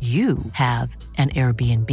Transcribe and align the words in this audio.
you 0.00 0.38
have 0.52 0.96
an 1.18 1.28
Airbnb. 1.30 1.90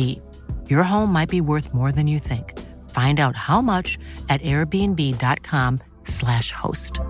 Your 0.69 0.83
home 0.83 1.11
might 1.11 1.29
be 1.29 1.41
worth 1.41 1.73
more 1.73 1.91
than 1.91 2.07
you 2.07 2.19
think. 2.19 2.53
Find 2.89 3.19
out 3.19 3.35
how 3.35 3.61
much 3.61 3.97
at 4.29 4.39
airbnb.com/slash 4.41 6.53
host. 6.53 7.01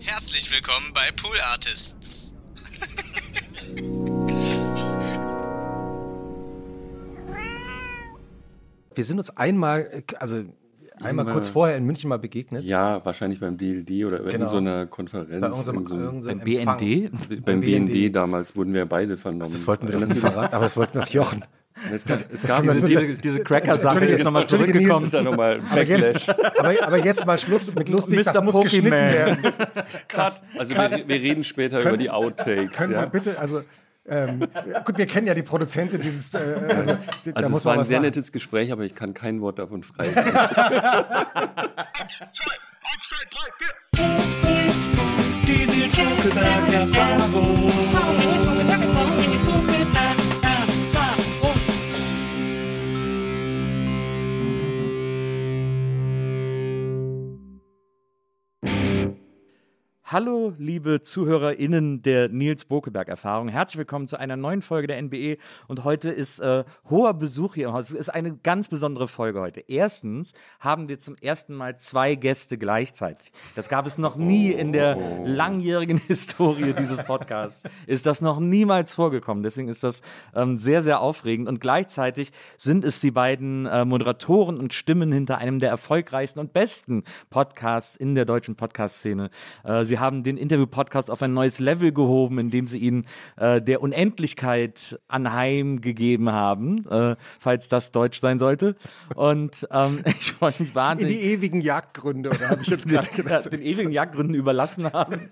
Herzlich 0.00 0.50
willkommen 0.50 0.92
bei 0.92 1.12
Pool 1.12 1.36
Artists. 1.52 2.34
Wir 8.94 9.04
sind 9.04 9.18
uns 9.18 9.36
einmal, 9.36 9.82
äh, 9.92 10.02
also 10.18 10.44
einmal 11.02 11.26
kurz 11.26 11.48
vorher 11.48 11.76
in 11.76 11.84
München 11.84 12.08
mal 12.08 12.18
begegnet. 12.18 12.64
Ja, 12.64 13.04
wahrscheinlich 13.04 13.40
beim 13.40 13.56
DLD 13.56 14.04
oder 14.04 14.18
Genau. 14.20 14.44
in 14.44 14.48
so 14.48 14.56
einer 14.56 14.86
Konferenz. 14.86 15.40
Bei 15.40 15.50
unserem, 15.50 15.78
in 15.80 15.86
so 15.86 15.94
einem- 15.94 16.22
Beim. 16.22 16.40
BND? 16.40 17.44
beim 17.44 17.60
BND. 17.60 17.86
BND 17.92 18.10
damals 18.16 18.56
wurden 18.56 18.72
wir 18.74 18.86
beide 18.86 19.16
vernommen. 19.16 19.52
Das 19.52 19.66
wollten 19.66 19.88
wir 19.88 19.98
doch 19.98 20.06
nicht 20.06 20.18
verraten, 20.18 20.54
aber 20.54 20.64
das 20.64 20.76
wollten 20.76 20.98
wir 20.98 21.06
Jochen. 21.06 21.44
Es 21.92 22.06
gab, 22.06 22.20
es 22.32 22.42
gab 22.42 22.64
das 22.64 22.80
diese, 22.82 23.02
Diese, 23.02 23.14
diese 23.18 23.40
Cracker-Sache 23.44 24.02
ist 24.06 24.24
nochmal 24.24 24.46
zurückgekommen. 24.46 24.88
das 24.88 25.04
ist 25.04 25.12
ja 25.12 25.20
nochmal 25.20 25.60
Aber 25.70 25.82
jetzt, 25.82 26.26
aber, 26.30 26.72
aber 26.82 27.04
jetzt 27.04 27.26
mal 27.26 27.38
Schluss 27.38 27.74
mit 27.74 27.90
lustig, 27.90 28.22
das 28.24 28.34
Mr. 28.34 28.40
muss 28.42 28.54
Pokimane. 28.54 29.10
geschnitten 29.10 29.52
werden. 29.52 29.52
Cut. 30.08 30.42
Also 30.58 30.74
wir, 30.74 31.04
wir 31.06 31.16
reden 31.20 31.44
später 31.44 31.82
über 31.82 31.98
die 31.98 32.08
Outtakes. 32.08 32.72
Können 32.78 32.92
Ja? 32.94 33.02
wir 33.02 33.08
bitte, 33.08 33.38
also 33.38 33.60
ähm, 34.08 34.48
gut, 34.84 34.98
wir 34.98 35.06
kennen 35.06 35.26
ja 35.26 35.34
die 35.34 35.42
Produzentin 35.42 36.00
dieses, 36.00 36.32
äh, 36.34 36.38
also, 36.68 36.96
da 37.24 37.32
Also 37.34 37.50
muss 37.50 37.60
es 37.60 37.64
war 37.64 37.78
ein 37.78 37.84
sehr 37.84 37.98
machen. 37.98 38.06
nettes 38.06 38.32
Gespräch, 38.32 38.72
aber 38.72 38.84
ich 38.84 38.94
kann 38.94 39.14
kein 39.14 39.40
Wort 39.40 39.58
davon 39.58 39.82
freigeben. 39.82 40.24
Hallo, 60.08 60.54
liebe 60.56 61.02
ZuhörerInnen 61.02 62.00
der 62.00 62.28
Nils 62.28 62.64
Bokeberg-Erfahrung. 62.66 63.48
Herzlich 63.48 63.78
willkommen 63.78 64.06
zu 64.06 64.16
einer 64.16 64.36
neuen 64.36 64.62
Folge 64.62 64.86
der 64.86 65.02
NBE. 65.02 65.36
Und 65.66 65.82
heute 65.82 66.10
ist 66.10 66.38
äh, 66.38 66.62
hoher 66.88 67.12
Besuch 67.12 67.54
hier 67.54 67.66
im 67.66 67.72
Haus. 67.72 67.90
Es 67.90 67.96
ist 67.96 68.10
eine 68.10 68.36
ganz 68.36 68.68
besondere 68.68 69.08
Folge 69.08 69.40
heute. 69.40 69.64
Erstens 69.66 70.32
haben 70.60 70.86
wir 70.86 71.00
zum 71.00 71.16
ersten 71.16 71.56
Mal 71.56 71.76
zwei 71.78 72.14
Gäste 72.14 72.56
gleichzeitig. 72.56 73.32
Das 73.56 73.68
gab 73.68 73.84
es 73.84 73.98
noch 73.98 74.14
nie 74.14 74.52
in 74.52 74.70
der 74.70 74.96
langjährigen 75.24 75.98
Historie 76.06 76.72
dieses 76.72 77.02
Podcasts. 77.02 77.64
Ist 77.88 78.06
das 78.06 78.20
noch 78.20 78.38
niemals 78.38 78.94
vorgekommen. 78.94 79.42
Deswegen 79.42 79.68
ist 79.68 79.82
das 79.82 80.02
ähm, 80.36 80.56
sehr, 80.56 80.84
sehr 80.84 81.00
aufregend. 81.00 81.48
Und 81.48 81.60
gleichzeitig 81.60 82.30
sind 82.56 82.84
es 82.84 83.00
die 83.00 83.10
beiden 83.10 83.66
äh, 83.66 83.84
Moderatoren 83.84 84.60
und 84.60 84.72
Stimmen 84.72 85.10
hinter 85.10 85.38
einem 85.38 85.58
der 85.58 85.70
erfolgreichsten 85.70 86.38
und 86.38 86.52
besten 86.52 87.02
Podcasts 87.28 87.96
in 87.96 88.14
der 88.14 88.24
deutschen 88.24 88.54
Podcast-Szene. 88.54 89.30
Äh, 89.64 89.84
sie 89.96 90.00
haben 90.00 90.22
den 90.22 90.36
Interview-Podcast 90.36 91.10
auf 91.10 91.22
ein 91.22 91.32
neues 91.32 91.58
Level 91.58 91.90
gehoben, 91.90 92.38
indem 92.38 92.66
sie 92.66 92.78
ihn 92.78 93.06
äh, 93.38 93.62
der 93.62 93.80
Unendlichkeit 93.80 95.00
anheimgegeben 95.08 96.30
haben, 96.30 96.86
äh, 96.88 97.16
falls 97.40 97.70
das 97.70 97.92
Deutsch 97.92 98.20
sein 98.20 98.38
sollte. 98.38 98.76
Und 99.14 99.66
ähm, 99.70 100.00
ich 100.20 100.32
freue 100.32 100.52
mich 100.58 100.70
In 100.70 100.74
wahnsinnig. 100.74 101.16
die 101.16 101.22
ewigen 101.22 101.62
Jagdgründe, 101.62 102.28
oder 102.28 102.50
habe 102.50 102.62
ich 102.62 102.68
jetzt 102.68 102.86
gerade 102.88 103.08
gedacht? 103.08 103.50
den 103.50 103.62
ewigen 103.62 103.90
Jagdgründen 103.90 104.34
überlassen 104.34 104.92
haben. 104.92 105.30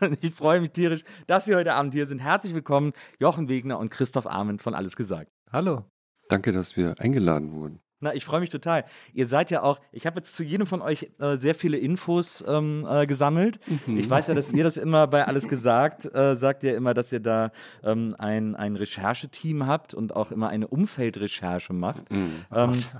Und 0.00 0.18
ich 0.22 0.32
freue 0.32 0.60
mich 0.60 0.70
tierisch, 0.70 1.02
dass 1.26 1.44
Sie 1.44 1.54
heute 1.54 1.74
Abend 1.74 1.92
hier 1.92 2.06
sind. 2.06 2.20
Herzlich 2.20 2.54
willkommen, 2.54 2.92
Jochen 3.18 3.50
Wegner 3.50 3.78
und 3.78 3.90
Christoph 3.90 4.26
Ahmed 4.26 4.62
von 4.62 4.74
Alles 4.74 4.96
gesagt. 4.96 5.30
Hallo. 5.52 5.84
Danke, 6.28 6.52
dass 6.52 6.76
wir 6.76 6.94
eingeladen 6.98 7.52
wurden. 7.52 7.80
Na, 8.00 8.14
ich 8.14 8.26
freue 8.26 8.40
mich 8.40 8.50
total. 8.50 8.84
Ihr 9.14 9.26
seid 9.26 9.50
ja 9.50 9.62
auch, 9.62 9.80
ich 9.90 10.04
habe 10.06 10.16
jetzt 10.18 10.34
zu 10.34 10.42
jedem 10.44 10.66
von 10.66 10.82
euch 10.82 11.10
äh, 11.18 11.36
sehr 11.38 11.54
viele 11.54 11.78
Infos 11.78 12.44
ähm, 12.46 12.86
äh, 12.88 13.06
gesammelt. 13.06 13.58
Ich 13.86 14.08
weiß 14.10 14.28
ja, 14.28 14.34
dass 14.34 14.50
ihr 14.50 14.64
das 14.64 14.76
immer 14.76 15.06
bei 15.06 15.24
alles 15.26 15.48
gesagt, 15.48 16.04
äh, 16.14 16.36
sagt 16.36 16.62
ihr 16.62 16.76
immer, 16.76 16.92
dass 16.92 17.10
ihr 17.10 17.20
da 17.20 17.52
ähm, 17.82 18.14
ein, 18.18 18.54
ein 18.54 18.76
Rechercheteam 18.76 19.66
habt 19.66 19.94
und 19.94 20.14
auch 20.14 20.30
immer 20.30 20.50
eine 20.50 20.66
Umfeldrecherche 20.68 21.72
macht. 21.72 22.04
ähm, 22.10 22.38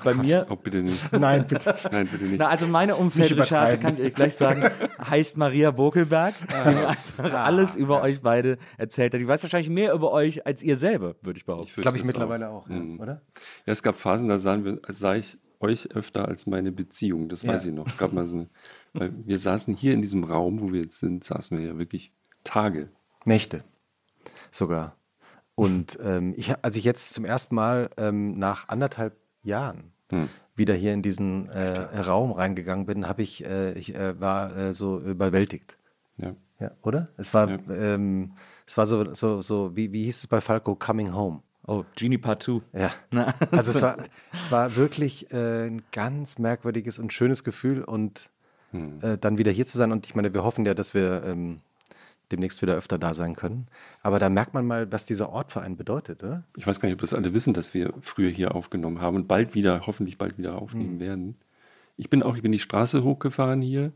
bei 0.02 0.14
mir, 0.14 0.46
Oh, 0.48 0.56
bitte 0.56 0.82
nicht. 0.82 1.12
Nein, 1.18 1.46
bitte. 1.46 1.74
Nein, 1.92 2.06
bitte 2.08 2.24
nicht. 2.24 2.38
na, 2.38 2.48
also 2.48 2.66
meine 2.66 2.96
Umfeldrecherche, 2.96 3.76
kann 3.78 3.96
ich 3.98 4.02
euch 4.02 4.14
gleich 4.14 4.34
sagen, 4.36 4.62
heißt 4.98 5.36
Maria 5.36 5.72
Bokelberg, 5.72 6.34
die 6.48 6.74
mir 6.74 6.88
einfach 6.88 7.34
alles 7.34 7.76
über 7.76 8.00
euch 8.02 8.22
beide 8.22 8.56
erzählt 8.78 9.12
hat. 9.12 9.20
Die 9.20 9.28
weiß 9.28 9.42
wahrscheinlich 9.42 9.68
mehr 9.70 9.92
über 9.92 10.10
euch 10.12 10.46
als 10.46 10.62
ihr 10.62 10.76
selber, 10.78 11.16
würde 11.20 11.36
ich 11.38 11.44
behaupten. 11.44 11.66
fürchte 11.68 11.82
Glaube 11.82 11.98
ich 11.98 12.04
mittlerweile 12.04 12.48
auch, 12.48 12.66
ja, 12.70 12.76
Mhm. 12.76 12.98
oder? 13.00 13.20
Ja, 13.66 13.72
es 13.72 13.82
gab 13.82 13.96
Phasen, 13.98 14.28
da 14.28 14.38
sahen 14.38 14.64
wir, 14.64 14.78
sah 14.88 15.14
ich 15.14 15.38
euch 15.60 15.94
öfter 15.96 16.28
als 16.28 16.46
meine 16.46 16.70
Beziehung. 16.72 17.28
Das 17.28 17.46
weiß 17.46 17.64
Ja. 17.64 17.70
ich 17.70 17.74
noch. 17.74 17.86
Es 17.86 17.96
gab 17.96 18.12
mal 18.12 18.26
so 18.26 18.46
eine, 18.94 19.12
wir 19.26 19.38
saßen 19.38 19.74
hier 19.74 19.94
in 19.94 20.02
diesem 20.02 20.24
Raum, 20.24 20.60
wo 20.60 20.72
wir 20.72 20.80
jetzt 20.82 20.98
sind, 21.00 21.24
saßen 21.24 21.56
wir 21.58 21.64
ja 21.66 21.78
wirklich 21.78 22.12
Tage. 22.44 22.90
Nächte 23.24 23.64
sogar. 24.50 24.96
Und 25.54 25.98
ähm, 26.02 26.34
ich, 26.36 26.54
als 26.62 26.76
ich 26.76 26.84
jetzt 26.84 27.14
zum 27.14 27.24
ersten 27.24 27.54
Mal 27.54 27.90
ähm, 27.96 28.38
nach 28.38 28.68
anderthalb 28.68 29.16
Jahren 29.42 29.92
Hm. 30.10 30.28
wieder 30.54 30.74
hier 30.74 30.92
in 30.92 31.02
diesen 31.02 31.48
äh, 31.48 31.98
Raum 31.98 32.30
reingegangen 32.30 32.86
bin, 32.86 33.08
habe 33.08 33.22
ich, 33.22 33.44
äh, 33.44 33.72
ich 33.72 33.92
äh, 33.94 34.20
war 34.20 34.56
äh, 34.56 34.72
so 34.72 35.00
überwältigt. 35.00 35.76
Ja. 36.18 36.34
Ja, 36.60 36.70
oder? 36.82 37.08
Es 37.16 37.34
war, 37.34 37.50
Ja. 37.50 37.58
ähm, 37.70 38.32
es 38.66 38.78
war 38.78 38.86
so, 38.86 39.12
so, 39.14 39.42
so 39.42 39.74
wie, 39.76 39.92
wie 39.92 40.04
hieß 40.04 40.18
es 40.20 40.26
bei 40.28 40.40
Falco, 40.40 40.74
Coming 40.76 41.12
Home. 41.12 41.42
Oh, 41.66 41.84
Genie 41.96 42.18
Part 42.18 42.42
2. 42.42 42.60
Ja. 42.72 42.90
Na, 43.10 43.34
Also 43.50 43.72
es 43.72 43.82
war, 43.82 43.96
es 44.32 44.52
war 44.52 44.76
wirklich 44.76 45.32
äh, 45.32 45.66
ein 45.66 45.82
ganz 45.92 46.38
merkwürdiges 46.38 46.98
und 46.98 47.12
schönes 47.12 47.42
Gefühl 47.44 47.82
und 47.82 48.30
äh, 49.02 49.16
dann 49.18 49.38
wieder 49.38 49.50
hier 49.52 49.64
zu 49.66 49.78
sein. 49.78 49.90
Und 49.90 50.06
ich 50.06 50.14
meine, 50.14 50.32
wir 50.34 50.44
hoffen 50.44 50.66
ja, 50.66 50.74
dass 50.74 50.92
wir 50.94 51.22
ähm, 51.24 51.56
demnächst 52.30 52.60
wieder 52.62 52.74
öfter 52.74 52.98
da 52.98 53.14
sein 53.14 53.34
können. 53.34 53.68
Aber 54.02 54.18
da 54.18 54.28
merkt 54.28 54.52
man 54.54 54.66
mal, 54.66 54.90
was 54.92 55.06
dieser 55.06 55.30
Ort 55.30 55.50
für 55.52 55.60
einen 55.62 55.76
bedeutet, 55.76 56.22
oder? 56.22 56.42
Ich 56.56 56.66
weiß 56.66 56.78
gar 56.80 56.88
nicht, 56.88 56.94
ob 56.96 57.00
das 57.00 57.14
alle 57.14 57.32
wissen, 57.34 57.54
dass 57.54 57.72
wir 57.72 57.94
früher 58.02 58.28
hier 58.30 58.54
aufgenommen 58.54 59.00
haben 59.00 59.16
und 59.16 59.28
bald 59.28 59.54
wieder, 59.54 59.86
hoffentlich 59.86 60.18
bald 60.18 60.36
wieder 60.36 60.56
aufnehmen 60.60 60.94
Hm. 60.94 61.00
werden. 61.00 61.36
Ich 61.96 62.10
bin 62.10 62.22
auch, 62.22 62.36
ich 62.36 62.42
bin 62.42 62.52
die 62.52 62.58
Straße 62.58 63.02
hochgefahren 63.02 63.62
hier, 63.62 63.92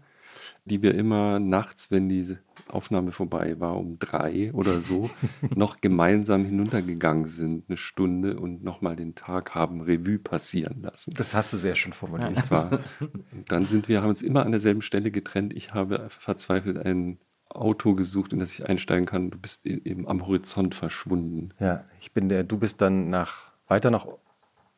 die 0.65 0.83
wir 0.83 0.95
immer 0.95 1.39
nachts, 1.39 1.91
wenn 1.91 2.09
diese 2.09 2.39
Aufnahme 2.69 3.13
vorbei 3.13 3.59
war, 3.59 3.77
um 3.77 3.99
drei 3.99 4.53
oder 4.53 4.81
so, 4.81 5.11
noch 5.55 5.81
gemeinsam 5.81 6.45
hinuntergegangen 6.45 7.27
sind, 7.27 7.65
eine 7.69 7.77
Stunde 7.77 8.39
und 8.39 8.63
nochmal 8.63 8.97
den 8.97 9.15
Tag 9.15 9.55
haben 9.55 9.81
Revue 9.81 10.19
passieren 10.19 10.83
lassen. 10.83 11.15
Das 11.15 11.35
hast 11.35 11.53
du 11.53 11.59
sehr 11.59 11.75
schön 11.75 11.93
formuliert. 11.93 12.31
Nicht 12.31 12.51
wahr? 12.51 12.81
Und 13.01 13.51
dann 13.51 13.67
sind 13.67 13.89
wir, 13.89 14.03
haben 14.03 14.09
uns 14.09 14.23
immer 14.23 14.45
an 14.45 14.53
derselben 14.53 14.83
Stelle 14.83 15.11
getrennt. 15.11 15.53
Ich 15.55 15.75
habe 15.75 16.07
verzweifelt 16.09 16.79
ein 16.79 17.19
Auto 17.49 17.95
gesucht, 17.95 18.33
in 18.33 18.39
das 18.39 18.53
ich 18.53 18.69
einsteigen 18.69 19.07
kann. 19.07 19.31
Du 19.31 19.39
bist 19.39 19.67
eben 19.67 20.07
am 20.07 20.27
Horizont 20.27 20.75
verschwunden. 20.75 21.51
Ja, 21.59 21.85
ich 22.01 22.13
bin 22.13 22.29
der, 22.29 22.45
du 22.45 22.59
bist 22.59 22.81
dann 22.81 23.11
nach, 23.11 23.51
weiter 23.67 23.91
nach 23.91 24.07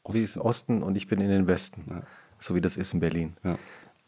ist 0.08 0.38
Osten 0.38 0.82
und 0.82 0.96
ich 0.96 1.06
bin 1.06 1.20
in 1.20 1.28
den 1.28 1.46
Westen. 1.46 2.02
So 2.38 2.54
wie 2.54 2.60
das 2.60 2.76
ist 2.76 2.92
in 2.92 3.00
Berlin. 3.00 3.36
Ja. 3.44 3.58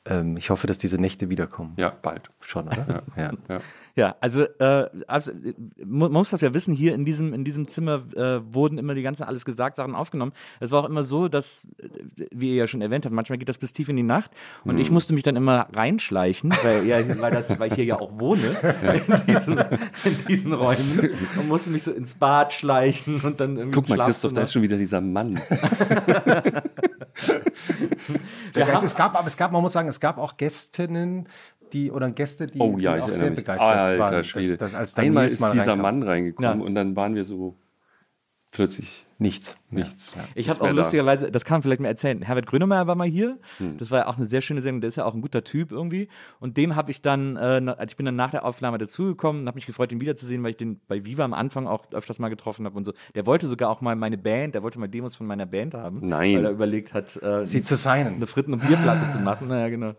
Ähm, 0.06 0.37
ich 0.37 0.51
hoffe, 0.51 0.67
dass 0.67 0.79
diese 0.79 0.99
Nächte 0.99 1.29
wiederkommen. 1.31 1.75
Ja, 1.77 1.91
bald. 1.91 2.31
Schon, 2.41 2.67
oder? 2.69 3.03
Ja. 3.17 3.33
Ja. 3.49 3.61
Ja, 3.97 4.17
also 4.21 4.43
äh, 4.43 4.89
man 5.85 6.11
muss 6.11 6.31
das 6.31 6.41
ja 6.41 6.53
wissen, 6.53 6.75
hier 6.75 6.95
in 6.95 7.05
diesem, 7.05 7.33
in 7.33 7.45
diesem 7.45 7.69
Zimmer 7.69 8.03
äh, 8.17 8.41
wurden 8.53 8.77
immer 8.77 8.95
die 8.95 9.03
ganzen 9.03 9.23
alles 9.23 9.45
gesagt 9.45 9.77
Sachen 9.77 9.95
aufgenommen. 9.95 10.33
Es 10.59 10.73
war 10.73 10.83
auch 10.83 10.89
immer 10.89 11.05
so, 11.05 11.29
dass, 11.29 11.65
äh, 11.79 12.27
wie 12.33 12.51
ihr 12.51 12.56
ja 12.56 12.67
schon 12.67 12.83
erwähnt 12.83 13.05
habt, 13.05 13.15
manchmal 13.15 13.39
geht 13.39 13.49
das 13.49 13.59
bis 13.59 13.73
tief 13.73 13.89
in 13.89 13.95
die 13.95 14.03
Nacht 14.03 14.33
und 14.65 14.79
ich 14.79 14.91
musste 14.91 15.15
mich 15.15 15.23
dann 15.23 15.37
immer 15.37 15.69
reinschleichen, 15.73 16.53
weil, 16.65 16.85
ja, 16.85 16.99
weil, 17.21 17.31
das, 17.31 17.56
weil 17.61 17.69
ich 17.69 17.75
hier 17.75 17.85
ja 17.85 18.01
auch 18.01 18.19
wohne, 18.19 18.56
in, 18.83 19.27
diesen, 19.33 19.59
in 19.59 20.19
diesen 20.29 20.53
Räumen 20.55 21.11
und 21.39 21.47
musste 21.47 21.71
mich 21.71 21.85
so 21.85 21.93
ins 21.93 22.17
Bad 22.17 22.53
schleichen 22.53 23.21
und 23.21 23.39
dann 23.39 23.56
irgendwie 23.56 23.77
Guck 23.77 23.89
mal, 23.91 24.05
Christoph, 24.05 24.33
da 24.33 24.41
ist 24.41 24.53
schon 24.53 24.62
wieder 24.62 24.77
dieser 24.77 25.01
Mann. 25.01 25.41
Geist, 28.52 28.84
es 28.84 28.94
gab, 28.96 29.14
aber 29.19 29.26
es 29.26 29.37
gab, 29.37 29.52
man 29.52 29.62
muss 29.62 29.72
sagen, 29.72 29.88
es 29.88 30.00
gab 30.00 30.19
auch 30.19 30.37
Gästinnen, 30.37 31.28
die 31.72 31.90
oder 31.90 32.11
Gäste, 32.11 32.46
die, 32.46 32.58
Oh 32.61 32.78
ja, 32.78 32.96
die 32.96 33.02
auch 33.02 33.11
sehr 33.11 33.31
mich. 33.31 33.37
begeistert 33.40 33.69
Alter 33.69 33.99
waren. 33.99 34.12
dass- 34.12 34.26
Schwede. 34.26 34.56
dass- 34.56 34.75
als 34.75 34.96
Einmal 34.96 35.26
ist 35.26 35.38
dieser 35.38 35.72
reinkam. 35.72 35.81
Mann 35.81 36.02
reingekommen 36.02 36.61
Ja. 36.61 36.66
und 36.66 36.75
dann 36.75 36.94
waren 36.96 37.14
wir 37.14 37.25
so 37.25 37.56
plötzlich 38.55 39.06
Nichts. 39.19 39.56
nichts. 39.71 40.17
Ich 40.35 40.47
nicht 40.47 40.49
habe 40.49 40.69
auch 40.69 40.73
lustigerweise, 40.75 41.31
das 41.31 41.45
kann 41.45 41.56
man 41.56 41.62
vielleicht 41.62 41.81
mal 41.81 41.89
erzählen, 41.89 42.23
Herbert 42.23 42.47
Grönemeyer 42.47 42.87
war 42.87 42.95
mal 42.95 43.06
hier. 43.06 43.39
Hm. 43.59 43.77
Das 43.79 43.91
war 43.91 44.01
ja 44.01 44.06
auch 44.06 44.17
eine 44.17 44.27
sehr 44.27 44.41
schöne 44.41 44.61
Sendung, 44.61 44.81
der 44.81 44.89
ist 44.89 44.97
ja 44.97 45.05
auch 45.05 45.15
ein 45.15 45.21
guter 45.21 45.45
Typ 45.45 45.73
irgendwie. 45.73 46.09
Und 46.41 46.56
dem 46.56 46.77
habe 46.77 46.91
ich 46.91 47.03
dann, 47.03 47.37
äh, 47.37 47.41
also 47.41 47.83
ich 47.87 47.97
bin 47.97 48.06
dann 48.06 48.17
nach 48.17 48.31
der 48.31 48.45
Aufnahme 48.45 48.79
dazugekommen 48.79 49.43
und 49.43 49.49
habe 49.49 49.56
mich 49.56 49.67
gefreut, 49.67 49.93
ihn 49.93 50.01
wiederzusehen, 50.01 50.43
weil 50.43 50.51
ich 50.51 50.56
den 50.56 50.81
bei 50.89 51.05
Viva 51.05 51.25
am 51.25 51.35
Anfang 51.35 51.67
auch 51.67 51.93
öfters 51.93 52.19
mal 52.19 52.29
getroffen 52.29 52.65
habe 52.65 52.77
und 52.77 52.85
so. 52.85 52.93
Der 53.15 53.27
wollte 53.27 53.47
sogar 53.47 53.71
auch 53.71 53.81
mal 53.81 53.97
meine 53.97 54.19
Band, 54.19 54.55
der 54.55 54.62
wollte 54.62 54.79
mal 54.79 54.89
Demos 54.89 55.17
von 55.17 55.27
meiner 55.27 55.47
Band 55.47 55.75
haben. 55.75 56.01
Nein. 56.03 56.37
Weil 56.37 56.45
er 56.47 56.51
überlegt 56.51 56.95
hat, 56.95 57.21
äh, 57.23 57.47
Sie 57.47 57.62
zu 57.62 57.77
signen. 57.77 58.15
eine 58.15 58.27
Fritten- 58.27 58.53
und 58.53 58.67
Bierplatte 58.67 59.11
zu 59.11 59.19
machen. 59.19 59.49
Naja, 59.55 59.69
genau. 59.69 59.95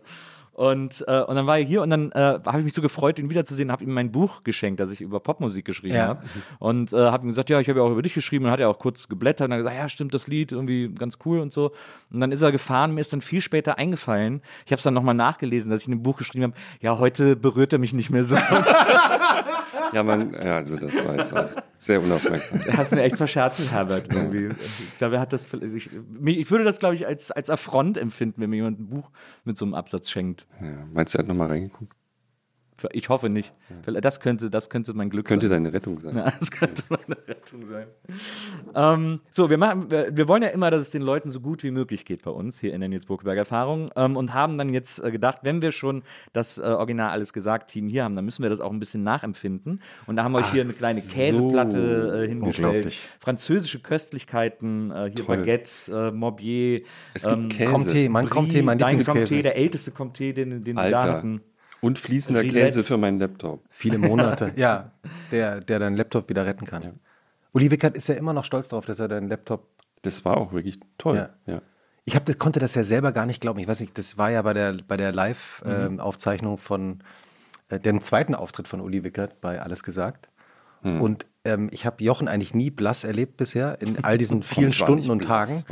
Und, 0.56 1.04
äh, 1.06 1.20
und 1.20 1.36
dann 1.36 1.46
war 1.46 1.58
er 1.58 1.64
hier 1.64 1.82
und 1.82 1.90
dann 1.90 2.12
äh, 2.12 2.38
habe 2.46 2.58
ich 2.60 2.64
mich 2.64 2.72
so 2.72 2.80
gefreut, 2.80 3.18
ihn 3.18 3.28
wiederzusehen, 3.28 3.70
habe 3.70 3.84
ihm 3.84 3.92
mein 3.92 4.10
Buch 4.10 4.42
geschenkt, 4.42 4.80
das 4.80 4.90
ich 4.90 5.02
über 5.02 5.20
Popmusik 5.20 5.66
geschrieben 5.66 5.94
Ja. 5.96 6.06
habe. 6.06 6.22
Und 6.58 6.94
äh, 6.94 6.96
habe 6.96 7.26
ihm 7.26 7.28
gesagt, 7.28 7.50
ja, 7.50 7.60
ich 7.60 7.68
habe 7.68 7.80
ja 7.80 7.84
auch 7.84 7.90
über 7.90 8.00
dich 8.00 8.14
geschrieben 8.14 8.46
und 8.46 8.50
hat 8.50 8.60
er 8.60 8.70
auch 8.70 8.78
kurz 8.78 9.06
geblättert 9.06 9.44
und 9.44 9.50
dann 9.50 9.58
gesagt, 9.58 9.76
ja, 9.76 9.86
stimmt, 9.86 10.14
das 10.14 10.28
Lied, 10.28 10.52
irgendwie 10.52 10.88
ganz 10.94 11.18
cool 11.26 11.40
und 11.40 11.52
so. 11.52 11.72
Und 12.10 12.20
dann 12.20 12.32
ist 12.32 12.40
er 12.40 12.52
gefahren, 12.52 12.94
mir 12.94 13.02
ist 13.02 13.12
dann 13.12 13.20
viel 13.20 13.42
später 13.42 13.76
eingefallen, 13.76 14.40
ich 14.64 14.72
habe 14.72 14.78
es 14.78 14.82
dann 14.84 14.94
nochmal 14.94 15.14
nachgelesen, 15.14 15.70
dass 15.70 15.82
ich 15.82 15.88
in 15.88 15.92
dem 15.92 16.02
Buch 16.02 16.16
geschrieben 16.16 16.44
habe, 16.44 16.54
ja, 16.80 16.96
heute 16.98 17.36
berührt 17.36 17.74
er 17.74 17.78
mich 17.78 17.92
nicht 17.92 18.08
mehr 18.08 18.24
so. 18.24 18.36
Ja, 19.92 20.02
man, 20.02 20.32
ja, 20.32 20.56
also 20.56 20.76
das 20.76 21.04
war 21.04 21.14
jetzt 21.16 21.32
was 21.32 21.56
sehr 21.76 22.02
unaufmerksam. 22.02 22.60
Da 22.66 22.76
hast 22.76 22.90
du 22.92 22.96
mir 22.96 23.02
echt 23.02 23.16
verscherzt 23.16 23.70
Herbert 23.70 24.12
irgendwie. 24.12 24.48
Ich 24.92 24.98
glaube, 24.98 25.14
er 25.16 25.20
hat 25.20 25.32
das, 25.32 25.48
ich, 25.54 25.90
ich 26.24 26.50
würde 26.50 26.64
das, 26.64 26.78
glaube 26.78 26.96
ich, 26.96 27.06
als, 27.06 27.30
als 27.30 27.50
Affront 27.50 27.96
empfinden, 27.96 28.40
wenn 28.42 28.50
mir 28.50 28.56
jemand 28.56 28.80
ein 28.80 28.88
Buch 28.88 29.10
mit 29.44 29.56
so 29.56 29.64
einem 29.64 29.74
Absatz 29.74 30.10
schenkt. 30.10 30.45
Ja, 30.60 30.86
meinst 30.92 31.14
du, 31.14 31.18
er 31.18 31.22
hat 31.22 31.28
nochmal 31.28 31.48
reingeguckt? 31.48 31.94
Ich 32.92 33.08
hoffe 33.08 33.28
nicht. 33.28 33.52
Das 33.84 34.20
könnte, 34.20 34.50
das 34.50 34.70
könnte 34.70 34.94
mein 34.94 35.10
Glück 35.10 35.26
Könnte 35.26 35.48
sein. 35.48 35.64
deine 35.64 35.74
Rettung 35.74 35.98
sein. 35.98 36.16
Ja, 36.16 36.30
das 36.38 36.50
könnte 36.50 36.82
meine 36.88 37.16
Rettung 37.26 37.66
sein. 37.66 37.86
Ähm, 38.74 39.20
so, 39.30 39.50
wir, 39.50 39.58
machen, 39.58 39.90
wir, 39.90 40.28
wollen 40.28 40.42
ja 40.42 40.48
immer, 40.48 40.70
dass 40.70 40.80
es 40.80 40.90
den 40.90 41.02
Leuten 41.02 41.30
so 41.30 41.40
gut 41.40 41.62
wie 41.62 41.70
möglich 41.70 42.04
geht 42.04 42.22
bei 42.22 42.30
uns 42.30 42.60
hier 42.60 42.74
in 42.74 42.80
der 42.80 42.88
Nils 42.88 43.06
Burkeberg 43.06 43.38
Erfahrung 43.38 43.90
ähm, 43.96 44.16
und 44.16 44.34
haben 44.34 44.58
dann 44.58 44.68
jetzt 44.68 45.02
äh, 45.02 45.10
gedacht, 45.10 45.40
wenn 45.42 45.62
wir 45.62 45.70
schon 45.70 46.02
das 46.32 46.58
äh, 46.58 46.62
Original 46.62 47.10
alles 47.10 47.32
gesagt 47.32 47.70
Team 47.70 47.88
hier 47.88 48.04
haben, 48.04 48.14
dann 48.14 48.24
müssen 48.24 48.42
wir 48.42 48.50
das 48.50 48.60
auch 48.60 48.72
ein 48.72 48.78
bisschen 48.78 49.02
nachempfinden. 49.02 49.80
Und 50.06 50.16
da 50.16 50.24
haben 50.24 50.32
wir 50.32 50.38
euch 50.38 50.52
hier 50.52 50.62
eine 50.62 50.72
kleine 50.72 51.00
so. 51.00 51.14
Käseplatte 51.14 52.22
äh, 52.24 52.28
hingestellt, 52.28 52.66
Unglaublich. 52.68 53.08
französische 53.20 53.80
Köstlichkeiten, 53.80 54.90
äh, 54.90 55.10
hier 55.14 55.24
Toll. 55.24 55.38
Baguette, 55.38 55.92
äh, 55.92 56.10
Morbier, 56.10 56.82
Es 57.14 57.24
gibt 57.24 57.34
ähm, 57.34 57.48
Käse. 57.48 57.72
Comté, 57.72 58.08
mein 58.08 58.28
Comté, 58.28 58.62
mein 58.62 58.78
dein 58.78 58.98
Lieblingskäse. 58.98 59.34
Comté, 59.36 59.42
der 59.42 59.56
älteste 59.56 59.90
Comté, 59.90 60.32
den, 60.32 60.62
den 60.62 60.76
wir 60.76 60.90
da 60.90 61.02
hatten. 61.02 61.40
Und 61.80 61.98
fließender 61.98 62.40
Rillette. 62.40 62.66
Käse 62.66 62.82
für 62.82 62.96
meinen 62.96 63.18
Laptop. 63.18 63.64
Viele 63.70 63.98
Monate. 63.98 64.52
ja, 64.56 64.92
der, 65.30 65.60
der 65.60 65.78
deinen 65.78 65.96
Laptop 65.96 66.28
wieder 66.28 66.46
retten 66.46 66.66
kann. 66.66 66.98
Uli 67.52 67.70
Wickert 67.70 67.96
ist 67.96 68.08
ja 68.08 68.14
immer 68.14 68.32
noch 68.32 68.44
stolz 68.44 68.68
darauf, 68.68 68.86
dass 68.86 68.98
er 68.98 69.08
deinen 69.08 69.28
Laptop. 69.28 69.68
Das 70.02 70.24
war 70.24 70.36
auch 70.36 70.52
wirklich 70.52 70.78
toll. 70.98 71.16
Ja. 71.16 71.30
Ja. 71.52 71.62
Ich 72.04 72.14
hab, 72.14 72.24
das, 72.24 72.38
konnte 72.38 72.60
das 72.60 72.74
ja 72.74 72.84
selber 72.84 73.12
gar 73.12 73.26
nicht 73.26 73.40
glauben. 73.40 73.58
Ich 73.58 73.66
weiß 73.66 73.80
nicht, 73.80 73.98
das 73.98 74.16
war 74.16 74.30
ja 74.30 74.42
bei 74.42 74.52
der, 74.54 74.76
bei 74.86 74.96
der 74.96 75.12
Live-Aufzeichnung 75.12 76.56
von 76.56 77.02
äh, 77.68 77.80
dem 77.80 78.02
zweiten 78.02 78.34
Auftritt 78.34 78.68
von 78.68 78.80
Uli 78.80 79.02
Wickert 79.02 79.40
bei 79.40 79.60
Alles 79.60 79.82
gesagt. 79.82 80.28
Und 80.86 81.26
ähm, 81.46 81.68
ich 81.72 81.86
habe 81.86 82.02
Jochen 82.02 82.26
eigentlich 82.28 82.54
nie 82.54 82.70
blass 82.70 83.04
erlebt 83.04 83.36
bisher 83.36 83.80
in 83.80 83.98
all 84.04 84.18
diesen 84.18 84.42
vielen 84.42 84.72
Stunden 84.72 85.10
und 85.10 85.24
Tagen. 85.24 85.62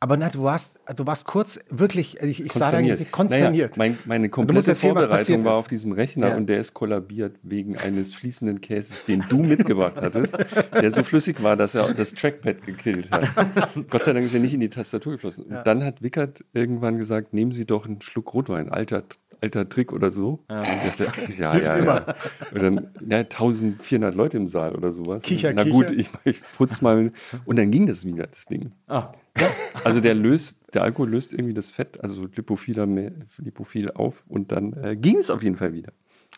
Aber 0.00 0.16
na, 0.16 0.30
du 0.30 0.42
warst, 0.42 0.80
du 0.96 1.06
warst 1.06 1.26
kurz 1.26 1.58
wirklich, 1.68 2.20
ich, 2.20 2.42
ich 2.42 2.52
sah 2.52 2.70
dein 2.70 2.86
Gesicht 2.86 3.12
konsterniert. 3.12 3.76
Naja, 3.76 3.92
mein, 3.92 3.98
meine 4.06 4.28
komplette 4.30 4.70
erzählen, 4.70 4.94
Vorbereitung 4.94 5.44
war 5.44 5.56
auf 5.56 5.68
diesem 5.68 5.92
Rechner 5.92 6.30
Ja. 6.30 6.36
und 6.36 6.46
der 6.46 6.60
ist 6.60 6.72
kollabiert 6.74 7.36
wegen 7.42 7.76
eines 7.76 8.14
fließenden 8.14 8.60
Käses, 8.60 9.04
den 9.04 9.24
du 9.28 9.42
mitgebracht 9.42 10.00
hattest, 10.00 10.38
der 10.72 10.90
so 10.90 11.02
flüssig 11.02 11.42
war, 11.42 11.56
dass 11.56 11.74
er 11.74 11.92
das 11.92 12.14
Trackpad 12.14 12.64
gekillt 12.64 13.10
hat. 13.10 13.28
Gott 13.90 14.04
sei 14.04 14.14
Dank 14.14 14.24
ist 14.24 14.34
er 14.34 14.40
nicht 14.40 14.54
in 14.54 14.60
die 14.60 14.70
Tastatur 14.70 15.12
geflossen. 15.12 15.44
Und 15.44 15.66
dann 15.66 15.84
hat 15.84 16.02
Wickert 16.02 16.44
irgendwann 16.52 16.96
gesagt, 16.98 17.34
nehmen 17.34 17.52
Sie 17.52 17.66
doch 17.66 17.84
einen 17.86 18.00
Schluck 18.00 18.32
Rotwein, 18.32 18.70
alter, 18.70 19.04
alter 19.40 19.68
Trick 19.68 19.92
oder 19.92 20.10
so. 20.10 20.44
Ja, 20.50 20.62
ich 20.62 20.96
dachte, 20.96 21.12
ach, 21.24 21.38
ja, 21.38 21.58
ja, 21.58 21.84
ja. 21.84 22.14
Und 22.54 22.62
dann 22.62 22.90
ja, 23.00 23.18
1400 23.18 24.14
Leute 24.14 24.36
im 24.36 24.48
Saal 24.48 24.74
oder 24.74 24.92
sowas. 24.92 25.22
Kicher, 25.22 25.52
Na 25.54 25.64
kicher. 25.64 25.74
gut, 25.74 25.90
ich, 25.90 26.08
ich 26.24 26.40
putz 26.56 26.80
mal. 26.80 27.12
Und 27.44 27.56
dann 27.58 27.70
ging 27.70 27.86
das 27.86 28.04
wieder, 28.04 28.26
das 28.26 28.44
Ding. 28.46 28.72
Ah, 28.86 29.12
Also 29.84 30.00
der 30.00 30.14
löst, 30.14 30.58
der 30.74 30.82
Alkohol 30.82 31.10
löst 31.10 31.32
irgendwie 31.32 31.54
das 31.54 31.70
Fett, 31.70 32.00
also 32.02 32.26
lipophiler, 32.34 32.86
lipophil 33.38 33.90
auf 33.92 34.24
und 34.28 34.50
dann 34.52 34.72
äh, 34.82 34.96
ging 34.96 35.18
es 35.18 35.30
auf 35.30 35.42
jeden 35.42 35.56
Fall 35.56 35.72
wieder. 35.72 35.92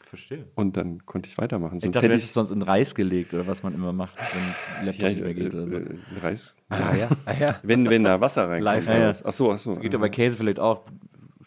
verstehe. 0.08 0.44
Und 0.54 0.76
dann 0.76 1.06
konnte 1.06 1.28
ich 1.28 1.38
weitermachen. 1.38 1.76
Ich 1.76 1.82
Sonst 1.82 1.94
dachte, 1.96 2.08
du 2.08 2.12
hätte 2.12 2.18
ich 2.18 2.26
es 2.28 2.34
sonst 2.34 2.50
in 2.50 2.60
Reis 2.62 2.94
gelegt 2.94 3.32
oder 3.32 3.46
was 3.46 3.62
man 3.62 3.74
immer 3.74 3.92
macht, 3.92 4.16
wenn 4.18 4.86
Laptop 4.86 5.02
ja, 5.02 5.08
nicht 5.08 5.20
mehr 5.22 5.30
äh, 5.30 5.34
geht. 5.34 5.54
Oder 5.54 5.66
so. 5.66 5.72
äh, 5.76 5.96
Reis. 6.20 6.56
ah, 6.68 6.94
ja. 6.94 7.08
Ah, 7.24 7.32
ja. 7.38 7.46
Wenn, 7.62 7.88
wenn 7.88 8.04
da 8.04 8.20
Wasser 8.20 8.42
reinkommt. 8.48 8.64
Live, 8.64 8.86
oder 8.88 8.98
ja. 8.98 9.08
was? 9.08 9.24
Ach 9.24 9.32
so, 9.32 9.50
ach 9.50 9.58
so. 9.58 9.72
Geht 9.76 9.92
ja 9.94 9.98
bei 9.98 10.08
Käse 10.10 10.36
vielleicht 10.36 10.60
auch. 10.60 10.84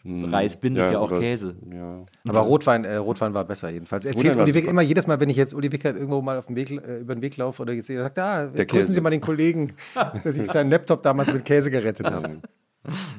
Reis 0.05 0.57
bindet 0.59 0.91
ja, 0.91 0.99
auch 0.99 1.09
oder- 1.11 1.19
Käse. 1.19 1.55
Ja. 1.73 2.05
Aber 2.27 2.39
Rotwein, 2.41 2.83
äh, 2.83 2.95
Rotwein 2.97 3.33
war 3.33 3.45
besser 3.45 3.69
jedenfalls. 3.69 4.03
Erzählt 4.03 4.35
Uli 4.35 4.47
Wickert 4.47 4.55
super. 4.63 4.69
immer 4.71 4.81
jedes 4.81 5.07
Mal, 5.07 5.19
wenn 5.21 5.29
ich 5.29 5.37
jetzt 5.37 5.53
Uli 5.53 5.71
Wickert 5.71 5.95
irgendwo 5.95 6.21
mal 6.21 6.37
auf 6.37 6.47
dem 6.47 6.55
Weg, 6.57 6.71
äh, 6.71 6.99
über 6.99 7.15
den 7.15 7.21
Weg 7.21 7.37
laufe 7.37 7.61
oder 7.61 7.73
gesehen 7.73 7.97
habe, 7.99 8.05
sagt, 8.05 8.19
ah, 8.19 8.45
grüßen 8.47 8.65
Käse. 8.67 8.91
Sie 8.91 8.99
mal 9.01 9.11
den 9.11 9.21
Kollegen, 9.21 9.73
dass 10.23 10.35
ich 10.35 10.47
seinen 10.47 10.69
Laptop 10.69 11.03
damals 11.03 11.31
mit 11.31 11.45
Käse 11.45 11.71
gerettet 11.71 12.05
habe. 12.11 12.41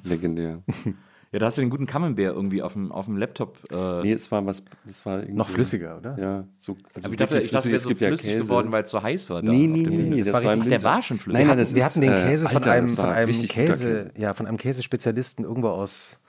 Legendär. 0.05 0.63
Ja, 1.33 1.41
da 1.41 1.47
hast 1.47 1.59
du 1.59 1.63
den 1.63 1.71
guten 1.71 1.87
Camembert 1.89 2.33
irgendwie 2.37 2.63
auf 2.63 2.75
dem, 2.75 2.93
auf 2.93 3.07
dem 3.07 3.17
Laptop. 3.17 3.59
Äh, 3.73 4.03
Nee, 4.03 4.13
es 4.13 4.31
war 4.31 4.47
was, 4.47 4.63
das 4.87 5.05
war 5.05 5.17
irgendwie 5.19 5.33
Noch 5.37 5.49
so- 5.49 5.55
flüssiger, 5.55 5.97
oder? 5.99 6.17
Ja, 6.17 6.45
so, 6.57 6.77
also 6.95 7.07
aber 7.07 7.13
ich 7.15 7.19
dachte, 7.19 7.41
ich 7.41 7.51
dachte, 7.51 7.67
der 7.67 7.75
Es 7.75 7.83
so 7.83 7.89
gibt 7.89 8.03
ja 8.03 8.07
flüssig 8.07 8.27
Käse. 8.35 8.45
geworden, 8.45 8.71
weil 8.71 8.85
es 8.85 8.91
so 8.93 9.03
heiß 9.03 9.31
war. 9.31 9.43
Nee, 9.43 9.67
nee, 9.67 9.83
nee, 9.83 9.97
nee, 9.97 10.19
Das 10.19 10.29
das 10.31 10.45
war 10.45 10.53
richtig- 10.53 10.69
der 10.69 10.83
war 10.85 11.03
schon 11.03 11.19
flüssig. 11.19 11.41
Nein, 11.45 11.49
nein, 11.49 11.57
Wir 11.59 11.65
das 11.65 11.71
hatten, 11.71 11.75
wir 11.75 11.83
ist, 11.83 11.87
hatten 11.91 12.01
den 12.03 12.13
äh, 12.13 12.31
Käse 12.31 12.47
von 12.49 12.57
Alter, 12.59 12.71
einem, 12.71 12.89
von 12.89 13.09
einem 13.09 13.33
Käse, 13.49 14.11
ja, 14.17 14.33
von 14.33 14.47
einem 14.47 14.59
Käsespezialisten 14.59 15.45
irgendwo 15.45 15.71
aus 15.71 16.21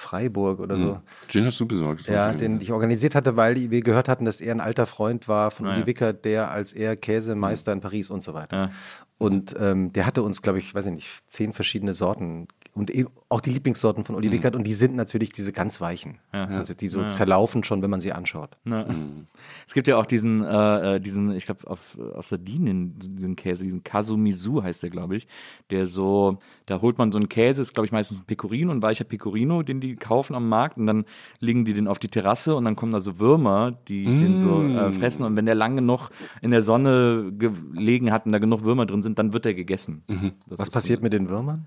Freiburg 0.00 0.58
oder 0.60 0.76
so. 0.76 1.00
Gin 1.28 1.44
hast 1.46 1.60
du 1.60 1.66
besorgt. 1.66 2.06
Ja, 2.08 2.32
den 2.32 2.60
ich 2.60 2.72
organisiert 2.72 3.14
hatte, 3.14 3.36
weil 3.36 3.70
wir 3.70 3.80
gehört 3.82 4.08
hatten, 4.08 4.24
dass 4.24 4.40
er 4.40 4.52
ein 4.54 4.60
alter 4.60 4.86
Freund 4.86 5.28
war 5.28 5.50
von 5.50 5.66
Ah, 5.66 5.70
Uli 5.72 5.80
ja. 5.80 5.86
Wickert, 5.86 6.24
der 6.24 6.50
als 6.50 6.72
er 6.72 6.96
Käsemeister 6.96 7.72
in 7.72 7.80
Paris 7.80 8.10
und 8.10 8.22
so 8.22 8.34
weiter. 8.34 8.56
Ja. 8.56 8.70
Und 9.18 9.54
ähm, 9.60 9.92
der 9.92 10.06
hatte 10.06 10.22
uns, 10.22 10.40
glaube 10.42 10.58
ich, 10.58 10.74
weiß 10.74 10.86
ich 10.86 10.92
nicht, 10.92 11.22
zehn 11.28 11.52
verschiedene 11.52 11.92
Sorten 11.94 12.48
und 12.74 12.90
eben 12.90 13.10
auch 13.28 13.40
die 13.40 13.50
Lieblingssorten 13.50 14.04
von 14.04 14.14
Uli 14.14 14.28
Mhm. 14.28 14.32
Wickert 14.32 14.54
und 14.56 14.64
die 14.64 14.74
sind 14.74 14.94
natürlich 14.94 15.32
diese 15.32 15.52
ganz 15.52 15.80
weichen. 15.80 16.18
Also 16.32 16.74
die 16.74 16.88
so 16.88 17.08
zerlaufen 17.08 17.64
schon, 17.64 17.82
wenn 17.82 17.90
man 17.90 18.00
sie 18.00 18.12
anschaut. 18.12 18.56
Ne? 18.64 18.86
Es 19.66 19.74
gibt 19.74 19.86
ja 19.86 19.96
auch 19.96 20.06
diesen, 20.06 20.44
äh, 20.44 20.96
äh, 20.96 21.00
diesen 21.00 21.32
ich 21.34 21.46
glaube, 21.46 21.66
auf, 21.68 21.96
auf 22.14 22.26
Sardinien, 22.26 22.94
diesen 22.98 23.36
Käse, 23.36 23.64
diesen 23.64 23.82
Kasumisu 23.84 24.62
heißt 24.62 24.82
der, 24.82 24.90
glaube 24.90 25.16
ich, 25.16 25.26
der 25.70 25.86
so, 25.86 26.38
da 26.66 26.80
holt 26.80 26.98
man 26.98 27.12
so 27.12 27.18
einen 27.18 27.28
Käse, 27.28 27.62
ist, 27.62 27.72
glaube 27.74 27.86
ich, 27.86 27.92
meistens 27.92 28.20
ein 28.20 28.26
Pecorino, 28.26 28.72
ein 28.72 28.82
weicher 28.82 29.04
Pecorino, 29.04 29.62
den 29.62 29.80
die 29.80 29.96
kaufen 29.96 30.34
am 30.34 30.48
Markt 30.48 30.76
und 30.76 30.86
dann 30.86 31.04
legen 31.38 31.64
die 31.64 31.72
den 31.72 31.88
auf 31.88 31.98
die 31.98 32.08
Terrasse 32.08 32.54
und 32.56 32.64
dann 32.64 32.76
kommen 32.76 32.92
da 32.92 33.00
so 33.00 33.18
Würmer, 33.18 33.72
die 33.88 34.04
den 34.04 34.38
so 34.38 34.62
äh, 34.62 34.92
fressen 34.92 35.24
und 35.24 35.36
wenn 35.36 35.46
der 35.46 35.54
lang 35.54 35.76
genug 35.76 36.10
in 36.42 36.50
der 36.50 36.62
Sonne 36.62 37.32
gelegen 37.36 38.12
hat 38.12 38.26
und 38.26 38.32
da 38.32 38.38
genug 38.38 38.64
Würmer 38.64 38.86
drin 38.86 39.02
sind, 39.02 39.18
dann 39.18 39.32
wird 39.32 39.46
er 39.46 39.54
gegessen. 39.54 40.02
Das 40.46 40.58
Was 40.58 40.70
passiert 40.70 41.02
mit 41.02 41.12
den 41.12 41.28
Würmern? 41.28 41.66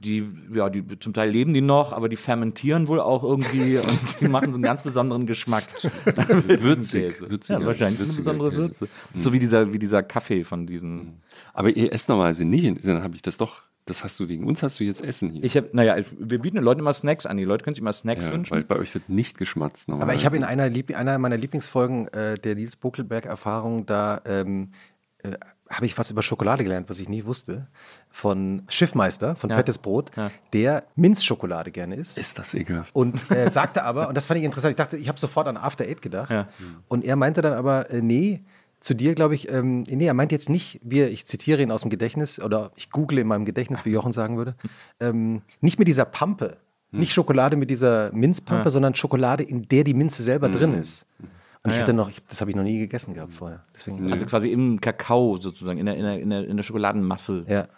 Die, 0.00 0.28
ja, 0.54 0.70
die 0.70 0.84
zum 1.00 1.12
Teil 1.12 1.30
leben 1.30 1.52
die 1.54 1.60
noch, 1.60 1.92
aber 1.92 2.08
die 2.08 2.16
fermentieren 2.16 2.86
wohl 2.86 3.00
auch 3.00 3.24
irgendwie 3.24 3.78
und 3.78 4.20
die 4.20 4.28
machen 4.28 4.52
so 4.52 4.56
einen 4.56 4.62
ganz 4.64 4.82
besonderen 4.82 5.26
Geschmack. 5.26 5.64
Würzig, 6.04 7.02
Käse. 7.08 7.26
würziger- 7.30 7.60
ja, 7.60 7.66
wahrscheinlich 7.66 8.00
eine 8.00 8.12
besondere 8.12 8.50
Käse. 8.50 8.60
Würze. 8.62 8.88
So 9.14 9.32
wie 9.32 9.38
dieser, 9.38 9.72
wie 9.72 9.78
dieser 9.78 10.02
Kaffee 10.02 10.44
von 10.44 10.66
diesen. 10.66 11.20
Aber 11.54 11.70
ihr 11.70 11.92
esst 11.92 12.08
normalerweise 12.08 12.44
nicht, 12.44 12.86
dann 12.86 13.02
habe 13.02 13.14
ich 13.16 13.22
das 13.22 13.36
doch, 13.36 13.62
das 13.86 14.04
hast 14.04 14.20
du 14.20 14.28
wegen 14.28 14.46
uns, 14.46 14.62
hast 14.62 14.78
du 14.80 14.84
jetzt 14.84 15.02
Essen 15.02 15.30
hier. 15.30 15.42
Ich 15.44 15.56
habe, 15.56 15.68
naja, 15.72 15.96
wir 16.18 16.38
bieten 16.38 16.56
den 16.56 16.64
Leuten 16.64 16.80
immer 16.80 16.92
Snacks 16.92 17.26
an. 17.26 17.36
Die 17.36 17.44
Leute 17.44 17.64
können 17.64 17.74
sich 17.74 17.80
immer 17.82 17.92
Snacks 17.92 18.26
ja, 18.26 18.32
wünschen. 18.32 18.54
weil 18.54 18.64
bei 18.64 18.76
euch 18.76 18.92
wird 18.94 19.08
nicht 19.08 19.36
geschmatzt 19.38 19.88
Aber 19.90 20.14
ich 20.14 20.24
habe 20.26 20.36
in 20.36 20.42
normalerweise. 20.42 20.46
einer, 20.66 20.68
Liebl 20.68 20.94
einer 20.94 21.18
meiner 21.18 21.36
Lieblingsfolgen 21.38 22.08
äh, 22.08 22.34
der 22.38 22.54
Nils 22.54 22.76
Buckelberg-Erfahrung 22.76 23.86
da 23.86 24.20
ähm, 24.26 24.72
äh, 25.22 25.30
habe 25.70 25.86
ich 25.86 25.96
was 25.98 26.10
über 26.10 26.22
Schokolade 26.22 26.64
gelernt, 26.64 26.88
was 26.88 26.98
ich 26.98 27.08
nie 27.08 27.24
wusste. 27.24 27.66
Von 28.10 28.62
Schiffmeister, 28.68 29.36
von 29.36 29.50
Ja. 29.50 29.56
Fettes 29.56 29.78
Brot, 29.78 30.10
Ja. 30.16 30.30
der 30.52 30.84
Minzschokolade 30.96 31.70
gerne 31.70 31.96
isst. 31.96 32.16
Ist 32.18 32.38
das 32.38 32.54
ekelhaft? 32.54 32.94
Und 32.94 33.30
äh, 33.30 33.50
sagte 33.50 33.84
aber, 33.84 34.08
und 34.08 34.14
das 34.16 34.26
fand 34.26 34.38
ich 34.38 34.44
interessant, 34.44 34.70
ich 34.72 34.76
dachte, 34.76 34.96
ich 34.96 35.08
habe 35.08 35.18
sofort 35.20 35.46
an 35.46 35.56
After 35.56 35.84
Eight 35.84 36.00
gedacht. 36.02 36.30
Ja. 36.30 36.48
Und 36.88 37.04
er 37.04 37.16
meinte 37.16 37.42
dann 37.42 37.52
aber, 37.52 37.90
äh, 37.90 38.00
nee, 38.00 38.42
zu 38.80 38.94
dir 38.94 39.14
glaube 39.14 39.34
ich, 39.34 39.50
ähm, 39.50 39.82
nee, 39.82 40.06
er 40.06 40.14
meint 40.14 40.30
jetzt 40.32 40.48
nicht, 40.48 40.80
wir, 40.84 41.10
ich 41.10 41.26
zitiere 41.26 41.60
ihn 41.62 41.72
aus 41.72 41.80
dem 41.82 41.90
Gedächtnis 41.90 42.40
oder 42.40 42.70
ich 42.76 42.90
google 42.90 43.18
in 43.18 43.26
meinem 43.26 43.44
Gedächtnis, 43.44 43.84
wie 43.84 43.90
Jochen 43.90 44.12
sagen 44.12 44.36
würde, 44.36 44.54
ähm, 45.00 45.42
nicht 45.60 45.78
mit 45.80 45.88
dieser 45.88 46.04
Pampe, 46.04 46.58
nicht 46.90 47.12
Schokolade 47.12 47.56
mit 47.56 47.68
dieser 47.70 48.10
Minzpampe, 48.12 48.70
sondern 48.70 48.94
Schokolade, 48.94 49.42
in 49.42 49.68
der 49.68 49.84
die 49.84 49.94
Minze 49.94 50.22
selber 50.22 50.48
drin 50.48 50.72
ist. 50.74 51.06
Und 51.62 51.70
ich 51.70 51.76
ja. 51.76 51.82
hatte 51.82 51.92
noch, 51.92 52.08
ich, 52.08 52.22
das 52.26 52.40
habe 52.40 52.50
ich 52.50 52.56
noch 52.56 52.62
nie 52.62 52.78
gegessen 52.78 53.14
gehabt 53.14 53.34
vorher. 53.34 53.64
Deswegen, 53.74 54.12
Also 54.12 54.26
quasi 54.26 54.48
im 54.50 54.80
Kakao 54.80 55.36
sozusagen, 55.36 55.78
in 55.78 55.86
der, 55.86 55.96
in 55.96 56.04
der, 56.04 56.20
in 56.20 56.30
der, 56.30 56.48
in 56.48 56.56
der 56.56 56.64
Schokoladenmasse. 56.64 57.44
ja. 57.48 57.68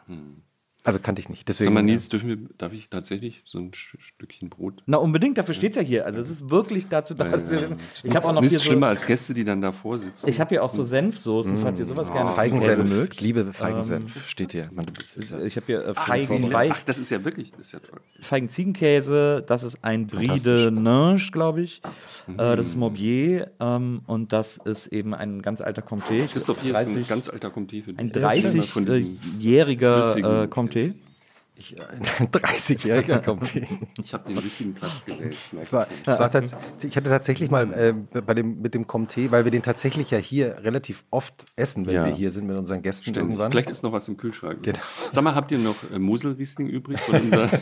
Also 0.90 1.00
kannte 1.00 1.20
ich 1.20 1.28
nicht. 1.28 1.48
Deswegen, 1.48 1.68
Sag 1.68 1.74
mal, 1.74 1.82
Nils, 1.82 2.08
dürfen 2.08 2.28
wir, 2.28 2.38
darf 2.58 2.72
ich 2.72 2.88
tatsächlich 2.90 3.42
so 3.44 3.58
ein 3.58 3.70
Sch- 3.70 3.98
Stückchen 4.00 4.48
Brot? 4.50 4.82
Na, 4.86 4.96
unbedingt, 4.98 5.38
dafür 5.38 5.54
steht 5.54 5.70
es 5.70 5.76
ja 5.76 5.82
hier. 5.82 6.04
Also 6.06 6.20
es 6.20 6.28
ist 6.30 6.50
wirklich 6.50 6.88
dazu 6.88 7.14
da. 7.14 7.24
dass 7.24 7.50
wir 7.50 7.60
wissen. 7.62 7.76
Ich 8.02 8.14
habe 8.16 8.26
auch 8.26 8.32
noch 8.34 8.40
Nichts 8.40 8.56
hier 8.58 8.64
schlimmer 8.66 8.86
so, 8.88 8.90
als 8.90 9.06
Gäste, 9.06 9.34
die 9.34 9.44
dann 9.44 9.60
davor 9.60 9.98
sitzen. 9.98 10.28
ich 10.28 10.40
habe 10.40 10.48
hier 10.50 10.64
auch 10.64 10.70
so 10.70 10.84
Senfsoßen, 10.84 11.56
falls 11.58 11.78
ihr 11.78 11.86
sowas 11.86 12.12
gerne 12.12 12.30
äh, 12.32 12.34
Feigensenf. 12.34 12.88
Mögt. 12.88 13.14
Ich 13.14 13.20
liebe 13.20 13.52
Feigensenf. 13.52 14.28
Steht 14.28 14.52
hier. 14.52 14.68
Man, 14.72 14.84
ja- 14.86 15.38
Ich 15.40 15.56
habe 15.56 15.66
hier 15.66 15.86
äh, 15.86 15.92
Ach, 15.94 16.06
Feigen, 16.08 16.54
Ach, 16.54 16.82
das 16.82 16.98
ist 16.98 17.10
ja 17.10 17.24
wirklich, 17.24 17.52
das 17.52 17.66
ist 17.66 17.72
ja 17.72 17.78
toll. 17.78 18.00
Feigen-Ziegenkäse, 18.20 19.42
das 19.46 19.62
ist 19.62 19.82
ein 19.84 20.06
Brie 20.06 20.38
de 20.40 20.70
Nange, 20.70 21.20
glaube 21.32 21.62
ich. 21.62 21.80
Äh, 22.28 22.56
das 22.56 22.66
ist 22.66 22.76
Morbier 22.76 23.50
ähm, 23.60 24.02
und 24.06 24.32
das 24.32 24.58
ist 24.58 24.88
eben 24.88 25.14
ein 25.14 25.42
ganz 25.42 25.60
alter 25.60 25.82
Comté. 25.82 26.26
Christoph, 26.26 26.60
hier 26.62 26.72
30, 26.72 26.92
ist 26.92 26.98
ein 26.98 27.08
ganz 27.08 27.28
alter 27.28 27.48
Comté 27.48 27.82
für 27.82 27.92
dich. 27.92 27.98
ein 27.98 28.12
Von 28.66 28.86
diesem, 28.86 29.18
30-jähriger 29.40 30.02
flüssigen- 30.02 30.44
äh, 30.44 30.46
Comté. 30.46 30.79
société 30.80 31.09
ich, 31.60 31.76
ein 32.20 32.28
30-Jähriger 32.32 33.18
kommt 33.22 33.48
hier. 33.48 33.66
ich 34.02 34.12
habe 34.14 34.28
den 34.28 34.38
richtigen 34.38 34.74
Platz 34.74 35.04
gewählt. 35.04 35.36
das 35.52 35.72
war, 35.72 35.86
tats 36.30 36.54
ich 36.82 36.96
hatte 36.96 37.08
tatsächlich 37.10 37.50
mal 37.50 37.72
äh, 37.72 37.94
bei 38.20 38.34
dem, 38.34 38.60
mit 38.60 38.74
dem 38.74 38.86
Comté, 38.86 39.30
weil 39.30 39.44
wir 39.44 39.50
den 39.50 39.62
tatsächlich 39.62 40.10
ja 40.10 40.18
hier 40.18 40.56
relativ 40.62 41.04
oft 41.10 41.44
essen, 41.56 41.86
wenn 41.86 41.94
Ja. 41.94 42.04
wir 42.06 42.12
hier 42.14 42.30
sind 42.30 42.46
mit 42.46 42.56
unseren 42.56 42.82
Gästen 42.82 43.10
Ständig. 43.10 43.22
irgendwann. 43.22 43.50
Vielleicht 43.52 43.70
ist 43.70 43.82
noch 43.82 43.92
was 43.92 44.08
im 44.08 44.16
Kühlschrank. 44.16 44.62
Genau. 44.62 44.78
Sag 45.12 45.22
mal, 45.24 45.34
habt 45.34 45.52
ihr 45.52 45.58
noch 45.58 45.76
äh, 45.94 45.98
Moselriesling 45.98 46.68
übrig. 46.68 46.98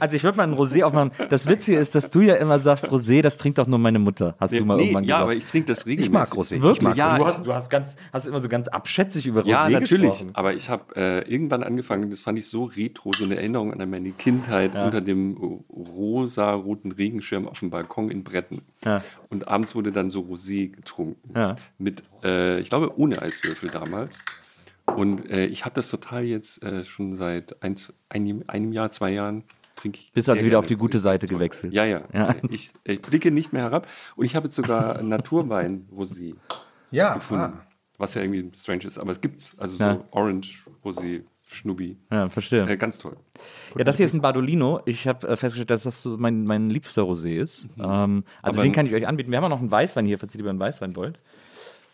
Also 0.00 0.16
ich 0.16 0.22
würde 0.24 0.36
mal 0.36 0.44
ein 0.44 0.54
Rosé 0.54 0.82
aufmachen. 0.84 1.10
Das 1.28 1.46
Witzige 1.48 1.78
ist, 1.78 1.94
dass 1.94 2.10
du 2.10 2.20
ja 2.20 2.34
immer 2.36 2.58
sagst, 2.58 2.86
Rosé, 2.90 3.22
das 3.22 3.36
trinkt 3.38 3.58
doch 3.58 3.66
nur 3.66 3.78
meine 3.78 3.98
Mutter. 3.98 4.36
Hast 4.38 4.56
du 4.58 4.64
mal 4.64 4.76
nee, 4.76 4.84
irgendwann 4.84 5.04
ja, 5.04 5.16
gesagt. 5.16 5.22
aber 5.22 5.34
ich 5.34 5.44
trinke 5.46 5.66
das 5.68 5.86
regelmäßig. 5.86 6.06
Ich 6.06 6.12
mag 6.12 6.32
Rosé. 6.32 6.60
Wirklich? 6.62 6.76
Ich 6.78 6.82
mag 6.82 6.96
Ja, 6.96 7.16
du, 7.16 7.22
ich- 7.22 7.28
hast, 7.28 7.46
du 7.46 7.54
hast, 7.54 7.70
ganz, 7.70 7.96
hast 8.12 8.26
immer 8.26 8.40
so 8.40 8.48
ganz 8.48 8.68
abschätzig 8.68 9.26
über 9.26 9.42
Rosé 9.42 9.48
Ja, 9.48 9.68
natürlich. 9.68 10.10
gesprochen. 10.10 10.30
Aber 10.34 10.54
ich 10.54 10.68
habe 10.68 10.94
äh, 10.96 11.28
irgendwann 11.30 11.62
angefangen, 11.62 12.10
das 12.10 12.22
fand 12.22 12.38
ich 12.38 12.48
so 12.48 12.64
retro, 12.64 13.12
so 13.12 13.24
eine 13.24 13.36
Erinnerung 13.36 13.72
an 13.72 13.80
meine 13.90 14.10
Kindheit 14.12 14.74
unter 14.74 15.00
dem 15.00 15.36
rosa-roten 15.70 16.92
Regenschirm 16.92 17.48
auf 17.48 17.60
dem 17.60 17.70
Balkon 17.70 18.10
in 18.10 18.24
Bretten. 18.24 18.62
Ja. 18.84 19.02
Und 19.30 19.48
abends 19.48 19.74
wurde 19.74 19.92
dann 19.92 20.10
so 20.10 20.20
Rosé 20.20 20.68
getrunken. 20.70 21.30
Ja. 21.34 21.56
Mit, 21.78 22.02
äh, 22.24 22.60
ich 22.60 22.68
glaube, 22.68 22.98
ohne 22.98 23.20
Eiswürfel 23.22 23.70
damals. 23.70 24.18
Und 24.86 25.28
äh, 25.30 25.46
ich 25.46 25.64
habe 25.64 25.74
das 25.74 25.88
total 25.90 26.24
jetzt 26.24 26.62
äh, 26.62 26.84
schon 26.84 27.16
seit 27.16 27.62
ein, 27.62 27.74
einem, 28.08 28.44
einem 28.46 28.72
Jahr, 28.72 28.90
zwei 28.90 29.10
Jahren 29.10 29.44
trinke 29.76 29.98
ich. 29.98 30.12
Bist 30.12 30.28
also 30.30 30.44
wieder 30.44 30.58
auf 30.58 30.66
die 30.66 30.74
gute. 30.76 30.98
Seite 30.98 31.26
toll. 31.26 31.36
gewechselt. 31.38 31.72
Ja, 31.74 31.84
ja. 31.84 32.02
Ja. 32.12 32.34
Ich, 32.50 32.72
ich 32.84 33.00
blicke 33.00 33.30
nicht 33.30 33.52
mehr 33.52 33.62
herab. 33.62 33.86
Und 34.16 34.24
ich 34.24 34.34
habe 34.34 34.46
jetzt 34.46 34.56
sogar 34.56 35.02
Naturwein-Rosé 35.02 36.34
Ja, 36.90 37.14
gefunden. 37.14 37.42
ah. 37.44 37.64
Was 37.98 38.14
ja 38.14 38.22
irgendwie 38.22 38.48
strange 38.56 38.84
ist, 38.84 38.96
aber 38.96 39.10
es 39.12 39.20
gibt's. 39.20 39.58
Also 39.58 39.82
Ja. 39.84 39.94
so 39.94 40.04
Orange, 40.12 40.64
Rosé, 40.84 41.22
Schnubbi. 41.50 41.96
Ja, 42.12 42.28
verstehe. 42.28 42.68
Äh, 42.68 42.76
ganz 42.76 42.98
toll. 42.98 43.16
Ja, 43.76 43.84
das 43.84 43.96
hier 43.96 44.06
ist 44.06 44.12
ein 44.14 44.20
Bardolino. 44.20 44.80
Ich 44.84 45.08
habe 45.08 45.26
äh, 45.26 45.36
festgestellt, 45.36 45.70
dass 45.70 45.84
das 45.84 46.02
so 46.02 46.16
mein, 46.18 46.44
mein 46.44 46.68
liebster 46.68 47.02
Rosé 47.02 47.30
ist. 47.40 47.68
Ähm, 47.78 47.80
also 47.82 47.88
Mhm. 48.12 48.24
Aber- 48.42 48.62
den 48.62 48.72
kann 48.72 48.86
ich 48.86 48.92
euch 48.94 49.06
anbieten. 49.08 49.30
Wir 49.30 49.38
haben 49.38 49.44
auch 49.44 49.48
noch 49.50 49.60
einen 49.60 49.70
Weißwein 49.70 50.04
hier, 50.06 50.18
falls 50.18 50.34
ihr 50.34 50.38
lieber 50.38 50.50
einen 50.50 50.60
Weißwein 50.60 50.94
wollt. 50.96 51.18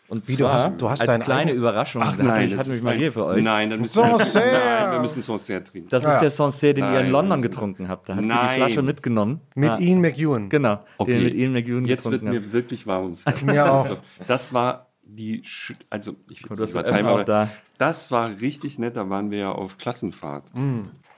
Und 0.07 0.27
Wie, 0.27 0.33
du 0.33 0.39
zwar 0.43 0.53
hast- 0.53 0.71
du 0.81 0.87
hast 0.89 1.07
als 1.09 1.19
kleine 1.21 1.41
eigenen- 1.41 1.57
Überraschung. 1.57 2.03
Ach 2.03 2.11
hat 2.11 2.19
nein, 2.21 2.41
mich, 2.43 2.51
das 2.51 2.59
hat 2.59 2.67
mich 2.67 2.75
ist 2.77 2.83
mal 2.83 2.93
hier 2.93 3.11
für 3.11 3.25
euch. 3.25 3.43
Nein, 3.43 3.71
dann 3.71 3.79
müssen 3.79 3.95
wir, 4.03 4.05
nein, 4.17 4.91
wir 4.91 4.99
müssen 4.99 5.21
Sancerre 5.23 5.63
trinken. 5.63 5.87
Das 5.89 6.03
ist 6.03 6.13
Ja. 6.13 6.19
der 6.19 6.29
Sancerre, 6.29 6.73
den 6.75 6.83
ihr 6.83 6.91
Nein, 6.91 7.05
in 7.07 7.11
London 7.11 7.41
getrunken 7.41 7.87
habt. 7.89 8.07
Da 8.09 8.13
hat 8.15 8.21
sie 8.21 8.27
Nein. 8.27 8.49
die 8.51 8.55
Flasche 8.61 8.81
mitgenommen. 8.83 9.41
Mit 9.55 9.69
ja. 9.69 9.79
Ian 9.79 10.01
McEwan. 10.01 10.49
Genau, 10.49 10.79
okay, 10.99 11.13
den 11.13 11.23
mit 11.23 11.33
Ian 11.33 11.53
McEwan 11.53 11.85
jetzt 11.85 12.11
wird 12.11 12.21
mir 12.21 12.53
wirklich 12.53 12.85
warm 12.85 13.03
ums 13.05 13.25
Herz. 13.25 13.43
Also, 13.47 13.97
das 14.27 14.53
war 14.53 14.84
die, 15.05 15.43
also 15.89 16.15
ich 16.29 16.43
will 16.43 16.49
hast 16.51 16.73
nicht 16.73 16.87
aber 16.87 17.23
da. 17.23 17.49
das 17.77 18.11
war 18.11 18.29
richtig 18.41 18.79
nett. 18.79 18.95
Da 18.95 19.09
waren 19.09 19.31
wir 19.31 19.37
ja 19.39 19.51
auf 19.51 19.77
Klassenfahrt. 19.77 20.43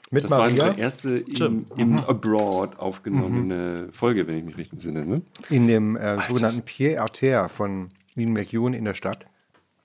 Mit 0.10 0.24
Das 0.24 0.32
war 0.32 0.40
Maria 0.40 0.52
unsere 0.70 0.80
erste 0.80 1.16
im, 1.16 1.66
im 1.76 1.96
Abroad 2.00 2.80
aufgenommene 2.80 3.90
Folge, 3.92 4.28
wenn 4.28 4.38
ich 4.38 4.44
mich 4.46 4.58
richtig 4.58 4.74
entsinne. 4.74 5.06
Ne? 5.06 5.22
In 5.50 5.68
dem 5.68 5.96
äh, 5.98 6.18
sogenannten 6.28 6.62
Pied 6.62 6.98
Arter 6.98 7.50
von 7.50 7.90
Ian 8.16 8.32
McEwan 8.34 8.74
in 8.74 8.86
der 8.86 8.94
Stadt. 8.94 9.26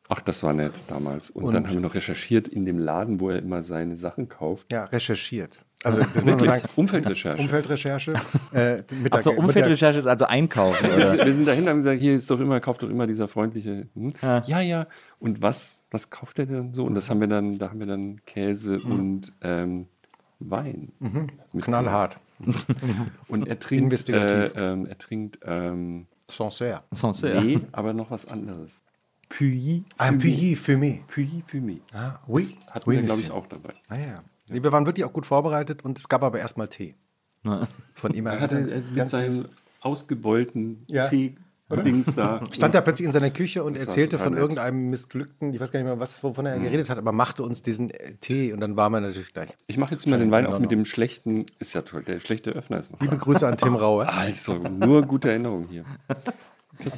Ach, 0.08 0.20
das 0.20 0.42
war 0.42 0.52
nett 0.52 0.72
damals. 0.88 1.30
Und, 1.30 1.44
Und- 1.44 1.54
dann 1.54 1.66
haben 1.66 1.74
wir 1.74 1.80
noch 1.80 1.94
recherchiert 1.94 2.46
in 2.48 2.66
dem 2.66 2.78
Laden, 2.78 3.18
wo 3.18 3.30
er 3.30 3.38
immer 3.38 3.62
seine 3.62 3.96
Sachen 3.96 4.28
kauft. 4.28 4.70
Ja, 4.70 4.84
recherchiert. 4.84 5.60
Also 5.84 5.98
das 6.00 6.14
muss 6.14 6.24
man 6.24 6.38
sagen. 6.44 6.62
Umfeldrecherche. 6.76 7.40
Umfeldrecherche. 7.42 8.14
Äh, 8.52 8.82
Achso, 9.10 9.30
Umfeldrecherche 9.32 9.98
ist 9.98 10.06
also 10.06 10.26
einkaufen. 10.26 10.84
Wir 10.86 10.94
Oder? 10.96 11.06
sind, 11.06 11.24
wir 11.24 11.32
sind 11.32 11.48
dahin 11.48 11.62
und 11.64 11.70
haben 11.70 11.76
gesagt, 11.78 12.00
hier 12.00 12.14
ist 12.16 12.30
doch 12.30 12.38
immer, 12.38 12.60
kauft 12.60 12.82
doch 12.82 12.90
immer 12.90 13.06
dieser 13.06 13.28
freundliche. 13.28 13.88
Hm? 13.94 14.12
Ja. 14.20 14.60
ja, 14.60 14.86
Und 15.18 15.40
was, 15.40 15.84
was 15.90 16.10
kauft 16.10 16.38
er 16.38 16.46
denn 16.46 16.74
so? 16.74 16.84
Und 16.84 16.94
das 16.94 17.08
haben 17.08 17.20
wir 17.20 17.28
dann, 17.28 17.58
da 17.58 17.70
haben 17.70 17.80
wir 17.80 17.86
dann 17.86 18.20
Käse 18.26 18.78
und 18.80 19.32
ähm, 19.40 19.86
Wein. 20.38 20.92
mit- 21.52 21.64
Knallhart. 21.64 22.18
Und 23.28 23.46
er 23.48 23.58
trinkt, 23.60 23.84
Investigativ. 23.84 24.56
äh, 24.56 24.72
ähm, 24.72 24.86
er 24.86 24.98
trinkt, 24.98 25.38
ähm, 25.44 26.06
Sancerre. 26.28 26.82
Sancerre. 26.90 27.42
nee, 27.42 27.60
aber 27.72 27.92
noch 27.92 28.10
was 28.10 28.26
anderes. 28.26 28.82
Puy. 29.28 29.84
Ein 29.96 30.18
Puy 30.18 30.56
Fumé. 30.56 31.00
Puy 31.06 31.42
Fumé. 31.50 31.78
Ah, 31.92 32.18
oui. 32.26 32.54
Hatten 32.70 32.90
oui, 32.90 32.96
wir, 32.96 33.04
glaube 33.04 33.20
ich, 33.22 33.30
auch 33.30 33.46
dabei. 33.46 33.74
Ah, 33.88 33.96
ja. 33.96 34.22
Nee, 34.50 34.62
wir 34.62 34.72
waren 34.72 34.86
wirklich 34.86 35.04
auch 35.04 35.12
gut 35.12 35.26
vorbereitet 35.26 35.84
und 35.84 35.98
es 35.98 36.08
gab 36.08 36.22
aber 36.22 36.38
erstmal 36.38 36.68
Tee. 36.68 36.94
Von 37.94 38.14
ihm. 38.14 38.26
Er 38.26 38.40
hatte 38.40 38.56
mit 38.60 38.94
Ganz 38.94 39.10
seinem 39.10 39.46
ausgebeulten 39.80 40.84
Ja. 40.88 41.08
Tee-Dings 41.08 42.14
da. 42.14 42.40
Stand 42.52 42.74
da 42.74 42.80
plötzlich 42.80 43.06
in 43.06 43.12
seiner 43.12 43.30
Küche 43.30 43.64
und 43.64 43.74
Das 43.74 43.86
erzählte 43.86 44.18
von 44.18 44.32
nett. 44.34 44.40
irgendeinem 44.40 44.86
missglückten, 44.86 45.52
ich 45.52 45.60
weiß 45.60 45.72
gar 45.72 45.80
nicht 45.80 45.86
mehr, 45.88 45.98
was, 45.98 46.22
wovon 46.22 46.46
er 46.46 46.58
geredet 46.60 46.88
hat, 46.88 46.98
aber 46.98 47.10
machte 47.12 47.42
uns 47.42 47.62
diesen 47.62 47.90
äh, 47.90 48.14
Tee 48.20 48.52
und 48.52 48.60
dann 48.60 48.76
war 48.76 48.90
man 48.90 49.02
natürlich 49.02 49.32
gleich. 49.32 49.50
Ich 49.66 49.76
mache 49.76 49.92
jetzt 49.92 50.06
mal 50.06 50.18
den 50.20 50.30
Wein 50.30 50.46
auf 50.46 50.60
mit 50.60 50.70
dem 50.70 50.84
schlechten, 50.84 51.46
ist 51.58 51.72
ja 51.74 51.82
toll, 51.82 52.02
der 52.04 52.20
schlechte 52.20 52.50
Öffner 52.50 52.78
ist 52.78 52.92
noch. 52.92 53.00
Liebe 53.00 53.16
Grüße 53.16 53.46
an 53.46 53.56
Tim 53.56 53.74
Raue, 53.74 54.08
Also, 54.12 54.54
nur 54.58 55.02
gute 55.02 55.30
Erinnerungen 55.30 55.66
hier. 55.68 55.84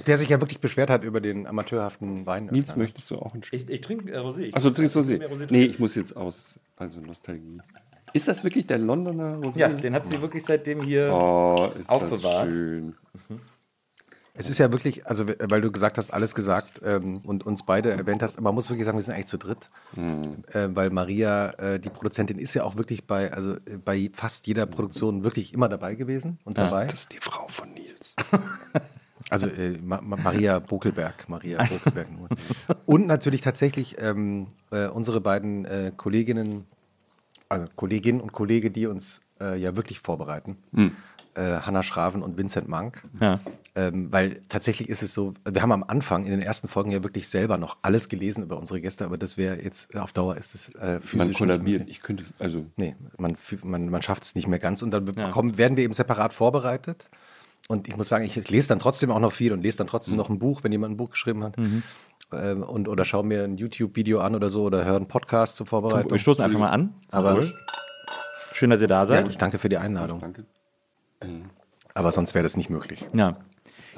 Der 0.06 0.18
sich 0.18 0.28
ja 0.28 0.40
wirklich 0.40 0.60
beschwert 0.60 0.90
hat 0.90 1.04
über 1.04 1.20
den 1.20 1.46
amateurhaften 1.46 2.26
Wein. 2.26 2.46
Nils, 2.46 2.76
möchtest 2.76 3.10
du 3.10 3.16
auch 3.16 3.34
ein 3.34 3.42
Stück? 3.42 3.60
Ich, 3.60 3.68
ich 3.68 3.80
trinke 3.80 4.10
äh, 4.10 4.18
Rosé. 4.18 4.54
Achso, 4.54 4.70
du 4.70 4.76
trinkst 4.76 4.96
Rosé. 4.96 5.20
Rosé 5.20 5.46
Nee, 5.50 5.64
ich 5.64 5.78
muss 5.78 5.94
jetzt 5.94 6.16
aus. 6.16 6.60
Also 6.76 7.00
Nostalgie. 7.00 7.58
Ist 8.12 8.28
das 8.28 8.44
wirklich 8.44 8.66
der 8.66 8.78
Londoner 8.78 9.38
Rosé? 9.38 9.58
Ja, 9.58 9.68
den 9.68 9.94
hat 9.94 10.06
sie 10.06 10.20
wirklich 10.22 10.44
seitdem 10.46 10.82
hier. 10.82 11.12
Oh, 11.12 11.70
ist 11.78 11.90
Aufbewahrt. 11.90 12.46
das 12.46 12.52
schön. 12.52 12.94
Es 14.36 14.50
ist 14.50 14.58
ja 14.58 14.72
wirklich, 14.72 15.06
also 15.06 15.26
weil 15.28 15.60
du 15.60 15.70
gesagt 15.70 15.96
hast, 15.96 16.12
alles 16.12 16.34
gesagt 16.34 16.80
ähm, 16.84 17.18
und 17.24 17.46
uns 17.46 17.64
beide 17.64 17.92
erwähnt 17.92 18.20
hast, 18.20 18.40
man 18.40 18.52
muss 18.52 18.68
wirklich 18.68 18.84
sagen, 18.84 18.98
wir 18.98 19.02
sind 19.02 19.14
eigentlich 19.14 19.26
zu 19.26 19.38
dritt. 19.38 19.70
Äh, 19.96 20.68
weil 20.74 20.90
Maria, 20.90 21.50
äh, 21.50 21.78
die 21.78 21.88
Produzentin, 21.88 22.40
ist 22.40 22.52
ja 22.54 22.64
auch 22.64 22.76
wirklich 22.76 23.06
bei, 23.06 23.32
also 23.32 23.54
äh, 23.54 23.76
bei 23.84 24.10
fast 24.12 24.48
jeder 24.48 24.66
Produktion 24.66 25.22
wirklich 25.22 25.54
immer 25.54 25.68
dabei 25.68 25.94
gewesen 25.94 26.38
und 26.44 26.58
dabei. 26.58 26.86
Das 26.86 27.02
ist 27.02 27.12
die 27.12 27.20
Frau 27.20 27.46
von 27.48 27.72
Nils. 27.74 28.16
Also 29.34 29.46
äh, 29.62 29.76
Ma 29.82 30.00
Ma 30.00 30.16
Maria 30.16 30.58
Bokelberg, 30.60 31.28
Maria 31.28 31.58
Bokelberg 31.62 32.08
nur. 32.12 32.28
Und 32.86 33.06
natürlich 33.06 33.40
tatsächlich 33.42 33.96
ähm, 34.00 34.46
äh, 34.70 34.86
unsere 34.86 35.20
beiden 35.20 35.64
äh, 35.64 35.92
Kolleginnen, 35.96 36.66
also 37.48 37.66
Kolleginnen 37.76 38.20
und 38.20 38.32
Kollege, 38.32 38.70
die 38.70 38.86
uns 38.86 39.20
äh, 39.40 39.58
ja 39.58 39.76
wirklich 39.76 39.98
vorbereiten. 40.00 40.56
Äh, 41.36 41.58
Hanna 41.62 41.82
Schraven 41.82 42.22
und 42.22 42.36
Vincent 42.38 42.68
Mank. 42.68 43.02
Ja. 43.20 43.40
Ähm, 43.74 44.12
weil 44.12 44.40
tatsächlich 44.48 44.88
ist 44.88 45.02
es 45.02 45.12
so, 45.14 45.34
wir 45.44 45.62
haben 45.62 45.72
am 45.72 45.82
Anfang 45.82 46.26
in 46.26 46.30
den 46.30 46.40
ersten 46.40 46.68
Folgen 46.68 46.92
ja 46.92 47.02
wirklich 47.02 47.28
selber 47.28 47.58
noch 47.58 47.76
alles 47.82 48.08
gelesen 48.08 48.44
über 48.44 48.56
unsere 48.56 48.80
Gäste, 48.80 49.04
aber 49.04 49.18
das 49.18 49.36
wäre 49.36 49.60
jetzt 49.60 49.96
auf 49.96 50.12
Dauer 50.12 50.36
ist 50.36 50.54
es 50.54 50.72
äh, 50.76 51.00
physisch 51.00 51.18
Man 51.18 51.32
kollabiert. 51.34 51.90
Ich 51.90 52.00
könnte 52.02 52.22
es, 52.22 52.32
also. 52.38 52.64
Nee, 52.76 52.94
man, 53.18 53.36
man, 53.64 53.88
man 53.90 54.00
schafft 54.02 54.22
es 54.22 54.36
nicht 54.36 54.46
mehr 54.46 54.60
ganz 54.60 54.80
und 54.82 54.92
dann 54.92 55.04
Ja. 55.08 55.26
bekommen, 55.26 55.58
werden 55.58 55.76
wir 55.76 55.82
eben 55.82 55.92
separat 55.92 56.32
vorbereitet. 56.32 57.10
Und 57.68 57.88
ich 57.88 57.96
muss 57.96 58.08
sagen, 58.08 58.24
ich 58.24 58.50
lese 58.50 58.68
dann 58.68 58.78
trotzdem 58.78 59.10
auch 59.10 59.20
noch 59.20 59.32
viel 59.32 59.52
und 59.52 59.62
lese 59.62 59.78
dann 59.78 59.86
Mhm. 59.86 59.90
trotzdem 59.90 60.16
noch 60.16 60.28
ein 60.28 60.38
Buch, 60.38 60.62
wenn 60.64 60.72
jemand 60.72 60.94
ein 60.94 60.96
Buch 60.98 61.10
geschrieben 61.10 61.42
hat. 61.44 61.56
Ähm, 62.32 62.62
und, 62.62 62.88
oder 62.88 63.04
schaue 63.04 63.24
mir 63.24 63.44
ein 63.44 63.56
YouTube-Video 63.56 64.20
an 64.20 64.34
oder 64.34 64.50
so 64.50 64.64
oder 64.64 64.84
höre 64.84 64.96
einen 64.96 65.08
Podcast 65.08 65.56
zur 65.56 65.66
Vorbereitung. 65.66 66.10
Wir 66.10 66.18
stoßen 66.18 66.44
einfach 66.44 66.58
mal 66.58 66.70
an. 66.70 66.94
Aber 67.12 67.42
Schön, 68.52 68.70
dass 68.70 68.80
ihr 68.80 68.86
da 68.88 69.00
ja, 69.00 69.06
seid. 69.06 69.28
ich 69.28 69.38
danke 69.38 69.58
für 69.58 69.68
die 69.68 69.78
Einladung. 69.78 70.20
Danke. 70.20 70.44
Aber 71.94 72.12
sonst 72.12 72.34
wäre 72.34 72.42
das 72.42 72.56
nicht 72.56 72.70
möglich. 72.70 73.08
Ja. 73.12 73.36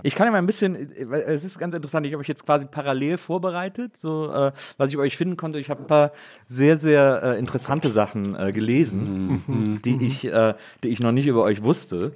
Ich 0.02 0.14
kann 0.14 0.26
ja 0.26 0.32
mal 0.32 0.38
ein 0.38 0.46
bisschen, 0.46 0.74
es 0.74 1.44
ist 1.44 1.58
ganz 1.58 1.74
interessant, 1.74 2.06
ich 2.06 2.12
habe 2.12 2.20
euch 2.20 2.28
jetzt 2.28 2.44
quasi 2.44 2.66
parallel 2.66 3.18
vorbereitet, 3.18 3.96
so 3.96 4.30
äh, 4.32 4.52
was 4.76 4.88
ich 4.88 4.94
über 4.94 5.02
euch 5.02 5.16
finden 5.16 5.36
konnte. 5.36 5.58
Ich 5.58 5.70
habe 5.70 5.82
ein 5.82 5.86
paar 5.86 6.12
sehr, 6.46 6.78
sehr 6.78 7.22
äh, 7.22 7.38
interessante 7.38 7.90
Sachen 7.90 8.36
äh, 8.36 8.52
gelesen, 8.52 9.42
mhm. 9.46 9.82
die, 9.82 10.04
ich, 10.04 10.24
äh, 10.26 10.54
die 10.82 10.88
ich 10.88 11.00
noch 11.00 11.12
nicht 11.12 11.26
über 11.26 11.42
euch 11.42 11.62
wusste. 11.62 12.12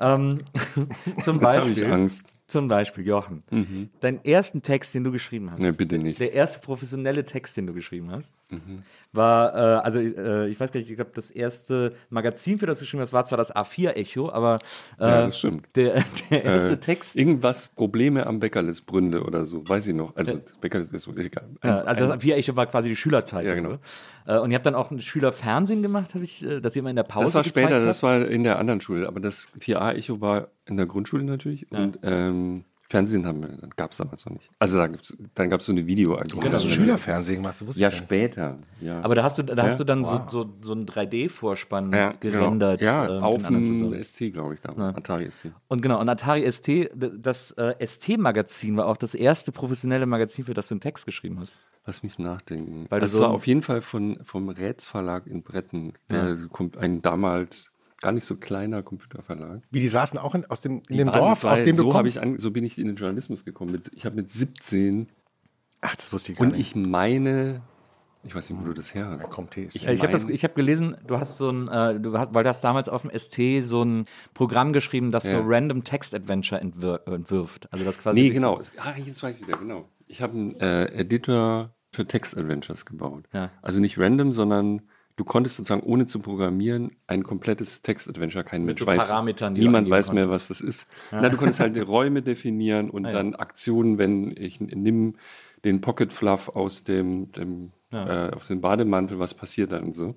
Ähm, 0.00 0.38
zum 1.22 1.40
Jetzt 1.40 1.56
habe 1.56 1.70
ich 1.70 1.86
Angst. 1.86 2.26
Zum 2.52 2.68
Beispiel, 2.68 3.06
Jochen, 3.06 3.42
mhm. 3.50 3.88
deinen 4.00 4.22
ersten 4.26 4.60
Text, 4.60 4.94
den 4.94 5.04
du 5.04 5.10
geschrieben 5.10 5.50
hast. 5.50 5.58
Ne, 5.58 5.72
bitte 5.72 5.96
nicht. 5.96 6.20
Der 6.20 6.34
erste 6.34 6.60
professionelle 6.60 7.24
Text, 7.24 7.56
den 7.56 7.66
du 7.66 7.72
geschrieben 7.72 8.10
hast, 8.10 8.34
mhm. 8.50 8.82
war, 9.10 9.54
äh, 9.54 9.58
also 9.82 9.98
äh, 9.98 10.48
ich 10.48 10.60
weiß 10.60 10.70
gar 10.70 10.80
nicht, 10.80 10.90
ich 10.90 10.96
glaube, 10.96 11.12
das 11.14 11.30
erste 11.30 11.94
Magazin, 12.10 12.58
für 12.58 12.66
das 12.66 12.78
du 12.78 12.84
geschrieben 12.84 13.00
hast, 13.00 13.14
war 13.14 13.24
zwar 13.24 13.38
das 13.38 13.56
A4-Echo, 13.56 14.30
aber 14.30 14.58
äh, 15.00 15.04
ja, 15.04 15.24
das 15.24 15.38
stimmt. 15.38 15.66
Der, 15.76 16.04
der 16.30 16.44
erste 16.44 16.72
äh, 16.74 16.76
Text. 16.76 17.16
Irgendwas, 17.16 17.70
Probleme 17.70 18.26
am 18.26 18.38
Bäckerlisbründe 18.38 19.22
oder 19.22 19.46
so, 19.46 19.66
weiß 19.66 19.86
ich 19.86 19.94
noch. 19.94 20.14
Also, 20.14 20.38
Bäckerlis 20.60 20.92
ist 20.92 21.06
egal. 21.08 21.48
Ein, 21.62 21.70
ja, 21.70 21.78
also 21.78 22.06
das 22.06 22.20
A4-Echo 22.20 22.54
war 22.54 22.66
quasi 22.66 22.90
die 22.90 22.96
Schülerzeit. 22.96 23.46
Ja, 23.46 23.54
genau. 23.54 23.78
Äh, 24.26 24.38
und 24.38 24.50
ihr 24.50 24.56
habt 24.56 24.66
dann 24.66 24.74
auch 24.74 24.90
ein 24.90 25.00
Schülerfernsehen 25.00 25.82
gemacht, 25.82 26.14
habe 26.14 26.24
ich, 26.24 26.44
äh, 26.44 26.60
dass 26.60 26.76
ihr 26.76 26.80
immer 26.80 26.90
in 26.90 26.96
der 26.96 27.02
Pause 27.02 27.24
Das 27.24 27.34
war 27.34 27.44
später, 27.44 27.80
das 27.80 28.02
war 28.02 28.26
in 28.26 28.44
der 28.44 28.58
anderen 28.58 28.82
Schule, 28.82 29.08
aber 29.08 29.20
das 29.20 29.48
4a-Echo 29.58 30.20
war 30.20 30.48
in 30.66 30.76
der 30.76 30.86
Grundschule 30.86 31.24
natürlich. 31.24 31.66
Ja. 31.70 31.82
Und 31.82 31.98
ähm, 32.02 32.41
Fernsehen 32.92 33.26
haben 33.26 33.40
wir, 33.40 33.56
gab 33.74 33.92
es 33.92 33.96
damals 33.96 34.26
noch 34.26 34.34
nicht. 34.34 34.50
Also 34.58 34.76
da 34.76 34.86
dann 35.34 35.48
gab 35.48 35.60
es 35.60 35.66
so 35.66 35.72
eine 35.72 35.86
Videoagentur. 35.86 36.42
Du 36.42 36.48
hast 36.48 36.62
ein 36.62 36.70
Schülerfernsehen 36.70 37.42
gemacht, 37.42 37.56
das 37.66 37.78
Ja, 37.78 37.90
später. 37.90 38.58
Ja. 38.82 39.00
Aber 39.00 39.14
da 39.14 39.22
hast 39.22 39.38
du, 39.38 39.44
da 39.44 39.54
ja? 39.54 39.62
hast 39.62 39.80
du 39.80 39.84
dann 39.84 40.04
wow. 40.04 40.30
so, 40.30 40.42
so, 40.42 40.54
so 40.60 40.72
einen 40.72 40.84
3D-Vorspann 40.84 41.90
ja, 41.90 42.12
gerendert. 42.12 42.80
Genau. 42.80 42.92
Ja, 42.92 43.16
ähm, 43.16 43.24
auf 43.24 43.42
dem 43.44 44.02
ST, 44.02 44.18
glaube 44.34 44.54
ich, 44.54 44.60
da. 44.60 44.74
Ja. 44.76 44.88
Atari 44.90 45.30
ST. 45.30 45.46
Und 45.68 45.80
genau, 45.80 46.02
und 46.02 46.08
Atari 46.10 46.50
ST, 46.52 46.90
das 46.94 47.52
äh, 47.52 47.74
ST-Magazin 47.84 48.76
war 48.76 48.86
auch 48.86 48.98
das 48.98 49.14
erste 49.14 49.52
professionelle 49.52 50.04
Magazin, 50.04 50.44
für 50.44 50.52
das 50.52 50.68
du 50.68 50.74
einen 50.74 50.82
Text 50.82 51.06
geschrieben 51.06 51.40
hast. 51.40 51.56
Lass 51.86 52.02
mich 52.02 52.18
nachdenken. 52.18 52.84
Weil 52.90 53.00
das 53.00 53.12
so 53.12 53.22
war 53.22 53.30
auf 53.30 53.46
jeden 53.46 53.62
Fall 53.62 53.80
von, 53.80 54.18
vom 54.22 54.50
Rätz 54.50 54.84
Verlag 54.84 55.26
in 55.26 55.42
Bretten. 55.42 55.94
Der 56.10 56.36
kommt 56.50 56.76
ein 56.76 57.00
damals 57.00 57.71
gar 58.02 58.12
nicht 58.12 58.24
so 58.24 58.36
kleiner 58.36 58.82
Computerverlag. 58.82 59.62
Wie 59.70 59.80
die 59.80 59.88
saßen 59.88 60.18
auch 60.18 60.34
in, 60.34 60.44
aus 60.46 60.60
dem, 60.60 60.82
in 60.88 60.98
dem 60.98 61.12
Dorf, 61.12 61.44
aus 61.44 61.64
dem 61.64 61.76
so 61.76 61.84
du 61.84 61.90
kommst? 61.90 62.16
Ich 62.16 62.22
an, 62.22 62.38
so 62.38 62.50
bin 62.50 62.64
ich 62.64 62.78
in 62.78 62.86
den 62.86 62.96
Journalismus 62.96 63.44
gekommen. 63.44 63.80
Ich 63.94 64.04
habe 64.04 64.16
mit 64.16 64.30
17. 64.30 65.08
Ach, 65.80 65.96
das 65.96 66.12
wusste 66.12 66.32
ich 66.32 66.38
gar 66.38 66.46
und 66.46 66.56
nicht. 66.56 66.74
Und 66.74 66.82
ich 66.82 66.88
meine, 66.88 67.62
ich 68.24 68.34
weiß 68.34 68.50
nicht, 68.50 68.60
wo 68.60 68.64
du 68.64 68.72
das 68.72 68.94
her 68.94 69.18
hast. 69.20 69.30
Kommt 69.30 69.56
ich, 69.56 69.74
ich 69.74 70.02
habe 70.02 70.18
hab 70.18 70.54
gelesen, 70.54 70.96
du 71.06 71.18
hast 71.18 71.38
so 71.38 71.50
ein, 71.50 71.68
äh, 71.68 71.98
du 71.98 72.16
hast, 72.16 72.32
weil 72.32 72.44
du 72.44 72.48
hast 72.48 72.62
damals 72.62 72.88
auf 72.88 73.02
dem 73.02 73.10
ST 73.18 73.64
so 73.64 73.82
ein 73.82 74.06
Programm 74.32 74.72
geschrieben, 74.72 75.10
das 75.10 75.24
ja. 75.24 75.32
so 75.32 75.42
Random 75.44 75.82
Text 75.82 76.14
Adventure 76.14 76.60
entwir 76.60 77.00
entwirft. 77.06 77.72
Also 77.72 77.84
das 77.84 77.98
quasi. 77.98 78.20
Nee, 78.20 78.30
genau. 78.30 78.62
So 78.62 78.72
ah, 78.78 78.94
jetzt 78.96 79.22
weiß 79.22 79.40
ich 79.40 79.46
wieder, 79.46 79.58
genau. 79.58 79.88
Ich 80.06 80.22
habe 80.22 80.34
einen 80.34 80.60
äh, 80.60 80.84
Editor 80.92 81.74
für 81.90 82.04
Text 82.04 82.36
Adventures 82.36 82.86
gebaut. 82.86 83.24
Ja. 83.32 83.50
Also 83.60 83.80
nicht 83.80 83.98
random, 83.98 84.32
sondern 84.32 84.82
du 85.16 85.24
konntest 85.24 85.56
sozusagen 85.56 85.82
ohne 85.82 86.06
zu 86.06 86.20
programmieren 86.20 86.92
ein 87.06 87.22
komplettes 87.22 87.82
Text-Adventure, 87.82 88.44
kein 88.44 88.64
Mensch 88.64 88.84
weiß. 88.84 89.08
Parametern, 89.08 89.52
niemand 89.52 89.88
weiß 89.88 90.12
mehr, 90.12 90.30
was 90.30 90.48
das 90.48 90.60
ist. 90.60 90.86
Ja. 91.10 91.20
Na, 91.20 91.28
du 91.28 91.36
konntest 91.36 91.60
halt 91.60 91.76
die 91.76 91.80
Räume 91.80 92.22
definieren 92.22 92.90
und 92.90 93.06
ah, 93.06 93.10
ja. 93.10 93.16
dann 93.16 93.34
Aktionen, 93.34 93.98
wenn 93.98 94.34
ich 94.36 94.60
nimm 94.60 95.16
den 95.64 95.80
Pocket 95.80 96.12
Fluff 96.12 96.48
aus 96.48 96.84
dem, 96.84 97.30
dem 97.32 97.72
ja. 97.90 98.28
äh, 98.28 98.32
aus 98.32 98.48
dem 98.48 98.60
Bademantel, 98.60 99.18
was 99.18 99.34
passiert 99.34 99.72
dann 99.72 99.84
und 99.84 99.94
so. 99.94 100.14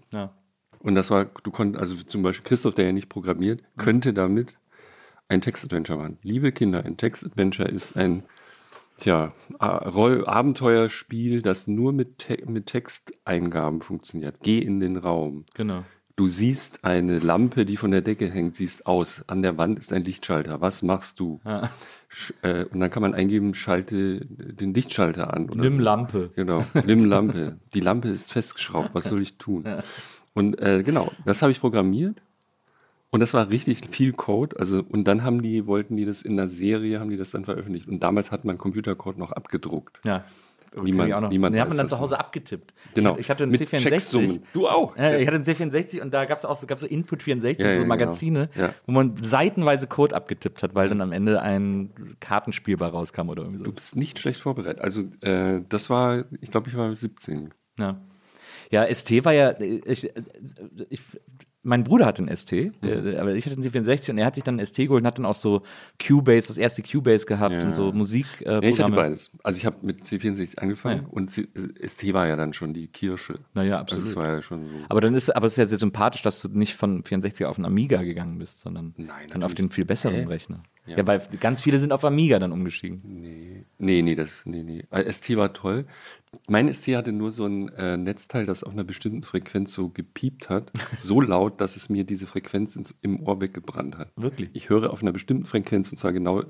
Und 0.80 0.96
das 0.96 1.10
war, 1.10 1.26
du 1.26 1.52
konntest, 1.52 1.82
also 1.82 1.96
zum 2.04 2.24
Beispiel 2.24 2.48
Christoph, 2.48 2.76
der 2.76 2.86
ja 2.86 2.92
nicht 2.92 3.10
programmiert, 3.10 3.62
könnte 3.78 4.14
damit 4.14 4.58
ein 5.28 5.42
Text-Adventure 5.42 5.98
machen. 5.98 6.18
Liebe 6.22 6.52
Kinder, 6.52 6.86
ein 6.86 6.98
Text-Adventure 6.98 7.68
ist 7.68 7.98
ein 7.98 8.24
Tja, 8.98 9.34
Abenteuerspiel, 9.60 11.42
das 11.42 11.68
nur 11.68 11.92
mit, 11.92 12.20
Te 12.20 12.44
mit 12.48 12.68
Texteingaben 12.68 13.82
funktioniert. 13.82 14.38
Geh 14.42 14.60
in 14.60 14.80
den 14.80 14.98
Raum. 14.98 15.46
Genau. 15.54 15.84
Du 16.16 16.28
siehst 16.28 16.86
eine 16.86 17.20
Lampe, 17.20 17.66
die 17.66 17.76
von 17.76 17.92
der 17.92 18.02
Decke 18.02 18.30
hängt, 18.30 18.56
siehst 18.56 18.86
aus. 18.86 19.26
An 19.28 19.42
der 19.42 19.58
Wand 19.58 19.78
ist 19.78 19.92
ein 19.92 20.06
Lichtschalter. 20.06 20.62
Was 20.62 20.82
machst 20.82 21.20
du? 21.20 21.42
Ja. 21.44 21.70
Äh, 22.42 22.64
und 22.66 22.80
dann 22.80 22.90
kann 22.90 23.02
man 23.02 23.14
eingeben, 23.14 23.54
schalte 23.54 24.26
den 24.26 24.74
Lichtschalter 24.74 25.34
an. 25.34 25.50
Nimm 25.54 25.78
so. 25.78 25.84
Lampe. 25.84 26.32
Genau, 26.34 26.64
nimm 26.86 27.04
Lampe. 27.04 27.60
Die 27.74 27.82
Lampe 27.82 28.08
ist 28.08 28.32
festgeschraubt. 28.32 28.92
Was 28.94 29.06
soll 29.06 29.22
ich 29.22 29.38
tun? 29.38 29.64
Ja. 29.66 29.84
Und 30.34 30.58
äh, 30.62 30.84
genau, 30.84 31.12
das 31.26 31.42
habe 31.42 31.52
ich 31.52 31.60
programmiert. 31.60 32.22
Und 33.16 33.22
das 33.22 33.34
war 33.34 33.50
richtig 33.50 33.82
viel 33.92 34.12
Code. 34.12 34.60
Also, 34.60 34.84
und 34.88 35.06
dann 35.06 35.24
haben 35.24 35.42
die, 35.42 35.68
wollten 35.68 35.96
die 35.96 36.04
das 36.04 36.22
in 36.22 36.36
der 36.36 36.50
Serie, 36.50 37.00
haben 37.00 37.10
die 37.10 37.16
das 37.16 37.32
dann 37.32 37.46
veröffentlicht. 37.46 37.88
Und 37.88 38.04
damals 38.04 38.30
hat 38.30 38.44
man 38.44 38.58
Computercode 38.58 39.18
noch 39.18 39.32
abgedruckt. 39.32 40.02
Ja. 40.04 40.26
Niemand, 40.84 41.14
auch 41.14 41.22
noch. 41.22 41.30
niemand 41.30 41.56
Den 41.56 41.62
hat 41.62 41.70
man 41.70 41.78
dann 41.78 41.88
zu 41.88 41.98
Hause 41.98 42.20
abgetippt. 42.20 42.74
Genau. 42.94 43.18
Ich 43.18 43.30
hatte 43.30 43.46
einen 43.46 43.56
C64. 43.56 44.42
Du 44.52 44.68
auch. 44.68 44.98
Ja, 44.98 45.16
ich 45.16 45.26
hatte 45.26 45.38
einen 45.38 45.46
C64 45.46 46.02
und 46.02 46.14
da 46.14 46.26
gab 46.26 46.38
es 46.38 46.44
auch 46.44 46.58
so, 46.58 46.68
gab's 46.68 46.82
so 46.82 46.88
Input 46.88 47.24
64, 47.24 47.64
ja, 47.64 47.72
so 47.72 47.78
genau. 47.78 47.88
Magazine, 47.88 48.50
genau. 48.54 48.70
wo 48.86 48.92
man 48.92 49.16
seitenweise 49.16 49.88
Code 49.88 50.14
abgetippt 50.14 50.62
hat, 50.62 50.76
weil 50.76 50.90
dann 50.90 51.00
am 51.00 51.14
Ende 51.14 51.42
ein 51.42 52.16
Kartenspiel 52.20 52.76
bei 52.76 52.88
rauskam 52.88 53.30
oder 53.30 53.44
irgendwie 53.44 53.60
so. 53.60 53.64
Du 53.64 53.72
bist 53.72 53.96
nicht 53.96 54.20
schlecht 54.20 54.42
vorbereitet. 54.42 54.82
Also, 54.82 55.04
äh, 55.22 55.62
das 55.70 55.90
war, 55.90 56.26
ich 56.42 56.52
glaube, 56.52 56.68
ich 56.68 56.76
war 56.76 56.94
17. 56.94 57.54
Ja. 57.80 58.02
Ja, 58.72 58.94
ST 58.94 59.24
war 59.24 59.32
ja, 59.32 59.58
ich, 59.60 60.12
ich, 60.90 61.02
mein 61.66 61.84
Bruder 61.84 62.06
hat 62.06 62.20
einen 62.20 62.36
ST, 62.36 62.52
der, 62.52 63.02
mhm. 63.02 63.18
aber 63.18 63.34
ich 63.34 63.46
hatte 63.46 63.56
einen 63.56 63.64
C64 63.64 64.12
und 64.12 64.20
er 64.20 64.28
hat 64.28 64.36
sich 64.36 64.44
dann 64.44 64.60
einen 64.60 64.66
ST 64.66 64.78
geholt 64.78 65.02
und 65.02 65.08
hat 65.08 65.18
dann 65.18 65.26
auch 65.26 65.36
so 65.36 65.64
Cubase, 66.00 66.48
das 66.48 66.60
erste 66.60 66.84
Cubase 66.84 67.26
gehabt 67.26 67.56
ja. 67.56 67.64
und 67.64 67.74
so 67.74 67.92
Musik. 67.92 68.28
Äh, 68.42 68.54
ja, 68.54 68.62
ich 68.62 68.80
hatte 68.80 68.92
beides. 68.92 69.32
Also 69.44 69.58
ich 69.58 69.66
habe 69.66 69.78
mit 69.82 70.04
C64 70.04 70.60
angefangen 70.60 71.04
ja. 71.04 71.10
und 71.10 71.30
C 71.30 71.48
ST 71.82 72.14
war 72.14 72.28
ja 72.28 72.36
dann 72.36 72.54
schon 72.54 72.74
die 72.74 72.88
Kirsche. 72.88 73.40
Naja, 73.56 73.80
absolut. 73.80 74.06
Also 74.16 74.22
ja 74.22 74.42
so. 74.42 74.58
Aber 74.90 75.02
dann 75.02 75.16
ist, 75.16 75.36
aber 75.36 75.48
es 75.48 75.54
ist 75.54 75.58
ja 75.58 75.66
sehr 75.66 75.80
sympathisch, 75.80 76.22
dass 76.22 76.42
du 76.42 76.50
nicht 76.50 76.76
von 76.76 77.04
64 77.04 77.48
auf 77.48 77.58
einen 77.58 77.66
Amiga 77.66 78.04
gegangen 78.04 78.38
bist, 78.38 78.60
sondern 78.60 78.94
Nein, 78.98 79.28
dann 79.32 79.44
auf 79.44 79.56
den 79.56 79.72
viel 79.72 79.86
besseren 79.86 80.16
Hä? 80.16 80.26
Rechner. 80.26 80.62
Ja. 80.86 80.98
ja. 80.98 81.08
weil 81.08 81.22
ganz 81.40 81.64
viele 81.64 81.80
sind 81.80 81.92
auf 81.92 82.06
Amiga 82.06 82.38
dann 82.38 82.52
umgestiegen. 82.52 83.02
Nee, 83.04 83.64
nee, 83.80 84.02
nee, 84.04 84.16
das, 84.16 84.46
nee, 84.46 84.62
nee. 84.62 84.84
Äh, 84.92 85.12
ST 85.12 85.36
war 85.36 85.52
toll. 85.54 85.86
Mein 86.48 86.74
ST 86.74 86.88
hatte 86.96 87.12
nur 87.12 87.32
so 87.32 87.46
ein 87.46 87.70
äh, 87.70 87.98
Netzteil, 87.98 88.46
das 88.46 88.64
auf 88.64 88.74
einer 88.74 88.84
bestimmten 88.84 89.24
Frequenz 89.24 89.74
so 89.74 89.90
gepiept 89.90 90.50
hat. 90.50 90.72
So 90.98 91.22
laut, 91.22 91.62
dass 91.62 91.76
es 91.76 91.90
mir 91.90 92.04
diese 92.04 92.28
Frequenz 92.28 92.76
ins, 92.76 92.94
im 93.02 93.22
Ohr 93.26 93.42
weggebrannt 93.42 93.98
hat. 93.98 94.12
Wirklich? 94.16 94.50
Ich 94.54 94.70
höre 94.70 94.92
auf 94.92 95.02
einer 95.02 95.12
bestimmten 95.12 95.46
Frequenz, 95.46 95.92
und 95.92 95.98
zwar 95.98 96.14
genau 96.14 96.44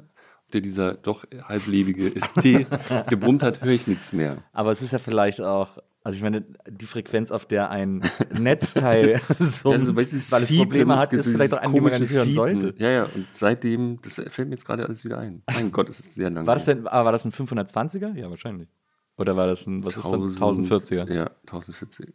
der 0.53 0.61
dieser 0.61 0.93
doch 0.93 1.25
halblebige 1.43 2.13
ST 2.21 2.67
gebrummt 3.09 3.41
hat, 3.41 3.61
höre 3.63 3.73
ich 3.73 3.87
nichts 3.87 4.13
mehr. 4.13 4.43
Aber 4.53 4.71
es 4.71 4.81
ist 4.81 4.91
ja 4.91 4.99
vielleicht 4.99 5.41
auch 5.41 5.79
also 6.05 6.17
ich 6.17 6.21
meine, 6.21 6.45
die 6.69 6.85
Frequenz, 6.85 7.31
auf 7.31 7.47
der 7.47 7.71
ein 7.71 8.03
Netzteil 8.31 9.21
so, 9.39 9.71
also, 9.71 9.95
weil 9.95 10.03
es 10.03 10.29
Probleme 10.29 10.97
hat, 10.97 11.11
ist 11.13 11.27
vielleicht 11.27 11.55
auch 11.55 11.57
eine, 11.57 11.73
die 11.73 11.81
man 11.81 11.91
gar 11.91 11.99
nicht 11.99 12.13
hören 12.13 12.31
sollte. 12.31 12.75
Ja, 12.77 12.91
ja, 12.91 13.03
und 13.05 13.25
seitdem, 13.31 13.99
das 14.03 14.21
fällt 14.29 14.47
mir 14.47 14.53
jetzt 14.53 14.65
gerade 14.65 14.85
alles 14.85 15.03
wieder 15.03 15.17
ein. 15.17 15.41
Mein 15.51 15.71
Gott, 15.71 15.89
es 15.89 15.99
ist 15.99 16.13
sehr 16.13 16.29
lang. 16.29 16.45
War 16.45 16.53
das 16.53 16.65
denn, 16.65 16.85
aber 16.85 17.05
war 17.05 17.11
das 17.11 17.25
ein 17.25 17.31
520er? 17.31 18.15
Ja, 18.15 18.29
wahrscheinlich. 18.29 18.69
Oder 19.17 19.35
war 19.35 19.47
das 19.47 19.65
ein, 19.65 19.83
was 19.83 19.95
1000, 19.95 20.31
ist 20.31 20.41
das, 20.41 20.91
1040er? 20.91 21.13
Ja, 21.13 21.31
1040. 21.47 22.13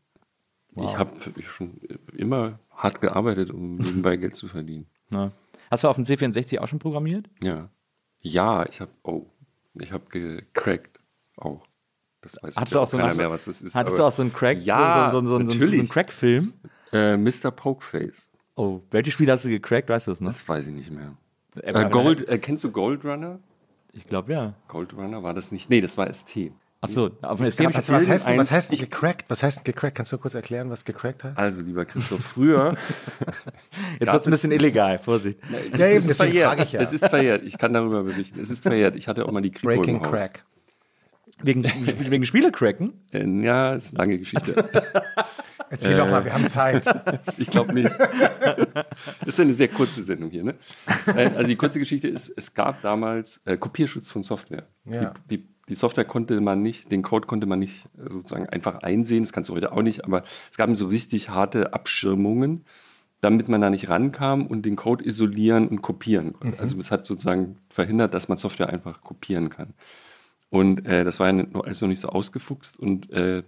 Wow. 0.72 0.90
Ich 0.90 0.98
habe 0.98 1.12
schon 1.42 1.80
immer 2.16 2.58
hart 2.70 3.00
gearbeitet, 3.00 3.50
um 3.50 3.76
nebenbei 3.76 4.16
Geld 4.16 4.36
zu 4.36 4.48
verdienen. 4.48 4.86
Na. 5.10 5.32
Hast 5.70 5.84
du 5.84 5.88
auf 5.88 5.96
dem 5.96 6.04
C64 6.04 6.58
auch 6.58 6.68
schon 6.68 6.78
programmiert? 6.78 7.26
Ja. 7.42 7.68
Ja, 8.20 8.64
ich 8.68 8.80
habe, 8.80 8.90
oh, 9.02 9.26
ich 9.74 9.92
habe 9.92 10.04
gecrackt 10.10 11.00
auch. 11.36 11.66
Das 12.20 12.36
weiß 12.42 12.56
hattest 12.56 12.76
auch, 12.76 12.86
so 12.86 12.98
keiner 12.98 13.14
mehr, 13.14 13.30
was 13.30 13.46
das 13.46 13.62
ist. 13.62 13.74
Hattest 13.74 13.98
du 13.98 14.04
auch 14.04 14.12
so 14.12 14.22
einen 14.22 14.32
Crack, 14.32 14.58
ja, 14.58 15.08
so, 15.10 15.20
so, 15.20 15.26
so, 15.26 15.44
so, 15.44 15.56
so 15.56 15.64
einen 15.64 15.88
Crack-Film? 15.88 16.52
Äh, 16.92 17.16
Mr. 17.16 17.50
Pokeface. 17.50 18.28
Oh, 18.56 18.82
welches 18.90 19.14
Spiel 19.14 19.30
hast 19.30 19.46
du 19.46 19.48
gecrackt, 19.48 19.88
weißt 19.88 20.06
du 20.06 20.10
das 20.10 20.20
noch? 20.20 20.30
Das 20.30 20.46
weiß 20.46 20.66
ich 20.66 20.74
nicht 20.74 20.90
mehr. 20.90 21.16
Äh, 21.56 21.72
äh 21.72 21.88
Gold, 21.88 22.28
äh, 22.28 22.38
kennst 22.38 22.62
du 22.62 22.70
Gold 22.70 23.04
Runner? 23.04 23.38
Ich 23.92 24.06
glaube 24.06 24.32
ja. 24.32 24.54
Gold 24.68 24.92
Runner 24.92 25.22
war 25.22 25.32
das 25.32 25.50
nicht? 25.50 25.70
Nee, 25.70 25.80
das 25.80 25.96
war 25.96 26.12
ST. 26.12 26.52
Achso, 26.82 27.10
auf 27.20 27.38
dem 27.38 27.50
ST 27.50 27.64
was, 27.74 27.90
was, 27.90 28.08
heißt, 28.08 28.26
was 28.26 28.50
heißt 28.50 28.70
gecrackt? 28.70 29.26
Was 29.28 29.42
heißt 29.42 29.66
gecrackt? 29.66 29.96
Kannst 29.96 30.12
du 30.12 30.18
kurz 30.18 30.32
erklären, 30.32 30.70
was 30.70 30.86
gecrackt 30.86 31.24
heißt? 31.24 31.36
Also, 31.36 31.60
lieber 31.60 31.84
Christoph, 31.84 32.24
früher. 32.24 32.74
Jetzt 34.00 34.12
wird 34.12 34.22
es 34.22 34.26
ein 34.26 34.30
bisschen 34.30 34.52
illegal, 34.52 34.98
Vorsicht. 34.98 35.38
Ja, 35.76 35.86
eben, 35.88 36.06
deswegen 36.06 36.42
frage 36.42 36.62
ich 36.62 36.72
ja. 36.72 36.80
Es 36.80 36.94
ist 36.94 37.06
verjährt, 37.06 37.42
ich 37.42 37.58
kann 37.58 37.74
darüber 37.74 38.02
berichten. 38.02 38.40
Es 38.40 38.48
ist 38.48 38.62
verjährt. 38.62 38.96
Ich 38.96 39.08
hatte 39.08 39.26
auch 39.26 39.32
mal 39.32 39.42
die 39.42 39.50
Kripo 39.50 39.74
Breaking 39.74 40.00
Crack. 40.00 40.44
Wegen, 41.42 41.64
wegen 41.64 42.24
Spielecracken? 42.24 42.94
Äh, 43.12 43.26
ja, 43.44 43.74
ist 43.74 43.90
eine 43.90 43.98
lange 43.98 44.18
Geschichte. 44.18 44.68
Erzähl 45.70 45.94
äh, 45.94 45.98
doch 45.98 46.08
mal, 46.08 46.24
wir 46.24 46.34
haben 46.34 46.48
Zeit. 46.48 46.84
ich 47.38 47.48
glaube 47.48 47.72
nicht. 47.72 47.96
Das 47.98 49.26
ist 49.26 49.40
eine 49.40 49.54
sehr 49.54 49.68
kurze 49.68 50.02
Sendung 50.02 50.30
hier. 50.30 50.44
Ne? 50.44 50.54
Äh, 51.06 51.28
also 51.28 51.44
die 51.44 51.56
kurze 51.56 51.78
Geschichte 51.78 52.08
ist, 52.08 52.32
es 52.36 52.54
gab 52.54 52.82
damals 52.82 53.40
äh, 53.44 53.56
Kopierschutz 53.56 54.08
von 54.08 54.22
Software. 54.22 54.66
Ja. 54.84 55.14
Die, 55.30 55.38
die, 55.38 55.48
die, 55.70 55.74
Software 55.74 56.04
konnte 56.04 56.40
man 56.40 56.60
nicht, 56.62 56.92
den 56.92 57.02
Code 57.02 57.26
konnte 57.26 57.46
man 57.46 57.58
nicht 57.58 57.86
sozusagen 57.96 58.48
einfach 58.48 58.82
einsehen, 58.82 59.22
das 59.22 59.32
kannst 59.32 59.48
du 59.48 59.54
heute 59.54 59.72
auch 59.72 59.82
nicht, 59.82 60.04
aber 60.04 60.24
es 60.50 60.58
gab 60.58 60.74
so 60.76 60.88
richtig 60.88 61.30
harte 61.30 61.72
Abschirmungen 61.72 62.64
damit 63.20 63.48
man 63.48 63.60
da 63.60 63.70
nicht 63.70 63.88
rankam 63.88 64.46
und 64.46 64.64
den 64.64 64.76
Code 64.76 65.04
isolieren 65.04 65.68
und 65.68 65.82
kopieren 65.82 66.32
konnte. 66.32 66.56
Mhm. 66.56 66.60
Also 66.60 66.78
es 66.78 66.90
hat 66.90 67.06
sozusagen 67.06 67.58
verhindert, 67.68 68.14
dass 68.14 68.28
man 68.28 68.38
Software 68.38 68.70
einfach 68.70 69.02
kopieren 69.02 69.50
kann. 69.50 69.74
Und 70.48 70.86
äh, 70.86 71.04
das 71.04 71.20
war 71.20 71.30
ja 71.30 71.44
alles 71.62 71.80
noch 71.80 71.88
nicht 71.88 72.00
so 72.00 72.08
ausgefuchst 72.08 72.78
und 72.78 73.10
äh, 73.12 73.42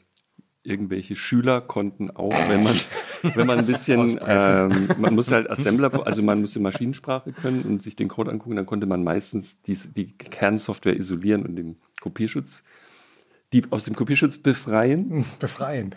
irgendwelche 0.65 1.17
Schüler 1.17 1.61
konnten 1.61 2.11
auch, 2.11 2.33
wenn 2.49 2.63
man, 2.63 2.75
wenn 3.35 3.47
man 3.47 3.59
ein 3.61 3.67
bisschen, 3.67 4.19
ähm, 4.27 4.89
man 4.99 5.15
muss 5.15 5.33
halt 5.33 5.51
Assembler, 5.51 6.07
also 6.07 6.23
man 6.23 6.41
muss 6.41 6.53
die 6.53 6.61
Maschinensprache 6.61 7.33
können 7.33 7.63
und 7.63 7.83
sich 7.83 7.97
den 7.97 8.09
Code 8.09 8.31
angucken, 8.31 8.57
dann 8.57 8.67
konnte 8.67 8.87
man 8.87 9.03
meistens 9.03 9.61
die, 9.63 9.77
die 9.97 10.13
Kernsoftware 10.13 10.97
isolieren 10.97 11.45
und 11.45 11.57
den 11.57 11.77
Kopierschutz, 12.01 12.63
die 13.53 13.65
aus 13.71 13.85
dem 13.85 13.97
Kopierschutz 13.97 14.39
befreien. 14.39 15.25
Befreien. 15.39 15.95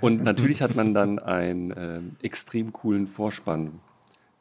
Und 0.00 0.22
natürlich 0.24 0.62
hat 0.62 0.74
man 0.74 0.94
dann 0.94 1.18
einen 1.18 1.70
äh, 1.70 2.00
extrem 2.22 2.72
coolen 2.72 3.06
Vorspann. 3.06 3.80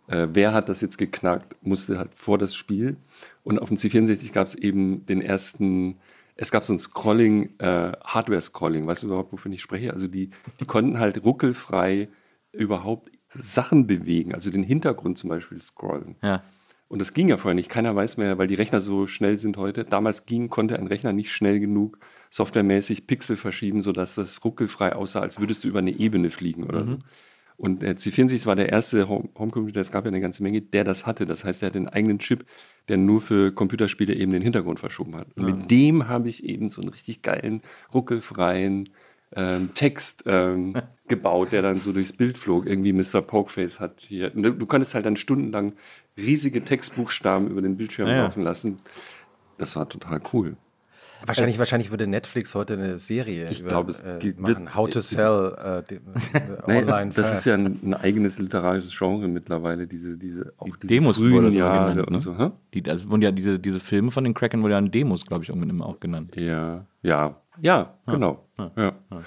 Äh, 0.07 0.27
wer 0.31 0.53
hat 0.53 0.69
das 0.69 0.81
jetzt 0.81 0.97
geknackt, 0.97 1.55
musste 1.61 1.97
halt 1.97 2.13
vor 2.15 2.37
das 2.37 2.55
Spiel. 2.55 2.95
Und 3.43 3.59
auf 3.59 3.67
dem 3.67 3.77
C64 3.77 4.31
gab 4.31 4.47
es 4.47 4.55
eben 4.55 5.05
den 5.05 5.21
ersten 5.21 5.97
es 6.37 6.51
gab 6.51 6.63
so 6.63 6.73
ein 6.73 6.79
Scrolling, 6.79 7.49
äh, 7.59 7.91
Hardware-Scrolling, 8.03 8.87
weißt 8.87 9.03
du 9.03 9.07
überhaupt, 9.07 9.33
wovon 9.33 9.51
ich 9.51 9.61
spreche? 9.61 9.91
Also 9.91 10.07
die, 10.07 10.29
die 10.59 10.65
konnten 10.65 10.99
halt 10.99 11.23
ruckelfrei 11.23 12.09
überhaupt 12.51 13.11
Sachen 13.29 13.87
bewegen, 13.87 14.33
also 14.33 14.49
den 14.49 14.63
Hintergrund 14.63 15.17
zum 15.17 15.29
Beispiel 15.29 15.61
scrollen. 15.61 16.15
Ja. 16.23 16.43
Und 16.87 16.99
das 16.99 17.13
ging 17.13 17.27
ja 17.27 17.37
vorher 17.37 17.55
nicht. 17.55 17.69
Keiner 17.69 17.95
weiß 17.95 18.15
mehr, 18.15 18.37
weil 18.37 18.47
die 18.47 18.55
Rechner 18.55 18.79
so 18.79 19.07
schnell 19.07 19.37
sind 19.37 19.57
heute. 19.57 19.83
Damals 19.83 20.25
ging, 20.25 20.49
konnte 20.49 20.79
ein 20.79 20.87
Rechner 20.87 21.11
nicht 21.11 21.31
schnell 21.31 21.59
genug 21.59 21.99
softwaremäßig 22.29 23.07
Pixel 23.07 23.35
verschieben, 23.35 23.81
sodass 23.81 24.15
das 24.15 24.43
ruckelfrei 24.43 24.93
aussah, 24.93 25.19
als 25.19 25.39
würdest 25.39 25.63
du 25.63 25.67
über 25.67 25.79
eine 25.79 25.91
Ebene 25.91 26.29
fliegen 26.29 26.63
oder 26.63 26.81
mhm. 26.81 26.87
so. 26.87 26.97
Und 27.57 27.81
der 27.81 27.97
C64 27.97 28.45
war 28.45 28.55
der 28.55 28.69
erste 28.69 29.09
Homecomputer, 29.09 29.81
es 29.81 29.91
gab 29.91 30.05
ja 30.05 30.09
eine 30.09 30.21
ganze 30.21 30.43
Menge, 30.43 30.61
der 30.61 30.83
das 30.83 31.07
hatte. 31.07 31.25
Das 31.25 31.43
heißt, 31.43 31.63
er 31.63 31.67
hat 31.67 31.75
einen 31.75 31.89
eigenen 31.89 32.19
Chip, 32.19 32.45
der 32.87 32.97
nur 32.97 33.19
für 33.19 33.51
Computerspiele 33.51 34.13
eben 34.13 34.31
den 34.31 34.43
Hintergrund 34.43 34.79
verschoben 34.79 35.15
hat. 35.15 35.27
Und 35.35 35.47
ja. 35.47 35.55
mit 35.55 35.71
dem 35.71 36.07
habe 36.07 36.29
ich 36.29 36.43
eben 36.43 36.69
so 36.69 36.81
einen 36.81 36.91
richtig 36.91 37.23
geilen, 37.23 37.63
ruckelfreien 37.93 38.89
ähm, 39.35 39.71
Text 39.73 40.23
ähm, 40.27 40.75
gebaut, 41.07 41.51
der 41.51 41.63
dann 41.63 41.79
so 41.79 41.91
durchs 41.91 42.13
Bild 42.13 42.37
flog. 42.37 42.67
Irgendwie 42.67 42.93
Mr. 42.93 43.21
Pokeface 43.21 43.79
hat 43.79 44.01
hier. 44.01 44.29
Du, 44.29 44.51
du 44.51 44.65
konntest 44.67 44.93
halt 44.93 45.07
dann 45.07 45.17
stundenlang 45.17 45.73
riesige 46.15 46.63
Textbuchstaben 46.63 47.49
über 47.49 47.63
den 47.63 47.75
Bildschirm 47.75 48.07
ja. 48.07 48.23
laufen 48.23 48.43
lassen. 48.43 48.81
Das 49.57 49.75
war 49.75 49.89
total 49.89 50.21
cool. 50.31 50.57
Wahrscheinlich, 51.25 51.55
also, 51.55 51.59
wahrscheinlich 51.59 51.89
würde 51.89 52.07
Netflix 52.07 52.53
heute 52.55 52.73
eine 52.73 52.99
Serie 52.99 53.49
ich 53.49 53.61
über, 53.61 53.69
glaube, 53.69 53.91
es 53.91 53.99
äh, 53.99 54.33
machen. 54.37 54.75
How 54.75 54.89
to 54.89 54.99
sell 54.99 55.83
äh, 55.89 55.95
äh, 55.95 55.99
online 56.77 57.11
Das 57.13 57.27
fast. 57.27 57.39
ist 57.39 57.45
ja 57.45 57.55
ein, 57.55 57.79
ein, 57.83 57.93
eigenes 57.93 58.39
literarisches 58.39 58.97
Genre 58.97 59.27
mittlerweile, 59.27 59.87
diese, 59.87 60.17
diese, 60.17 60.53
auch 60.57 60.65
die 60.65 60.71
diese 60.81 60.93
Demos 60.93 61.17
frühen 61.17 61.51
Jahre 61.51 61.91
genannt, 61.91 62.09
ne? 62.09 62.15
und 62.15 62.21
so. 62.21 62.37
Hä? 62.37 62.51
Die, 62.73 62.81
das 62.81 63.09
wurden 63.09 63.21
ja 63.21 63.31
diese, 63.31 63.59
diese 63.59 63.79
Filme 63.79 64.11
von 64.11 64.23
den 64.23 64.33
Cracken 64.33 64.61
wurden 64.61 64.71
ja 64.71 64.79
in 64.79 64.91
Demos, 64.91 65.25
glaube 65.25 65.43
ich, 65.43 65.49
irgendwann 65.49 65.81
auch 65.81 65.99
genannt. 65.99 66.35
Ja, 66.35 66.85
ja, 67.01 67.35
ja, 67.61 67.93
genau. 68.05 68.45
Ja. 68.57 68.71
ja. 68.75 68.91
ja. 69.11 69.21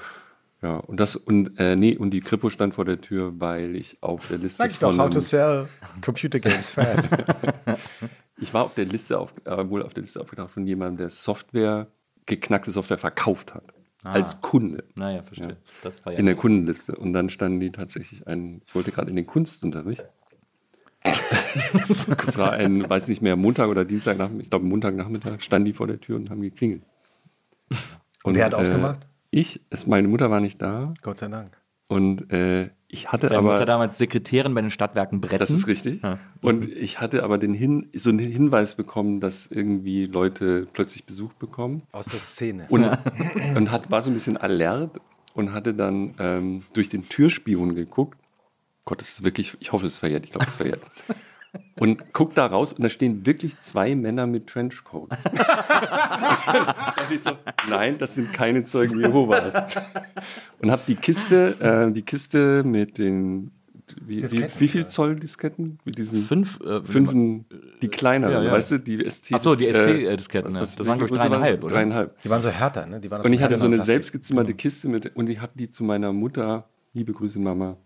Ja, 0.62 0.76
und 0.76 1.00
das 1.00 1.16
und 1.16 1.58
äh, 1.58 1.74
nee, 1.74 1.96
und 1.96 2.10
die 2.10 2.20
Kripo 2.20 2.50
stand 2.50 2.74
vor 2.74 2.84
der 2.84 3.00
Tür, 3.00 3.32
weil 3.38 3.74
ich 3.76 3.96
auf 4.02 4.28
der 4.28 4.36
Liste 4.36 4.58
Sag 4.58 4.70
ich 4.70 4.78
doch, 4.78 4.96
how 4.96 5.08
to 5.08 5.18
sell 5.18 5.68
computer 6.02 6.38
games 6.38 6.70
fast. 6.70 7.14
Ich 8.40 8.54
war 8.54 8.64
auf 8.64 8.74
der 8.74 8.86
Liste 8.86 9.18
auf, 9.18 9.34
äh, 9.44 9.68
wohl 9.68 9.82
auf 9.82 9.94
der 9.94 10.02
Liste 10.02 10.20
aufgetaucht 10.20 10.50
von 10.50 10.66
jemandem, 10.66 10.96
der 10.96 11.10
Software, 11.10 11.88
geknackte 12.26 12.70
Software 12.70 12.98
verkauft 12.98 13.54
hat. 13.54 13.64
Ah. 14.02 14.12
Als 14.12 14.40
Kunde. 14.40 14.84
Naja, 14.94 15.22
verstehe. 15.22 15.48
Ja. 15.48 15.56
Das 15.82 16.04
war 16.06 16.12
ja 16.14 16.18
in 16.18 16.26
der 16.26 16.34
Kundenliste. 16.34 16.96
Und 16.96 17.12
dann 17.12 17.28
standen 17.28 17.60
die 17.60 17.70
tatsächlich 17.70 18.26
ein, 18.26 18.62
ich 18.66 18.74
wollte 18.74 18.92
gerade 18.92 19.10
in 19.10 19.16
den 19.16 19.26
Kunstunterricht. 19.26 20.04
das 21.72 22.38
war 22.38 22.52
ein, 22.52 22.88
weiß 22.88 23.08
nicht 23.08 23.22
mehr, 23.22 23.36
Montag 23.36 23.68
oder 23.68 23.84
Dienstag, 23.84 24.18
ich 24.38 24.50
glaube 24.50 24.66
Montagnachmittag, 24.66 25.40
standen 25.40 25.66
die 25.66 25.72
vor 25.72 25.86
der 25.86 26.00
Tür 26.00 26.16
und 26.16 26.30
haben 26.30 26.40
geklingelt. 26.40 26.82
Und, 28.22 28.34
wer 28.34 28.44
hat 28.46 28.52
äh, 28.52 28.56
aufgemacht? 28.56 29.06
Ich, 29.30 29.60
es, 29.70 29.86
meine 29.86 30.08
Mutter 30.08 30.30
war 30.30 30.40
nicht 30.40 30.60
da. 30.60 30.92
Gott 31.02 31.18
sei 31.18 31.28
Dank. 31.28 31.59
Und 31.90 32.32
äh, 32.32 32.70
ich 32.86 33.10
hatte 33.10 33.26
Deine 33.26 33.40
aber. 33.40 33.50
Mutter 33.50 33.64
damals 33.64 33.98
Sekretärin 33.98 34.54
bei 34.54 34.60
den 34.60 34.70
Stadtwerken 34.70 35.20
Bretten. 35.20 35.40
Das 35.40 35.50
ist 35.50 35.66
richtig. 35.66 36.04
Ja. 36.04 36.20
Und 36.40 36.68
ich 36.68 37.00
hatte 37.00 37.24
aber 37.24 37.36
den 37.36 37.52
Hin, 37.52 37.90
so 37.92 38.10
einen 38.10 38.20
Hinweis 38.20 38.76
bekommen, 38.76 39.18
dass 39.18 39.48
irgendwie 39.48 40.06
Leute 40.06 40.68
plötzlich 40.72 41.04
Besuch 41.04 41.32
bekommen. 41.32 41.82
Aus 41.90 42.06
der 42.06 42.20
Szene. 42.20 42.66
Und, 42.68 42.84
und 43.56 43.72
hat, 43.72 43.90
war 43.90 44.02
so 44.02 44.10
ein 44.10 44.14
bisschen 44.14 44.36
alert 44.36 45.00
und 45.34 45.52
hatte 45.52 45.74
dann 45.74 46.14
ähm, 46.20 46.62
durch 46.74 46.88
den 46.88 47.08
Türspion 47.08 47.74
geguckt. 47.74 48.20
Gott, 48.84 49.00
das 49.00 49.08
ist 49.08 49.24
wirklich, 49.24 49.56
ich 49.58 49.72
hoffe, 49.72 49.86
es 49.86 49.94
ist 49.94 49.98
verjährt. 49.98 50.24
Ich 50.24 50.30
glaube, 50.30 50.44
es 50.44 50.52
ist 50.52 50.58
verjährt. 50.58 50.82
Und 51.78 52.12
guck 52.12 52.34
da 52.34 52.46
raus 52.46 52.72
und 52.72 52.82
da 52.82 52.90
stehen 52.90 53.26
wirklich 53.26 53.58
zwei 53.60 53.94
Männer 53.94 54.26
mit 54.26 54.46
Trenchcoats. 54.46 55.22
so, 57.22 57.32
nein, 57.68 57.98
das 57.98 58.14
sind 58.14 58.32
keine 58.32 58.64
Zeugen 58.64 59.00
Jehovas. 59.00 59.54
Und 60.60 60.70
habe 60.70 60.82
die 60.86 60.96
Kiste, 60.96 61.56
äh, 61.60 61.92
die 61.92 62.02
Kiste 62.02 62.62
mit 62.64 62.98
den 62.98 63.50
wie, 64.06 64.22
wie, 64.22 64.46
wie, 64.58 64.68
viel 64.68 64.86
Zoll 64.86 65.16
Disketten? 65.16 65.78
Mit 65.84 65.98
diesen 65.98 66.24
fünf, 66.24 66.60
äh, 66.60 66.82
fünfen, 66.82 67.46
die 67.82 67.88
kleineren, 67.88 68.34
ja, 68.34 68.42
ja. 68.42 68.52
weißt 68.52 68.72
du, 68.72 68.78
die 68.78 69.08
ST. 69.08 69.32
Achso, 69.32 69.54
die 69.54 69.72
ST-Disketten, 69.72 70.54
äh, 70.54 70.60
das, 70.60 70.76
das 70.76 70.86
waren 70.86 70.98
glaube 70.98 71.14
ich 71.14 71.20
dreieinhalb, 71.20 71.64
oder? 71.64 71.74
Dreieinhalb. 71.74 72.22
Die 72.22 72.30
waren 72.30 72.42
so 72.42 72.50
härter, 72.50 72.86
ne? 72.86 73.00
Die 73.00 73.10
waren 73.10 73.22
und 73.22 73.32
ich 73.32 73.42
hatte 73.42 73.56
so 73.56 73.66
eine 73.66 73.80
selbstgezimmerte 73.80 74.54
Kiste 74.54 74.88
mit 74.88 75.14
und 75.16 75.30
ich 75.30 75.40
habe 75.40 75.52
die 75.56 75.70
zu 75.70 75.84
meiner 75.84 76.12
Mutter, 76.12 76.68
liebe 76.92 77.12
Grüße 77.12 77.38
Mama, 77.38 77.72
äh, 77.72 77.76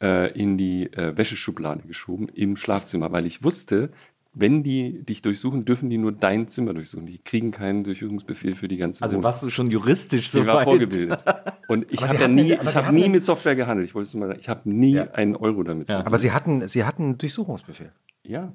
in 0.00 0.58
die 0.58 0.92
äh, 0.92 1.16
Wäscheschublade 1.16 1.86
geschoben 1.86 2.28
im 2.28 2.56
Schlafzimmer, 2.56 3.12
weil 3.12 3.26
ich 3.26 3.42
wusste, 3.42 3.90
wenn 4.38 4.62
die 4.62 5.02
dich 5.02 5.22
durchsuchen, 5.22 5.64
dürfen 5.64 5.88
die 5.88 5.96
nur 5.96 6.12
dein 6.12 6.46
Zimmer 6.48 6.74
durchsuchen. 6.74 7.06
Die 7.06 7.18
kriegen 7.18 7.52
keinen 7.52 7.84
Durchsuchungsbefehl 7.84 8.54
für 8.54 8.68
die 8.68 8.76
ganze 8.76 9.02
Also 9.02 9.14
Wohnung. 9.14 9.24
warst 9.24 9.42
du 9.42 9.48
schon 9.48 9.70
juristisch 9.70 10.28
so 10.28 10.42
Ich 10.42 10.46
war 10.46 10.62
vorgebildet. 10.62 11.20
Und 11.68 11.90
ich 11.92 12.02
habe 12.02 12.20
ja 12.20 12.28
nie, 12.28 12.52
ich 12.52 12.76
habe 12.76 12.94
nie 12.94 13.08
mit 13.08 13.24
Software 13.24 13.56
gehandelt. 13.56 13.88
Ich 13.88 13.94
wollte 13.94 14.08
es 14.08 14.14
mal 14.14 14.28
sagen. 14.28 14.38
Ich 14.40 14.50
habe 14.50 14.68
nie 14.68 14.92
ja. 14.92 15.10
einen 15.12 15.36
Euro 15.36 15.62
damit. 15.62 15.88
Ja. 15.88 16.04
Aber 16.04 16.18
Sie 16.18 16.32
hatten, 16.32 16.68
Sie 16.68 16.84
hatten 16.84 17.02
einen 17.02 17.18
Durchsuchungsbefehl. 17.18 17.92
Ja. 18.24 18.52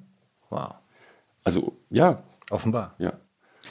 Wow. 0.52 0.76
Also 1.44 1.74
ja. 1.90 2.22
Offenbar. 2.52 2.94
Ja. 3.00 3.14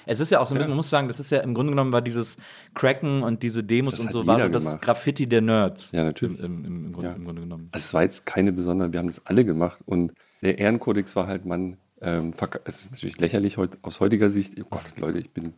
Es 0.06 0.20
ist 0.20 0.30
ja 0.30 0.40
auch 0.40 0.46
so 0.46 0.54
ein 0.54 0.58
bisschen, 0.58 0.70
man 0.70 0.76
muss 0.76 0.90
sagen, 0.90 1.08
das 1.08 1.20
ist 1.20 1.30
ja 1.30 1.40
im 1.40 1.54
Grunde 1.54 1.72
genommen 1.72 1.92
war 1.92 2.02
dieses 2.02 2.36
Cracken 2.74 3.22
und 3.22 3.42
diese 3.42 3.62
Demos 3.62 3.96
das 3.96 4.06
und 4.06 4.12
so, 4.12 4.26
war 4.26 4.40
so 4.40 4.48
das 4.48 4.64
gemacht. 4.64 4.82
Graffiti 4.82 5.26
der 5.28 5.40
Nerds. 5.40 5.92
Ja, 5.92 6.04
natürlich. 6.04 6.40
Im, 6.40 6.64
im, 6.64 6.86
im, 6.86 6.92
Grunde, 6.92 7.10
ja. 7.10 7.16
im, 7.16 7.24
Grunde, 7.24 7.42
genommen. 7.42 7.68
Also 7.72 7.84
es 7.84 7.94
war 7.94 8.02
jetzt 8.02 8.26
keine 8.26 8.52
besondere, 8.52 8.92
wir 8.92 8.98
haben 8.98 9.08
das 9.08 9.26
alle 9.26 9.44
gemacht 9.44 9.78
und 9.86 10.12
der 10.42 10.58
Ehrenkodex 10.58 11.14
war 11.16 11.26
halt, 11.26 11.44
man, 11.44 11.76
ähm, 12.00 12.32
es 12.64 12.82
ist 12.82 12.92
natürlich 12.92 13.18
lächerlich 13.18 13.56
heut, 13.56 13.78
aus 13.82 14.00
heutiger 14.00 14.30
Sicht, 14.30 14.54
oh 14.60 14.66
Gott, 14.70 14.94
Leute, 14.96 15.18
ich 15.18 15.30
bin 15.30 15.54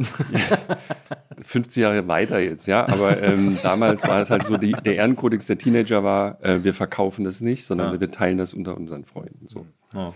50 1.42 1.82
Jahre 1.82 2.08
weiter 2.08 2.38
jetzt, 2.38 2.66
ja, 2.66 2.88
aber 2.88 3.22
ähm, 3.22 3.58
damals 3.62 4.06
war 4.08 4.22
es 4.22 4.30
halt 4.30 4.44
so, 4.44 4.56
die, 4.56 4.72
der 4.72 4.96
Ehrenkodex 4.96 5.46
der 5.46 5.58
Teenager 5.58 6.02
war, 6.02 6.42
äh, 6.42 6.64
wir 6.64 6.72
verkaufen 6.72 7.24
das 7.24 7.42
nicht, 7.42 7.66
sondern 7.66 7.92
ja. 7.92 8.00
wir 8.00 8.10
teilen 8.10 8.38
das 8.38 8.54
unter 8.54 8.76
unseren 8.76 9.04
Freunden. 9.04 9.46
So. 9.46 9.66
Oh. 9.94 10.14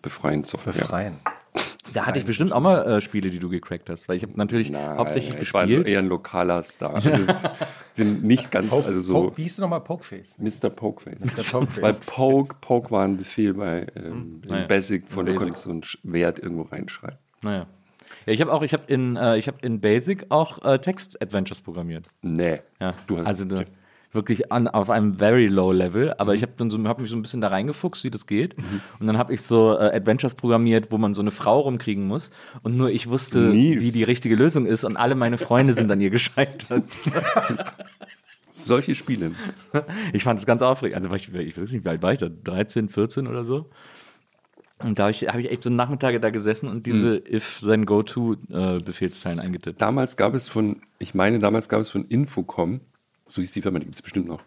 Befreien 0.00 0.44
Software. 0.44 0.72
Befreien. 0.72 1.18
Da 1.92 2.04
hatte 2.04 2.18
ich 2.18 2.26
bestimmt 2.26 2.52
auch 2.52 2.60
mal 2.60 2.84
äh, 2.84 3.00
Spiele, 3.00 3.30
die 3.30 3.38
du 3.38 3.48
gecrackt 3.48 3.88
hast, 3.88 4.08
weil 4.08 4.16
ich 4.16 4.22
habe 4.22 4.32
natürlich 4.36 4.70
Nein, 4.70 4.98
hauptsächlich 4.98 5.34
ich 5.34 5.40
gespielt. 5.40 5.70
Ich 5.70 5.78
war 5.78 5.86
eher 5.86 5.98
ein 6.00 6.08
lokaler 6.08 6.62
Star. 6.62 6.94
Also 7.06 7.10
es 7.10 7.42
bin 7.94 8.22
nicht 8.22 8.50
ganz, 8.50 8.70
Poke, 8.70 8.86
also 8.86 9.00
so. 9.00 9.14
Poke, 9.14 9.38
wie 9.38 9.42
hieß 9.42 9.56
du 9.56 9.62
nochmal 9.62 9.80
Pokeface? 9.80 10.38
Mr. 10.38 10.70
Pokeface. 10.70 11.20
Mr. 11.20 11.60
Pokeface. 11.60 11.82
Weil 11.82 11.94
Poke, 11.94 12.56
Poke 12.60 12.90
war 12.90 13.04
ein 13.04 13.16
Befehl 13.16 13.54
bei 13.54 13.86
ähm, 13.96 14.04
hm, 14.04 14.42
naja. 14.48 14.66
Basic, 14.66 15.06
von 15.06 15.26
du 15.26 15.34
konntest 15.34 15.62
so 15.62 15.70
einen 15.70 15.82
Wert 16.02 16.38
irgendwo 16.38 16.62
reinschreiben. 16.62 17.18
Naja. 17.42 17.66
Ja, 18.26 18.32
ich 18.32 18.40
habe 18.40 18.52
auch, 18.52 18.62
ich 18.62 18.72
habe 18.72 18.84
in, 18.88 19.16
äh, 19.16 19.38
ich 19.38 19.50
in 19.62 19.80
Basic 19.80 20.26
auch 20.30 20.64
äh, 20.64 20.78
Text-Adventures 20.78 21.60
programmiert. 21.60 22.08
Nee. 22.22 22.60
Ja. 22.80 22.94
Du 23.06 23.18
hast 23.18 23.26
also, 23.26 23.44
wirklich 24.16 24.50
an, 24.50 24.66
auf 24.66 24.90
einem 24.90 25.14
very 25.14 25.46
low 25.46 25.70
Level, 25.70 26.12
aber 26.18 26.32
mhm. 26.32 26.36
ich 26.38 26.42
habe 26.42 26.70
so, 26.70 26.84
hab 26.88 26.98
mich 26.98 27.10
so 27.10 27.16
ein 27.16 27.22
bisschen 27.22 27.40
da 27.40 27.48
reingefuchst, 27.48 28.02
wie 28.02 28.10
das 28.10 28.26
geht. 28.26 28.58
Mhm. 28.58 28.80
Und 28.98 29.06
dann 29.06 29.16
habe 29.16 29.32
ich 29.32 29.42
so 29.42 29.78
äh, 29.78 29.94
Adventures 29.94 30.34
programmiert, 30.34 30.90
wo 30.90 30.98
man 30.98 31.14
so 31.14 31.22
eine 31.22 31.30
Frau 31.30 31.60
rumkriegen 31.60 32.06
muss. 32.06 32.32
Und 32.62 32.76
nur 32.76 32.90
ich 32.90 33.08
wusste, 33.08 33.38
Mies. 33.38 33.80
wie 33.80 33.92
die 33.92 34.02
richtige 34.02 34.34
Lösung 34.34 34.66
ist. 34.66 34.82
Und 34.82 34.96
alle 34.96 35.14
meine 35.14 35.38
Freunde 35.38 35.74
sind 35.74 35.90
an 35.90 36.00
ihr 36.00 36.10
gescheitert. 36.10 36.84
Solche 38.50 38.94
Spiele. 38.94 39.32
Ich 40.12 40.24
fand 40.24 40.38
es 40.38 40.46
ganz 40.46 40.62
aufregend. 40.62 40.96
Also 40.96 41.14
ich, 41.14 41.32
ich 41.32 41.58
weiß 41.58 41.70
nicht, 41.70 41.84
wie 41.84 41.88
alt 41.88 42.02
war 42.02 42.12
ich 42.12 42.18
da? 42.18 42.28
13, 42.28 42.88
14 42.88 43.26
oder 43.26 43.44
so? 43.44 43.70
Und 44.82 44.98
da 44.98 45.04
habe 45.04 45.10
ich, 45.10 45.26
hab 45.28 45.36
ich 45.36 45.50
echt 45.50 45.62
so 45.62 45.70
Nachmittage 45.70 46.20
da 46.20 46.30
gesessen 46.30 46.68
und 46.68 46.84
diese 46.84 47.22
mhm. 47.26 47.34
if 47.34 47.60
sein 47.62 47.86
Go-To-Befehlszeilen 47.86 49.38
äh, 49.38 49.42
eingetippt. 49.42 49.80
Damals 49.80 50.16
gab 50.16 50.34
es 50.34 50.48
von, 50.48 50.82
ich 50.98 51.14
meine, 51.14 51.38
damals 51.38 51.68
gab 51.68 51.80
es 51.80 51.90
von 51.90 52.06
Infocom 52.06 52.80
so 53.26 53.40
hieß 53.40 53.52
die 53.52 53.62
Firma, 53.62 53.78
die 53.78 53.86
gibt 53.86 53.96
es 53.96 54.02
bestimmt 54.02 54.28
noch. 54.28 54.42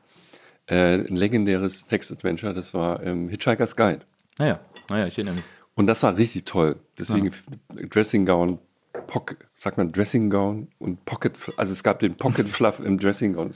Äh, 0.68 0.96
ein 0.96 1.15
legendäres 1.15 1.88
Text-Adventure, 1.88 2.54
das 2.54 2.74
war 2.74 3.04
ähm, 3.04 3.30
Hitchhiker's 3.30 3.76
Guide. 3.76 4.02
Naja, 4.38 4.60
naja, 4.89 5.08
ich 5.08 5.18
erinnere 5.18 5.36
mich. 5.36 5.44
Und 5.76 5.88
das 5.88 6.04
war 6.04 6.15
richtig 6.18 6.46
toll. 6.46 6.78
Deswegen 6.98 7.28
ja. 7.28 7.86
Dressing 7.88 8.26
Gown, 8.26 8.60
Pocket, 9.08 9.38
sagt 9.56 9.78
man 9.78 9.92
Dressing 9.92 10.30
Gown 10.30 10.68
und 10.78 11.06
Pocket, 11.06 11.34
also 11.58 11.72
es 11.72 11.84
gab 11.84 12.00
den 12.00 12.15
Pocket 12.15 12.48
Fluff 12.50 12.80
im 12.80 13.00
Dressing 13.00 13.34
Gown. 13.34 13.52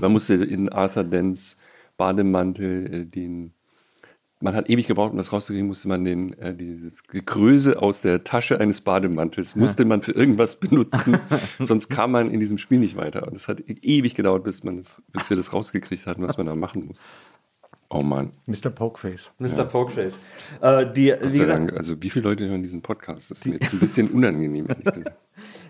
Man 0.00 0.12
musste 0.12 0.34
in 0.34 0.68
Arthur 0.68 1.04
Dents 1.04 1.56
Bademantel, 1.96 2.94
äh, 2.94 3.04
den 3.04 3.52
man 4.40 4.54
hat 4.54 4.70
ewig 4.70 4.86
gebraucht, 4.86 5.10
um 5.10 5.16
das 5.16 5.32
rauszukriegen, 5.32 5.66
musste 5.66 5.88
man 5.88 6.04
den, 6.04 6.32
äh, 6.34 6.54
dieses 6.54 7.02
Gekröse 7.04 7.82
aus 7.82 8.00
der 8.00 8.24
Tasche 8.24 8.60
eines 8.60 8.80
Bademantels, 8.80 9.56
musste 9.56 9.84
man 9.84 10.02
für 10.02 10.12
irgendwas 10.12 10.56
benutzen, 10.60 11.18
sonst 11.58 11.88
kam 11.88 12.12
man 12.12 12.30
in 12.30 12.40
diesem 12.40 12.58
Spiel 12.58 12.78
nicht 12.78 12.96
weiter. 12.96 13.26
Und 13.26 13.34
es 13.34 13.48
hat 13.48 13.60
ewig 13.66 14.14
gedauert, 14.14 14.44
bis, 14.44 14.62
man 14.62 14.76
das, 14.76 15.02
bis 15.12 15.28
wir 15.30 15.36
das 15.36 15.52
rausgekriegt 15.52 16.06
hatten, 16.06 16.22
was 16.22 16.36
man 16.36 16.46
da 16.46 16.54
machen 16.54 16.86
muss. 16.86 17.02
Oh 17.90 18.02
Mann. 18.02 18.32
Mr. 18.46 18.70
Pokeface. 18.70 19.32
Mr. 19.38 19.48
Ja. 19.48 19.64
Pokeface. 19.64 20.18
Äh, 20.60 20.92
die, 20.92 21.14
Gott 21.20 21.34
sei 21.34 21.44
Dank, 21.46 21.72
also 21.72 22.00
wie 22.02 22.10
viele 22.10 22.28
Leute 22.28 22.46
hören 22.46 22.62
diesen 22.62 22.82
Podcast? 22.82 23.30
Das 23.30 23.38
ist 23.38 23.46
mir 23.46 23.54
jetzt 23.54 23.72
ein 23.72 23.78
bisschen 23.78 24.08
unangenehm, 24.10 24.66
ehrlich 24.68 24.84
gesagt. 24.84 25.16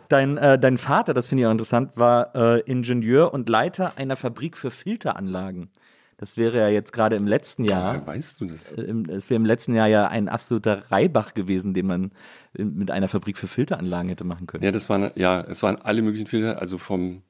Dein, 0.08 0.38
äh, 0.38 0.58
dein 0.58 0.78
Vater, 0.78 1.12
das 1.12 1.28
finde 1.28 1.42
ich 1.42 1.46
auch 1.46 1.52
interessant, 1.52 1.90
war 1.94 2.34
äh, 2.34 2.60
Ingenieur 2.60 3.34
und 3.34 3.50
Leiter 3.50 3.98
einer 3.98 4.16
Fabrik 4.16 4.56
für 4.56 4.70
Filteranlagen. 4.70 5.68
Das 6.18 6.36
wäre 6.36 6.58
ja 6.58 6.68
jetzt 6.68 6.92
gerade 6.92 7.14
im 7.14 7.28
letzten 7.28 7.64
Jahr. 7.64 7.94
Ja, 7.94 8.06
weißt 8.06 8.40
du 8.40 8.46
das? 8.46 8.72
Äh, 8.72 8.92
es 9.08 9.30
wäre 9.30 9.36
im 9.36 9.46
letzten 9.46 9.74
Jahr 9.74 9.86
ja 9.86 10.08
ein 10.08 10.28
absoluter 10.28 10.90
Reibach 10.90 11.32
gewesen, 11.32 11.74
den 11.74 11.86
man 11.86 12.10
mit 12.52 12.90
einer 12.90 13.06
Fabrik 13.08 13.38
für 13.38 13.46
Filteranlagen 13.46 14.08
hätte 14.08 14.24
machen 14.24 14.48
können. 14.48 14.64
Ja, 14.64 14.72
das 14.72 14.88
waren, 14.90 15.12
ja, 15.14 15.40
es 15.42 15.62
waren 15.62 15.76
alle 15.76 16.02
möglichen 16.02 16.26
Filter, 16.26 16.60
also 16.60 16.76
vom 16.76 17.22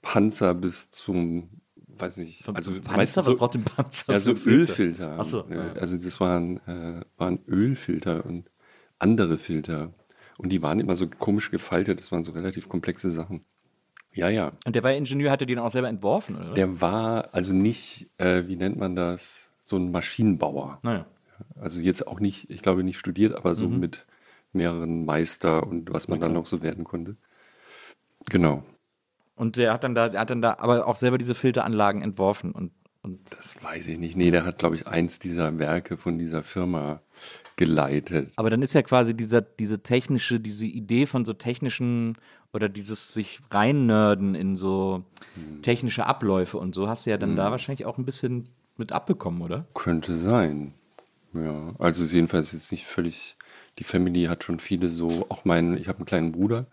Panzer 0.00 0.54
bis 0.54 0.90
zum, 0.90 1.50
weiß 1.86 2.16
nicht, 2.16 2.48
also 2.48 2.72
Panzer, 2.72 2.96
meistens 2.96 3.26
was 3.26 3.36
braucht 3.36 3.54
den 3.54 3.64
Panzer? 3.64 4.14
Ja, 4.14 4.20
so 4.20 4.32
Ölfilter. 4.32 5.18
Achso. 5.18 5.44
Ja, 5.50 5.72
also 5.78 5.98
das 5.98 6.18
waren, 6.18 6.56
äh, 6.66 7.02
waren 7.18 7.40
Ölfilter 7.46 8.24
und 8.24 8.50
andere 8.98 9.36
Filter. 9.36 9.92
Und 10.38 10.48
die 10.48 10.62
waren 10.62 10.80
immer 10.80 10.96
so 10.96 11.08
komisch 11.08 11.50
gefaltet, 11.50 12.00
das 12.00 12.10
waren 12.10 12.24
so 12.24 12.32
relativ 12.32 12.70
komplexe 12.70 13.12
Sachen. 13.12 13.44
Ja, 14.14 14.28
ja. 14.28 14.52
Und 14.64 14.76
der 14.76 14.82
war 14.82 14.92
Ingenieur, 14.92 15.30
hatte 15.30 15.46
den 15.46 15.58
auch 15.58 15.70
selber 15.70 15.88
entworfen, 15.88 16.36
oder? 16.36 16.54
Der 16.54 16.80
war 16.80 17.28
also 17.32 17.52
nicht, 17.52 18.08
äh, 18.18 18.44
wie 18.46 18.56
nennt 18.56 18.78
man 18.78 18.94
das, 18.94 19.50
so 19.64 19.76
ein 19.76 19.90
Maschinenbauer. 19.90 20.78
Naja. 20.82 21.06
Also 21.56 21.80
jetzt 21.80 22.06
auch 22.06 22.20
nicht, 22.20 22.48
ich 22.48 22.62
glaube 22.62 22.84
nicht 22.84 22.98
studiert, 22.98 23.34
aber 23.34 23.54
so 23.54 23.68
mhm. 23.68 23.80
mit 23.80 24.06
mehreren 24.52 25.04
Meister 25.04 25.66
und 25.66 25.92
was 25.92 26.06
man 26.06 26.18
okay. 26.18 26.26
dann 26.26 26.34
noch 26.34 26.46
so 26.46 26.62
werden 26.62 26.84
konnte. 26.84 27.16
Genau. 28.30 28.62
Und 29.34 29.56
der 29.56 29.72
hat 29.72 29.82
dann 29.82 29.96
da, 29.96 30.08
der 30.08 30.20
hat 30.20 30.30
dann 30.30 30.42
da 30.42 30.56
aber 30.58 30.86
auch 30.86 30.96
selber 30.96 31.18
diese 31.18 31.34
Filteranlagen 31.34 32.02
entworfen 32.02 32.52
und, 32.52 32.70
und 33.04 33.20
das 33.30 33.62
weiß 33.62 33.88
ich 33.88 33.98
nicht. 33.98 34.16
Nee, 34.16 34.30
der 34.30 34.46
hat, 34.46 34.58
glaube 34.58 34.76
ich, 34.76 34.86
eins 34.86 35.18
dieser 35.18 35.58
Werke 35.58 35.98
von 35.98 36.18
dieser 36.18 36.42
Firma 36.42 37.02
geleitet. 37.56 38.32
Aber 38.36 38.48
dann 38.48 38.62
ist 38.62 38.72
ja 38.72 38.82
quasi 38.82 39.14
dieser, 39.14 39.42
diese 39.42 39.82
technische, 39.82 40.40
diese 40.40 40.66
Idee 40.66 41.04
von 41.04 41.26
so 41.26 41.34
technischen 41.34 42.16
oder 42.54 42.70
dieses 42.70 43.12
sich 43.12 43.40
reinnörden 43.50 44.34
in 44.34 44.56
so 44.56 45.04
hm. 45.34 45.60
technische 45.60 46.06
Abläufe 46.06 46.56
und 46.56 46.74
so 46.74 46.88
hast 46.88 47.04
du 47.04 47.10
ja 47.10 47.18
dann 47.18 47.30
hm. 47.30 47.36
da 47.36 47.50
wahrscheinlich 47.50 47.84
auch 47.84 47.98
ein 47.98 48.06
bisschen 48.06 48.48
mit 48.78 48.90
abbekommen, 48.90 49.42
oder? 49.42 49.66
Könnte 49.74 50.16
sein. 50.16 50.72
Ja, 51.34 51.74
also 51.78 52.04
jedenfalls 52.04 52.52
jetzt 52.52 52.72
nicht 52.72 52.86
völlig, 52.86 53.36
die 53.78 53.84
Family 53.84 54.24
hat 54.24 54.44
schon 54.44 54.60
viele 54.60 54.88
so, 54.88 55.26
auch 55.28 55.44
mein, 55.44 55.76
ich 55.76 55.88
habe 55.88 55.98
einen 55.98 56.06
kleinen 56.06 56.32
Bruder, 56.32 56.66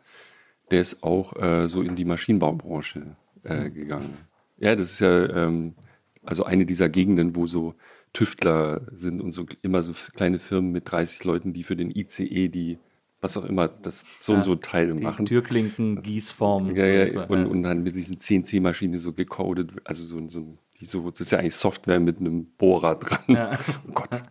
der 0.70 0.82
ist 0.82 1.04
auch 1.04 1.36
äh, 1.36 1.68
so 1.68 1.82
in 1.82 1.96
die 1.96 2.06
Maschinenbaubranche 2.06 3.18
äh, 3.44 3.70
gegangen. 3.70 4.18
Ja, 4.60 4.76
das 4.76 4.94
ist 4.94 5.00
ja 5.00 5.28
ähm, 5.30 5.74
also 6.24 6.44
eine 6.44 6.66
dieser 6.66 6.90
Gegenden, 6.90 7.36
wo 7.36 7.48
so 7.48 7.76
Tüftler 8.14 8.82
sind 8.94 9.22
und 9.22 9.32
so 9.32 9.46
immer 9.62 9.84
so 9.84 9.94
kleine 10.14 10.40
Firmen 10.40 10.72
mit 10.72 10.92
30 10.92 11.24
Leuten, 11.24 11.54
die 11.54 11.64
für 11.64 11.76
den 11.76 11.92
ICE 11.92 12.50
die 12.50 12.78
was 13.22 13.38
auch 13.38 13.46
immer, 13.46 13.68
das 13.68 14.04
so 14.20 14.34
ja, 14.34 14.40
und 14.40 14.44
so 14.44 14.56
Teile 14.56 14.96
die 14.96 15.04
machen. 15.04 15.28
Türklinken, 15.28 16.02
Gießformen. 16.02 16.76
Ja, 16.76 16.86
ja, 16.86 17.26
und, 17.26 17.46
und 17.46 17.64
dann 17.64 17.84
mit 17.84 17.96
diesen 17.96 18.18
CNC-Maschinen 18.18 19.00
so 19.00 19.14
gecodet, 19.14 19.74
also 19.84 20.04
so, 20.04 20.28
so, 20.28 20.58
die 20.80 20.88
so, 20.88 21.10
das 21.10 21.22
ist 21.22 21.32
ja 21.32 21.38
eigentlich 21.38 21.56
Software 21.56 22.00
mit 22.00 22.18
einem 22.18 22.46
Bohrer 22.58 22.96
dran. 22.96 23.24
Ja. 23.28 23.60
oh 23.88 23.92
Gott. 23.94 24.24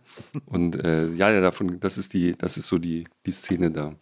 Und 0.45 0.75
äh, 0.75 1.09
ja, 1.11 1.31
ja, 1.31 1.39
davon, 1.39 1.79
das 1.79 1.97
ist 1.97 2.13
die, 2.13 2.35
das 2.37 2.57
ist 2.57 2.67
so 2.67 2.77
die, 2.77 3.07
die 3.25 3.31
Szene 3.31 3.71
da. 3.71 3.95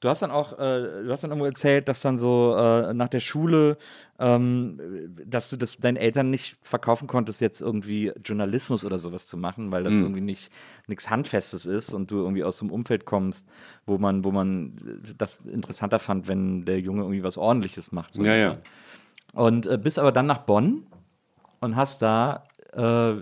Du 0.00 0.08
hast 0.08 0.22
dann 0.22 0.30
auch, 0.30 0.52
äh, 0.58 1.02
du 1.04 1.10
hast 1.10 1.24
dann 1.24 1.30
irgendwo 1.30 1.46
erzählt, 1.46 1.88
dass 1.88 2.00
dann 2.00 2.18
so 2.18 2.54
äh, 2.56 2.94
nach 2.94 3.08
der 3.08 3.18
Schule, 3.18 3.78
ähm, 4.20 4.78
dass 5.26 5.50
du 5.50 5.56
das 5.56 5.78
deinen 5.78 5.96
Eltern 5.96 6.30
nicht 6.30 6.56
verkaufen 6.62 7.08
konntest, 7.08 7.40
jetzt 7.40 7.60
irgendwie 7.60 8.12
Journalismus 8.24 8.84
oder 8.84 8.98
sowas 8.98 9.26
zu 9.26 9.36
machen, 9.36 9.72
weil 9.72 9.82
das 9.82 9.94
mhm. 9.94 10.02
irgendwie 10.02 10.20
nicht 10.20 10.52
nichts 10.86 11.10
Handfestes 11.10 11.66
ist 11.66 11.94
und 11.94 12.12
du 12.12 12.18
irgendwie 12.18 12.44
aus 12.44 12.60
einem 12.60 12.70
Umfeld 12.70 13.06
kommst, 13.06 13.48
wo 13.86 13.98
man, 13.98 14.24
wo 14.24 14.30
man 14.30 15.00
das 15.16 15.40
interessanter 15.46 15.98
fand, 15.98 16.28
wenn 16.28 16.64
der 16.64 16.80
Junge 16.80 17.02
irgendwie 17.02 17.24
was 17.24 17.36
Ordentliches 17.36 17.90
macht. 17.90 18.14
So 18.14 18.22
ja, 18.22 18.34
ja. 18.34 18.58
Und 19.34 19.66
äh, 19.66 19.78
bist 19.78 19.98
aber 19.98 20.12
dann 20.12 20.26
nach 20.26 20.38
Bonn 20.38 20.86
und 21.60 21.74
hast 21.74 22.02
da 22.02 22.46
äh, 22.72 23.14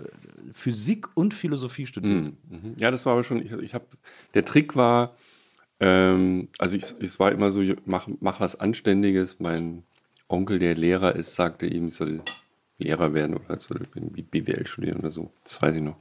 Physik 0.51 1.07
und 1.15 1.33
Philosophie 1.33 1.87
studiert. 1.87 2.23
Mhm. 2.23 2.37
mhm. 2.49 2.73
Ja, 2.77 2.91
das 2.91 3.05
war 3.05 3.13
aber 3.13 3.23
schon, 3.23 3.41
ich, 3.41 3.51
ich 3.51 3.73
habe, 3.73 3.85
der 4.33 4.45
Trick 4.45 4.75
war, 4.75 5.15
ähm, 5.79 6.49
also 6.57 6.75
ich, 6.75 6.95
es 6.99 7.19
war 7.19 7.31
immer 7.31 7.51
so, 7.51 7.63
mach, 7.85 8.07
mach 8.19 8.39
was 8.39 8.59
Anständiges. 8.59 9.39
Mein 9.39 9.83
Onkel, 10.27 10.59
der 10.59 10.75
Lehrer 10.75 11.15
ist, 11.15 11.35
sagte 11.35 11.67
ihm, 11.67 11.87
ich 11.87 11.95
soll 11.95 12.21
Lehrer 12.79 13.13
werden 13.13 13.35
oder 13.35 13.57
soll 13.57 13.81
irgendwie 13.95 14.21
BWL 14.21 14.67
studieren 14.67 14.99
oder 14.99 15.11
so. 15.11 15.31
Das 15.43 15.61
weiß 15.61 15.75
ich 15.75 15.81
noch. 15.81 15.97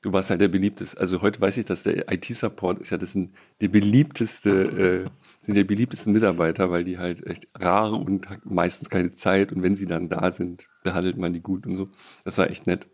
Du 0.00 0.14
warst 0.14 0.30
halt 0.30 0.40
der 0.40 0.48
beliebteste. 0.48 0.98
Also 0.98 1.20
heute 1.20 1.42
weiß 1.42 1.58
ich, 1.58 1.66
dass 1.66 1.82
der 1.82 2.10
IT-Support 2.10 2.78
ist 2.78 2.88
ja 2.88 2.96
das 2.96 3.12
sind 3.12 3.34
die 3.60 3.68
beliebteste, 3.68 5.04
äh, 5.04 5.10
sind 5.40 5.56
die 5.56 5.64
beliebtesten 5.64 6.14
Mitarbeiter, 6.14 6.70
weil 6.70 6.84
die 6.84 6.96
halt 6.96 7.26
echt 7.26 7.48
rar 7.54 7.92
und 7.92 8.26
meistens 8.46 8.88
keine 8.88 9.12
Zeit 9.12 9.52
und 9.52 9.62
wenn 9.62 9.74
sie 9.74 9.86
dann 9.86 10.08
da 10.08 10.32
sind, 10.32 10.68
behandelt 10.84 11.18
man 11.18 11.34
die 11.34 11.40
gut 11.40 11.66
und 11.66 11.76
so. 11.76 11.90
Das 12.24 12.38
war 12.38 12.48
echt 12.48 12.66
nett. 12.66 12.86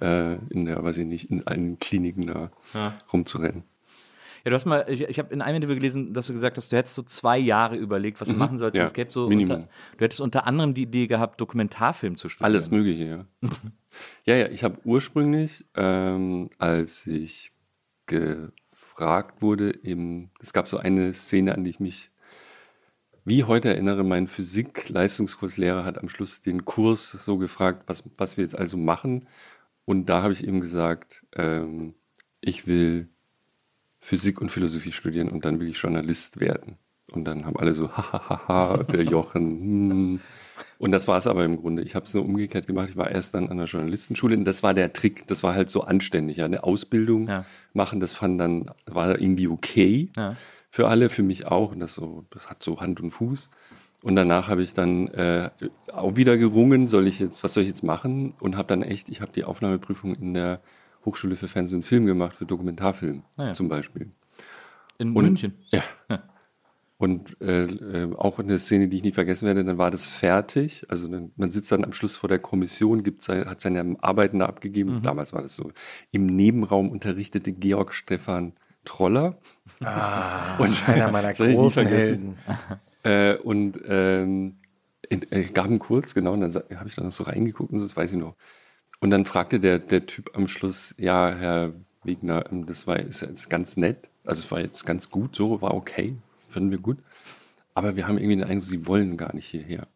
Äh, 0.00 0.36
in 0.50 0.66
der, 0.66 0.80
weiß 0.84 0.98
ich 0.98 1.06
nicht, 1.06 1.32
in 1.32 1.48
allen 1.48 1.80
Kliniken 1.80 2.28
da 2.28 2.52
ja. 2.74 2.96
rumzurennen. 3.12 3.64
Ja, 4.44 4.50
du 4.50 4.54
hast 4.54 4.64
mal, 4.64 4.86
ich, 4.88 5.02
ich 5.02 5.18
habe 5.18 5.32
in 5.32 5.42
einem 5.42 5.56
Interview 5.56 5.74
gelesen, 5.74 6.14
dass 6.14 6.26
du 6.26 6.32
gesagt 6.32 6.56
hast, 6.56 6.72
du 6.72 6.76
hättest 6.76 6.94
so 6.94 7.02
zwei 7.02 7.38
Jahre 7.38 7.76
überlegt, 7.76 8.20
was 8.20 8.28
du 8.28 8.34
mhm. 8.34 8.40
machen 8.40 8.58
sollst. 8.58 8.76
Ja, 8.76 8.84
es 8.84 8.92
gäbe 8.92 9.10
so 9.10 9.26
Unter, 9.26 9.68
du 9.96 10.04
hättest 10.04 10.20
unter 10.20 10.46
anderem 10.46 10.74
die 10.74 10.82
Idee 10.82 11.06
gehabt, 11.06 11.40
Dokumentarfilm 11.40 12.16
zu 12.16 12.28
studieren. 12.28 12.52
Alles 12.52 12.70
Mögliche, 12.70 13.04
ja. 13.04 13.26
ja, 14.24 14.36
ja, 14.36 14.48
ich 14.48 14.64
habe 14.64 14.78
ursprünglich, 14.84 15.66
ähm, 15.76 16.50
als 16.58 17.06
ich 17.06 17.52
gefragt 18.06 19.42
wurde, 19.42 19.70
im, 19.70 20.30
es 20.40 20.52
gab 20.52 20.68
so 20.68 20.78
eine 20.78 21.12
Szene, 21.12 21.54
an 21.54 21.64
die 21.64 21.70
ich 21.70 21.80
mich 21.80 22.10
wie 23.24 23.44
heute 23.44 23.68
erinnere, 23.68 24.02
mein 24.02 24.26
Physik-Leistungskurslehrer 24.26 25.84
hat 25.84 25.98
am 25.98 26.08
Schluss 26.08 26.40
den 26.40 26.64
Kurs 26.64 27.10
so 27.10 27.36
gefragt, 27.36 27.84
was, 27.86 28.02
was 28.16 28.36
wir 28.36 28.44
jetzt 28.44 28.58
also 28.58 28.76
machen. 28.76 29.28
Und 29.84 30.06
da 30.06 30.22
habe 30.22 30.32
ich 30.32 30.46
ihm 30.46 30.60
gesagt, 30.60 31.26
ähm, 31.36 31.94
ich 32.40 32.66
will 32.66 33.08
Physik 34.00 34.40
und 34.40 34.50
Philosophie 34.50 34.92
studieren 34.92 35.28
und 35.28 35.44
dann 35.44 35.60
will 35.60 35.68
ich 35.68 35.78
Journalist 35.78 36.40
werden. 36.40 36.78
Und 37.12 37.24
dann 37.24 37.44
haben 37.44 37.56
alle 37.56 37.74
so, 37.74 37.90
hahaha, 37.90 38.84
der 38.84 39.04
Jochen. 39.04 39.60
Hm. 39.60 40.20
Und 40.78 40.92
das 40.92 41.08
war 41.08 41.18
es 41.18 41.26
aber 41.26 41.44
im 41.44 41.56
Grunde. 41.56 41.82
Ich 41.82 41.94
habe 41.94 42.06
es 42.06 42.14
nur 42.14 42.24
umgekehrt 42.24 42.66
gemacht. 42.66 42.88
Ich 42.90 42.96
war 42.96 43.10
erst 43.10 43.34
dann 43.34 43.48
an 43.48 43.56
der 43.56 43.66
Journalistenschule 43.66 44.36
und 44.36 44.44
das 44.44 44.62
war 44.62 44.74
der 44.74 44.92
Trick. 44.92 45.26
Das 45.26 45.42
war 45.42 45.54
halt 45.54 45.70
so 45.70 45.82
anständig. 45.82 46.38
Ja. 46.38 46.44
Eine 46.44 46.64
Ausbildung 46.64 47.28
ja. 47.28 47.44
machen, 47.72 48.00
das 48.00 48.12
fand 48.12 48.40
dann, 48.40 48.70
war 48.86 49.20
irgendwie 49.20 49.48
okay 49.48 50.10
ja. 50.16 50.36
für 50.70 50.88
alle, 50.88 51.08
für 51.08 51.22
mich 51.22 51.46
auch. 51.46 51.72
Und 51.72 51.80
das, 51.80 51.94
so, 51.94 52.24
das 52.30 52.48
hat 52.48 52.62
so 52.62 52.80
Hand 52.80 53.00
und 53.00 53.10
Fuß. 53.10 53.50
Und 54.02 54.16
danach 54.16 54.48
habe 54.48 54.62
ich 54.62 54.72
dann 54.72 55.08
äh, 55.08 55.50
auch 55.92 56.16
wieder 56.16 56.38
gerungen, 56.38 56.86
soll 56.86 57.06
ich 57.06 57.18
jetzt, 57.18 57.44
was 57.44 57.52
soll 57.52 57.64
ich 57.64 57.68
jetzt 57.68 57.82
machen? 57.82 58.34
Und 58.40 58.56
habe 58.56 58.68
dann 58.68 58.82
echt, 58.82 59.10
ich 59.10 59.20
habe 59.20 59.32
die 59.32 59.44
Aufnahmeprüfung 59.44 60.14
in 60.14 60.32
der 60.32 60.60
Hochschule 61.04 61.36
für 61.36 61.48
Fernsehen 61.48 61.78
und 61.78 61.82
Film 61.84 62.06
gemacht, 62.06 62.36
für 62.36 62.46
Dokumentarfilm 62.46 63.22
ah 63.36 63.46
ja. 63.48 63.52
zum 63.52 63.68
Beispiel. 63.68 64.10
In 64.98 65.14
Und- 65.16 65.24
München. 65.24 65.54
Ja. 65.70 65.82
Ja. 66.08 66.22
Und 66.98 67.40
äh, 67.40 67.62
äh, 67.62 68.14
auch 68.14 68.38
eine 68.38 68.58
Szene, 68.58 68.88
die 68.88 68.98
ich 68.98 69.02
nie 69.02 69.12
vergessen 69.12 69.46
werde, 69.46 69.64
dann 69.64 69.78
war 69.78 69.90
das 69.90 70.04
fertig. 70.04 70.84
Also 70.90 71.08
dann, 71.08 71.32
man 71.34 71.50
sitzt 71.50 71.72
dann 71.72 71.82
am 71.82 71.94
Schluss 71.94 72.14
vor 72.14 72.28
der 72.28 72.38
Kommission, 72.38 73.02
gibt 73.02 73.22
sein, 73.22 73.48
hat 73.48 73.62
seine 73.62 73.96
Arbeiten 74.02 74.40
da 74.40 74.44
abgegeben. 74.44 74.96
Mhm. 74.96 75.02
Damals 75.02 75.32
war 75.32 75.40
das 75.40 75.54
so. 75.54 75.72
Im 76.10 76.26
Nebenraum 76.26 76.90
unterrichtete 76.90 77.52
Georg 77.52 77.94
Stefan 77.94 78.52
Troller. 78.84 79.38
und 80.58 80.88
Einer 80.90 81.10
meiner 81.10 81.32
großen. 81.32 81.86
Helden. 81.86 82.36
Äh, 83.02 83.36
und 83.36 83.80
ähm, 83.88 84.56
in, 85.08 85.22
äh, 85.32 85.44
gab 85.44 85.64
einen 85.64 85.78
Kurs, 85.78 86.12
genau, 86.12 86.34
und 86.34 86.42
dann 86.42 86.54
habe 86.54 86.88
ich 86.88 86.96
da 86.96 87.02
noch 87.02 87.12
so 87.12 87.24
reingeguckt 87.24 87.72
und 87.72 87.78
so, 87.78 87.84
das 87.86 87.96
weiß 87.96 88.12
ich 88.12 88.18
noch. 88.18 88.36
Und 89.00 89.10
dann 89.10 89.24
fragte 89.24 89.60
der, 89.60 89.78
der 89.78 90.06
Typ 90.06 90.30
am 90.34 90.46
Schluss, 90.46 90.94
ja, 90.98 91.34
Herr 91.34 91.72
Wegner, 92.04 92.44
ähm, 92.50 92.66
das 92.66 92.86
war 92.86 92.98
ist 92.98 93.22
jetzt 93.22 93.48
ganz 93.50 93.76
nett, 93.76 94.08
also 94.24 94.44
es 94.44 94.50
war 94.50 94.60
jetzt 94.60 94.84
ganz 94.84 95.10
gut, 95.10 95.34
so, 95.34 95.62
war 95.62 95.74
okay, 95.74 96.16
fanden 96.48 96.70
wir 96.70 96.78
gut. 96.78 96.98
Aber 97.74 97.96
wir 97.96 98.06
haben 98.06 98.18
irgendwie 98.18 98.36
den 98.36 98.44
Eindruck, 98.44 98.64
Sie 98.64 98.86
wollen 98.86 99.16
gar 99.16 99.34
nicht 99.34 99.46
hierher. 99.46 99.86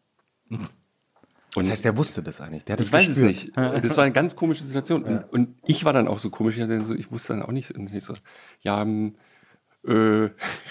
Das 1.53 1.69
heißt, 1.69 1.85
der 1.85 1.95
wusste 1.95 2.23
das 2.23 2.41
eigentlich. 2.41 2.63
Ich 2.67 2.75
das 2.75 2.91
weiß 2.91 3.07
es 3.07 3.19
gespürt. 3.19 3.57
nicht. 3.57 3.85
Das 3.85 3.95
war 3.95 4.03
eine 4.03 4.13
ganz 4.13 4.35
komische 4.35 4.63
Situation. 4.63 5.03
Und, 5.03 5.23
und 5.31 5.55
ich 5.65 5.85
war 5.85 5.93
dann 5.93 6.07
auch 6.07 6.19
so 6.19 6.29
komisch. 6.29 6.57
Ich, 6.57 7.11
wusste 7.11 7.33
dann 7.33 7.43
auch 7.43 7.51
nicht, 7.51 7.71
und 7.71 7.93
ich 7.93 8.03
so, 8.03 8.13
ja, 8.61 8.81
ähm, 8.81 9.15
äh, 9.87 10.29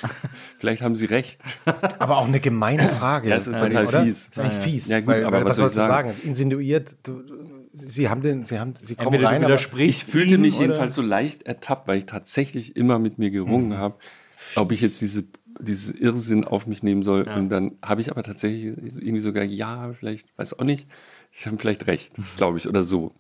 vielleicht 0.59 0.83
haben 0.83 0.97
Sie 0.97 1.07
recht. 1.07 1.41
Aber 1.99 2.19
auch 2.19 2.27
eine 2.27 2.41
gemeine 2.41 2.89
Frage. 2.89 3.31
Ja, 3.31 3.37
es 3.37 3.47
ist 3.47 3.55
ich, 3.55 3.61
total 3.61 3.87
oder? 3.87 4.03
fies. 4.03 4.31
Das 4.31 4.39
ist 4.39 4.39
eigentlich 4.39 4.63
fies. 4.65 4.89
Ja, 4.89 5.01
gut, 5.01 5.09
weil, 5.09 5.25
aber 5.25 5.39
weil, 5.39 5.45
was 5.47 5.57
sollst 5.57 5.77
du 5.77 5.81
sagen? 5.81 6.09
sagen? 6.09 6.11
Es 6.11 6.19
insinuiert, 6.19 6.97
du, 7.03 7.23
sie 7.75 8.09
haben 8.09 8.23
den, 8.23 8.45
sie 8.45 8.59
haben, 8.59 8.75
sie 8.81 8.95
kommen 8.95 9.15
Entweder 9.15 9.29
rein, 9.29 9.45
aber 9.45 9.55
Ich 9.55 9.61
widersprichst 9.65 10.11
fühlte 10.11 10.39
mich 10.39 10.59
jedenfalls 10.59 10.95
so 10.95 11.03
leicht 11.03 11.43
ertappt, 11.43 11.89
weil 11.89 11.99
ich 11.99 12.07
tatsächlich 12.07 12.77
immer 12.77 12.99
mit 12.99 13.19
mir 13.19 13.31
gerungen 13.31 13.77
habe, 13.77 13.97
ob 14.55 14.73
ich 14.73 14.81
jetzt 14.81 15.01
diese, 15.01 15.25
dieses 15.59 15.91
Irrsinn 15.93 16.45
auf 16.45 16.67
mich 16.67 16.83
nehmen 16.83 17.03
soll. 17.03 17.23
Und 17.23 17.49
dann 17.49 17.73
habe 17.83 18.01
ich 18.01 18.11
aber 18.11 18.23
tatsächlich 18.23 18.77
irgendwie 18.97 19.21
sogar, 19.21 19.45
ja, 19.45 19.93
vielleicht, 19.93 20.27
weiß 20.39 20.59
auch 20.59 20.65
nicht, 20.65 20.89
ich 21.33 21.47
habe 21.47 21.59
vielleicht 21.59 21.87
recht, 21.87 22.13
glaube 22.37 22.59
ich, 22.59 22.69
oder 22.69 22.83
so. 22.83 23.13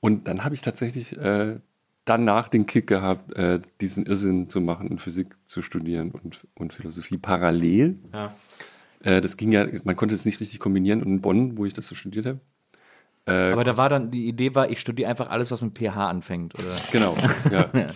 Und 0.00 0.28
dann 0.28 0.44
habe 0.44 0.54
ich 0.54 0.60
tatsächlich 0.60 1.16
äh, 1.16 1.56
danach 2.04 2.48
den 2.48 2.66
Kick 2.66 2.86
gehabt, 2.86 3.32
äh, 3.34 3.60
diesen 3.80 4.06
Irrsinn 4.06 4.48
zu 4.48 4.60
machen 4.60 4.88
und 4.88 5.00
Physik 5.00 5.34
zu 5.44 5.62
studieren 5.62 6.10
und, 6.10 6.46
und 6.54 6.74
Philosophie 6.74 7.16
parallel. 7.16 7.98
Ja. 8.12 8.34
Äh, 9.00 9.20
das 9.20 9.36
ging 9.36 9.52
ja, 9.52 9.66
man 9.84 9.96
konnte 9.96 10.14
es 10.14 10.26
nicht 10.26 10.40
richtig 10.40 10.58
kombinieren. 10.58 11.02
Und 11.02 11.08
in 11.08 11.20
Bonn, 11.20 11.56
wo 11.56 11.64
ich 11.64 11.72
das 11.72 11.86
so 11.86 11.94
studiert 11.94 12.26
habe, 12.26 12.40
Aber 13.26 13.64
da 13.64 13.76
war 13.76 13.88
dann, 13.88 14.10
die 14.10 14.28
Idee 14.28 14.54
war, 14.54 14.70
ich 14.70 14.80
studiere 14.80 15.08
einfach 15.08 15.30
alles, 15.30 15.50
was 15.50 15.62
mit 15.62 15.78
PH 15.78 16.08
anfängt, 16.10 16.54
oder? 16.54 16.74
Genau. 16.92 17.16
ja. 17.50 17.90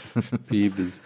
P 0.46 0.70
bis 0.70 1.00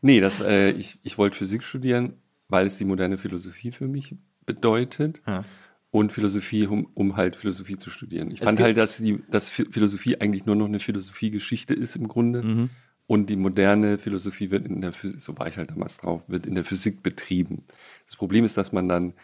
nee, 0.00 0.20
das, 0.20 0.40
äh, 0.40 0.70
ich, 0.70 0.98
ich 1.02 1.18
wollte 1.18 1.36
Physik 1.36 1.62
studieren, 1.62 2.14
weil 2.48 2.66
es 2.66 2.78
die 2.78 2.84
moderne 2.84 3.18
Philosophie 3.18 3.72
für 3.72 3.86
mich 3.88 4.14
bedeutet. 4.46 5.20
Ja. 5.26 5.44
Und 5.90 6.12
Philosophie, 6.12 6.66
um, 6.66 6.88
um 6.94 7.16
halt 7.16 7.36
Philosophie 7.36 7.76
zu 7.76 7.90
studieren. 7.90 8.30
Ich 8.30 8.40
Es 8.40 8.44
fand 8.44 8.60
halt, 8.60 8.76
dass, 8.76 8.98
die, 8.98 9.22
dass 9.30 9.50
Phi- 9.50 9.70
Philosophie 9.72 10.20
eigentlich 10.20 10.44
nur 10.44 10.56
noch 10.56 10.66
eine 10.66 10.80
Philosophiegeschichte 10.80 11.74
ist 11.74 11.96
im 11.96 12.08
Grunde. 12.08 12.42
Mhm. 12.42 12.70
Und 13.06 13.30
die 13.30 13.36
moderne 13.36 13.98
Philosophie 13.98 14.50
wird 14.50 14.66
in 14.66 14.80
der 14.80 14.92
Physik, 14.92 15.20
so 15.20 15.38
war 15.38 15.46
ich 15.46 15.56
halt 15.56 15.70
damals 15.70 15.98
drauf, 15.98 16.22
wird 16.26 16.44
in 16.44 16.54
der 16.54 16.64
Physik 16.64 17.02
betrieben. 17.02 17.64
Das 18.04 18.16
Problem 18.16 18.44
ist, 18.44 18.56
dass 18.56 18.72
man 18.72 18.88
dann 18.88 19.14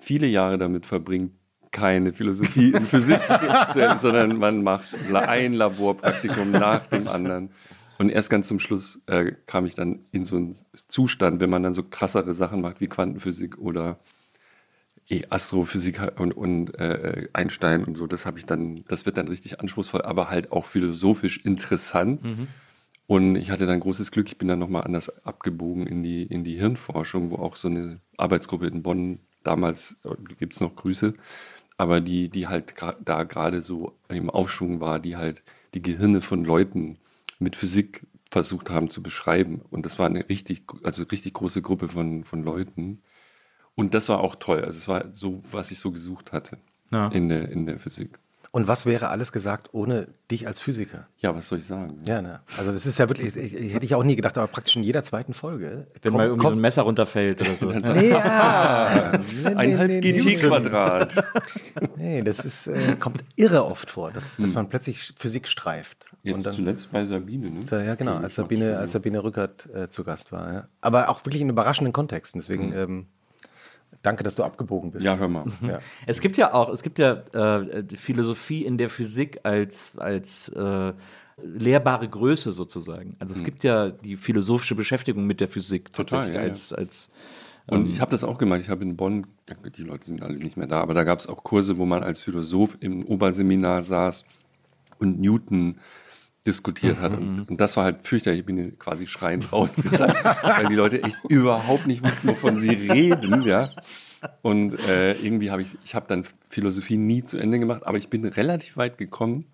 viele 0.00 0.26
Jahre 0.26 0.58
damit 0.58 0.86
verbringt, 0.86 1.32
keine 1.70 2.12
Philosophie 2.12 2.72
in 2.72 2.86
Physik 2.86 3.20
zu 3.72 3.96
sondern 3.98 4.38
man 4.38 4.62
macht 4.62 4.88
ein 5.12 5.54
Laborpraktikum 5.54 6.50
nach 6.50 6.86
dem 6.86 7.08
anderen. 7.08 7.50
Und 7.98 8.10
erst 8.10 8.30
ganz 8.30 8.46
zum 8.46 8.60
Schluss 8.60 9.00
äh, 9.06 9.32
kam 9.46 9.66
ich 9.66 9.74
dann 9.74 10.00
in 10.12 10.24
so 10.24 10.36
einen 10.36 10.56
Zustand, 10.86 11.40
wenn 11.40 11.50
man 11.50 11.64
dann 11.64 11.74
so 11.74 11.82
krassere 11.82 12.32
Sachen 12.32 12.60
macht 12.60 12.80
wie 12.80 12.86
Quantenphysik 12.86 13.58
oder 13.58 13.98
eh, 15.08 15.22
Astrophysik 15.30 16.00
und, 16.16 16.32
und 16.32 16.78
äh, 16.78 17.28
Einstein 17.32 17.84
und 17.84 17.96
so, 17.96 18.06
das 18.06 18.24
habe 18.24 18.38
ich 18.38 18.46
dann, 18.46 18.84
das 18.86 19.04
wird 19.04 19.16
dann 19.16 19.26
richtig 19.26 19.60
anspruchsvoll, 19.60 20.02
aber 20.02 20.30
halt 20.30 20.52
auch 20.52 20.66
philosophisch 20.66 21.44
interessant. 21.44 22.22
Und 23.08 23.36
ich 23.36 23.50
hatte 23.50 23.66
dann 23.66 23.80
großes 23.80 24.12
Glück, 24.12 24.28
ich 24.28 24.36
bin 24.36 24.48
dann 24.48 24.58
nochmal 24.58 24.84
anders 24.84 25.24
abgebogen 25.24 25.86
in 25.86 26.02
die, 26.02 26.24
in 26.24 26.44
die 26.44 26.56
Hirnforschung, 26.56 27.30
wo 27.30 27.36
auch 27.36 27.56
so 27.56 27.68
eine 27.68 28.00
Arbeitsgruppe 28.18 28.66
in 28.66 28.82
Bonn 28.82 29.18
damals, 29.42 29.96
gibt 30.38 30.52
es 30.52 30.60
noch 30.60 30.76
Grüße, 30.76 31.14
aber 31.78 32.00
die, 32.00 32.28
die 32.28 32.48
halt 32.48 32.74
da 33.02 33.22
gerade 33.24 33.62
so 33.62 33.94
im 34.08 34.28
Aufschwung 34.28 34.80
war, 34.80 34.98
die 34.98 35.16
halt 35.16 35.42
die 35.74 35.82
Gehirne 35.82 36.20
von 36.20 36.44
Leuten 36.44 36.98
mit 37.38 37.56
Physik 37.56 38.06
versucht 38.30 38.68
haben 38.68 38.90
zu 38.90 39.02
beschreiben. 39.02 39.62
Und 39.70 39.86
das 39.86 39.98
war 39.98 40.06
eine 40.06 40.28
richtig, 40.28 40.64
also 40.82 41.04
richtig 41.04 41.32
große 41.34 41.62
Gruppe 41.62 41.88
von, 41.88 42.24
von 42.24 42.42
Leuten. 42.42 43.00
Und 43.74 43.94
das 43.94 44.08
war 44.08 44.20
auch 44.20 44.34
toll. 44.36 44.64
Also 44.64 44.78
es 44.78 44.88
war 44.88 45.14
so, 45.14 45.40
was 45.52 45.70
ich 45.70 45.78
so 45.78 45.92
gesucht 45.92 46.32
hatte 46.32 46.58
Ja. 46.90 47.06
in, 47.08 47.28
der, 47.28 47.48
in 47.48 47.64
der 47.64 47.78
Physik. 47.78 48.18
Und 48.58 48.66
was 48.66 48.86
wäre 48.86 49.10
alles 49.10 49.30
gesagt 49.30 49.68
ohne 49.70 50.08
dich 50.32 50.48
als 50.48 50.58
Physiker? 50.58 51.06
Ja, 51.18 51.32
was 51.32 51.46
soll 51.46 51.58
ich 51.58 51.64
sagen? 51.64 52.02
Ja, 52.04 52.20
ne? 52.20 52.40
Also 52.56 52.72
das 52.72 52.86
ist 52.86 52.98
ja 52.98 53.08
wirklich, 53.08 53.36
ich, 53.36 53.54
ich, 53.54 53.72
hätte 53.72 53.86
ich 53.86 53.94
auch 53.94 54.02
nie 54.02 54.16
gedacht, 54.16 54.36
aber 54.36 54.48
praktisch 54.48 54.74
in 54.74 54.82
jeder 54.82 55.04
zweiten 55.04 55.32
Folge. 55.32 55.86
Wenn 56.02 56.12
mal 56.12 56.26
irgendwie 56.26 56.46
so 56.48 56.52
ein 56.54 56.58
Messer 56.58 56.82
runterfällt 56.82 57.40
oder 57.40 57.54
so. 57.54 57.70
Dann 57.70 57.82
so, 57.84 57.92
Nee, 57.92 58.08
ja. 58.10 59.12
Eineinhalb 59.44 59.88
nee, 59.88 60.00
GT-Quadrat. 60.00 61.24
Nee, 61.96 62.22
das 62.22 62.44
ist, 62.44 62.66
äh, 62.66 62.96
kommt 62.98 63.22
irre 63.36 63.64
oft 63.64 63.90
vor, 63.90 64.10
dass, 64.10 64.32
dass 64.36 64.54
man 64.54 64.68
plötzlich 64.68 65.14
Physik 65.16 65.46
streift. 65.46 66.06
Jetzt 66.24 66.34
und 66.34 66.46
dann, 66.46 66.54
zuletzt 66.54 66.90
bei 66.90 67.04
Sabine, 67.04 67.50
ne? 67.50 67.60
ja, 67.70 67.94
genau, 67.94 68.16
als 68.16 68.34
Sabine, 68.34 68.76
als 68.76 68.90
Sabine 68.90 69.22
Rückert 69.22 69.68
äh, 69.72 69.88
zu 69.88 70.02
Gast 70.02 70.32
war. 70.32 70.52
Ja. 70.52 70.68
Aber 70.80 71.10
auch 71.10 71.24
wirklich 71.24 71.42
in 71.42 71.48
überraschenden 71.48 71.92
Kontexten. 71.92 72.40
Deswegen 72.40 72.72
ähm, 72.72 73.06
danke, 74.02 74.24
dass 74.24 74.36
du 74.36 74.44
abgebogen 74.44 74.90
bist. 74.90 75.04
Ja, 75.04 75.16
hör 75.16 75.28
mal. 75.28 75.44
Ja. 75.66 75.78
Es 76.06 76.20
gibt 76.20 76.36
ja 76.36 76.54
auch, 76.54 76.68
es 76.70 76.82
gibt 76.82 76.98
ja 76.98 77.22
äh, 77.32 77.84
Philosophie 77.96 78.64
in 78.64 78.78
der 78.78 78.88
Physik 78.88 79.40
als, 79.42 79.92
als 79.96 80.48
äh, 80.50 80.92
lehrbare 81.42 82.08
Größe 82.08 82.52
sozusagen. 82.52 83.16
Also 83.18 83.34
es 83.34 83.44
gibt 83.44 83.64
ja 83.64 83.90
die 83.90 84.16
philosophische 84.16 84.74
Beschäftigung 84.74 85.26
mit 85.26 85.40
der 85.40 85.48
Physik 85.48 85.92
Total, 85.92 86.04
tatsächlich 86.04 86.34
ja, 86.34 86.42
ja. 86.42 86.48
als, 86.48 86.72
als 86.72 87.10
Und 87.66 87.88
ich 87.88 88.00
habe 88.00 88.10
das 88.10 88.24
auch 88.24 88.38
gemacht. 88.38 88.60
Ich 88.60 88.68
habe 88.68 88.82
in 88.82 88.96
Bonn, 88.96 89.26
die 89.76 89.82
Leute 89.82 90.06
sind 90.06 90.22
alle 90.22 90.38
nicht 90.38 90.56
mehr 90.56 90.66
da, 90.66 90.80
aber 90.80 90.94
da 90.94 91.04
gab 91.04 91.18
es 91.18 91.26
auch 91.26 91.44
Kurse, 91.44 91.78
wo 91.78 91.86
man 91.86 92.02
als 92.02 92.20
Philosoph 92.20 92.76
im 92.80 93.04
Oberseminar 93.04 93.82
saß 93.82 94.24
und 94.98 95.20
Newton 95.20 95.78
diskutiert 96.48 96.98
hat. 96.98 97.12
Und, 97.12 97.48
und 97.48 97.60
das 97.60 97.76
war 97.76 97.84
halt 97.84 98.02
fürchterlich. 98.02 98.40
Ich 98.40 98.46
bin 98.46 98.76
quasi 98.78 99.06
schreiend 99.06 99.52
rausgegangen, 99.52 100.16
weil 100.42 100.66
die 100.68 100.74
Leute 100.74 101.02
echt 101.04 101.22
überhaupt 101.28 101.86
nicht 101.86 102.02
wussten, 102.02 102.28
wovon 102.28 102.58
sie 102.58 102.70
reden. 102.70 103.42
Ja. 103.42 103.70
Und 104.42 104.78
äh, 104.88 105.12
irgendwie 105.12 105.50
habe 105.52 105.62
ich, 105.62 105.76
ich 105.84 105.94
habe 105.94 106.06
dann 106.08 106.24
Philosophie 106.48 106.96
nie 106.96 107.22
zu 107.22 107.36
Ende 107.38 107.58
gemacht, 107.60 107.86
aber 107.86 107.98
ich 107.98 108.08
bin 108.08 108.24
relativ 108.24 108.76
weit 108.76 108.98
gekommen, 108.98 109.44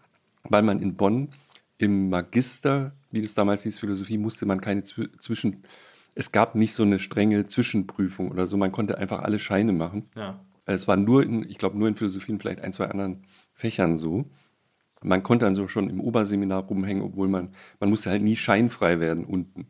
weil 0.44 0.62
man 0.62 0.80
in 0.80 0.94
Bonn 0.96 1.28
im 1.76 2.08
Magister, 2.08 2.92
wie 3.10 3.20
das 3.20 3.34
damals 3.34 3.62
hieß, 3.64 3.78
Philosophie, 3.78 4.16
musste 4.16 4.46
man 4.46 4.60
keine 4.60 4.80
Zwi- 4.82 5.10
Zwischen... 5.18 5.64
Es 6.14 6.30
gab 6.30 6.54
nicht 6.54 6.72
so 6.74 6.84
eine 6.84 7.00
strenge 7.00 7.46
Zwischenprüfung 7.48 8.30
oder 8.30 8.46
so. 8.46 8.56
Man 8.56 8.70
konnte 8.70 8.96
einfach 8.98 9.22
alle 9.22 9.38
Scheine 9.40 9.72
machen. 9.72 10.06
ja. 10.16 10.40
Es 10.66 10.88
war 10.88 10.96
nur 10.96 11.22
in, 11.22 11.42
ich 11.50 11.58
glaube, 11.58 11.76
nur 11.78 11.88
in 11.88 11.94
Philosophie 11.94 12.32
und 12.32 12.40
vielleicht 12.40 12.62
ein, 12.62 12.72
zwei 12.72 12.86
anderen 12.86 13.18
Fächern 13.52 13.98
so. 13.98 14.24
Man 15.04 15.22
konnte 15.22 15.44
dann 15.44 15.54
so 15.54 15.68
schon 15.68 15.90
im 15.90 16.00
Oberseminar 16.00 16.64
rumhängen, 16.64 17.02
obwohl 17.02 17.28
man, 17.28 17.50
man 17.80 17.90
musste 17.90 18.10
halt 18.10 18.22
nie 18.22 18.36
scheinfrei 18.36 19.00
werden 19.00 19.24
unten. 19.24 19.66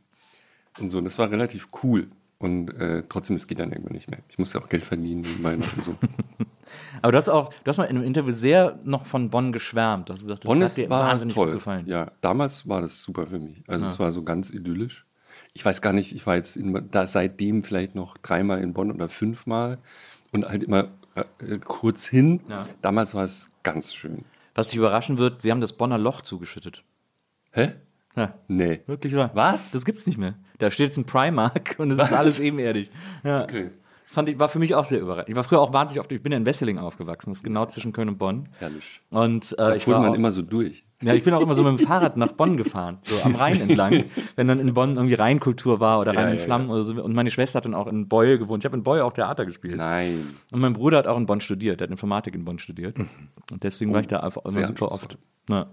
Und 0.78 0.88
so, 0.88 0.98
und 0.98 1.04
das 1.04 1.18
war 1.18 1.30
relativ 1.30 1.68
cool. 1.82 2.08
Und 2.38 2.70
äh, 2.80 3.04
trotzdem, 3.08 3.36
es 3.36 3.46
geht 3.46 3.58
dann 3.58 3.70
irgendwann 3.70 3.94
nicht 3.94 4.10
mehr. 4.10 4.20
Ich 4.28 4.38
musste 4.38 4.58
auch 4.58 4.68
Geld 4.68 4.84
verdienen 4.84 5.22
nebenbei 5.22 5.56
noch 5.56 5.76
und 5.76 5.84
so. 5.84 5.96
Aber 7.02 7.12
du 7.12 7.18
hast 7.18 7.28
auch, 7.28 7.52
du 7.62 7.68
hast 7.68 7.78
mal 7.78 7.84
in 7.84 7.96
einem 7.96 8.04
Interview 8.04 8.32
sehr 8.32 8.78
noch 8.84 9.06
von 9.06 9.30
Bonn 9.30 9.52
geschwärmt. 9.52 10.08
Du 10.08 10.12
hast 10.12 10.20
gesagt, 10.20 10.44
das 10.44 10.48
Bonn 10.48 10.58
hat 10.58 10.66
ist, 10.66 10.76
dir 10.76 10.90
war 10.90 11.08
wahnsinnig 11.08 11.34
toll. 11.34 11.46
gut 11.46 11.54
gefallen. 11.54 11.86
Ja, 11.86 12.12
damals 12.20 12.68
war 12.68 12.80
das 12.80 13.02
super 13.02 13.26
für 13.26 13.38
mich. 13.38 13.62
Also 13.68 13.86
es 13.86 13.98
war 13.98 14.12
so 14.12 14.22
ganz 14.22 14.50
idyllisch. 14.50 15.06
Ich 15.52 15.64
weiß 15.64 15.82
gar 15.82 15.92
nicht, 15.92 16.14
ich 16.14 16.26
war 16.26 16.36
jetzt 16.36 16.56
in, 16.56 16.88
da 16.90 17.06
seitdem 17.06 17.62
vielleicht 17.62 17.94
noch 17.94 18.18
dreimal 18.18 18.60
in 18.60 18.72
Bonn 18.72 18.90
oder 18.90 19.08
fünfmal 19.08 19.78
und 20.32 20.48
halt 20.48 20.64
immer 20.64 20.88
äh, 21.14 21.58
kurz 21.58 22.06
hin. 22.06 22.40
Ja. 22.48 22.66
Damals 22.82 23.14
war 23.14 23.24
es 23.24 23.52
ganz 23.62 23.94
schön. 23.94 24.24
Was 24.54 24.68
dich 24.68 24.76
überraschen 24.76 25.18
wird, 25.18 25.42
sie 25.42 25.50
haben 25.50 25.60
das 25.60 25.72
Bonner 25.72 25.98
Loch 25.98 26.20
zugeschüttet. 26.20 26.84
Hä? 27.52 27.72
Ja. 28.16 28.34
Nee. 28.46 28.80
Wirklich 28.86 29.14
wahr. 29.16 29.30
Was? 29.34 29.72
Das 29.72 29.84
gibt's 29.84 30.06
nicht 30.06 30.18
mehr. 30.18 30.34
Da 30.58 30.70
steht 30.70 30.88
jetzt 30.88 30.98
ein 30.98 31.04
Primark 31.04 31.74
und 31.78 31.90
es 31.90 31.98
ist 31.98 32.12
alles 32.12 32.38
ebenerdig. 32.38 32.90
Ja. 33.24 33.42
Okay. 33.42 33.70
Das 34.04 34.12
fand 34.12 34.28
ich, 34.28 34.38
war 34.38 34.48
für 34.48 34.60
mich 34.60 34.74
auch 34.76 34.84
sehr 34.84 35.00
überraschend. 35.00 35.30
Ich 35.30 35.34
war 35.34 35.42
früher 35.42 35.60
auch 35.60 35.72
wahnsinnig 35.72 36.00
oft, 36.00 36.12
ich 36.12 36.22
bin 36.22 36.30
in 36.30 36.46
Wesseling 36.46 36.78
aufgewachsen, 36.78 37.30
das 37.30 37.38
ist 37.38 37.42
genau 37.42 37.66
zwischen 37.66 37.92
Köln 37.92 38.08
und 38.08 38.18
Bonn. 38.18 38.44
Herrlich. 38.58 39.00
Und 39.10 39.52
äh, 39.52 39.56
Da 39.56 39.74
ich 39.74 39.84
fuhr 39.84 39.98
man 39.98 40.10
auch, 40.10 40.14
immer 40.14 40.30
so 40.30 40.42
durch. 40.42 40.84
Ja, 41.04 41.14
ich 41.14 41.22
bin 41.24 41.34
auch 41.34 41.40
immer 41.42 41.54
so 41.54 41.62
mit 41.62 41.78
dem 41.78 41.86
Fahrrad 41.86 42.16
nach 42.16 42.32
Bonn 42.32 42.56
gefahren, 42.56 42.98
so 43.02 43.14
am 43.22 43.34
Rhein 43.34 43.60
entlang, 43.60 44.04
wenn 44.36 44.48
dann 44.48 44.58
in 44.58 44.74
Bonn 44.74 44.96
irgendwie 44.96 45.14
Rheinkultur 45.14 45.80
war 45.80 46.00
oder 46.00 46.12
Ja, 46.14 46.20
Rhein 46.20 46.32
in 46.32 46.38
ja, 46.38 46.44
Flammen 46.44 46.70
oder 46.70 46.82
so. 46.84 47.02
Und 47.02 47.14
meine 47.14 47.30
Schwester 47.30 47.58
hat 47.58 47.64
dann 47.64 47.74
auch 47.74 47.86
in 47.86 48.08
Beul 48.08 48.38
gewohnt. 48.38 48.62
Ich 48.62 48.66
habe 48.66 48.76
in 48.76 48.82
Beul 48.82 49.00
auch 49.00 49.12
Theater 49.12 49.44
gespielt. 49.46 49.76
Nein. 49.76 50.26
Und 50.52 50.60
mein 50.60 50.72
Bruder 50.72 50.98
hat 50.98 51.06
auch 51.06 51.16
in 51.16 51.26
Bonn 51.26 51.40
studiert, 51.40 51.80
der 51.80 51.86
hat 51.86 51.90
Informatik 51.90 52.34
in 52.34 52.44
Bonn 52.44 52.58
studiert. 52.58 52.98
Und 52.98 53.62
deswegen 53.62 53.92
war 53.92 54.00
ich 54.00 54.06
da 54.08 54.20
einfach 54.20 54.42
immer 54.44 54.66
super 54.66 54.90
oft. 54.92 55.18
Ja. 55.48 55.66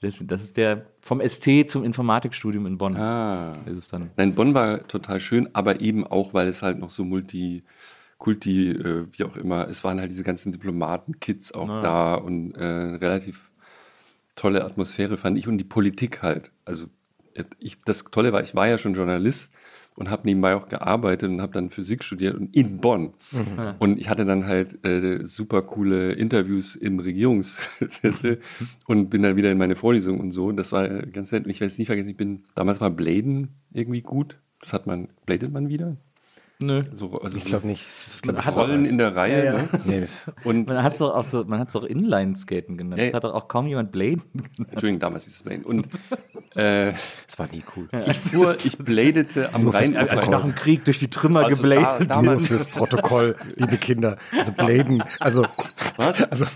Das, 0.00 0.20
das 0.26 0.42
ist 0.42 0.56
der 0.56 0.86
vom 1.00 1.20
ST 1.26 1.68
zum 1.68 1.84
Informatikstudium 1.84 2.66
in 2.66 2.78
Bonn. 2.78 2.96
Ah. 2.96 3.52
Ist 3.66 3.76
es 3.76 3.88
dann. 3.88 4.10
Nein, 4.16 4.34
Bonn 4.34 4.52
war 4.52 4.86
total 4.88 5.20
schön, 5.20 5.48
aber 5.52 5.80
eben 5.80 6.04
auch, 6.04 6.34
weil 6.34 6.48
es 6.48 6.62
halt 6.62 6.80
noch 6.80 6.90
so 6.90 7.04
multi, 7.04 7.62
kulti, 8.18 8.70
äh, 8.70 9.06
wie 9.12 9.22
auch 9.22 9.36
immer, 9.36 9.68
es 9.68 9.84
waren 9.84 10.00
halt 10.00 10.10
diese 10.10 10.24
ganzen 10.24 10.50
Diplomaten-Kids 10.50 11.52
auch 11.54 11.68
Ah. 11.68 11.80
da 11.82 12.14
und 12.16 12.54
äh, 12.56 12.64
relativ 12.64 13.50
tolle 14.36 14.64
Atmosphäre 14.64 15.16
fand 15.16 15.38
ich 15.38 15.48
und 15.48 15.58
die 15.58 15.64
Politik 15.64 16.22
halt. 16.22 16.52
Also 16.64 16.86
äh, 17.34 17.44
ich, 17.58 17.82
das 17.82 18.04
Tolle 18.04 18.32
war, 18.32 18.42
ich 18.42 18.54
war 18.54 18.68
ja 18.68 18.78
schon 18.78 18.94
Journalist 18.94 19.52
und 19.96 20.10
habe 20.10 20.22
nebenbei 20.24 20.56
auch 20.56 20.68
gearbeitet 20.68 21.30
und 21.30 21.40
habe 21.40 21.52
dann 21.52 21.70
Physik 21.70 22.02
studiert 22.02 22.34
und 22.34 22.54
in 22.54 22.78
Bonn. 22.78 23.14
Und 23.78 23.98
ich 23.98 24.08
hatte 24.08 24.24
dann 24.24 24.46
halt 24.46 24.84
äh, 24.84 25.24
super 25.24 25.62
coole 25.62 26.12
Interviews 26.12 26.74
im 26.74 26.98
Regierungsviertel 26.98 28.40
und 28.86 29.10
bin 29.10 29.22
dann 29.22 29.36
wieder 29.36 29.52
in 29.52 29.58
meine 29.58 29.76
Vorlesung 29.76 30.18
und 30.18 30.32
so. 30.32 30.46
Und 30.46 30.56
das 30.56 30.72
war 30.72 30.90
äh, 30.90 31.06
ganz 31.12 31.30
nett. 31.30 31.44
Und 31.44 31.50
ich 31.50 31.60
werde 31.60 31.68
es 31.68 31.78
nie 31.78 31.86
vergessen, 31.86 32.10
ich 32.10 32.16
bin, 32.16 32.44
damals 32.54 32.80
war 32.80 32.90
Bladen 32.90 33.50
irgendwie 33.72 34.02
gut. 34.02 34.38
Das 34.60 34.72
hat 34.72 34.86
man, 34.86 35.08
bladet 35.26 35.52
man 35.52 35.68
wieder? 35.68 35.96
Nö. 36.66 36.82
So, 36.92 37.20
also 37.20 37.36
Ich 37.38 37.44
glaube 37.44 37.66
nicht. 37.66 37.84
Das 37.86 38.22
glaub 38.22 38.38
ich 38.38 38.44
Hat 38.44 38.56
Rollen 38.56 38.84
in 38.84 38.98
der 38.98 39.14
Reihe. 39.14 39.52
Ne? 39.52 39.68
Nee, 39.84 40.06
Und 40.44 40.68
Man 40.68 40.82
hat 40.82 40.94
es 40.94 41.02
auch 41.02 41.24
so, 41.24 41.44
man 41.44 41.58
hat's 41.60 41.74
auch 41.76 41.82
Inline-Skaten 41.84 42.76
genannt. 42.76 43.00
Ja, 43.00 43.06
Das 43.08 43.14
hat 43.14 43.24
doch 43.24 43.34
auch 43.34 43.48
kaum 43.48 43.66
jemand 43.66 43.92
Blade 43.92 44.16
genannt. 44.32 44.70
Entschuldigung, 44.70 45.00
damals 45.00 45.24
hieß 45.24 45.34
es 45.34 45.42
Bladen. 45.42 45.64
Und 45.64 45.86
äh, 46.56 46.92
das 47.26 47.38
war 47.38 47.48
nie 47.50 47.62
cool. 47.76 47.88
ich 48.06 48.18
fuhr, 48.18 48.56
ich 48.64 48.78
bladete 48.78 49.52
am 49.54 49.68
Rhein. 49.68 49.96
Also 49.96 50.30
nach 50.30 50.42
dem 50.42 50.54
Krieg 50.54 50.84
durch 50.84 50.98
die 50.98 51.08
Trümmer 51.10 51.44
Also 51.44 51.62
gebladet. 51.62 52.08
da- 52.10 52.14
damals- 52.16 52.48
fürs 52.48 52.66
Protokoll, 52.66 53.36
liebe 53.56 53.76
Kinder. 53.76 54.16
Also 54.32 54.52
Bladen, 54.52 55.02
also, 55.20 55.44
also 56.30 56.46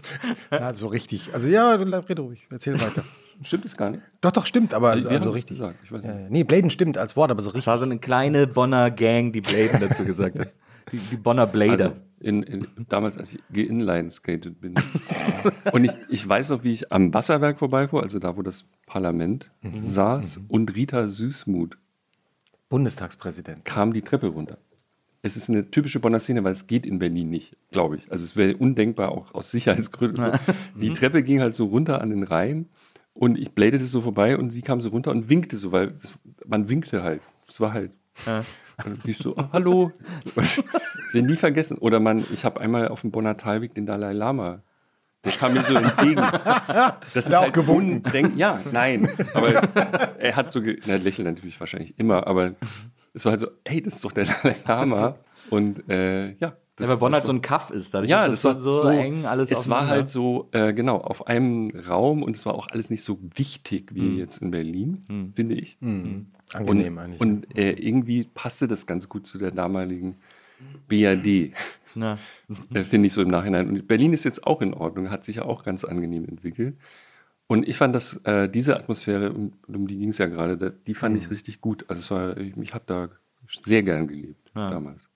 na, 0.50 0.72
so 0.74 0.88
richtig. 0.88 1.30
Also 1.34 1.48
ja, 1.48 1.74
rede 1.74 2.22
ruhig, 2.22 2.46
erzähl 2.50 2.74
weiter. 2.74 3.02
Stimmt 3.42 3.64
es 3.64 3.76
gar 3.76 3.90
nicht? 3.90 4.02
Doch, 4.20 4.32
doch, 4.32 4.46
stimmt, 4.46 4.74
aber 4.74 4.90
also, 4.90 5.08
also 5.08 5.30
richtig. 5.30 5.58
gesagt, 5.58 5.76
ich 5.84 5.92
weiß 5.92 6.02
nicht. 6.02 6.12
Ja, 6.14 6.20
ja. 6.20 6.26
nee, 6.28 6.42
Bladen 6.44 6.70
stimmt 6.70 6.98
als 6.98 7.16
Wort, 7.16 7.30
aber 7.30 7.40
so 7.40 7.48
Das 7.50 7.54
richtig. 7.56 7.66
war 7.68 7.78
so 7.78 7.84
eine 7.84 7.98
kleine 7.98 8.46
Bonner 8.46 8.90
Gang, 8.90 9.32
die 9.32 9.40
Bladen 9.40 9.80
dazu 9.80 10.04
gesagt 10.04 10.38
hat. 10.38 10.52
Die, 10.90 10.96
die 10.96 11.16
Bonner 11.18 11.46
Blader. 11.46 11.84
Also 11.84 11.96
in, 12.20 12.42
in, 12.42 12.66
damals, 12.88 13.18
als 13.18 13.34
ich 13.34 13.40
geinline 13.52 14.08
skated 14.08 14.58
bin. 14.58 14.74
und 15.72 15.84
ich, 15.84 15.90
ich 16.08 16.26
weiß 16.26 16.48
noch, 16.48 16.64
wie 16.64 16.72
ich 16.72 16.90
am 16.90 17.12
Wasserwerk 17.12 17.58
vorbeifuhr, 17.58 18.02
also 18.02 18.18
da, 18.18 18.38
wo 18.38 18.40
das 18.42 18.64
Parlament 18.86 19.50
Mhm. 19.60 19.82
saß, 19.82 20.40
und 20.48 20.74
Rita 20.74 21.06
Süßmuth 21.06 21.76
Bundestagspräsident. 22.70 23.64
kam 23.64 23.92
die 23.92 24.00
Treppe 24.02 24.28
runter. 24.28 24.58
Es 25.20 25.36
ist 25.36 25.48
eine 25.50 25.70
typische 25.70 26.00
Bonner 26.00 26.20
Szene, 26.20 26.44
weil 26.44 26.52
es 26.52 26.66
geht 26.66 26.86
in 26.86 26.98
Berlin 26.98 27.28
nicht, 27.28 27.56
glaube 27.72 27.96
ich. 27.96 28.10
Also 28.10 28.24
es 28.24 28.36
wäre 28.36 28.56
undenkbar, 28.56 29.10
auch 29.10 29.34
aus 29.34 29.50
Sicherheitsgründen. 29.50 30.22
So. 30.22 30.30
Die 30.80 30.92
Treppe 30.94 31.22
ging 31.22 31.40
halt 31.40 31.54
so 31.54 31.66
runter 31.66 32.00
an 32.00 32.10
den 32.10 32.22
Rhein 32.22 32.66
und 33.18 33.38
ich 33.38 33.50
bladete 33.52 33.84
so 33.86 34.00
vorbei 34.00 34.36
und 34.38 34.50
sie 34.50 34.62
kam 34.62 34.80
so 34.80 34.88
runter 34.90 35.10
und 35.10 35.28
winkte 35.28 35.56
so, 35.56 35.72
weil 35.72 35.88
es, 35.88 36.14
man 36.46 36.68
winkte 36.68 37.02
halt. 37.02 37.28
Es 37.48 37.60
war 37.60 37.72
halt. 37.72 37.90
Und 38.84 39.04
ich 39.04 39.18
so, 39.18 39.36
ah, 39.36 39.48
hallo. 39.52 39.92
Das 40.34 40.62
wir 41.12 41.22
nie 41.22 41.36
vergessen. 41.36 41.78
Oder 41.78 41.98
man, 42.00 42.24
ich 42.32 42.44
habe 42.44 42.60
einmal 42.60 42.88
auf 42.88 43.00
dem 43.00 43.10
Bonner 43.10 43.36
Talweg 43.36 43.74
den 43.74 43.86
Dalai 43.86 44.12
Lama. 44.12 44.62
Der 45.24 45.32
kam 45.32 45.52
mir 45.54 45.62
so 45.64 45.74
entgegen. 45.74 46.16
Das 47.14 47.26
ist 47.26 47.32
er 47.32 47.38
auch 47.40 47.44
halt 47.44 47.54
gewunken? 47.54 48.02
undenk- 48.04 48.36
Ja, 48.36 48.60
nein. 48.70 49.08
Aber 49.34 49.48
er 50.18 50.36
hat 50.36 50.52
so, 50.52 50.62
ge- 50.62 50.78
na, 50.86 50.96
lächelt 50.96 51.26
natürlich 51.26 51.58
wahrscheinlich 51.58 51.98
immer, 51.98 52.26
aber 52.26 52.54
es 53.14 53.24
war 53.24 53.32
halt 53.32 53.40
so, 53.40 53.48
hey, 53.66 53.82
das 53.82 53.94
ist 53.96 54.04
doch 54.04 54.12
der 54.12 54.26
Dalai 54.26 54.56
Lama. 54.66 55.16
Und 55.50 55.88
äh, 55.90 56.34
ja. 56.34 56.56
Ja, 56.80 56.88
weil 56.88 56.96
Bonn 56.98 57.12
das 57.12 57.20
halt 57.20 57.26
so 57.26 57.32
ein 57.32 57.42
Kaff 57.42 57.70
ist. 57.70 57.94
Dadurch 57.94 58.10
ja, 58.10 58.24
ist 58.26 58.30
das 58.32 58.42
das 58.42 58.54
war 58.56 58.60
so, 58.62 58.82
so, 58.82 58.88
eng, 58.88 59.24
alles 59.26 59.50
Es 59.50 59.68
war 59.68 59.86
halt 59.88 60.08
so, 60.08 60.48
äh, 60.52 60.72
genau, 60.72 60.98
auf 60.98 61.26
einem 61.26 61.70
Raum 61.70 62.22
und 62.22 62.36
es 62.36 62.46
war 62.46 62.54
auch 62.54 62.68
alles 62.68 62.90
nicht 62.90 63.02
so 63.02 63.18
wichtig 63.34 63.94
wie 63.94 64.00
Hm. 64.12 64.18
jetzt 64.18 64.38
in 64.42 64.50
Berlin, 64.50 65.32
finde 65.34 65.54
ich. 65.54 65.78
Angenehm 65.80 66.94
und 66.96 66.98
eigentlich. 66.98 67.20
und 67.20 67.58
äh, 67.58 67.72
irgendwie 67.72 68.24
passte 68.24 68.68
das 68.68 68.86
ganz 68.86 69.08
gut 69.08 69.26
zu 69.26 69.38
der 69.38 69.50
damaligen 69.50 70.16
BRD, 70.88 71.52
Na, 71.94 72.18
äh, 72.74 72.82
finde 72.82 73.06
ich 73.06 73.12
so 73.12 73.22
im 73.22 73.28
Nachhinein. 73.28 73.68
Und 73.68 73.86
Berlin 73.86 74.12
ist 74.12 74.24
jetzt 74.24 74.46
auch 74.46 74.60
in 74.62 74.74
Ordnung, 74.74 75.10
hat 75.10 75.24
sich 75.24 75.36
ja 75.36 75.44
auch 75.44 75.64
ganz 75.64 75.84
angenehm 75.84 76.24
entwickelt. 76.26 76.76
Und 77.46 77.66
ich 77.66 77.76
fand 77.76 77.94
das, 77.94 78.16
äh, 78.24 78.48
diese 78.48 78.76
Atmosphäre, 78.76 79.32
um, 79.32 79.52
um 79.68 79.86
die 79.86 79.96
ging 79.98 80.10
es 80.10 80.18
ja 80.18 80.26
gerade, 80.26 80.70
die 80.86 80.94
fand 80.94 81.16
Hm. 81.16 81.22
ich 81.22 81.30
richtig 81.30 81.60
gut. 81.60 81.84
Also 81.88 82.00
es 82.00 82.10
war, 82.10 82.36
ich, 82.36 82.56
ich 82.56 82.74
habe 82.74 82.84
da 82.86 83.08
sehr 83.62 83.82
gern 83.82 84.06
gelebt 84.08 84.50
Ja. 84.54 84.70
damals. 84.70 85.07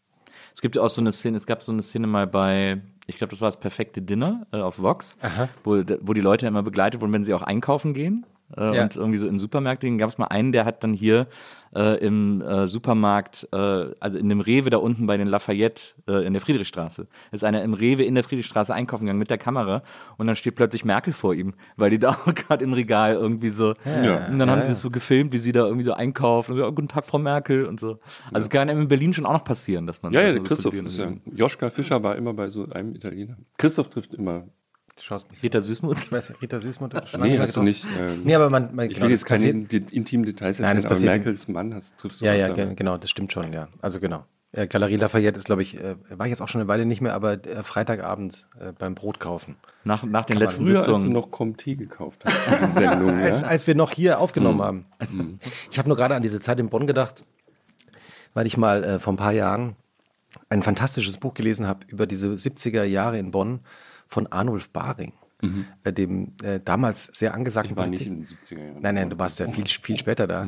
Es 0.55 0.61
gibt 0.61 0.77
ja 0.77 0.83
auch 0.83 0.91
so 0.91 1.01
eine 1.01 1.13
Szene, 1.13 1.37
es 1.37 1.47
gab 1.47 1.63
so 1.63 1.73
eine 1.73 1.83
Szene 1.83 2.07
mal 2.07 2.27
bei, 2.27 2.81
ich 3.07 3.19
glaube, 3.19 3.31
das 3.31 3.41
war 3.41 3.49
das 3.49 3.59
perfekte 3.59 4.03
Dinner 4.03 4.47
äh, 4.53 4.59
auf 4.59 4.79
Vox, 4.81 5.19
wo, 5.65 5.83
wo 6.01 6.13
die 6.13 6.21
Leute 6.21 6.47
immer 6.47 6.63
begleitet 6.63 7.01
wurden, 7.01 7.13
wenn 7.13 7.25
sie 7.25 7.35
auch 7.35 7.43
einkaufen 7.43 7.95
gehen. 7.95 8.27
Äh, 8.57 8.77
Ja. 8.77 8.83
Und 8.85 8.97
irgendwie 8.97 9.19
so 9.19 9.27
in 9.27 9.39
Supermärkten 9.39 9.99
gab 9.99 10.09
es 10.11 10.19
mal 10.19 10.27
einen, 10.27 10.53
der 10.53 10.65
hat 10.65 10.83
dann 10.85 10.93
hier 10.93 11.27
äh, 11.75 11.97
im 12.05 12.43
äh, 12.43 12.69
Supermarkt, 12.69 13.49
äh, 13.53 13.87
also 13.99 14.19
in 14.19 14.29
dem 14.29 14.41
Rewe 14.41 14.69
da 14.71 14.77
unten 14.77 15.07
bei 15.07 15.17
den 15.17 15.27
Lafayette 15.27 15.83
äh, 16.07 16.27
in 16.27 16.35
der 16.35 16.43
Friedrichstraße, 16.43 17.07
ist 17.31 17.45
einer 17.45 17.63
im 17.63 17.73
Rewe 17.73 18.03
in 18.05 18.15
der 18.15 18.25
Friedrichstraße 18.25 18.75
einkaufen 18.75 19.05
gegangen 19.07 19.19
mit 19.19 19.31
der 19.31 19.39
Kamera 19.39 19.83
und 20.19 20.27
dann 20.27 20.37
steht 20.37 20.55
plötzlich 20.55 20.85
Merkel 20.85 21.13
vor 21.15 21.33
ihm, 21.35 21.55
weil 21.77 21.89
die 21.91 21.99
da 21.99 22.11
auch 22.11 22.35
gerade 22.35 22.63
im 22.65 22.73
Regal 22.75 23.15
irgendwie 23.15 23.49
so, 23.51 23.75
Ja. 24.05 24.27
und 24.29 24.39
dann 24.39 24.51
haben 24.51 24.63
die 24.63 24.69
das 24.69 24.83
so 24.83 24.91
gefilmt, 24.91 25.33
wie 25.33 25.39
sie 25.39 25.53
da 25.53 25.65
irgendwie 25.65 25.85
so 25.85 25.93
einkaufen 25.95 26.53
und 26.53 26.59
so, 26.59 26.67
"Oh, 26.67 26.73
guten 26.73 26.89
Tag, 26.89 27.07
Frau 27.07 27.19
Merkel 27.19 27.65
und 27.65 27.81
so. 27.81 27.99
Also 28.33 28.45
es 28.47 28.51
kann 28.51 28.69
einem 28.69 28.83
in 28.83 28.89
Berlin 28.89 29.13
schon 29.15 29.25
auch 29.25 29.33
noch 29.33 29.45
passieren, 29.45 29.87
dass 29.87 30.03
man 30.03 30.13
Ja, 30.13 30.21
ja, 30.23 30.33
so 30.33 30.43
Christoph 30.43 30.75
ist 30.75 30.99
ja. 30.99 31.11
Joschka 31.35 31.71
Fischer 31.71 32.03
war 32.03 32.17
immer 32.17 32.35
bei 32.35 32.49
so 32.51 32.69
einem 32.69 32.95
Italiener. 32.95 33.37
Christoph 33.57 33.89
trifft 33.89 34.13
immer. 34.15 34.45
Du 35.03 35.07
schaust 35.09 35.29
mich. 35.33 35.43
Rita 35.43 35.61
Süßmuth. 35.61 35.99
Ich 36.05 36.13
weiß, 36.13 36.33
Rita 36.41 36.61
Süßmuth. 36.61 36.95
hat 36.95 37.11
schon 37.11 37.23
Nee, 37.23 37.31
lange 37.31 37.41
hast 37.41 37.57
du 37.57 37.63
nicht. 37.63 37.85
Ähm, 37.99 38.21
Nee, 38.23 38.37
aber 38.37 38.51
man, 38.51 38.73
man 38.73 38.87
ich 38.87 38.95
genau, 38.95 39.07
will 39.07 39.11
jetzt 39.11 39.27
keine 39.27 39.49
intimen 39.49 40.25
Details 40.25 40.61
Nein, 40.61 40.77
das 40.77 40.85
erzählen, 40.85 41.09
aber 41.09 41.17
Merkels 41.17 41.49
Mann 41.49 41.75
hast, 41.75 41.99
triffst 41.99 42.21
du 42.21 42.25
Ja, 42.25 42.35
ja, 42.35 42.49
da. 42.49 42.55
gen- 42.55 42.77
genau, 42.77 42.97
das 42.99 43.11
stimmt 43.11 43.33
schon, 43.33 43.53
ja. 43.53 43.67
Also 43.81 43.99
genau. 43.99 44.25
Äh, 44.53 44.69
Galerie 44.69 44.97
Lafayette 44.97 45.37
ist, 45.39 45.47
glaube 45.47 45.63
ich, 45.63 45.77
äh, 45.77 45.97
war 46.11 46.27
jetzt 46.29 46.41
auch 46.41 46.47
schon 46.49 46.61
eine 46.61 46.69
Weile 46.69 46.85
nicht 46.87 47.01
mehr, 47.01 47.15
aber 47.15 47.33
äh, 47.45 47.63
Freitagabends 47.65 48.47
äh, 48.61 48.71
beim 48.79 48.95
Brot 48.95 49.19
kaufen. 49.19 49.57
Nach, 49.83 50.05
nach 50.05 50.25
den 50.27 50.37
man 50.39 50.45
letzten 50.45 50.67
Früher, 50.67 50.77
als 50.77 50.85
du 50.87 50.95
Sitzungen. 50.95 51.15
noch 51.15 51.31
Comté 51.31 51.75
gekauft 51.75 52.23
hast, 52.25 52.75
Sendung, 52.75 53.11
Als, 53.19 53.41
ja? 53.41 53.47
als 53.49 53.67
wir 53.67 53.75
noch 53.75 53.91
hier 53.91 54.21
aufgenommen 54.21 54.63
haben. 54.63 54.85
Ich 55.71 55.79
habe 55.79 55.89
nur 55.89 55.97
gerade 55.97 56.15
an 56.15 56.23
diese 56.23 56.39
Zeit 56.39 56.61
in 56.61 56.69
Bonn 56.69 56.87
gedacht, 56.87 57.25
weil 58.35 58.47
ich 58.47 58.57
mal 58.57 58.85
äh, 58.85 58.99
vor 59.01 59.15
ein 59.15 59.17
paar 59.17 59.33
Jahren 59.33 59.75
ein 60.49 60.63
fantastisches 60.63 61.19
Buch 61.19 61.35
gelesen 61.35 61.67
habe 61.67 61.81
über 61.89 62.07
diese 62.07 62.29
70er 62.29 62.85
Jahre 62.85 63.19
in 63.19 63.31
Bonn 63.33 63.61
von 64.13 64.27
Arnulf 64.27 64.69
Baring, 64.71 65.13
äh, 65.85 65.93
dem 65.93 66.35
äh, 66.43 66.61
damals 66.65 67.05
sehr 67.07 67.35
angesagten 67.35 67.73
Ich 67.73 67.77
war 67.77 67.87
nicht 67.87 68.07
Politik- 68.07 68.47
in 68.51 68.57
den 68.57 68.59
70er 68.61 68.65
Jahren. 68.69 68.83
Nein, 68.83 68.95
nein, 68.95 69.09
du 69.11 69.19
warst 69.19 69.41
ja 69.41 69.49
viel, 69.51 69.67
viel 69.67 69.99
später 69.99 70.27
da. 70.27 70.47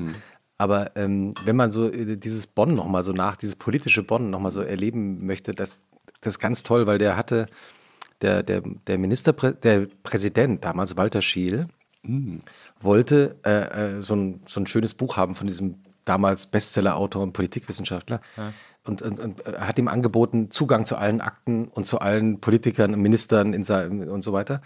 Aber 0.56 0.94
ähm, 0.96 1.34
wenn 1.44 1.56
man 1.56 1.72
so 1.72 1.90
äh, 1.90 2.16
dieses 2.16 2.46
Bonn 2.46 2.74
nochmal 2.74 3.02
so 3.02 3.12
nach, 3.12 3.36
dieses 3.36 3.56
politische 3.56 4.02
Bonn 4.04 4.30
nochmal 4.30 4.52
so 4.52 4.60
erleben 4.60 5.26
möchte, 5.26 5.52
das, 5.52 5.78
das 6.20 6.34
ist 6.34 6.38
ganz 6.38 6.62
toll, 6.62 6.86
weil 6.86 6.98
der 6.98 7.16
hatte, 7.16 7.46
der, 8.20 8.42
der, 8.42 8.62
der 8.86 8.98
Ministerprä 8.98 9.52
der 9.52 9.88
Präsident 10.04 10.62
damals, 10.64 10.96
Walter 10.96 11.22
Scheel, 11.22 11.66
wollte 12.80 13.36
äh, 13.46 13.96
äh, 13.96 14.02
so, 14.02 14.14
ein, 14.14 14.42
so 14.46 14.60
ein 14.60 14.66
schönes 14.66 14.92
Buch 14.94 15.16
haben 15.16 15.34
von 15.34 15.46
diesem 15.46 15.76
damals 16.04 16.46
Bestseller-Autor 16.46 17.22
und 17.22 17.32
Politikwissenschaftler. 17.32 18.20
Und, 18.86 19.00
und, 19.02 19.18
und 19.18 19.46
äh, 19.46 19.60
hat 19.60 19.78
ihm 19.78 19.88
angeboten, 19.88 20.50
Zugang 20.50 20.84
zu 20.84 20.96
allen 20.96 21.20
Akten 21.20 21.68
und 21.68 21.86
zu 21.86 22.00
allen 22.00 22.40
Politikern 22.40 22.92
und 22.94 23.00
Ministern 23.00 23.54
und 23.54 24.22
so 24.22 24.32
weiter. 24.32 24.60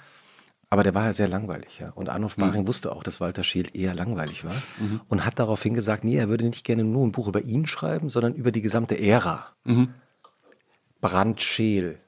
Aber 0.71 0.83
der 0.83 0.95
war 0.95 1.05
ja 1.05 1.13
sehr 1.15 1.29
langweilig, 1.29 1.79
ja. 1.79 1.91
Und 1.95 2.11
Arnulf 2.11 2.37
Baring 2.37 2.67
wusste 2.67 2.93
auch, 2.93 3.03
dass 3.03 3.21
Walter 3.21 3.43
Scheel 3.43 3.69
eher 3.73 3.95
langweilig 3.95 4.45
war 4.45 4.53
und 5.09 5.25
hat 5.25 5.39
daraufhin 5.39 5.73
gesagt, 5.73 6.05
nee, 6.05 6.17
er 6.17 6.29
würde 6.29 6.45
nicht 6.45 6.65
gerne 6.65 6.85
nur 6.85 7.07
ein 7.07 7.13
Buch 7.13 7.27
über 7.27 7.41
ihn 7.41 7.67
schreiben, 7.67 8.11
sondern 8.11 8.35
über 8.35 8.53
die 8.53 8.61
gesamte 8.61 9.01
Ära. 9.01 9.47
Brandt 11.01 11.43
Scheel. 11.43 11.99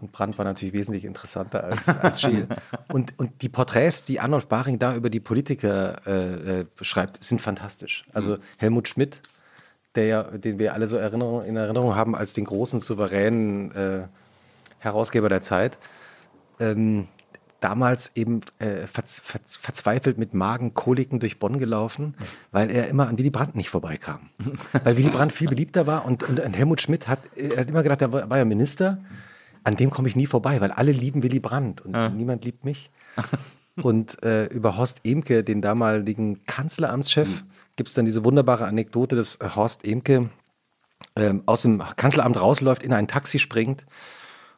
Und 0.00 0.12
Brandt 0.12 0.38
war 0.38 0.44
natürlich 0.44 0.72
wesentlich 0.72 1.04
interessanter 1.04 1.64
als, 1.64 1.88
als 1.98 2.22
Scheel. 2.22 2.48
Und, 2.92 3.18
und 3.18 3.42
die 3.42 3.48
Porträts, 3.48 4.04
die 4.04 4.20
Arnulf 4.20 4.48
Baring 4.48 4.78
da 4.78 4.94
über 4.94 5.10
die 5.10 5.20
Politiker 5.20 6.06
äh, 6.06 6.60
äh, 6.60 6.66
schreibt, 6.80 7.22
sind 7.22 7.42
fantastisch. 7.42 8.06
Also 8.12 8.38
Helmut 8.56 8.88
Schmidt, 8.88 9.20
der 9.96 10.06
ja, 10.06 10.22
den 10.22 10.58
wir 10.58 10.74
alle 10.74 10.88
so 10.88 10.96
Erinnerung, 10.96 11.44
in 11.44 11.56
Erinnerung 11.56 11.96
haben 11.96 12.14
als 12.14 12.34
den 12.34 12.44
großen, 12.44 12.80
souveränen 12.80 13.74
äh, 13.74 14.02
Herausgeber 14.78 15.28
der 15.28 15.42
Zeit, 15.42 15.78
ähm, 16.60 17.08
damals 17.60 18.12
eben 18.14 18.42
äh, 18.58 18.86
verz, 18.86 19.20
verz, 19.24 19.56
verzweifelt 19.56 20.18
mit 20.18 20.34
Magenkoliken 20.34 21.18
durch 21.18 21.38
Bonn 21.38 21.58
gelaufen, 21.58 22.14
weil 22.52 22.70
er 22.70 22.88
immer 22.88 23.08
an 23.08 23.18
Willy 23.18 23.30
Brandt 23.30 23.56
nicht 23.56 23.70
vorbeikam. 23.70 24.30
weil 24.84 24.96
Willy 24.96 25.08
Brandt 25.08 25.32
viel 25.32 25.48
beliebter 25.48 25.86
war 25.86 26.04
und, 26.04 26.22
und, 26.22 26.38
und 26.38 26.56
Helmut 26.56 26.80
Schmidt 26.80 27.08
hat, 27.08 27.20
er 27.34 27.60
hat 27.60 27.68
immer 27.68 27.82
gedacht, 27.82 28.02
er 28.02 28.12
war, 28.12 28.30
war 28.30 28.38
ja 28.38 28.44
Minister, 28.44 28.98
an 29.64 29.76
dem 29.76 29.90
komme 29.90 30.08
ich 30.08 30.16
nie 30.16 30.26
vorbei, 30.26 30.60
weil 30.60 30.70
alle 30.70 30.92
lieben 30.92 31.22
Willy 31.22 31.40
Brandt 31.40 31.80
und 31.80 32.16
niemand 32.16 32.44
liebt 32.44 32.64
mich. 32.64 32.90
Und 33.82 34.22
äh, 34.22 34.46
über 34.46 34.78
Horst 34.78 35.00
Emke, 35.04 35.44
den 35.44 35.60
damaligen 35.60 36.46
Kanzleramtschef, 36.46 37.44
gibt 37.76 37.88
es 37.88 37.94
dann 37.94 38.04
diese 38.04 38.24
wunderbare 38.24 38.66
Anekdote, 38.66 39.16
dass 39.16 39.36
äh, 39.36 39.48
Horst 39.54 39.86
Emke 39.86 40.30
ähm, 41.14 41.42
aus 41.46 41.62
dem 41.62 41.82
Kanzleramt 41.96 42.40
rausläuft, 42.40 42.82
in 42.82 42.92
ein 42.92 43.08
Taxi 43.08 43.38
springt 43.38 43.86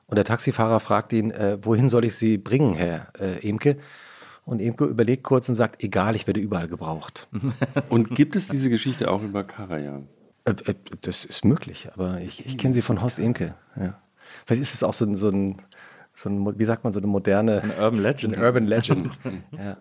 und 0.09 0.17
der 0.17 0.25
Taxifahrer 0.25 0.81
fragt 0.81 1.13
ihn, 1.13 1.31
äh, 1.31 1.59
wohin 1.61 1.89
soll 1.89 2.05
ich 2.05 2.15
Sie 2.17 2.39
bringen, 2.39 2.75
Herr 2.75 3.13
äh, 3.21 3.47
Emke? 3.47 3.77
Und 4.47 4.61
Imke 4.61 4.87
überlegt 4.87 5.23
kurz 5.25 5.51
und 5.51 5.55
sagt, 5.55 5.85
egal, 5.85 6.17
ich 6.17 6.27
werde 6.27 6.41
überall 6.41 6.69
gebraucht. 6.69 7.29
Und 7.91 8.17
gibt 8.17 8.35
es 8.35 8.49
diese 8.49 8.71
Geschichte 8.71 9.11
auch 9.11 9.23
über 9.23 9.45
Karajan? 9.45 10.09
Äh, 10.47 10.53
äh, 10.65 10.75
das 11.03 11.27
ist 11.27 11.45
möglich, 11.45 11.91
aber 11.93 12.23
ich, 12.23 12.47
ich 12.47 12.57
kenne 12.57 12.73
sie 12.73 12.81
von 12.81 13.03
Horst 13.03 13.19
Imke. 13.19 13.55
Ja. 13.79 14.01
Vielleicht 14.47 14.63
ist 14.63 14.73
es 14.73 14.83
auch 14.83 14.95
so 14.95 15.05
ein, 15.05 15.17
so 15.17 15.29
ein, 15.29 15.61
so 16.15 16.31
ein, 16.31 16.59
wie 16.59 16.65
sagt 16.65 16.83
man, 16.83 16.95
so 16.95 16.99
eine 16.99 17.07
moderne 17.07 17.63
Ein 17.63 17.73
Urban 17.79 18.03
Legend. 18.03 18.39
Ein 18.39 18.43
Urban 18.43 18.67
Legend. 18.67 19.11
ja. 19.53 19.77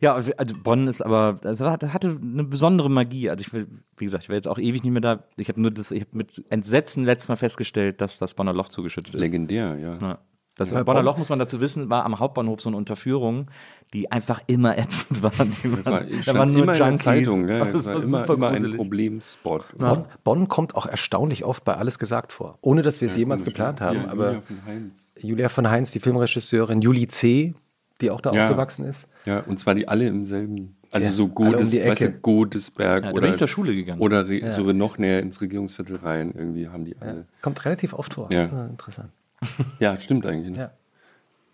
Ja, 0.00 0.14
also 0.14 0.54
Bonn 0.62 0.86
ist 0.86 1.02
aber, 1.02 1.40
das 1.42 1.60
hatte 1.60 2.18
eine 2.22 2.44
besondere 2.44 2.88
Magie. 2.88 3.30
Also 3.30 3.40
ich 3.40 3.52
will, 3.52 3.66
wie 3.96 4.04
gesagt, 4.04 4.24
ich 4.24 4.28
wäre 4.28 4.36
jetzt 4.36 4.46
auch 4.46 4.58
ewig 4.58 4.84
nicht 4.84 4.92
mehr 4.92 5.00
da. 5.00 5.24
Ich 5.36 5.48
habe 5.48 5.60
nur 5.60 5.72
das, 5.72 5.90
ich 5.90 6.02
habe 6.02 6.10
mit 6.16 6.44
Entsetzen 6.50 7.02
letztes 7.04 7.28
Mal 7.28 7.36
festgestellt, 7.36 8.00
dass 8.00 8.18
das 8.18 8.34
Bonner 8.34 8.52
Loch 8.52 8.68
zugeschüttet 8.68 9.14
ist. 9.14 9.20
Legendär, 9.20 9.76
ja. 9.76 9.98
Ja. 10.00 10.18
Das 10.56 10.70
Ja, 10.70 10.82
Bonner 10.84 10.98
Bonn- 11.00 11.04
Loch, 11.04 11.18
muss 11.18 11.28
man 11.30 11.40
dazu 11.40 11.60
wissen, 11.60 11.90
war 11.90 12.04
am 12.04 12.18
Hauptbahnhof 12.20 12.60
so 12.60 12.68
eine 12.68 12.76
Unterführung, 12.76 13.48
die 13.92 14.10
einfach 14.12 14.40
immer 14.46 14.78
ätzend 14.78 15.20
war. 15.22 15.30
Die 15.32 15.68
Das 15.68 15.84
war, 15.86 15.92
waren, 15.92 16.22
da 16.24 16.34
waren 16.34 16.52
nur 16.52 16.62
immer 16.62 16.72
in 16.74 16.78
der 16.78 16.86
Junkies. 16.88 17.02
Zeitung, 17.04 17.48
ja. 17.48 17.64
Das 17.64 17.86
war 17.86 17.94
war 17.94 18.02
immer, 18.04 18.18
super 18.20 18.34
immer 18.34 18.48
ein. 18.50 18.76
Problemspot. 18.76 19.64
Bonn, 19.78 20.04
Bonn 20.22 20.46
kommt 20.48 20.76
auch 20.76 20.86
erstaunlich 20.86 21.44
oft 21.44 21.64
bei 21.64 21.74
alles 21.74 21.98
gesagt 21.98 22.32
vor, 22.32 22.58
ohne 22.60 22.82
dass 22.82 23.00
wir 23.00 23.08
es 23.08 23.16
jemals 23.16 23.42
komisch, 23.42 23.54
geplant 23.54 23.80
ja. 23.80 23.86
haben. 23.86 23.96
Ja, 23.96 24.08
aber 24.10 24.26
Julia 24.30 24.42
von 24.42 24.64
Heinz. 24.66 25.12
Julia 25.20 25.48
von 25.48 25.70
Heinz, 25.70 25.90
die 25.90 25.98
Filmregisseurin, 26.00 26.80
Julie 26.82 27.08
C., 27.08 27.54
die 28.00 28.10
auch 28.10 28.20
da 28.20 28.32
Ja. 28.32 28.44
aufgewachsen 28.44 28.84
ist. 28.86 29.08
Ja, 29.24 29.40
und 29.40 29.58
zwar 29.58 29.74
die 29.74 29.88
alle 29.88 30.06
im 30.06 30.24
selben. 30.24 30.76
Also 30.90 31.06
Ja, 31.06 31.12
so 31.12 31.24
um 31.24 31.34
Godes, 31.34 31.70
die 31.70 31.84
weißt 31.84 32.00
du. 32.00 32.12
Godesberg 32.12 33.04
Ja, 33.04 33.10
da 33.10 33.12
oder, 33.14 33.22
bin 33.22 33.30
ich 33.32 33.38
zur 33.38 33.48
Schule 33.48 33.74
gegangen. 33.74 34.00
oder 34.00 34.26
re, 34.28 34.50
so 34.52 34.62
noch 34.72 34.96
näher 34.98 35.20
ins 35.20 35.40
Regierungsviertel 35.40 35.96
rein. 35.96 36.32
Irgendwie 36.34 36.68
haben 36.68 36.84
die 36.84 36.96
alle. 37.00 37.26
Kommt 37.42 37.62
relativ 37.64 37.92
oft 37.92 38.14
vor. 38.14 38.32
Ja. 38.32 38.48
Ah, 38.50 38.66
interessant. 38.66 39.10
Ja, 39.80 39.98
stimmt 40.00 40.24
eigentlich. 40.26 40.56
Ne? 40.56 40.70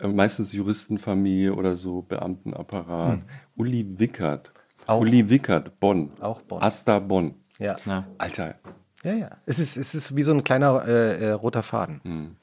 Ja. 0.00 0.06
Äh, 0.06 0.12
Meistens 0.12 0.52
Juristenfamilie 0.52 1.52
oder 1.54 1.76
so, 1.76 2.02
Beamtenapparat. 2.02 3.20
Uli 3.56 3.86
Wickert. 3.98 4.48
Hm. 4.48 4.54
Auch. 4.86 5.00
Uli 5.00 5.28
Wickert, 5.30 5.80
Bonn. 5.80 6.10
Auch 6.20 6.40
Bonn. 6.42 6.62
Asta 6.62 6.98
Bonn. 6.98 7.34
Ja. 7.58 7.76
Ja. 7.86 8.04
Alter, 8.18 8.54
Ja, 9.02 9.12
ja. 9.14 9.30
Es 9.46 9.58
ist, 9.58 9.76
es 9.76 9.94
ist 9.94 10.14
wie 10.16 10.22
so 10.22 10.32
ein 10.32 10.44
kleiner 10.44 10.84
äh, 10.86 11.24
äh, 11.26 11.30
roter 11.32 11.62
Faden. 11.62 12.36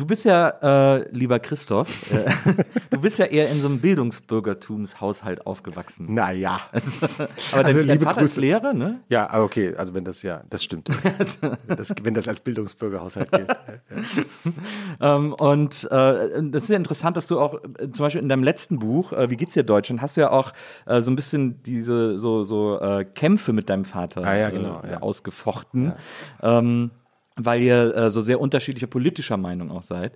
Du 0.00 0.06
bist 0.06 0.24
ja, 0.24 0.96
äh, 0.96 1.08
lieber 1.10 1.38
Christoph, 1.40 2.10
äh, 2.10 2.24
du 2.90 3.02
bist 3.02 3.18
ja 3.18 3.26
eher 3.26 3.50
in 3.50 3.60
so 3.60 3.68
einem 3.68 3.80
Bildungsbürgertumshaushalt 3.80 5.46
aufgewachsen. 5.46 6.14
Naja. 6.14 6.58
Aber 7.52 7.64
Also, 7.66 7.80
dein, 7.80 7.86
dein 7.86 7.86
liebe 7.88 8.04
Vater 8.06 8.22
ist 8.22 8.36
Grüße. 8.36 8.40
Lehrer, 8.40 8.72
ne? 8.72 9.00
Ja, 9.10 9.28
aber 9.28 9.44
okay, 9.44 9.74
also 9.76 9.92
wenn 9.92 10.06
das 10.06 10.22
ja, 10.22 10.42
das 10.48 10.64
stimmt. 10.64 10.88
wenn, 11.66 11.76
das, 11.76 11.92
wenn 12.02 12.14
das 12.14 12.28
als 12.28 12.40
Bildungsbürgerhaushalt 12.40 13.30
gilt. 13.30 13.54
Ähm, 15.02 15.34
und 15.34 15.84
äh, 15.90 16.42
das 16.44 16.62
ist 16.62 16.70
ja 16.70 16.76
interessant, 16.76 17.18
dass 17.18 17.26
du 17.26 17.38
auch 17.38 17.62
äh, 17.78 17.90
zum 17.90 18.04
Beispiel 18.04 18.22
in 18.22 18.30
deinem 18.30 18.42
letzten 18.42 18.78
Buch, 18.78 19.12
äh, 19.12 19.28
Wie 19.28 19.36
geht's 19.36 19.52
dir 19.52 19.64
Deutschland, 19.64 20.00
hast 20.00 20.16
du 20.16 20.22
ja 20.22 20.30
auch 20.30 20.54
äh, 20.86 21.02
so 21.02 21.10
ein 21.10 21.16
bisschen 21.16 21.62
diese 21.62 22.18
so, 22.18 22.44
so 22.44 22.80
Kämpfe 23.14 23.52
mit 23.52 23.68
deinem 23.68 23.84
Vater 23.84 24.24
Ah, 24.24 24.34
ja, 24.34 24.48
genau, 24.48 24.80
ja. 24.90 25.02
ausgefochten. 25.02 25.92
Ähm, 26.42 26.90
weil 27.36 27.62
ihr 27.62 27.94
äh, 27.94 28.10
so 28.10 28.20
sehr 28.20 28.40
unterschiedlicher 28.40 28.86
politischer 28.86 29.36
Meinung 29.36 29.70
auch 29.70 29.82
seid. 29.82 30.12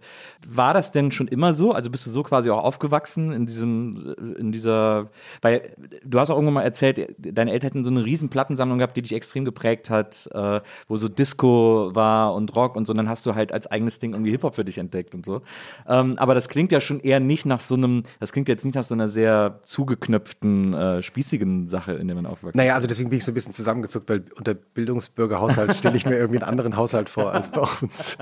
War 0.46 0.74
das 0.74 0.90
denn 0.90 1.12
schon 1.12 1.28
immer 1.28 1.52
so? 1.52 1.72
Also 1.72 1.90
bist 1.90 2.06
du 2.06 2.10
so 2.10 2.22
quasi 2.22 2.50
auch 2.50 2.62
aufgewachsen 2.62 3.32
in 3.32 3.46
diesem, 3.46 4.14
äh, 4.18 4.40
in 4.40 4.52
dieser, 4.52 5.10
weil 5.40 5.74
du 6.04 6.18
hast 6.18 6.30
auch 6.30 6.36
irgendwann 6.36 6.54
mal 6.54 6.62
erzählt, 6.62 7.14
deine 7.18 7.52
Eltern 7.52 7.68
hätten 7.68 7.84
so 7.84 7.90
eine 7.90 8.04
riesen 8.04 8.28
Plattensammlung 8.28 8.78
gehabt, 8.78 8.96
die 8.96 9.02
dich 9.02 9.12
extrem 9.12 9.44
geprägt 9.44 9.90
hat, 9.90 10.28
äh, 10.32 10.60
wo 10.88 10.96
so 10.96 11.08
Disco 11.08 11.90
war 11.94 12.34
und 12.34 12.54
Rock 12.56 12.76
und 12.76 12.86
so, 12.86 12.92
und 12.92 12.98
dann 12.98 13.08
hast 13.08 13.24
du 13.26 13.34
halt 13.34 13.52
als 13.52 13.66
eigenes 13.66 13.98
Ding 13.98 14.12
irgendwie 14.12 14.32
Hip-Hop 14.32 14.54
für 14.54 14.64
dich 14.64 14.78
entdeckt 14.78 15.14
und 15.14 15.24
so. 15.24 15.42
Ähm, 15.88 16.18
aber 16.18 16.34
das 16.34 16.48
klingt 16.48 16.72
ja 16.72 16.80
schon 16.80 17.00
eher 17.00 17.20
nicht 17.20 17.46
nach 17.46 17.60
so 17.60 17.74
einem, 17.74 18.02
das 18.20 18.32
klingt 18.32 18.48
jetzt 18.48 18.64
nicht 18.64 18.74
nach 18.74 18.84
so 18.84 18.94
einer 18.94 19.08
sehr 19.08 19.60
zugeknöpften, 19.64 20.74
äh, 20.74 21.02
spießigen 21.02 21.68
Sache, 21.68 21.92
in 21.92 22.08
der 22.08 22.16
man 22.16 22.26
aufwächst. 22.26 22.56
Naja, 22.56 22.74
also 22.74 22.86
deswegen 22.86 23.10
bin 23.10 23.18
ich 23.18 23.24
so 23.24 23.30
ein 23.30 23.34
bisschen 23.34 23.52
zusammengezuckt, 23.52 24.08
weil 24.08 24.24
unter 24.36 24.54
Bildungsbürgerhaushalt 24.54 25.76
stelle 25.76 25.96
ich 25.96 26.06
mir 26.06 26.16
irgendwie 26.16 26.40
einen 26.40 26.48
anderen 26.48 26.76
Haushalt 26.76 27.08
vor 27.14 27.32
als 27.32 27.48
bei 27.48 27.62
uns. 27.80 28.18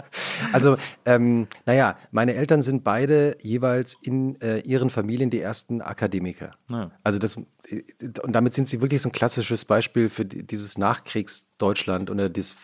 Also, 0.53 0.77
ähm, 1.07 1.49
naja, 1.65 1.97
meine 2.11 2.35
Eltern 2.35 2.61
sind 2.61 2.85
beide 2.85 3.37
jeweils 3.41 3.97
in 4.03 4.41
äh, 4.41 4.59
ihren 4.59 4.91
Familien 4.91 5.31
die 5.31 5.41
ersten 5.41 5.81
Akademiker. 5.81 6.53
Ja. 6.71 6.91
Also 7.03 7.19
das, 7.19 7.39
äh, 7.69 7.83
und 8.23 8.33
damit 8.33 8.53
sind 8.53 8.69
sie 8.69 8.83
wirklich 8.83 9.01
so 9.01 9.09
ein 9.09 9.13
klassisches 9.13 9.65
Beispiel 9.65 10.09
für 10.11 10.25
die, 10.25 10.47
dieses 10.47 10.77
Nachkriegsdeutschland 10.77 12.11
oder 12.11 12.29
dieses 12.29 12.57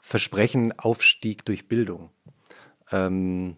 Versprechen 0.00 0.78
Aufstieg 0.78 1.44
durch 1.44 1.68
Bildung. 1.68 2.10
Ähm, 2.90 3.56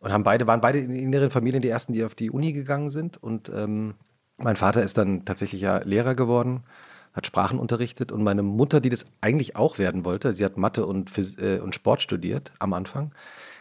und 0.00 0.12
haben 0.12 0.22
beide, 0.22 0.46
waren 0.46 0.60
beide 0.60 0.78
in, 0.78 0.94
in 0.94 1.12
ihren 1.12 1.30
Familien 1.30 1.60
die 1.60 1.68
ersten, 1.68 1.92
die 1.92 2.04
auf 2.04 2.14
die 2.14 2.30
Uni 2.30 2.52
gegangen 2.52 2.90
sind. 2.90 3.20
Und 3.20 3.50
ähm, 3.52 3.94
mein 4.36 4.54
Vater 4.54 4.84
ist 4.84 4.96
dann 4.96 5.24
tatsächlich 5.24 5.60
ja 5.60 5.78
Lehrer 5.78 6.14
geworden, 6.14 6.62
hat 7.18 7.26
Sprachen 7.26 7.58
unterrichtet. 7.58 8.12
Und 8.12 8.22
meine 8.22 8.42
Mutter, 8.42 8.80
die 8.80 8.88
das 8.88 9.04
eigentlich 9.20 9.56
auch 9.56 9.78
werden 9.78 10.04
wollte, 10.04 10.32
sie 10.32 10.44
hat 10.44 10.56
Mathe 10.56 10.86
und, 10.86 11.10
Phys 11.10 11.36
äh, 11.36 11.60
und 11.62 11.74
Sport 11.74 12.00
studiert 12.00 12.52
am 12.58 12.72
Anfang, 12.72 13.12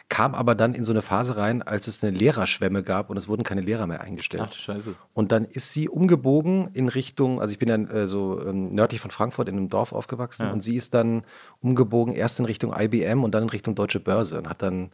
kam 0.09 0.35
aber 0.35 0.55
dann 0.55 0.73
in 0.73 0.85
so 0.85 0.93
eine 0.93 1.01
Phase 1.01 1.35
rein, 1.35 1.61
als 1.63 1.87
es 1.87 2.01
eine 2.01 2.15
Lehrerschwemme 2.15 2.81
gab 2.83 3.09
und 3.09 3.17
es 3.17 3.27
wurden 3.27 3.43
keine 3.43 3.61
Lehrer 3.61 3.87
mehr 3.87 4.01
eingestellt. 4.01 4.43
Ach, 4.47 4.53
scheiße. 4.53 4.95
Und 5.13 5.31
dann 5.33 5.43
ist 5.43 5.73
sie 5.73 5.89
umgebogen 5.89 6.69
in 6.73 6.87
Richtung, 6.87 7.41
also 7.41 7.51
ich 7.51 7.59
bin 7.59 7.67
dann 7.67 7.89
äh, 7.89 8.07
so 8.07 8.41
ähm, 8.45 8.73
nördlich 8.73 9.01
von 9.01 9.11
Frankfurt 9.11 9.49
in 9.49 9.57
einem 9.57 9.69
Dorf 9.69 9.91
aufgewachsen 9.91 10.49
und 10.49 10.61
sie 10.61 10.75
ist 10.77 10.93
dann 10.93 11.23
umgebogen 11.61 12.13
erst 12.13 12.39
in 12.39 12.45
Richtung 12.45 12.73
IBM 12.77 13.23
und 13.23 13.33
dann 13.33 13.43
in 13.43 13.49
Richtung 13.49 13.75
Deutsche 13.75 13.99
Börse 13.99 14.37
und 14.37 14.47
hat 14.47 14.61
dann 14.61 14.91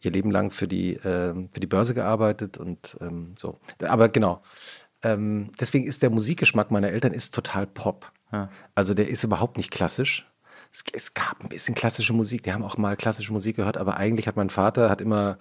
ihr 0.00 0.12
Leben 0.12 0.30
lang 0.30 0.50
für 0.50 0.68
die, 0.68 0.98
ähm, 1.04 1.48
für 1.52 1.60
die 1.60 1.66
Börse 1.66 1.94
gearbeitet 1.94 2.58
und 2.58 2.96
ähm, 3.00 3.34
so. 3.36 3.58
Aber 3.86 4.08
genau. 4.08 4.40
Ähm, 5.04 5.52
deswegen 5.60 5.86
ist 5.86 6.02
der 6.02 6.10
Musikgeschmack 6.10 6.70
meiner 6.70 6.88
Eltern 6.88 7.12
ist 7.12 7.34
total 7.34 7.66
Pop. 7.66 8.10
Also 8.74 8.94
der 8.94 9.08
ist 9.08 9.22
überhaupt 9.22 9.58
nicht 9.58 9.70
klassisch. 9.70 10.26
Es, 10.72 10.82
es 10.92 11.14
gab 11.14 11.40
ein 11.40 11.48
bisschen 11.48 11.76
klassische 11.76 12.12
Musik, 12.12 12.42
die 12.42 12.52
haben 12.52 12.64
auch 12.64 12.76
mal 12.76 12.96
klassische 12.96 13.32
Musik 13.32 13.56
gehört, 13.56 13.76
aber 13.76 13.96
eigentlich 13.96 14.26
hat 14.26 14.34
mein 14.36 14.50
Vater 14.50 14.90
hat 14.90 15.00
immer 15.00 15.38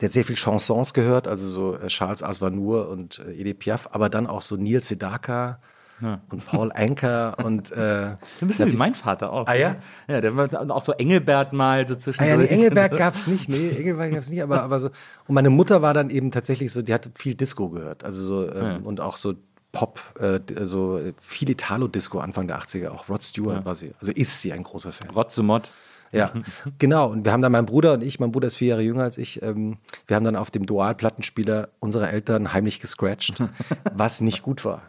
der 0.00 0.08
hat 0.08 0.12
sehr 0.12 0.24
viel 0.24 0.36
Chansons 0.36 0.92
gehört, 0.92 1.28
also 1.28 1.46
so 1.46 1.76
äh, 1.76 1.86
Charles 1.86 2.24
Aznavour 2.24 2.88
und 2.88 3.20
äh, 3.20 3.32
Edith 3.34 3.58
Piaf, 3.60 3.88
aber 3.92 4.08
dann 4.08 4.26
auch 4.26 4.42
so 4.42 4.56
Neil 4.56 4.82
Sedaka 4.82 5.60
und 6.00 6.46
Paul 6.46 6.72
Anker 6.72 7.36
und 7.44 7.70
äh, 7.72 8.16
Du 8.40 8.46
bist 8.46 8.60
ja 8.60 8.70
wie 8.70 8.76
mein 8.76 8.94
Vater 8.94 9.32
auch. 9.32 9.46
Ah, 9.46 9.54
ja? 9.54 9.76
Ja, 10.08 10.20
der 10.20 10.36
war 10.36 10.48
auch 10.70 10.82
so 10.82 10.92
Engelbert 10.92 11.52
mal 11.52 11.86
so 11.88 11.94
Ah 11.94 11.98
zwischendurch. 11.98 12.30
ja, 12.30 12.36
nee, 12.36 12.46
Engelberg 12.46 12.96
gab 12.96 13.14
es 13.14 13.26
nicht, 13.26 13.48
nee, 13.48 13.70
Engelberg 13.70 14.10
gab 14.10 14.20
es 14.20 14.28
nicht, 14.28 14.42
aber, 14.42 14.62
aber 14.62 14.80
so. 14.80 14.90
Und 15.26 15.34
meine 15.34 15.50
Mutter 15.50 15.82
war 15.82 15.94
dann 15.94 16.10
eben 16.10 16.30
tatsächlich 16.30 16.72
so, 16.72 16.82
die 16.82 16.92
hat 16.92 17.10
viel 17.14 17.34
Disco 17.34 17.68
gehört, 17.68 18.04
also 18.04 18.22
so 18.24 18.52
ähm, 18.52 18.84
und 18.84 19.00
auch 19.00 19.16
so 19.16 19.34
Pop, 19.72 20.00
äh, 20.20 20.40
so 20.64 21.00
viel 21.18 21.50
Italo-Disco 21.50 22.20
Anfang 22.20 22.46
der 22.46 22.58
80er, 22.60 22.88
auch 22.88 23.08
Rod 23.08 23.22
Stewart 23.22 23.64
war 23.64 23.74
sie, 23.74 23.92
also 23.98 24.12
ist 24.12 24.40
sie 24.40 24.52
ein 24.52 24.62
großer 24.62 24.92
Fan. 24.92 25.10
Rotzemott. 25.10 25.70
Ja, 26.12 26.32
genau. 26.78 27.08
Und 27.08 27.24
wir 27.24 27.32
haben 27.32 27.42
dann 27.42 27.50
mein 27.50 27.66
Bruder 27.66 27.94
und 27.94 28.02
ich, 28.04 28.20
mein 28.20 28.30
Bruder 28.30 28.46
ist 28.46 28.56
vier 28.56 28.68
Jahre 28.68 28.82
jünger 28.82 29.02
als 29.02 29.18
ich, 29.18 29.42
ähm, 29.42 29.78
wir 30.06 30.14
haben 30.14 30.24
dann 30.24 30.36
auf 30.36 30.50
dem 30.50 30.64
Dualplattenspieler 30.64 31.70
unserer 31.80 32.10
Eltern 32.10 32.52
heimlich 32.52 32.80
gescratcht, 32.80 33.42
was 33.92 34.20
nicht 34.20 34.42
gut 34.42 34.64
war. 34.64 34.82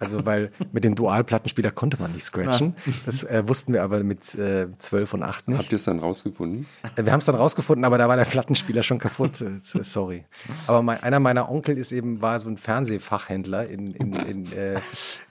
Also, 0.00 0.24
weil 0.24 0.50
mit 0.72 0.82
dem 0.82 0.94
Dualplattenspieler 0.94 1.70
konnte 1.70 2.00
man 2.00 2.12
nicht 2.12 2.24
scratchen. 2.24 2.74
Das 3.06 3.22
äh, 3.24 3.46
wussten 3.46 3.72
wir 3.74 3.82
aber 3.82 4.02
mit 4.02 4.34
äh, 4.34 4.66
12 4.78 5.14
und 5.14 5.22
8 5.22 5.48
nicht. 5.48 5.58
habt 5.58 5.72
ihr 5.72 5.76
es 5.76 5.84
dann 5.84 5.98
rausgefunden? 6.00 6.66
Äh, 6.96 7.04
Wir 7.04 7.12
haben 7.12 7.20
es 7.20 7.26
dann 7.26 7.34
rausgefunden, 7.34 7.84
aber 7.84 7.98
da 7.98 8.08
war 8.08 8.16
der 8.16 8.24
Plattenspieler 8.24 8.82
schon 8.82 8.98
kaputt. 8.98 9.40
Äh, 9.50 9.58
Sorry. 9.60 10.24
Aber 10.66 10.82
mein, 10.82 11.02
einer 11.02 11.20
meiner 11.20 11.50
Onkel 11.50 11.76
ist 11.78 11.92
eben, 11.92 12.20
war 12.22 12.38
so 12.40 12.48
ein 12.48 12.56
Fernsehfachhändler 12.56 13.68
in, 13.68 13.94
in, 13.94 14.12
in, 14.14 14.52
äh, 14.52 14.80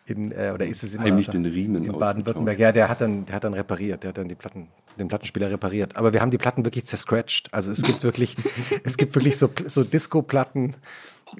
in 0.06 0.32
äh, 0.32 0.52
oder 0.54 0.66
ist 0.66 0.84
es 0.84 0.94
immer 0.96 1.06
Heimlich 1.06 1.30
den 1.30 1.46
Riemen 1.46 1.84
in 1.84 1.98
Baden-Württemberg. 1.98 2.60
Ja, 2.60 2.72
der 2.72 2.90
hat 2.90 3.02
dann, 3.02 3.26
der 3.26 3.36
hat 3.36 3.44
dann 3.44 3.54
repariert, 3.54 4.04
der 4.04 4.10
hat 4.10 4.18
dann 4.18 4.28
die 4.30 4.36
Platten, 4.36 4.68
den 4.98 5.08
Plattenspieler 5.08 5.50
repariert. 5.52 5.98
Aber 5.98 6.14
wir 6.14 6.22
haben 6.22 6.32
die 6.32 6.38
Platten 6.38 6.66
wirklich 6.66 6.86
zerscratcht. 6.86 7.54
Also 7.54 7.72
es 7.72 7.84
gibt 7.84 8.04
wirklich, 8.04 8.36
es 8.84 8.98
gibt 8.98 9.16
wirklich 9.16 9.38
so, 9.38 9.50
so 9.68 9.84
Disco-Platten, 9.84 10.76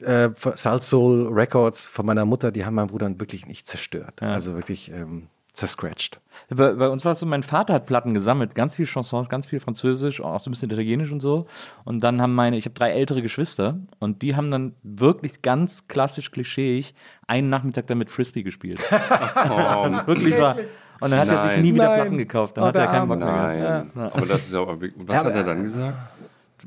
äh, 0.02 0.30
Salt 0.56 0.84
Soul 0.84 1.28
Records 1.32 1.86
von 1.86 2.06
meiner 2.06 2.26
Mutter, 2.26 2.52
die 2.52 2.66
haben 2.66 2.76
meinen 2.76 2.88
Bruder 2.88 3.10
wirklich 3.20 3.46
nicht 3.48 3.68
zerstört. 3.68 4.22
Also 4.22 4.56
wirklich 4.56 4.92
ähm, 4.92 5.28
zerscratcht. 5.54 6.20
Bei, 6.50 6.74
bei 6.74 6.88
uns 6.90 7.04
war 7.06 7.12
es 7.14 7.20
so, 7.20 7.26
mein 7.26 7.44
Vater 7.44 7.74
hat 7.74 7.86
Platten 7.86 8.14
gesammelt, 8.14 8.56
ganz 8.56 8.76
viel 8.76 8.86
Chansons, 8.86 9.30
ganz 9.30 9.46
viel 9.46 9.60
Französisch, 9.60 10.22
auch 10.22 10.40
so 10.40 10.50
ein 10.50 10.52
bisschen 10.52 10.70
Italienisch 10.70 11.12
und 11.12 11.20
so. 11.20 11.48
Und 11.84 12.04
dann 12.04 12.22
haben 12.22 12.34
meine, 12.34 12.58
ich 12.58 12.66
habe 12.66 12.76
drei 12.76 12.92
ältere 12.92 13.22
Geschwister 13.22 13.78
und 14.00 14.22
die 14.22 14.36
haben 14.36 14.50
dann 14.52 14.76
wirklich 14.84 15.42
ganz 15.42 15.88
klassisch 15.88 16.32
klischeeig 16.32 16.94
einen 17.28 17.50
Nachmittag 17.50 17.88
damit 17.88 18.10
Frisbee 18.10 18.44
gespielt. 18.44 18.80
Oh, 19.50 19.86
wirklich 20.06 20.38
war. 20.40 20.56
Und 21.02 21.12
dann 21.12 21.20
hat 21.22 21.30
er 21.30 21.44
sich 21.44 21.52
Nein. 21.54 21.62
nie 21.62 21.74
wieder 21.74 21.86
Nein. 21.86 21.96
Platten 22.02 22.18
gekauft. 22.18 22.58
Dann 22.58 22.64
Oh, 22.64 22.68
hat 22.68 22.76
er 22.76 22.88
keinen 22.88 23.08
Bock 23.08 23.20
mehr 23.20 23.28
nein. 23.28 23.58
gehabt. 23.58 23.96
Ja. 23.96 24.12
Aber 24.14 24.26
das 24.26 24.40
ist 24.42 24.54
ja 24.54 24.60
auch. 24.60 24.78
Was 24.78 25.16
Ja, 25.16 25.24
hat 25.24 25.34
er 25.34 25.44
dann 25.46 25.64
gesagt? 25.64 25.98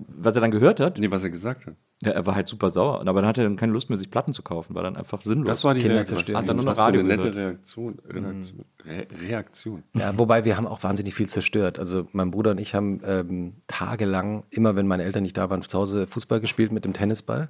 Was 0.08 0.34
er 0.34 0.40
dann 0.40 0.50
gehört 0.50 0.80
hat? 0.80 0.98
Nee, 0.98 1.10
was 1.10 1.22
er 1.22 1.28
gesagt 1.30 1.66
hat. 1.66 1.74
Ja, 2.05 2.11
er 2.11 2.26
war 2.26 2.34
halt 2.34 2.48
super 2.48 2.70
sauer. 2.70 3.00
Aber 3.07 3.20
dann 3.20 3.26
hatte 3.28 3.42
er 3.42 3.44
dann 3.44 3.57
keine 3.57 3.72
Lust 3.72 3.88
mehr, 3.88 3.98
sich 3.98 4.11
Platten 4.11 4.32
zu 4.32 4.42
kaufen. 4.42 4.74
War 4.74 4.82
dann 4.82 4.96
einfach 4.96 5.22
sinnlos. 5.22 5.46
Das 5.46 5.64
war 5.64 5.74
die 5.74 5.82
Kinder 5.82 5.96
Reaktion. 5.96 6.36
Hat 6.36 6.48
dann 6.48 6.57
nur 6.57 6.64
noch 6.64 6.74
für 6.74 6.82
eine 6.82 6.98
Radio 6.98 7.03
nette. 7.05 7.34
Reaktion. 7.34 7.98
Reaktion. 8.09 8.64
Re 8.84 9.07
Reaktion. 9.20 9.82
Ja, 9.94 10.18
wobei 10.18 10.44
wir 10.44 10.57
haben 10.57 10.66
auch 10.66 10.82
wahnsinnig 10.82 11.14
viel 11.14 11.28
zerstört. 11.28 11.78
Also 11.78 12.09
mein 12.12 12.32
Bruder 12.32 12.50
und 12.50 12.59
ich 12.59 12.74
haben 12.74 13.00
ähm, 13.07 13.53
tagelang, 13.68 14.42
immer 14.50 14.74
wenn 14.74 14.88
meine 14.88 15.05
Eltern 15.05 15.22
nicht 15.22 15.36
da 15.36 15.48
waren, 15.48 15.62
zu 15.62 15.78
Hause 15.78 16.09
Fußball 16.09 16.40
gespielt 16.40 16.72
mit 16.72 16.84
dem 16.84 16.92
Tennisball 16.92 17.48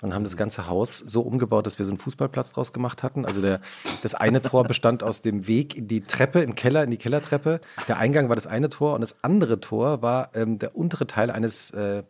und 0.00 0.14
haben 0.14 0.24
das 0.24 0.38
ganze 0.38 0.66
Haus 0.68 0.98
so 0.98 1.20
umgebaut, 1.20 1.66
dass 1.66 1.78
wir 1.78 1.84
so 1.84 1.92
einen 1.92 1.98
Fußballplatz 1.98 2.52
draus 2.52 2.72
gemacht 2.72 3.02
hatten. 3.02 3.26
Also 3.26 3.42
der, 3.42 3.60
das 4.02 4.14
eine 4.14 4.40
Tor 4.40 4.64
bestand 4.64 5.02
aus 5.02 5.20
dem 5.20 5.46
Weg 5.46 5.76
in 5.76 5.88
die 5.88 6.00
Treppe, 6.00 6.40
im 6.40 6.54
Keller, 6.54 6.82
in 6.82 6.90
die 6.90 6.96
Kellertreppe. 6.96 7.60
Der 7.88 7.98
Eingang 7.98 8.30
war 8.30 8.36
das 8.36 8.46
eine 8.46 8.70
Tor 8.70 8.94
und 8.94 9.02
das 9.02 9.22
andere 9.22 9.60
Tor 9.60 10.00
war 10.00 10.30
ähm, 10.34 10.58
der 10.58 10.76
untere 10.76 11.06
Teil 11.06 11.30
eines 11.30 11.70
äh, 11.72 12.02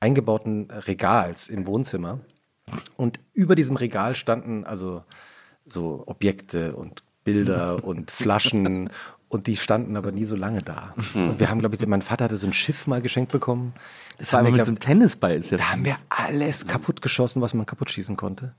eingebauten 0.00 0.70
Regals 0.70 1.48
im 1.48 1.66
Wohnzimmer. 1.66 2.20
Und 2.96 3.20
über 3.32 3.54
diesem 3.54 3.76
Regal 3.76 4.14
standen 4.14 4.64
also 4.64 5.04
so 5.66 6.02
Objekte 6.06 6.74
und 6.74 7.02
Bilder 7.24 7.84
und 7.84 8.10
Flaschen 8.10 8.90
und 9.28 9.48
die 9.48 9.56
standen 9.56 9.96
aber 9.96 10.12
nie 10.12 10.24
so 10.24 10.36
lange 10.36 10.62
da. 10.62 10.94
Und 11.14 11.40
wir 11.40 11.50
haben, 11.50 11.58
glaube 11.58 11.74
ich, 11.74 11.84
mein 11.86 12.02
Vater 12.02 12.24
hatte 12.24 12.36
so 12.36 12.46
ein 12.46 12.52
Schiff 12.52 12.86
mal 12.86 13.02
geschenkt 13.02 13.32
bekommen. 13.32 13.74
Das 14.18 14.30
Vor 14.30 14.38
allem 14.38 14.46
wir, 14.46 14.52
mit 14.52 14.64
so 14.64 14.70
einem 14.70 14.78
Tennisball 14.78 15.34
ist 15.34 15.50
ja 15.50 15.58
da 15.58 15.72
haben 15.72 15.84
wir 15.84 15.96
alles 16.08 16.66
kaputt 16.66 17.02
geschossen, 17.02 17.42
was 17.42 17.52
man 17.52 17.66
kaputt 17.66 17.90
schießen 17.90 18.16
konnte. 18.16 18.54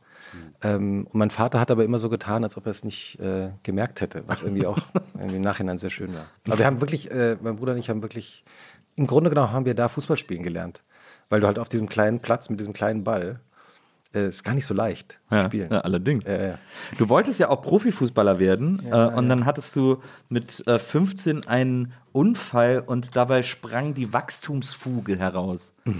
Ähm, 0.62 1.08
und 1.10 1.16
mein 1.16 1.30
Vater 1.30 1.60
hat 1.60 1.72
aber 1.72 1.86
immer 1.86 2.00
so 2.00 2.10
getan, 2.10 2.44
als 2.44 2.58
ob 2.58 2.66
er 2.66 2.72
es 2.72 2.84
nicht 2.84 3.20
äh, 3.20 3.52
gemerkt 3.64 4.02
hätte, 4.02 4.24
was 4.28 4.44
irgendwie 4.44 4.66
auch 4.66 4.78
irgendwie 5.14 5.36
im 5.38 5.42
Nachhinein 5.42 5.78
sehr 5.78 5.90
schön 5.90 6.14
war. 6.14 6.26
Aber 6.46 6.60
wir 6.60 6.66
haben 6.66 6.82
wirklich, 6.82 7.10
äh, 7.12 7.38
mein 7.42 7.56
Bruder 7.56 7.72
und 7.72 7.78
ich 7.78 7.90
haben 7.90 8.02
wirklich, 8.02 8.44
im 8.96 9.08
Grunde 9.08 9.30
genommen 9.30 9.52
haben 9.52 9.66
wir 9.66 9.74
da 9.74 9.88
Fußball 9.88 10.18
spielen 10.18 10.44
gelernt. 10.44 10.82
Weil 11.30 11.42
du 11.42 11.48
halt 11.48 11.60
auf 11.60 11.70
diesem 11.70 11.90
kleinen 11.90 12.20
Platz 12.20 12.50
mit 12.50 12.60
diesem 12.60 12.74
kleinen 12.74 13.04
Ball, 13.04 13.40
äh, 14.14 14.30
ist 14.30 14.44
gar 14.46 14.54
nicht 14.54 14.66
so 14.66 14.74
leicht 14.74 15.20
zu 15.28 15.36
Ja, 15.36 15.46
spielen. 15.46 15.70
ja, 15.72 15.82
allerdings. 15.82 16.26
Ja, 16.26 16.42
ja. 16.42 16.58
Du 16.98 17.10
wolltest 17.10 17.40
ja 17.42 17.50
auch 17.50 17.62
Profifußballer 17.62 18.40
werden 18.40 18.82
äh, 18.90 18.96
und 19.08 19.28
dann 19.28 19.46
hattest 19.46 19.76
du 19.76 19.98
mit 20.30 20.66
äh, 20.66 20.80
15 20.80 21.46
einen 21.48 21.92
Unfall 22.14 22.82
und 22.86 23.16
dabei 23.18 23.44
sprang 23.44 23.94
die 23.94 24.12
Wachstumsfuge 24.14 25.18
heraus, 25.20 25.74
äh, 25.86 25.92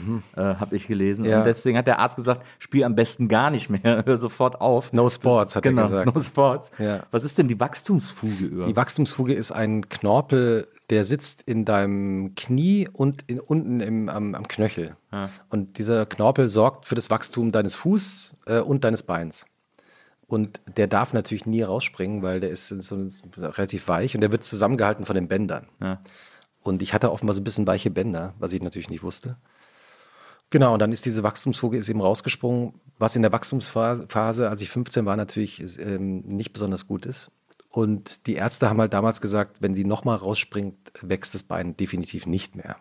habe 0.42 0.76
ich 0.76 0.88
gelesen. 0.88 1.26
Und 1.32 1.44
deswegen 1.46 1.78
hat 1.78 1.86
der 1.86 2.00
Arzt 2.00 2.16
gesagt, 2.16 2.42
spiel 2.58 2.86
am 2.86 2.96
besten 2.96 3.28
gar 3.28 3.52
nicht 3.52 3.70
mehr, 3.70 4.02
hör 4.06 4.18
sofort 4.18 4.60
auf. 4.62 4.94
No 4.94 5.10
Sports, 5.10 5.56
hat 5.58 5.64
genau, 5.64 5.82
er 5.84 5.90
gesagt. 6.06 6.16
no 6.16 6.22
sports. 6.24 6.72
Was 7.12 7.24
ist 7.26 7.38
denn 7.38 7.48
die 7.50 7.60
Wachstumsfuge 7.60 8.46
überhaupt? 8.46 8.72
Die 8.72 8.76
Wachstumsfuge 8.78 9.34
ist 9.34 9.52
ein 9.52 9.90
Knorpel, 9.90 10.68
der 10.90 11.04
sitzt 11.04 11.42
in 11.44 11.66
deinem 11.66 12.34
Knie 12.36 12.88
und 12.92 13.24
in, 13.28 13.40
unten 13.40 13.82
im, 13.82 14.10
am, 14.10 14.36
am 14.36 14.48
Knöchel. 14.48 14.96
Und 15.50 15.78
dieser 15.78 16.06
Knorpel 16.06 16.48
sorgt 16.48 16.86
für 16.86 16.96
das 16.96 17.10
Wachstum 17.10 17.52
deines 17.52 17.76
Fuß 17.76 18.38
äh, 18.46 18.60
und 18.60 18.84
deines 18.84 19.04
Beins. 19.04 19.46
Und 20.28 20.60
der 20.76 20.88
darf 20.88 21.14
natürlich 21.14 21.46
nie 21.46 21.62
rausspringen, 21.62 22.22
weil 22.22 22.40
der 22.40 22.50
ist 22.50 22.68
so, 22.68 23.08
so 23.10 23.48
relativ 23.48 23.88
weich 23.88 24.14
und 24.14 24.22
der 24.22 24.32
wird 24.32 24.44
zusammengehalten 24.44 25.06
von 25.06 25.16
den 25.16 25.28
Bändern. 25.28 25.68
Ja. 25.82 26.02
Und 26.62 26.82
ich 26.82 26.94
hatte 26.94 27.12
offenbar 27.12 27.34
so 27.34 27.42
ein 27.42 27.46
bisschen 27.46 27.68
weiche 27.68 27.90
Bänder, 27.90 28.34
was 28.40 28.52
ich 28.52 28.62
natürlich 28.62 28.90
nicht 28.90 29.04
wusste. 29.04 29.38
Genau, 30.50 30.74
und 30.74 30.80
dann 30.80 30.92
ist 30.92 31.06
diese 31.06 31.24
Wachstumsfuge 31.24 31.78
ist 31.78 31.90
eben 31.90 32.02
rausgesprungen, 32.02 32.74
was 32.98 33.16
in 33.16 33.22
der 33.22 33.34
Wachstumsphase, 33.34 34.50
als 34.50 34.62
ich 34.62 34.70
15 34.70 35.06
war, 35.06 35.16
natürlich 35.18 35.80
ähm, 35.80 36.22
nicht 36.22 36.54
besonders 36.54 36.88
gut 36.88 37.06
ist. 37.06 37.32
Und 37.78 38.26
die 38.26 38.34
Ärzte 38.34 38.72
haben 38.72 38.80
halt 38.82 38.94
damals 38.94 39.22
gesagt, 39.22 39.62
wenn 39.62 39.76
die 39.76 39.86
nochmal 39.86 40.16
rausspringt, 40.16 40.92
wächst 41.02 41.36
das 41.36 41.44
Bein 41.44 41.78
definitiv 41.78 42.26
nicht 42.26 42.56
mehr. 42.56 42.78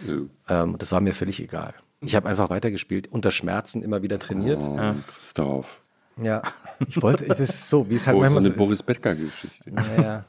Nö. 0.00 0.28
Ähm, 0.48 0.76
das 0.78 0.90
war 0.90 1.02
mir 1.02 1.12
völlig 1.12 1.38
egal. 1.38 1.74
Ich 2.00 2.16
habe 2.16 2.26
einfach 2.26 2.48
weitergespielt, 2.48 3.12
unter 3.12 3.30
Schmerzen 3.30 3.82
immer 3.82 4.00
wieder 4.00 4.18
trainiert. 4.18 4.62
Oh, 4.62 4.94
Christoph. 5.12 5.82
Ja. 6.16 6.40
Ich 6.88 7.02
wollte, 7.02 7.26
es 7.26 7.40
ist 7.40 7.68
so, 7.68 7.90
wie 7.90 7.96
es 7.96 8.06
halt 8.06 8.16
Oh, 8.16 8.20
so 8.20 8.22
manchmal 8.22 8.40
eine 8.40 8.48
so 8.48 8.52
ist. 8.54 8.56
Boris 8.56 8.82
Becker-Geschichte. 8.82 9.72
Ja. 10.00 10.24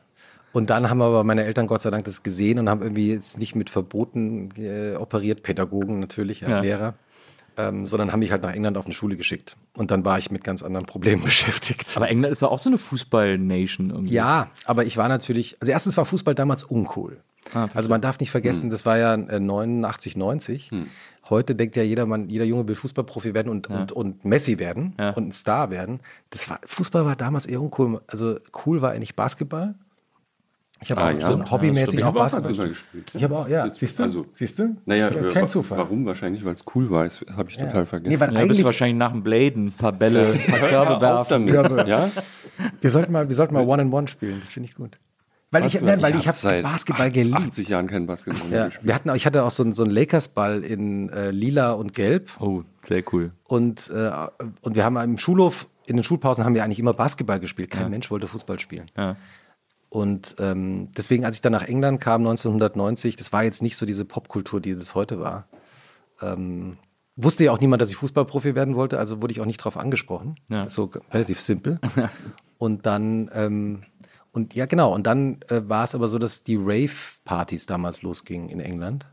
Und 0.51 0.69
dann 0.69 0.89
haben 0.89 1.01
aber 1.01 1.23
meine 1.23 1.45
Eltern 1.45 1.67
Gott 1.67 1.81
sei 1.81 1.89
Dank 1.89 2.03
das 2.03 2.23
gesehen 2.23 2.59
und 2.59 2.67
haben 2.67 2.81
irgendwie 2.81 3.11
jetzt 3.13 3.39
nicht 3.39 3.55
mit 3.55 3.69
Verboten 3.69 4.49
äh, 4.57 4.95
operiert, 4.95 5.43
Pädagogen 5.43 6.01
natürlich, 6.01 6.41
ja, 6.41 6.49
Ja. 6.49 6.59
Lehrer, 6.59 6.93
ähm, 7.57 7.87
sondern 7.87 8.11
haben 8.11 8.19
mich 8.19 8.31
halt 8.31 8.43
nach 8.43 8.53
England 8.53 8.77
auf 8.77 8.85
eine 8.85 8.93
Schule 8.93 9.17
geschickt. 9.17 9.57
Und 9.75 9.91
dann 9.91 10.05
war 10.05 10.17
ich 10.19 10.31
mit 10.31 10.43
ganz 10.43 10.63
anderen 10.63 10.85
Problemen 10.85 11.23
beschäftigt. 11.25 11.91
Aber 11.97 12.07
England 12.09 12.31
ist 12.31 12.41
doch 12.41 12.51
auch 12.51 12.59
so 12.59 12.69
eine 12.69 12.77
Fußball-Nation 12.77 13.89
irgendwie. 13.89 14.13
ja, 14.13 14.49
aber 14.65 14.85
ich 14.85 14.97
war 14.97 15.07
natürlich, 15.09 15.57
also 15.59 15.71
erstens 15.71 15.97
war 15.97 16.05
Fußball 16.05 16.35
damals 16.35 16.63
uncool. 16.63 17.17
also 17.73 17.89
man 17.89 18.01
darf 18.01 18.19
nicht 18.19 18.31
vergessen, 18.31 18.69
das 18.69 18.85
war 18.85 18.97
ja 18.97 19.13
äh, 19.13 19.39
89, 19.39 20.15
90. 20.17 20.71
Heute 21.29 21.55
denkt 21.55 21.75
ja 21.75 21.83
jeder, 21.83 22.05
man, 22.05 22.29
jeder 22.29 22.45
Junge 22.45 22.67
will 22.67 22.75
Fußballprofi 22.75 23.33
werden 23.33 23.49
und, 23.49 23.67
und, 23.67 23.91
und 23.91 24.23
Messi 24.25 24.59
werden 24.59 24.93
Ja. 24.99 25.11
und 25.11 25.27
ein 25.27 25.31
Star 25.31 25.69
werden. 25.71 25.99
Das 26.29 26.49
war, 26.49 26.59
Fußball 26.65 27.05
war 27.05 27.15
damals 27.15 27.45
eher 27.45 27.61
uncool. 27.61 28.01
Also 28.07 28.39
cool 28.65 28.81
war 28.81 28.91
eigentlich 28.91 29.15
Basketball. 29.15 29.75
Ich 30.79 30.91
habe 30.91 31.01
Ah, 31.01 31.07
auch 31.07 31.11
ja. 31.19 31.25
so 31.25 31.51
hobbymäßig 31.51 31.99
Ich 31.99 32.03
auch 32.05 32.13
Basketball. 32.13 32.69
Gespielt. 32.69 33.11
Ich 33.13 33.23
habe 33.23 33.35
auch, 33.37 33.47
ja. 33.49 33.65
Jetzt- 33.65 33.79
Siehst 33.79 33.97
du? 33.99 34.03
also- 34.03 34.25
Siehst 34.33 34.59
du? 34.59 34.75
Naja, 34.85 35.09
Ja, 35.09 35.29
kein 35.31 35.43
wa- 35.43 35.47
Zufall. 35.47 35.77
Warum? 35.79 36.05
Wahrscheinlich, 36.05 36.45
weil 36.45 36.53
es 36.53 36.63
cool 36.75 36.89
war. 36.91 37.03
Das 37.03 37.23
habe 37.35 37.49
ich 37.49 37.57
total 37.57 37.85
vergessen. 37.85 38.13
Nee, 38.13 38.19
weil 38.19 38.33
Ja, 38.33 38.45
bist 38.45 38.59
du 38.59 38.65
wahrscheinlich 38.65 38.97
nach 38.97 39.11
dem 39.11 39.23
Bladen 39.23 39.67
ein 39.67 39.71
paar 39.71 39.91
Bälle, 39.91 40.33
ein 40.33 40.39
paar 40.59 40.59
Körbe 40.69 41.01
werfen. 41.01 41.87
Ja? 41.87 42.09
wir 42.81 42.89
sollten 42.89 43.11
mal, 43.11 43.27
wir 43.27 43.35
sollten 43.35 43.53
mal 43.53 43.65
One 43.65 43.81
and 43.83 43.93
One 43.93 44.07
spielen. 44.07 44.39
Das 44.39 44.51
finde 44.51 44.69
ich 44.69 44.75
gut. 44.75 44.97
Weil 45.49 45.65
ich, 45.65 45.75
Was? 45.75 45.81
nein, 45.81 46.01
weil 46.01 46.11
hab 46.13 46.19
ich 46.19 46.27
habe 46.27 46.35
seit 46.37 46.61
Basketball 46.63 47.09
geliebt. 47.09 47.37
80 47.37 47.69
Jahren 47.69 47.87
kein 47.87 48.05
Basketball 48.05 48.47
mehr 48.49 48.59
Ja, 48.59 48.65
gespielt. 48.65 48.85
wir 48.87 48.93
hatten, 48.95 49.15
ich 49.15 49.25
hatte 49.25 49.43
auch 49.45 49.51
so 49.51 49.63
einen, 49.63 49.73
so 49.73 49.83
einen 49.83 49.93
Lakers-Ball 49.93 50.61
in 50.63 51.09
äh, 51.09 51.31
lila 51.31 51.71
und 51.71 51.93
gelb. 51.93 52.29
Oh, 52.39 52.63
sehr 52.83 53.01
cool. 53.13 53.31
Und, 53.45 53.89
äh, 53.89 54.11
und 54.61 54.75
wir 54.75 54.83
haben 54.83 54.97
im 54.97 55.17
Schulhof, 55.17 55.67
in 55.85 55.95
den 55.95 56.03
Schulpausen 56.03 56.43
haben 56.43 56.53
wir 56.53 56.65
eigentlich 56.65 56.79
immer 56.79 56.93
Basketball 56.93 57.39
gespielt. 57.39 57.71
Kein 57.71 57.89
Mensch 57.89 58.11
wollte 58.11 58.27
Fußball 58.27 58.59
spielen. 58.59 58.91
Ja. 58.97 59.15
Und 59.89 60.35
ähm, 60.39 60.89
deswegen, 60.97 61.23
als 61.23 61.37
ich 61.37 61.41
dann 61.41 61.53
nach 61.53 61.63
England 61.63 62.01
kam, 62.01 62.21
1990, 62.21 63.15
das 63.15 63.31
war 63.31 63.43
jetzt 63.43 63.61
nicht 63.61 63.77
so 63.77 63.85
diese 63.85 64.05
Popkultur, 64.05 64.59
die 64.59 64.75
das 64.75 64.95
heute 64.95 65.19
war. 65.19 65.47
Ähm, 66.21 66.77
wusste 67.15 67.45
ja 67.45 67.51
auch 67.51 67.59
niemand, 67.59 67.81
dass 67.81 67.89
ich 67.89 67.95
Fußballprofi 67.95 68.53
werden 68.53 68.75
wollte, 68.75 68.99
also 68.99 69.21
wurde 69.21 69.31
ich 69.31 69.41
auch 69.41 69.45
nicht 69.45 69.57
drauf 69.57 69.77
angesprochen. 69.77 70.35
Ja. 70.49 70.69
So 70.69 70.91
relativ 71.11 71.39
simpel. 71.39 71.79
und 72.57 72.85
dann, 72.85 73.29
ähm, 73.33 73.83
und 74.31 74.53
ja 74.55 74.65
genau, 74.65 74.93
und 74.93 75.07
dann 75.07 75.41
äh, 75.47 75.61
war 75.67 75.83
es 75.83 75.95
aber 75.95 76.07
so, 76.07 76.19
dass 76.19 76.43
die 76.43 76.57
Rave-Partys 76.57 77.65
damals 77.65 78.01
losgingen 78.01 78.49
in 78.49 78.59
England. 78.59 79.05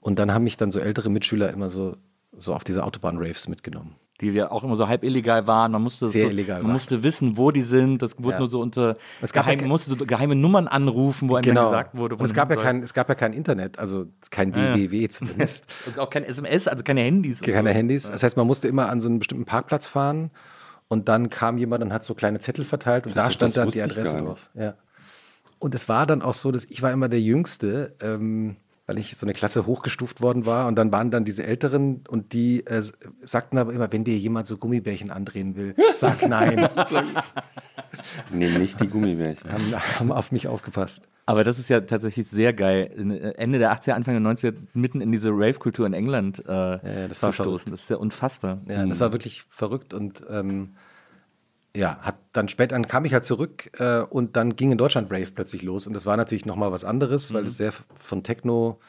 Und 0.00 0.18
dann 0.18 0.32
haben 0.32 0.44
mich 0.44 0.56
dann 0.56 0.70
so 0.70 0.80
ältere 0.80 1.10
Mitschüler 1.10 1.50
immer 1.50 1.70
so, 1.70 1.96
so 2.36 2.54
auf 2.54 2.64
diese 2.64 2.84
Autobahn-Raves 2.84 3.48
mitgenommen. 3.48 3.94
Die 4.20 4.28
ja 4.30 4.50
auch 4.50 4.62
immer 4.64 4.76
so 4.76 4.86
halb 4.86 5.02
illegal 5.02 5.46
waren. 5.46 5.72
Man 5.72 5.82
musste, 5.82 6.06
Sehr 6.08 6.24
so, 6.26 6.30
illegal 6.30 6.56
man 6.58 6.64
waren. 6.66 6.72
musste 6.74 7.02
wissen, 7.02 7.36
wo 7.38 7.50
die 7.50 7.62
sind. 7.62 8.02
Das 8.02 8.18
wurde 8.18 8.32
Ja. 8.32 8.38
nur 8.38 8.46
so 8.48 8.60
unter 8.60 8.96
Es 9.22 9.32
gab 9.32 9.46
ja 9.46 9.52
geheim, 9.52 9.64
ke- 9.64 9.68
musste 9.68 9.90
so 9.90 9.96
geheime 10.04 10.34
Nummern 10.34 10.68
anrufen, 10.68 11.28
wo 11.28 11.36
einem 11.36 11.54
dann 11.54 11.64
gesagt 11.64 11.96
wurde, 11.96 12.16
wo 12.16 12.20
und 12.20 12.26
es 12.26 12.34
gab, 12.34 12.50
ja 12.50 12.56
kein, 12.56 12.82
es 12.82 12.92
gab 12.92 13.08
ja 13.08 13.14
kein 13.14 13.32
Internet, 13.32 13.78
also 13.78 14.06
kein 14.30 14.52
Ja, 14.52 14.70
ja. 14.70 14.74
www 14.76 15.08
zumindest. 15.08 15.64
Und 15.86 15.98
auch 15.98 16.10
kein 16.10 16.24
SMS, 16.24 16.68
also 16.68 16.84
keine 16.84 17.00
Handys. 17.00 17.40
keine 17.40 17.70
so. 17.70 17.74
Handys. 17.74 18.10
Das 18.10 18.22
heißt, 18.22 18.36
man 18.36 18.46
musste 18.46 18.68
immer 18.68 18.88
an 18.90 19.00
so 19.00 19.08
einen 19.08 19.18
bestimmten 19.20 19.44
Parkplatz 19.46 19.86
fahren 19.86 20.30
und 20.88 21.08
dann 21.08 21.30
kam 21.30 21.56
jemand 21.56 21.82
und 21.82 21.92
hat 21.92 22.04
so 22.04 22.14
kleine 22.14 22.40
Zettel 22.40 22.64
verteilt 22.64 23.06
und 23.06 23.16
Das- 23.16 23.24
da 23.26 23.30
stand 23.30 23.56
dann 23.56 23.68
die 23.70 23.80
Adresse 23.82 24.16
drauf. 24.18 24.50
Ja. 24.54 24.74
Und 25.58 25.74
es 25.74 25.88
war 25.88 26.06
dann 26.06 26.20
auch 26.22 26.34
so, 26.34 26.52
dass 26.52 26.64
ich 26.66 26.82
war 26.82 26.90
immer 26.92 27.08
der 27.08 27.20
Jüngste, 27.20 27.94
ähm, 28.02 28.56
weil 28.90 28.98
ich 28.98 29.16
so 29.16 29.24
eine 29.24 29.34
Klasse 29.34 29.66
hochgestuft 29.66 30.20
worden 30.20 30.46
war 30.46 30.66
und 30.66 30.74
dann 30.74 30.90
waren 30.90 31.12
dann 31.12 31.24
diese 31.24 31.46
Älteren 31.46 32.02
und 32.08 32.32
die 32.32 32.66
äh, 32.66 32.82
sagten 33.22 33.56
aber 33.56 33.72
immer, 33.72 33.92
wenn 33.92 34.02
dir 34.02 34.18
jemand 34.18 34.48
so 34.48 34.56
Gummibärchen 34.56 35.12
andrehen 35.12 35.54
will, 35.54 35.76
sag 35.94 36.28
nein. 36.28 36.68
Nee, 38.32 38.50
nicht 38.58 38.80
die 38.80 38.88
Gummibärchen. 38.88 39.52
haben, 39.52 39.74
haben 40.00 40.12
auf 40.12 40.32
mich 40.32 40.48
aufgepasst. 40.48 41.06
Aber 41.26 41.44
das 41.44 41.60
ist 41.60 41.68
ja 41.68 41.80
tatsächlich 41.82 42.26
sehr 42.26 42.52
geil. 42.52 42.90
Äh, 42.96 43.34
Ende 43.40 43.58
der 43.58 43.72
80er, 43.72 43.92
Anfang 43.92 44.20
der 44.20 44.32
90er 44.32 44.54
mitten 44.74 45.00
in 45.00 45.12
diese 45.12 45.30
Rave-Kultur 45.30 45.86
in 45.86 45.92
England 45.92 46.42
äh, 46.48 46.50
ja, 46.52 47.08
das 47.08 47.22
war 47.22 47.30
zu 47.30 47.34
stoßen. 47.34 47.44
verrückt. 47.44 47.72
Das 47.72 47.82
ist 47.82 47.90
ja 47.90 47.96
unfassbar. 47.96 48.58
Ja, 48.66 48.84
das 48.86 48.98
war 48.98 49.12
wirklich 49.12 49.44
verrückt 49.50 49.94
und 49.94 50.24
ähm, 50.28 50.70
ja, 51.76 51.98
hat 52.00 52.16
dann 52.32 52.48
später 52.48 52.74
dann 52.74 52.88
kam 52.88 53.04
ich 53.04 53.12
halt 53.12 53.24
zurück 53.24 53.70
äh, 53.78 54.00
und 54.00 54.36
dann 54.36 54.56
ging 54.56 54.72
in 54.72 54.78
Deutschland 54.78 55.10
Rave 55.10 55.30
plötzlich 55.34 55.62
los. 55.62 55.86
Und 55.86 55.92
das 55.92 56.06
war 56.06 56.16
natürlich 56.16 56.46
noch 56.46 56.56
mal 56.56 56.72
was 56.72 56.84
anderes, 56.84 57.32
weil 57.32 57.46
es 57.46 57.56
sehr 57.56 57.72
von 57.94 58.22
Techno 58.22 58.80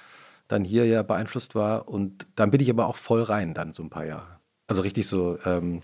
dann 0.47 0.63
hier 0.63 0.85
ja 0.85 1.03
beeinflusst 1.03 1.55
war. 1.55 1.87
Und 1.87 2.27
dann 2.35 2.51
bin 2.51 2.59
ich 2.59 2.69
aber 2.69 2.87
auch 2.87 2.95
voll 2.95 3.23
rein 3.23 3.53
dann 3.53 3.73
so 3.73 3.83
ein 3.83 3.89
paar 3.89 4.05
Jahre. 4.05 4.39
Also 4.67 4.81
richtig 4.81 5.07
so 5.07 5.37
ähm, 5.45 5.81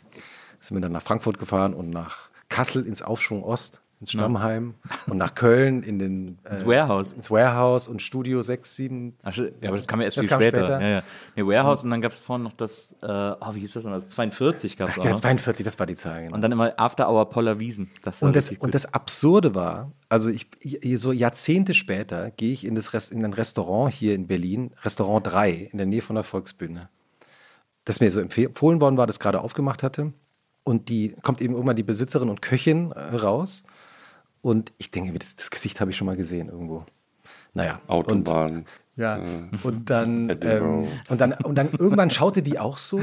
sind 0.59 0.75
wir 0.75 0.81
dann 0.81 0.91
nach 0.91 1.01
Frankfurt 1.01 1.39
gefahren 1.39 1.73
und 1.73 1.89
nach 1.89 2.29
Kassel 2.49 2.85
ins 2.85 3.01
Aufschwung 3.01 3.43
Ost, 3.43 3.81
ins 3.99 4.11
Stammheim 4.11 4.75
und 5.07 5.17
nach 5.17 5.33
Köln 5.33 5.81
in 5.81 5.97
den 5.97 6.37
äh, 6.43 6.51
Ins 6.51 6.65
Warehouse. 6.67 7.13
ins 7.13 7.31
Warehouse 7.31 7.87
und 7.87 8.01
Studio 8.01 8.41
6, 8.43 8.75
7. 8.75 9.15
Ach, 9.23 9.35
ja, 9.35 9.45
aber 9.67 9.77
das 9.77 9.87
kam 9.87 9.99
ja 10.01 10.05
erst 10.05 10.17
Das 10.17 10.25
viel 10.27 10.35
später. 10.35 10.65
später. 10.65 10.81
Ja, 10.81 10.87
ja. 10.87 11.03
Nee, 11.35 11.43
Warehouse 11.43 11.83
und 11.83 11.89
dann 11.89 12.01
gab 12.01 12.11
es 12.11 12.19
vorhin 12.19 12.43
noch 12.43 12.53
das, 12.53 12.95
äh, 13.01 13.05
oh, 13.07 13.55
wie 13.55 13.59
hieß 13.61 13.73
das 13.73 13.85
noch? 13.85 13.93
Das 13.93 14.09
42 14.09 14.77
gab 14.77 14.89
es 14.89 14.99
auch 14.99 15.03
Ja, 15.05 15.11
noch. 15.11 15.19
42, 15.19 15.63
das 15.63 15.79
war 15.79 15.85
die 15.87 15.95
Zahl. 15.95 16.23
Genau. 16.23 16.35
Und 16.35 16.41
dann 16.41 16.51
immer 16.51 16.73
After 16.77 17.09
Hour 17.09 17.29
Poller 17.31 17.59
Wiesen. 17.59 17.89
Das 18.03 18.21
Und 18.21 18.35
das, 18.35 18.51
und 18.51 18.75
das 18.75 18.93
Absurde 18.93 19.55
war, 19.55 19.91
also 20.09 20.29
ich, 20.29 20.47
ich 20.61 20.99
so 20.99 21.11
Jahrzehnte 21.11 21.73
später 21.73 22.29
gehe 22.31 22.53
ich 22.53 22.65
in, 22.65 22.75
das 22.75 22.93
Rest, 22.93 23.11
in 23.11 23.25
ein 23.25 23.33
Restaurant 23.33 23.91
hier 23.93 24.13
in 24.13 24.27
Berlin, 24.27 24.71
Restaurant 24.83 25.25
3, 25.25 25.69
in 25.71 25.77
der 25.77 25.87
Nähe 25.87 26.01
von 26.03 26.15
der 26.15 26.23
Volksbühne. 26.23 26.89
das 27.85 27.99
mir 27.99 28.11
so 28.11 28.19
empfohlen 28.19 28.79
worden 28.81 28.97
war, 28.97 29.07
das 29.07 29.19
gerade 29.19 29.41
aufgemacht 29.41 29.81
hatte. 29.81 30.13
Und 30.63 30.89
die 30.89 31.15
kommt 31.23 31.39
eben 31.41 31.53
irgendwann 31.53 31.77
die 31.77 31.83
Besitzerin 31.83 32.27
und 32.29 32.41
Köchin 32.41 32.91
äh, 32.91 33.15
raus. 33.15 33.63
Und 34.47 34.71
ich 34.77 34.91
denke, 34.91 35.11
das, 35.19 35.35
das 35.35 35.51
Gesicht 35.51 35.81
habe 35.81 35.91
ich 35.91 35.97
schon 35.97 36.05
mal 36.05 36.15
gesehen 36.15 36.47
irgendwo. 36.47 36.85
Naja. 37.53 37.81
Autobahn. 37.87 38.59
Und, 38.59 38.65
ja. 38.95 39.17
Äh, 39.17 39.49
und 39.63 39.89
dann, 39.89 40.29
ähm, 40.41 40.87
und 41.09 41.19
dann 41.19 41.33
und 41.33 41.55
dann 41.55 41.73
irgendwann 41.77 42.09
schaute 42.11 42.41
die 42.41 42.57
auch 42.57 42.77
so 42.77 43.01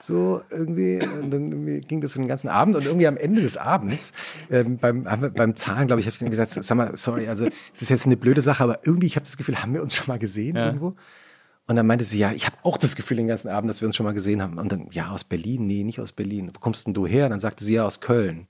so 0.00 0.40
irgendwie. 0.48 1.00
Und 1.02 1.30
dann 1.30 1.52
irgendwie 1.52 1.80
ging 1.80 2.00
das 2.00 2.14
so 2.14 2.20
den 2.20 2.28
ganzen 2.28 2.48
Abend 2.48 2.76
und 2.76 2.86
irgendwie 2.86 3.06
am 3.06 3.18
Ende 3.18 3.42
des 3.42 3.58
Abends 3.58 4.14
ähm, 4.50 4.78
beim, 4.78 5.04
wir, 5.04 5.28
beim 5.28 5.54
Zahlen, 5.54 5.86
glaube 5.86 6.00
ich, 6.00 6.06
habe 6.06 6.14
ich 6.14 6.18
dann 6.18 6.30
gesagt, 6.30 6.52
sag 6.52 6.76
mal, 6.78 6.96
sorry, 6.96 7.28
also 7.28 7.46
es 7.74 7.82
ist 7.82 7.90
jetzt 7.90 8.06
eine 8.06 8.16
blöde 8.16 8.40
Sache, 8.40 8.64
aber 8.64 8.86
irgendwie, 8.86 9.06
ich 9.06 9.16
habe 9.16 9.24
das 9.24 9.36
Gefühl, 9.36 9.60
haben 9.60 9.74
wir 9.74 9.82
uns 9.82 9.94
schon 9.94 10.06
mal 10.06 10.18
gesehen 10.18 10.56
ja. 10.56 10.68
irgendwo? 10.68 10.96
Und 11.66 11.76
dann 11.76 11.86
meinte 11.86 12.06
sie, 12.06 12.20
ja, 12.20 12.32
ich 12.32 12.46
habe 12.46 12.56
auch 12.62 12.78
das 12.78 12.96
Gefühl 12.96 13.18
den 13.18 13.28
ganzen 13.28 13.48
Abend, 13.48 13.68
dass 13.68 13.82
wir 13.82 13.86
uns 13.86 13.96
schon 13.96 14.06
mal 14.06 14.14
gesehen 14.14 14.40
haben. 14.40 14.56
Und 14.56 14.72
dann, 14.72 14.86
ja, 14.92 15.10
aus 15.10 15.24
Berlin? 15.24 15.66
Nee, 15.66 15.84
nicht 15.84 16.00
aus 16.00 16.12
Berlin. 16.12 16.50
Wo 16.54 16.58
kommst 16.58 16.86
denn 16.86 16.94
du 16.94 17.06
her? 17.06 17.26
Und 17.26 17.32
dann 17.32 17.40
sagte 17.40 17.62
sie, 17.62 17.74
ja, 17.74 17.84
aus 17.84 18.00
Köln. 18.00 18.46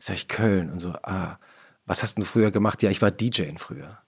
Sag 0.00 0.16
ich, 0.16 0.28
Köln. 0.28 0.70
Und 0.70 0.78
so, 0.78 0.92
ah, 1.02 1.38
was 1.86 2.02
hast 2.02 2.18
du 2.18 2.22
früher 2.22 2.50
gemacht? 2.50 2.82
Ja, 2.82 2.90
ich 2.90 3.02
war 3.02 3.10
DJ 3.10 3.50
früher. 3.56 3.98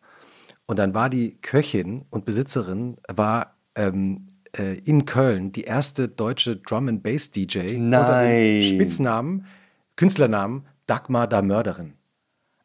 Und 0.67 0.79
dann 0.79 0.95
war 0.95 1.11
die 1.11 1.37
Köchin 1.41 2.05
und 2.11 2.25
Besitzerin, 2.25 2.97
war 3.09 3.57
ähm, 3.75 4.29
äh, 4.57 4.79
in 4.79 5.05
Köln 5.05 5.53
die 5.53 5.65
erste 5.65 6.09
deutsche 6.09 6.57
Drum 6.57 6.89
and 6.89 7.03
Bass 7.03 7.31
DJ 7.31 7.77
Nein. 7.77 8.01
unter 8.01 8.23
dem 8.25 8.63
Spitznamen, 8.75 9.47
Künstlernamen 9.97 10.67
Dagmar 10.87 11.27
da 11.27 11.43
Mörderin. 11.43 11.95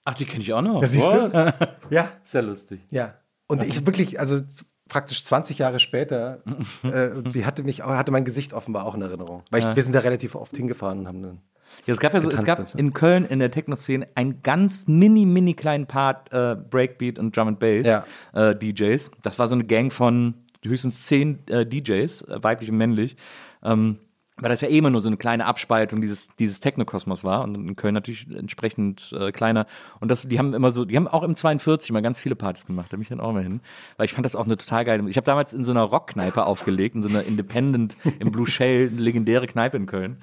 Ach, 0.06 0.14
die 0.14 0.26
kenne 0.26 0.42
ich 0.42 0.54
auch 0.54 0.62
noch. 0.62 0.82
Das 0.82 0.92
siehst 0.94 1.06
du? 1.06 1.54
ja. 1.90 2.12
Sehr 2.24 2.42
lustig. 2.42 2.80
Ja. 2.92 3.16
Und 3.48 3.64
ich 3.64 3.86
wirklich, 3.86 4.20
also 4.20 4.42
praktisch 4.88 5.24
20 5.24 5.58
Jahre 5.58 5.80
später, 5.80 6.40
äh, 6.84 7.10
sie 7.26 7.46
hatte 7.46 7.64
mich, 7.64 7.82
hatte 7.84 8.12
mein 8.12 8.26
Gesicht 8.26 8.54
offenbar 8.54 8.86
auch 8.86 8.96
in 8.96 9.02
Erinnerung. 9.02 9.44
Weil 9.52 9.62
ich, 9.62 9.76
wir 9.76 9.84
sind 9.84 9.94
da 9.94 10.00
relativ 10.00 10.36
oft 10.36 10.56
hingefahren 10.56 11.00
und 11.00 11.08
haben 11.08 11.22
dann. 11.22 11.42
Ja, 11.86 11.94
es 11.94 12.00
gab 12.00 12.14
ja 12.14 12.22
so, 12.22 12.30
es 12.30 12.46
gab 12.46 12.64
in 12.76 12.94
Köln 12.94 13.26
in 13.26 13.40
der 13.40 13.52
Techno-Szene 13.52 14.08
einen 14.16 14.42
ganz 14.42 14.88
mini, 14.88 15.26
mini 15.26 15.54
kleinen 15.54 15.86
Part 15.86 16.32
äh, 16.32 16.56
Breakbeat 16.56 17.20
und 17.20 17.36
Drum 17.36 17.50
and 17.50 17.60
Bass 17.60 17.86
ja. 17.86 18.06
äh, 18.34 18.56
DJs. 18.56 19.12
Das 19.22 19.38
war 19.38 19.50
so 19.50 19.56
eine 19.56 19.66
Gang 19.66 19.92
von 19.92 20.36
höchstens 20.64 21.06
zehn 21.06 21.40
äh, 21.50 21.66
DJs, 21.66 22.22
äh, 22.22 22.42
weiblich 22.42 22.72
und 22.72 22.78
männlich. 22.78 23.18
Ähm, 23.64 24.00
weil 24.40 24.50
das 24.50 24.62
ja 24.62 24.68
eh 24.68 24.78
immer 24.78 24.92
nur 24.92 25.02
so 25.02 25.10
eine 25.10 25.18
kleine 25.18 25.46
Abspaltung 25.46 26.00
dieses, 26.00 26.30
dieses 26.38 26.60
Technokosmos 26.60 27.24
war 27.24 27.44
und 27.44 27.56
in 27.56 27.76
Köln 27.76 27.96
natürlich 27.96 28.28
entsprechend 28.30 29.14
äh, 29.20 29.32
kleiner. 29.32 29.66
Und 30.00 30.12
das, 30.12 30.28
die 30.28 30.38
haben 30.38 30.54
immer 30.54 30.72
so, 30.72 30.86
die 30.86 30.96
haben 30.96 31.08
auch 31.08 31.24
im 31.24 31.36
42 31.36 31.92
mal 31.92 32.02
ganz 32.02 32.20
viele 32.20 32.36
Partys 32.36 32.66
gemacht, 32.66 32.94
da 32.94 32.98
bin 32.98 33.02
ich 33.02 33.10
dann 33.10 33.20
auch 33.20 33.34
mal 33.34 33.42
hin. 33.42 33.62
Weil 33.98 34.06
ich 34.06 34.14
fand 34.14 34.26
das 34.26 34.36
auch 34.36 34.46
eine 34.46 34.56
total 34.56 34.86
geile. 34.86 35.10
Ich 35.10 35.18
habe 35.18 35.26
damals 35.26 35.54
in 35.54 35.66
so 35.66 35.72
einer 35.72 35.82
Rockkneipe 35.82 36.46
aufgelegt, 36.46 36.96
in 36.96 37.02
so 37.02 37.10
einer 37.10 37.24
Independent, 37.24 37.98
im 38.20 38.32
Blue 38.32 38.46
Shell, 38.46 38.92
legendäre 38.96 39.48
Kneipe 39.48 39.78
in 39.78 39.88
Köln. 39.88 40.18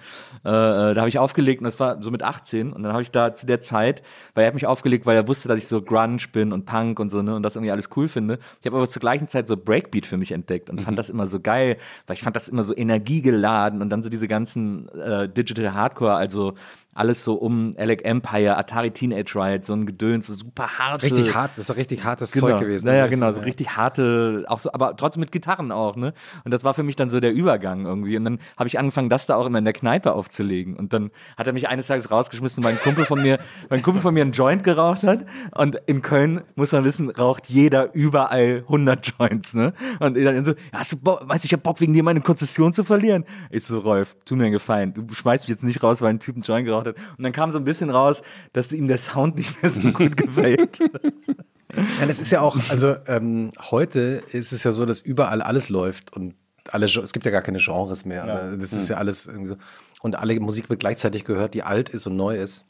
Äh, 0.45 0.49
äh 0.49 0.95
da 0.95 1.01
habe 1.01 1.09
ich 1.09 1.19
aufgelegt 1.19 1.61
und 1.61 1.65
das 1.65 1.81
war 1.81 2.01
so 2.01 2.12
mit 2.12 2.23
18 2.23 2.73
und 2.73 2.85
dann 2.85 2.93
habe 2.93 3.03
ich 3.03 3.11
da 3.11 3.35
zu 3.35 3.47
der 3.47 3.61
Zeit, 3.61 4.03
weil 4.35 4.45
er 4.45 4.49
hat 4.49 4.55
mich 4.55 4.67
aufgelegt, 4.67 5.07
weil 5.07 5.17
er 5.17 5.27
wusste, 5.27 5.49
dass 5.49 5.59
ich 5.59 5.67
so 5.67 5.83
Grunge 5.83 6.19
bin 6.33 6.53
und 6.53 6.67
Punk 6.67 7.01
und 7.01 7.11
so, 7.11 7.21
ne, 7.23 7.35
und 7.35 7.43
das 7.43 7.57
irgendwie 7.57 7.73
alles 7.73 7.91
cool 7.97 8.07
finde. 8.07 8.39
Ich 8.61 8.67
habe 8.67 8.77
aber 8.77 8.89
zur 8.89 9.01
gleichen 9.01 9.27
Zeit 9.27 9.49
so 9.49 9.57
Breakbeat 9.57 10.07
für 10.07 10.17
mich 10.17 10.31
entdeckt 10.31 10.71
und 10.71 10.81
fand 10.81 10.93
mhm. 10.93 10.97
das 10.99 11.11
immer 11.11 11.27
so 11.27 11.41
geil, 11.41 11.79
weil 12.07 12.15
ich 12.15 12.23
fand 12.23 12.37
das 12.37 12.49
immer 12.49 12.62
so 12.62 12.77
energiegeladen 12.77 13.83
und 13.83 13.91
dann 13.91 14.04
so 14.05 14.09
diese 14.09 14.29
ganzen 14.29 14.89
äh, 14.91 15.29
Digital 15.29 15.75
Hardcore, 15.75 16.15
also 16.15 16.55
alles 16.95 17.25
so 17.25 17.35
um 17.35 17.73
Alec 17.77 18.05
Empire, 18.05 18.57
Atari 18.57 18.91
Teenage 18.91 19.35
Riot, 19.35 19.65
so 19.65 19.75
ein 19.75 19.87
Gedöns, 19.87 20.27
so 20.27 20.35
super 20.35 20.79
hart. 20.79 21.03
Richtig 21.03 21.35
hart, 21.35 21.53
das 21.57 21.71
ist 21.71 21.77
richtig 21.77 22.05
hartes 22.05 22.33
genau. 22.33 22.49
Zeug 22.49 22.61
gewesen. 22.61 22.87
Naja, 22.87 23.07
genau, 23.09 23.33
so 23.33 23.41
richtig 23.41 23.77
harte, 23.77 24.45
auch 24.49 24.61
so, 24.61 24.73
aber 24.73 24.97
trotzdem 24.97 25.21
mit 25.21 25.33
Gitarren 25.33 25.73
auch, 25.73 25.97
ne? 25.97 26.15
Und 26.45 26.53
das 26.53 26.65
war 26.65 26.75
für 26.75 26.83
mich 26.83 26.97
dann 26.97 27.11
so 27.11 27.21
der 27.21 27.33
Übergang 27.33 27.85
irgendwie. 27.85 28.17
Und 28.17 28.25
dann 28.25 28.39
habe 28.57 28.69
ich 28.69 28.79
angefangen, 28.79 29.09
das 29.09 29.27
da 29.27 29.37
auch 29.37 29.47
immer 29.47 29.59
in 29.59 29.65
der 29.65 29.75
Kneipe 29.75 30.13
aufzulegen. 30.13 30.77
Und 30.77 30.93
dann 30.93 31.11
hat 31.37 31.47
er 31.47 31.53
mich 31.53 31.69
eines 31.69 31.89
Tages 31.89 32.11
rausgeschmissen, 32.11 32.63
weil 32.63 32.75
ein 32.75 32.81
Kumpel 32.81 33.05
von 33.05 33.21
mir, 33.21 33.39
weil 33.69 33.79
ein 33.79 33.83
Kumpel 33.83 34.03
von 34.03 34.15
mir 34.15 34.23
einen 34.23 34.33
Joint 34.33 34.63
geraucht 34.65 35.03
hat. 35.03 35.25
Und 35.57 35.77
in 35.87 36.03
Köln, 36.03 36.43
muss 36.55 36.73
man 36.73 36.85
wissen, 36.85 37.11
raucht 37.11 37.49
jeder 37.49 37.95
überall 37.95 38.65
100 38.67 39.15
Joints, 39.19 39.55
ne? 39.55 39.73
Und 40.01 40.17
dann 40.17 40.45
so, 40.45 40.55
hast 40.73 40.93
du 40.93 40.97
Bock, 40.97 41.29
weißt 41.29 41.45
du, 41.45 41.47
ich 41.47 41.53
hab 41.53 41.63
Bock, 41.63 41.81
wegen 41.81 41.93
dir 41.93 42.03
meine 42.03 42.21
Konzession 42.21 42.73
zu 42.73 42.85
verlieren. 42.85 43.25
Ich 43.51 43.65
so, 43.65 43.81
Rolf, 43.81 44.17
tu 44.25 44.37
mir 44.37 44.45
einen 44.45 44.53
Gefallen. 44.53 44.95
Du 44.95 45.13
schmeißt 45.13 45.45
mich 45.45 45.51
jetzt 45.51 45.65
nicht 45.65 45.83
raus, 45.83 46.01
weil 46.03 46.11
ein 46.11 46.21
Typ 46.21 46.37
einen 46.37 46.43
Joint 46.43 46.67
geraucht 46.67 46.84
hat. 46.87 46.97
Und 47.16 47.24
dann 47.24 47.32
kam 47.32 47.53
so 47.53 47.59
ein 47.59 47.64
bisschen 47.64 47.91
raus, 47.91 48.22
dass 48.53 48.72
ihm 48.72 48.89
der 48.89 48.99
Sound 48.99 49.37
nicht 49.37 49.62
mehr 49.62 49.70
so 49.70 49.80
gut 49.80 50.16
gefällt. 50.16 50.78
Ja, 50.80 52.07
das 52.07 52.20
ist 52.20 52.30
ja 52.30 52.41
auch, 52.41 52.57
also 52.70 52.97
ähm, 53.07 53.51
heute 53.70 54.22
ist 54.32 54.53
es 54.53 54.62
ja 54.64 54.72
so, 54.72 54.87
dass 54.87 55.01
überall 55.01 55.43
alles 55.43 55.68
läuft 55.68 56.12
und 56.12 56.35
alle, 56.70 56.87
es 56.87 57.12
gibt 57.12 57.26
ja 57.26 57.30
gar 57.30 57.43
keine 57.43 57.59
Genres 57.59 58.05
mehr. 58.05 58.26
Ja. 58.26 58.57
Das 58.57 58.72
ist 58.72 58.89
ja 58.89 58.97
alles 58.97 59.26
irgendwie 59.26 59.49
so. 59.49 59.57
Und 60.01 60.16
alle 60.16 60.39
Musik 60.41 60.70
wird 60.70 60.80
gleichzeitig 60.80 61.24
gehört, 61.24 61.55
die 61.55 61.62
alt 61.62 61.89
ist 61.89 62.07
und 62.07 62.16
neu 62.16 62.39
ist. 62.41 62.64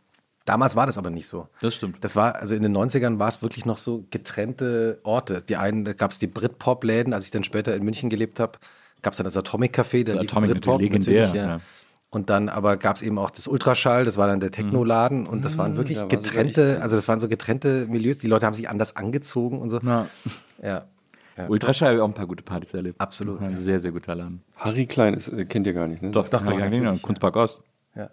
Damals 0.44 0.76
war 0.76 0.86
das 0.86 0.98
aber 0.98 1.10
nicht 1.10 1.26
so. 1.26 1.48
Das 1.60 1.74
stimmt. 1.74 1.96
Das 2.02 2.16
war, 2.16 2.36
also 2.36 2.54
in 2.54 2.62
den 2.62 2.76
90ern 2.76 3.18
war 3.18 3.28
es 3.28 3.40
wirklich 3.40 3.64
noch 3.64 3.78
so 3.78 4.04
getrennte 4.10 5.00
Orte. 5.02 5.42
Die 5.42 5.56
einen, 5.56 5.84
da 5.84 5.94
gab 5.94 6.10
es 6.10 6.18
die 6.18 6.26
Britpop-Läden, 6.26 7.14
als 7.14 7.24
ich 7.24 7.30
dann 7.30 7.44
später 7.44 7.74
in 7.74 7.82
München 7.82 8.10
gelebt 8.10 8.40
habe, 8.40 8.58
gab 9.00 9.14
es 9.14 9.16
dann 9.16 9.24
das 9.24 9.36
Atomic 9.36 9.78
Café, 9.78 10.04
dann 10.04 10.18
Atomic 10.18 10.50
Britpop, 10.50 10.80
legendär. 10.80 11.32
Ja. 11.34 11.46
Ja. 11.46 11.60
Und 12.14 12.30
dann 12.30 12.48
aber 12.48 12.76
gab 12.76 12.94
es 12.94 13.02
eben 13.02 13.18
auch 13.18 13.30
das 13.30 13.48
Ultraschall, 13.48 14.04
das 14.04 14.16
war 14.16 14.28
dann 14.28 14.38
der 14.38 14.52
Technoladen 14.52 15.26
und 15.26 15.44
das 15.44 15.58
waren 15.58 15.72
mhm. 15.72 15.78
wirklich 15.78 15.98
ja, 15.98 16.06
getrennte, 16.06 16.78
also 16.80 16.94
das 16.94 17.08
waren 17.08 17.18
so 17.18 17.28
getrennte 17.28 17.86
Milieus. 17.88 18.18
Die 18.18 18.28
Leute 18.28 18.46
haben 18.46 18.54
sich 18.54 18.68
anders 18.68 18.94
angezogen 18.94 19.60
und 19.60 19.68
so. 19.68 19.80
Ja. 19.80 20.06
ja. 20.62 20.84
ja. 21.36 21.48
Ultraschall 21.48 21.88
habe 21.88 21.96
ich 21.96 22.02
auch 22.02 22.08
ein 22.08 22.14
paar 22.14 22.28
gute 22.28 22.44
Partys 22.44 22.72
erlebt. 22.72 23.00
Absolut. 23.00 23.40
Ein 23.40 23.56
sehr, 23.56 23.80
sehr 23.80 23.90
guter 23.90 24.14
Laden. 24.14 24.44
Harry 24.54 24.86
Klein 24.86 25.14
ist, 25.14 25.26
äh, 25.28 25.44
kennt 25.44 25.66
ihr 25.66 25.72
gar 25.72 25.88
nicht, 25.88 26.02
ne? 26.02 26.12
Doch, 26.12 26.28
doch, 26.28 26.42
doch. 26.42 26.56
Ja, 26.56 26.68
ja, 26.68 26.96
Kunstpark 27.02 27.34
Ost. 27.34 27.64
Ja. 27.96 28.10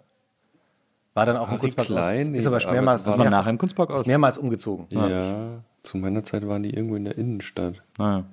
War 1.14 1.26
dann 1.26 1.36
auch 1.36 1.46
Harry 1.46 1.54
im 1.54 1.60
Kunstpark 1.60 1.86
Klein, 1.86 2.30
Ost. 2.30 2.36
Ist 2.38 2.46
aber 2.48 2.72
mehrmals, 2.72 3.04
das 3.04 3.16
war 3.16 3.30
nachher 3.30 3.50
im 3.50 3.58
Kunstpark 3.58 3.90
Ost. 3.90 4.02
Ist 4.02 4.06
mehrmals 4.08 4.36
umgezogen. 4.36 4.86
Ja, 4.90 5.62
zu 5.84 5.96
meiner 5.96 6.24
Zeit 6.24 6.48
waren 6.48 6.64
die 6.64 6.74
irgendwo 6.74 6.96
in 6.96 7.04
der 7.04 7.16
Innenstadt. 7.16 7.82
Naja. 7.98 8.24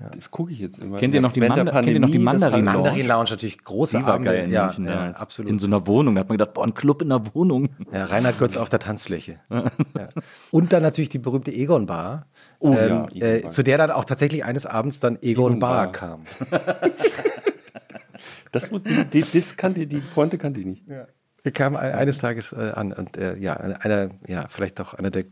Ja. 0.00 0.10
Das 0.10 0.30
gucke 0.30 0.52
ich 0.52 0.60
jetzt 0.60 0.78
immer. 0.78 0.98
Kennt 0.98 1.12
ihr 1.14 1.20
noch 1.20 1.32
die, 1.32 1.40
Manda 1.40 1.64
Pandemie, 1.64 1.84
kennt 1.84 1.94
ihr 1.96 2.00
noch 2.00 2.10
die 2.10 2.18
Mandarin 2.18 2.64
Lounge? 2.64 2.78
Mandarin 2.78 3.06
Lounge 3.06 3.30
natürlich 3.30 3.64
große 3.64 3.98
Abende. 4.04 4.32
in 4.36 4.52
ja, 4.52 4.66
München 4.66 4.86
ja, 4.86 5.10
absolut. 5.10 5.50
In 5.50 5.58
so 5.58 5.66
einer 5.66 5.88
Wohnung, 5.88 6.14
da 6.14 6.20
hat 6.20 6.28
man 6.28 6.38
gedacht, 6.38 6.54
boah, 6.54 6.64
ein 6.64 6.74
Club 6.74 7.02
in 7.02 7.10
einer 7.10 7.34
Wohnung. 7.34 7.70
Ja, 7.92 8.04
Reinhard 8.04 8.38
Götz 8.38 8.56
auf 8.56 8.68
der 8.68 8.78
Tanzfläche. 8.78 9.40
ja. 9.50 9.70
Und 10.52 10.72
dann 10.72 10.82
natürlich 10.82 11.08
die 11.08 11.18
berühmte 11.18 11.52
Egon 11.52 11.86
Bar, 11.86 12.26
oh, 12.60 12.74
ähm, 12.74 13.06
ja, 13.12 13.26
äh, 13.26 13.48
zu 13.48 13.64
der 13.64 13.78
dann 13.78 13.90
auch 13.90 14.04
tatsächlich 14.04 14.44
eines 14.44 14.66
Abends 14.66 15.00
dann 15.00 15.18
Egon, 15.20 15.54
Egon 15.54 15.58
Bar, 15.58 15.84
Bar 15.84 15.92
kam. 15.92 16.24
das, 18.52 18.70
die, 18.70 19.04
die, 19.04 19.24
das 19.32 19.56
kannte, 19.56 19.86
die 19.86 19.98
Pointe 19.98 20.38
kannte 20.38 20.60
ich 20.60 20.66
nicht. 20.66 20.86
Ja. 20.86 21.08
Wir 21.42 21.52
kamen 21.52 21.76
eines 21.76 22.18
Tages 22.18 22.52
äh, 22.52 22.72
an 22.74 22.92
und 22.92 23.16
äh, 23.16 23.36
ja, 23.36 23.54
einer, 23.54 24.10
ja, 24.26 24.46
vielleicht 24.48 24.80
auch 24.80 24.94
einer 24.94 25.10
der 25.10 25.24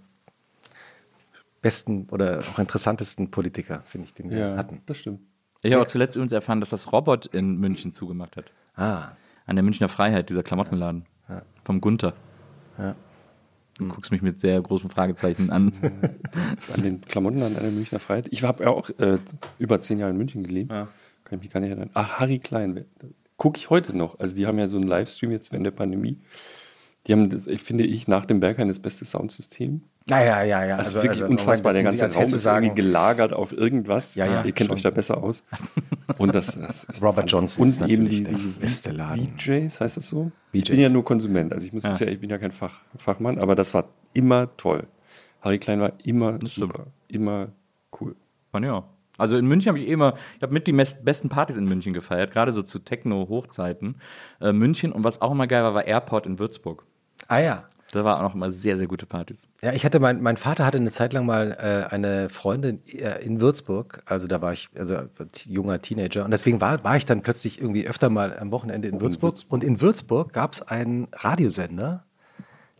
besten 1.67 2.07
oder 2.13 2.39
auch 2.39 2.61
interessantesten 2.61 3.33
Politiker, 3.33 3.83
finde 3.87 4.07
ich, 4.07 4.15
den 4.15 4.31
wir 4.31 4.39
ja, 4.39 4.57
hatten. 4.57 4.83
Das 4.87 4.99
stimmt. 4.99 5.19
Ich 5.65 5.73
habe 5.73 5.83
auch 5.83 5.89
zuletzt 5.89 6.15
übrigens 6.15 6.31
erfahren, 6.31 6.61
dass 6.61 6.71
das 6.71 6.93
Robot 6.93 7.27
in 7.27 7.57
München 7.57 7.91
zugemacht 7.93 8.37
hat. 8.37 8.53
Ah. 8.77 9.09
An 9.47 9.57
der 9.57 9.65
Münchner 9.65 9.89
Freiheit, 9.89 10.31
dieser 10.31 10.45
Klamottenladen. 10.45 11.07
Ja. 11.29 11.43
Vom 11.65 11.81
Gunther. 11.81 12.13
Ja. 12.79 12.95
Du 13.79 13.85
hm. 13.85 13.89
guckst 13.89 14.13
mich 14.13 14.23
mit 14.23 14.39
sehr 14.39 14.61
großen 14.63 14.91
Fragezeichen 14.91 15.51
an. 15.51 15.73
an 16.73 16.83
den 16.83 17.01
Klamottenladen 17.01 17.57
an 17.57 17.65
der 17.65 17.73
Münchner 17.73 17.99
Freiheit. 17.99 18.29
Ich 18.31 18.45
habe 18.45 18.63
ja 18.63 18.71
auch 18.71 18.89
äh, 19.01 19.19
über 19.59 19.81
zehn 19.81 19.99
Jahre 19.99 20.13
in 20.13 20.19
München 20.19 20.45
gelebt. 20.45 20.71
Ja. 20.71 20.87
Kann 21.25 21.41
ich 21.41 21.47
mich 21.47 21.51
gar 21.53 21.59
nicht 21.59 21.71
erinnern. 21.71 21.91
Ach, 21.95 22.21
Harry 22.21 22.39
Klein. 22.39 22.85
Gucke 23.37 23.59
ich 23.59 23.71
heute 23.71 23.97
noch. 23.97 24.21
Also 24.21 24.37
die 24.37 24.47
haben 24.47 24.61
ja 24.61 24.69
so 24.69 24.77
einen 24.77 24.87
Livestream 24.87 25.33
jetzt 25.33 25.51
während 25.51 25.67
der 25.67 25.73
Pandemie. 25.73 26.21
Die 27.09 27.13
haben, 27.13 27.29
das, 27.29 27.49
ich 27.49 27.61
finde 27.61 27.83
ich, 27.83 28.07
nach 28.07 28.25
dem 28.25 28.39
Berghain 28.39 28.69
das 28.69 28.79
beste 28.79 29.05
Soundsystem. 29.05 29.83
Ja, 30.09 30.23
ja, 30.23 30.43
ja, 30.45 30.65
ja. 30.65 30.77
Das 30.77 30.89
ist 30.89 30.97
also, 30.97 31.09
wirklich 31.09 31.23
also, 31.23 31.33
unfassbar. 31.33 31.73
Der 31.73 31.83
ganze 31.83 32.05
Raum 32.05 32.23
ist 32.23 32.31
sagen. 32.43 32.67
irgendwie 32.67 32.83
gelagert 32.83 33.33
auf 33.33 33.53
irgendwas. 33.53 34.15
Ja, 34.15 34.27
ja. 34.27 34.45
Ihr 34.45 34.53
kennt 34.53 34.69
schon. 34.69 34.77
euch 34.77 34.83
da 34.83 34.91
besser 34.91 35.21
aus. 35.21 35.43
Und 36.19 36.33
das, 36.33 36.59
das 36.59 36.87
Robert 37.03 37.31
Johnson 37.31 37.65
und 37.65 37.69
ist 37.71 37.83
eben 37.83 38.09
die, 38.09 38.23
die 38.23 38.35
beste 38.61 38.93
Laden. 38.93 39.37
VJs, 39.37 39.81
heißt 39.81 39.97
das 39.97 40.09
so? 40.09 40.31
VJs. 40.53 40.63
Ich 40.63 40.71
bin 40.71 40.81
ja 40.81 40.89
nur 40.89 41.05
Konsument, 41.05 41.53
also 41.53 41.67
ich 41.67 41.73
muss 41.73 41.83
ja. 41.83 41.97
ja, 41.97 42.07
ich 42.07 42.21
bin 42.21 42.31
ja 42.31 42.39
kein 42.39 42.53
Fach, 42.53 42.83
Fachmann, 42.97 43.39
aber 43.39 43.57
das 43.57 43.75
war 43.75 43.89
immer 44.13 44.57
toll. 44.57 44.87
Harry 45.41 45.59
Klein 45.59 45.81
war 45.81 45.93
immer 46.05 46.39
super, 46.45 46.87
immer 47.09 47.49
cool. 48.01 48.15
Fand 48.53 48.65
ja. 48.65 48.85
Also 49.19 49.37
in 49.37 49.47
München 49.47 49.71
habe 49.71 49.81
ich 49.81 49.89
immer, 49.89 50.15
ich 50.37 50.43
habe 50.43 50.53
mit 50.53 50.69
die 50.69 50.73
besten 50.73 51.29
Partys 51.29 51.57
in 51.57 51.65
München 51.65 51.93
gefeiert, 51.93 52.33
gerade 52.33 52.53
so 52.53 52.63
zu 52.63 52.79
Techno-Hochzeiten. 52.79 53.97
Äh, 54.41 54.53
München 54.53 54.93
und 54.93 55.03
was 55.03 55.21
auch 55.21 55.33
immer 55.33 55.49
geil 55.49 55.65
war, 55.65 55.75
war 55.75 55.87
Airport 55.87 56.27
in 56.27 56.39
Würzburg. 56.39 56.85
Ah 57.27 57.41
ja. 57.41 57.65
Da 57.93 58.05
waren 58.05 58.19
auch 58.19 58.23
noch 58.23 58.35
immer 58.35 58.51
sehr, 58.51 58.77
sehr 58.77 58.87
gute 58.87 59.07
Partys. 59.07 59.49
Ja, 59.63 59.73
ich 59.73 59.85
hatte, 59.85 60.01
mein, 60.01 60.21
mein 60.23 60.37
Vater 60.37 60.67
hatte 60.67 60.79
eine 60.79 60.91
Zeit 60.91 61.13
lang 61.13 61.25
mal 61.25 61.53
äh, 61.53 61.93
eine 61.93 62.29
Freundin 62.29 62.85
äh, 62.87 63.25
in 63.25 63.41
Würzburg. 63.41 64.03
Also 64.07 64.27
da 64.27 64.43
war 64.43 64.53
ich, 64.53 64.69
also 64.77 64.99
junger 65.47 65.81
Teenager. 65.81 66.25
Und 66.25 66.31
deswegen 66.31 66.61
war, 66.61 66.83
war 66.85 66.97
ich 66.97 67.07
dann 67.07 67.23
plötzlich 67.23 67.61
irgendwie 67.61 67.87
öfter 67.87 68.11
mal 68.11 68.37
am 68.39 68.51
Wochenende 68.51 68.89
in 68.89 69.01
Würzburg. 69.01 69.35
Würzburg. 69.35 69.53
Und 69.53 69.65
in 69.65 69.81
Würzburg 69.81 70.33
gab 70.33 70.53
es 70.53 70.63
einen 70.63 71.09
Radiosender, 71.13 72.05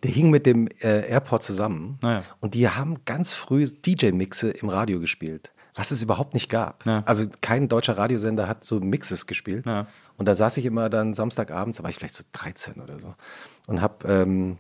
der 0.03 0.11
hing 0.11 0.31
mit 0.31 0.45
dem 0.45 0.69
äh, 0.81 1.09
Airport 1.09 1.43
zusammen. 1.43 1.99
Ah, 2.03 2.13
ja. 2.13 2.23
Und 2.41 2.55
die 2.55 2.69
haben 2.69 3.05
ganz 3.05 3.33
früh 3.33 3.67
DJ-Mixe 3.67 4.51
im 4.51 4.69
Radio 4.69 5.01
gespielt 5.01 5.53
was 5.77 5.91
es 5.91 6.03
überhaupt 6.03 6.35
nicht 6.35 6.49
gab. 6.49 6.85
Ja. 6.87 7.03
Also 7.05 7.27
kein 7.43 7.69
deutscher 7.69 7.99
Radiosender 7.99 8.49
hat 8.49 8.65
so 8.65 8.81
Mixes 8.81 9.27
gespielt. 9.27 9.67
Ja. 9.67 9.87
Und 10.17 10.27
da 10.27 10.35
saß 10.35 10.57
ich 10.57 10.65
immer 10.65 10.89
dann 10.89 11.13
Samstagabends, 11.13 11.77
da 11.77 11.83
war 11.85 11.91
ich 11.91 11.97
vielleicht 11.97 12.15
so 12.15 12.25
13 12.33 12.81
oder 12.81 12.99
so, 12.99 13.15
und 13.67 13.83
habe 13.83 14.09
ähm, 14.09 14.57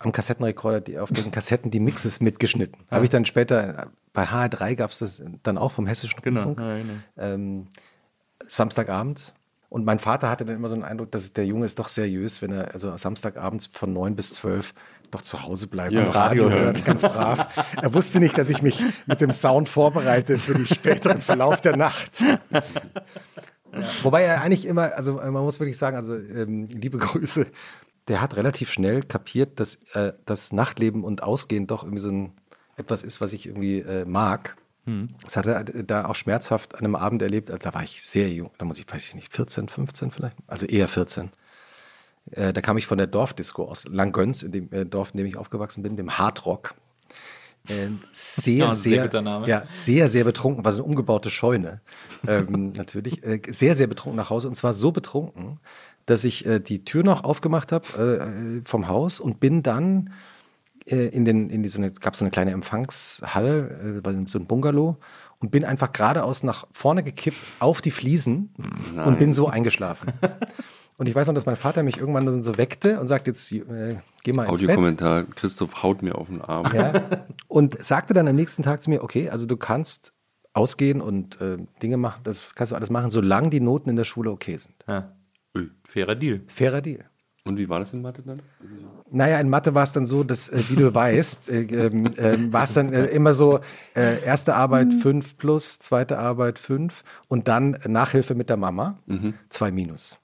am 0.00 0.12
Kassettenrekorder 0.12 0.80
die, 0.80 0.98
auf 0.98 1.10
den 1.12 1.30
Kassetten 1.30 1.70
die 1.70 1.78
Mixes 1.78 2.20
mitgeschnitten. 2.20 2.82
Habe 2.90 3.04
ich 3.04 3.10
dann 3.10 3.26
später, 3.26 3.88
bei 4.12 4.24
HR3 4.24 4.74
gab 4.74 4.90
es 4.90 4.98
das 4.98 5.22
dann 5.42 5.58
auch 5.58 5.70
vom 5.72 5.86
Hessischen 5.86 6.20
Genau. 6.22 6.42
Rundfunk. 6.44 6.66
Ja, 6.68 6.76
genau. 6.78 6.92
Ähm, 7.18 7.66
Samstagabends. 8.46 9.34
Und 9.68 9.84
mein 9.84 10.00
Vater 10.00 10.28
hatte 10.30 10.44
dann 10.44 10.56
immer 10.56 10.68
so 10.68 10.74
einen 10.74 10.82
Eindruck, 10.84 11.12
dass 11.12 11.32
der 11.32 11.46
Junge 11.46 11.64
ist 11.66 11.78
doch 11.78 11.86
seriös, 11.86 12.42
wenn 12.42 12.50
er 12.50 12.72
also 12.72 12.96
Samstagabends 12.96 13.70
von 13.72 13.92
9 13.92 14.16
bis 14.16 14.34
12 14.34 14.74
doch 15.12 15.22
zu 15.22 15.42
Hause 15.44 15.68
bleibt 15.68 15.92
Ja, 15.92 16.06
und 16.06 16.14
Radio 16.14 16.46
Radio 16.46 16.58
hört, 16.58 16.84
ganz 16.84 17.02
brav. 17.02 17.46
Er 17.80 17.94
wusste 17.94 18.18
nicht, 18.20 18.36
dass 18.38 18.50
ich 18.50 18.62
mich 18.62 18.82
mit 19.06 19.20
dem 19.20 19.30
Sound 19.32 19.68
vorbereite 19.68 20.38
für 20.38 20.54
den 20.54 20.66
späteren 20.66 21.20
Verlauf 21.20 21.60
der 21.60 21.76
Nacht. 21.76 22.20
Ja. 22.20 22.40
Wobei 24.02 24.22
er 24.22 24.40
eigentlich 24.40 24.66
immer, 24.66 24.94
also 24.96 25.14
man 25.14 25.32
muss 25.32 25.60
wirklich 25.60 25.78
sagen, 25.78 25.96
also 25.96 26.16
ähm, 26.16 26.66
liebe 26.68 26.98
Grüße, 26.98 27.46
der 28.10 28.20
hat 28.20 28.36
relativ 28.36 28.70
schnell 28.72 29.02
kapiert, 29.02 29.60
dass 29.60 29.76
äh, 29.94 30.12
das 30.26 30.52
Nachtleben 30.52 31.04
und 31.04 31.22
Ausgehen 31.22 31.66
doch 31.66 31.84
irgendwie 31.84 32.02
so 32.02 32.10
ein 32.10 32.32
etwas 32.76 33.02
ist, 33.02 33.20
was 33.20 33.32
ich 33.32 33.46
irgendwie 33.46 33.80
äh, 33.80 34.04
mag. 34.04 34.56
Das 35.22 35.36
hat 35.36 35.46
er 35.46 35.62
da 35.64 36.06
auch 36.06 36.16
schmerzhaft 36.16 36.74
an 36.74 36.80
einem 36.80 36.96
Abend 36.96 37.22
erlebt. 37.22 37.50
Also 37.50 37.60
Da 37.62 37.72
war 37.74 37.84
ich 37.84 38.02
sehr 38.02 38.28
jung, 38.30 38.50
da 38.58 38.64
muss 38.64 38.78
ich, 38.78 38.92
weiß 38.92 39.08
ich 39.08 39.14
nicht, 39.14 39.32
14, 39.32 39.68
15 39.68 40.10
vielleicht, 40.10 40.36
also 40.48 40.66
eher 40.66 40.88
14. 40.88 41.30
Äh, 42.32 42.52
da 42.52 42.60
kam 42.60 42.78
ich 42.78 42.86
von 42.86 42.98
der 42.98 43.06
Dorfdisco 43.06 43.64
aus 43.64 43.84
Langgöns, 43.84 44.42
in 44.42 44.52
dem 44.52 44.72
äh, 44.72 44.84
Dorf, 44.84 45.12
in 45.12 45.18
dem 45.18 45.26
ich 45.26 45.36
aufgewachsen 45.36 45.82
bin, 45.82 45.96
dem 45.96 46.18
Hardrock. 46.18 46.74
Äh, 47.68 47.88
sehr, 48.12 48.56
Ja, 48.56 48.66
ein 48.66 48.72
sehr 48.72 48.92
sehr, 48.92 49.02
guter 49.04 49.22
Name. 49.22 49.48
ja, 49.48 49.64
sehr, 49.70 50.08
sehr 50.08 50.24
betrunken, 50.24 50.64
war 50.64 50.72
so 50.72 50.82
eine 50.82 50.88
umgebaute 50.90 51.30
Scheune, 51.30 51.80
ähm, 52.26 52.72
natürlich. 52.76 53.22
Äh, 53.22 53.40
sehr, 53.50 53.76
sehr 53.76 53.86
betrunken 53.86 54.16
nach 54.16 54.30
Hause 54.30 54.48
und 54.48 54.54
zwar 54.54 54.72
so 54.72 54.92
betrunken, 54.92 55.60
dass 56.06 56.24
ich 56.24 56.46
äh, 56.46 56.58
die 56.60 56.84
Tür 56.84 57.02
noch 57.04 57.24
aufgemacht 57.24 57.70
habe 57.72 58.60
äh, 58.62 58.68
vom 58.68 58.88
Haus 58.88 59.20
und 59.20 59.40
bin 59.40 59.62
dann 59.62 60.10
äh, 60.86 61.06
in 61.08 61.24
den, 61.24 61.50
in 61.50 61.62
die, 61.62 61.68
so 61.68 61.78
eine, 61.80 61.92
gab 61.92 62.16
so 62.16 62.24
eine 62.24 62.30
kleine 62.30 62.50
Empfangshalle, 62.52 63.96
äh, 63.98 64.00
bei 64.00 64.12
so 64.26 64.38
ein 64.38 64.46
Bungalow 64.46 64.96
und 65.38 65.50
bin 65.50 65.64
einfach 65.64 65.92
geradeaus 65.92 66.42
nach 66.42 66.66
vorne 66.72 67.02
gekippt 67.02 67.36
auf 67.60 67.80
die 67.80 67.90
Fliesen 67.90 68.54
und 69.04 69.18
bin 69.18 69.32
so 69.32 69.48
eingeschlafen. 69.48 70.12
Und 71.00 71.06
ich 71.06 71.14
weiß 71.14 71.28
noch, 71.28 71.34
dass 71.34 71.46
mein 71.46 71.56
Vater 71.56 71.82
mich 71.82 71.96
irgendwann 71.96 72.26
dann 72.26 72.42
so 72.42 72.58
weckte 72.58 73.00
und 73.00 73.06
sagte, 73.06 73.30
jetzt 73.30 73.50
äh, 73.52 73.96
geh 74.22 74.34
mal 74.34 74.44
ins 74.44 74.60
Bett. 74.60 74.68
Audiokommentar, 74.68 75.24
Christoph 75.34 75.82
haut 75.82 76.02
mir 76.02 76.14
auf 76.14 76.26
den 76.26 76.42
Arm. 76.42 76.66
Ja, 76.74 77.24
und 77.48 77.82
sagte 77.82 78.12
dann 78.12 78.28
am 78.28 78.36
nächsten 78.36 78.62
Tag 78.62 78.82
zu 78.82 78.90
mir, 78.90 79.02
okay, 79.02 79.30
also 79.30 79.46
du 79.46 79.56
kannst 79.56 80.12
ausgehen 80.52 81.00
und 81.00 81.40
äh, 81.40 81.56
Dinge 81.82 81.96
machen, 81.96 82.20
das 82.24 82.54
kannst 82.54 82.72
du 82.72 82.76
alles 82.76 82.90
machen, 82.90 83.08
solange 83.08 83.48
die 83.48 83.60
Noten 83.60 83.88
in 83.88 83.96
der 83.96 84.04
Schule 84.04 84.30
okay 84.30 84.58
sind. 84.58 84.74
Ja. 84.86 85.16
Fairer 85.88 86.16
Deal. 86.16 86.42
Fairer 86.48 86.82
Deal. 86.82 87.06
Und 87.44 87.56
wie 87.56 87.70
war 87.70 87.78
das 87.78 87.94
in 87.94 88.02
Mathe 88.02 88.20
dann? 88.20 88.42
Naja, 89.10 89.40
in 89.40 89.48
Mathe 89.48 89.74
war 89.74 89.84
es 89.84 89.92
dann 89.92 90.04
so, 90.04 90.22
dass, 90.22 90.50
äh, 90.50 90.62
wie 90.68 90.76
du 90.76 90.94
weißt, 90.94 91.48
äh, 91.48 91.62
ähm, 91.62 92.10
ähm, 92.18 92.52
war 92.52 92.64
es 92.64 92.74
dann 92.74 92.92
äh, 92.92 93.06
immer 93.06 93.32
so, 93.32 93.60
äh, 93.96 94.22
erste 94.22 94.54
Arbeit 94.54 94.92
5 94.92 95.38
plus, 95.38 95.78
zweite 95.78 96.18
Arbeit 96.18 96.58
5 96.58 97.02
und 97.28 97.48
dann 97.48 97.78
Nachhilfe 97.88 98.34
mit 98.34 98.50
der 98.50 98.58
Mama, 98.58 98.98
2 99.48 99.70
minus. 99.72 100.19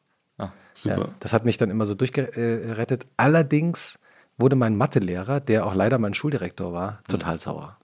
Super. 0.77 0.99
Ja, 0.99 1.09
das 1.21 1.33
hat 1.33 1.45
mich 1.45 1.57
dann 1.57 1.71
immer 1.71 1.87
so 1.87 1.95
durchgerettet. 1.95 3.07
Allerdings 3.17 3.99
wurde 4.37 4.57
mein 4.57 4.77
Mathelehrer, 4.77 5.41
der 5.41 5.67
auch 5.67 5.75
leider 5.75 5.99
mein 5.99 6.13
Schuldirektor 6.13 6.73
war, 6.73 7.01
total 7.09 7.39
sauer. 7.39 7.79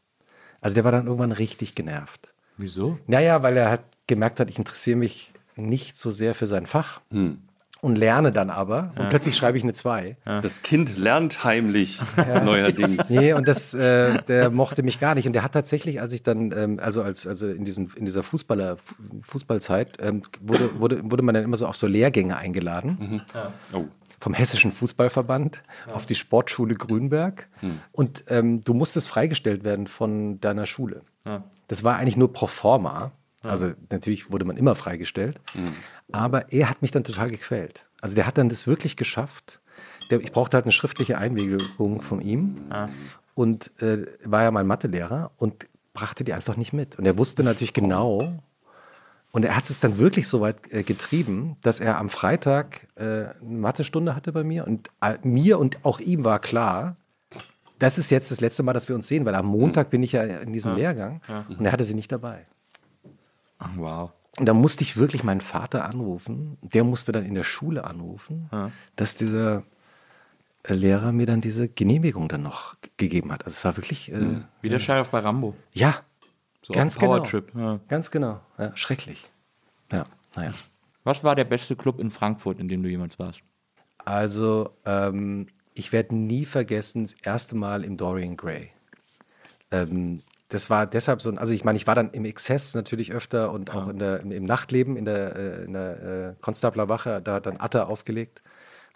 Also 0.61 0.75
der 0.75 0.85
war 0.85 0.93
dann 0.93 1.07
irgendwann 1.07 1.33
richtig 1.33 1.75
genervt. 1.75 2.33
Wieso? 2.59 2.99
Naja, 3.07 3.43
weil 3.43 3.57
er 3.57 3.71
halt 3.71 3.83
gemerkt 4.07 4.41
hat, 4.41 4.51
ich 4.51 4.59
interessiere 4.59 4.99
mich 4.99 5.33
nicht 5.57 5.97
so 5.97 6.11
sehr 6.11 6.35
für 6.35 6.47
sein 6.47 6.67
Fach 6.67 7.01
und 7.83 7.99
lerne 7.99 8.31
dann 8.31 8.49
aber 8.49 8.93
und 8.97 9.09
plötzlich 9.09 9.37
schreibe 9.37 9.59
ich 9.59 9.65
eine 9.65 9.73
2. 9.73 10.17
Das 10.25 10.63
Kind 10.63 10.97
lernt 10.97 11.43
heimlich 11.43 12.01
neuerdings. 12.45 13.11
Nee, 13.11 13.33
und 13.33 13.49
das, 13.49 13.75
äh, 13.75 14.23
der 14.23 14.51
mochte 14.51 14.85
mich 14.85 15.01
gar 15.01 15.17
nicht. 15.17 15.27
Und 15.27 15.33
der 15.33 15.43
hat 15.43 15.53
tatsächlich, 15.53 16.01
als 16.01 16.13
ich 16.13 16.23
dann, 16.23 16.53
ähm, 16.57 16.81
also 16.81 17.03
als, 17.03 17.27
also 17.27 17.49
in 17.49 17.65
diesen, 17.65 17.91
in 17.97 18.05
dieser 18.05 18.23
Fußballer, 18.23 18.77
Fußballzeit, 19.23 19.99
ähm, 20.01 20.23
wurde, 20.41 20.79
wurde, 20.79 21.11
wurde 21.11 21.23
man 21.25 21.35
dann 21.35 21.43
immer 21.43 21.57
so 21.57 21.67
auf 21.67 21.77
so 21.77 21.89
Lehrgänge 21.89 22.37
eingeladen. 22.37 23.23
Oh. 23.73 23.85
vom 24.21 24.33
Hessischen 24.35 24.71
Fußballverband 24.71 25.61
auf 25.93 26.07
die 26.07 26.15
Sportschule 26.15 26.77
Grünberg. 26.77 27.49
Und 27.91 28.23
ähm, 28.29 28.63
du 28.63 28.75
musstest 28.75 29.09
freigestellt 29.09 29.65
werden 29.65 29.89
von 29.89 30.41
deiner 30.41 30.67
Schule. 30.67 31.03
Das 31.67 31.83
war 31.83 31.97
eigentlich 31.97 32.17
nur 32.17 32.33
pro 32.33 32.47
forma. 32.47 33.11
Also 33.43 33.73
natürlich 33.91 34.31
wurde 34.31 34.45
man 34.45 34.57
immer 34.57 34.77
freigestellt. 34.77 35.41
Aber 36.13 36.53
er 36.53 36.69
hat 36.71 36.83
mich 36.83 36.91
dann 36.91 37.05
total 37.05 37.31
gequält. 37.31 37.87
Also 38.01 38.15
der 38.15 38.27
hat 38.27 38.39
dann 38.39 38.49
das 38.49 38.67
wirklich 38.67 38.97
geschafft. 38.97 39.61
Der, 40.11 40.21
ich 40.21 40.33
brauchte 40.33 40.57
halt 40.57 40.65
eine 40.65 40.73
schriftliche 40.73 41.19
Einwilligung 41.19 42.03
von 42.03 42.21
ihm. 42.21 42.69
Und 43.35 43.71
äh, 43.81 44.07
war 44.25 44.43
ja 44.43 44.51
mein 44.51 44.67
Mathelehrer 44.67 45.31
und 45.39 45.67
brachte 45.95 46.25
die 46.25 46.33
einfach 46.33 46.57
nicht 46.57 46.73
mit. 46.73 46.99
Und 46.99 47.07
er 47.07 47.17
wusste 47.17 47.43
natürlich 47.43 47.73
genau, 47.73 48.43
und 49.33 49.47
er 49.47 49.57
hat 49.57 49.69
es 49.69 49.81
dann 49.81 49.99
wirklich 49.99 50.29
so 50.29 50.43
weit 50.43 50.71
äh, 50.73 50.83
getrieben, 50.83 51.57
dass 51.63 51.81
er 51.81 51.99
am 51.99 52.11
Freitag 52.11 52.87
äh, 52.97 53.03
eine 53.03 53.35
Mathestunde 53.41 54.15
hatte 54.15 54.31
bei 54.31 54.45
mir 54.45 54.67
und 54.67 54.91
äh, 55.01 55.17
mir 55.23 55.59
und 55.59 55.85
auch 55.85 56.01
ihm 56.01 56.23
war 56.23 56.39
klar, 56.39 56.97
das 57.79 57.97
ist 57.99 58.11
jetzt 58.11 58.31
das 58.31 58.41
letzte 58.41 58.63
Mal, 58.63 58.75
dass 58.75 58.89
wir 58.89 58.95
uns 58.95 59.09
sehen, 59.09 59.25
weil 59.25 59.35
am 59.35 59.47
Montag 59.47 59.91
bin 59.91 60.03
ich 60.03 60.13
ja 60.13 60.23
in 60.23 60.53
diesem 60.53 60.77
Lehrgang 60.77 61.21
und 61.49 61.65
er 61.65 61.73
hatte 61.73 61.85
sie 61.85 61.95
nicht 61.95 62.13
dabei. 62.13 62.47
Wow. 63.77 64.13
Und 64.39 64.47
da 64.47 64.55
musste 64.55 64.83
ich 64.83 64.97
wirklich 64.97 65.25
meinen 65.25 65.41
Vater 65.43 65.85
anrufen. 65.85 66.57
Der 66.63 66.85
musste 66.85 67.13
dann 67.13 67.25
in 67.27 67.35
der 67.35 67.45
Schule 67.45 67.85
anrufen, 67.85 68.49
dass 68.97 69.15
dieser 69.15 69.63
äh, 70.63 70.73
Lehrer 70.75 71.13
mir 71.13 71.27
dann 71.27 71.41
diese 71.41 71.69
Genehmigung 71.69 72.29
dann 72.29 72.43
noch 72.43 72.77
gegeben 72.97 73.31
hat. 73.33 73.45
Also 73.45 73.57
es 73.57 73.65
war 73.65 73.77
wirklich, 73.77 74.11
äh, 74.11 74.41
Wie 74.63 74.69
der 74.69 74.79
Sheriff 74.79 75.11
bei 75.11 75.19
Rambo. 75.19 75.55
ja, 75.73 76.01
So 76.63 76.73
ganz 76.73 76.99
genau. 76.99 77.25
Ja. 77.55 77.81
Ganz 77.89 78.11
genau. 78.11 78.41
Ja, 78.59 78.75
schrecklich. 78.77 79.29
Ja, 79.91 80.07
naja. 80.35 80.53
Was 81.05 81.25
war 81.25 81.35
der 81.35 81.45
beste 81.45 81.77
Club 81.77 81.99
in 82.01 82.11
Frankfurt, 82.11 82.59
in 82.61 82.69
dem 82.69 82.83
du 82.83 82.89
jemals 82.89 83.19
warst? 83.19 83.41
Also, 83.99 84.71
ähm, 84.87 85.49
ich 85.75 85.93
werde 85.93 86.15
nie 86.15 86.47
vergessen, 86.47 87.03
das 87.05 87.15
erste 87.15 87.57
Mal 87.57 87.85
im 87.85 87.97
Dorian 87.97 88.37
Gray. 88.37 88.71
Ähm, 89.71 90.23
das 90.53 90.69
war 90.71 90.87
deshalb 90.87 91.23
so, 91.23 91.31
ein- 91.31 91.39
also 91.39 91.53
ich 91.55 91.65
meine, 91.65 91.77
ich 91.79 91.87
war 91.87 91.95
dann 91.95 92.11
im 92.11 92.25
Exzess 92.25 92.75
natürlich 92.75 93.13
öfter 93.13 93.51
und 93.53 93.75
auch 93.75 93.89
in 93.89 93.99
der, 93.99 94.21
im, 94.21 94.31
im 94.33 94.45
Nachtleben, 94.45 94.97
in 94.97 95.05
der, 95.07 95.35
äh, 95.37 95.65
in 95.65 95.73
der 95.73 96.03
äh, 96.03 96.35
Konstablerwache, 96.43 97.21
da 97.23 97.35
hat 97.35 97.47
dann 97.47 97.57
Atta 97.57 97.85
aufgelegt. 97.85 98.43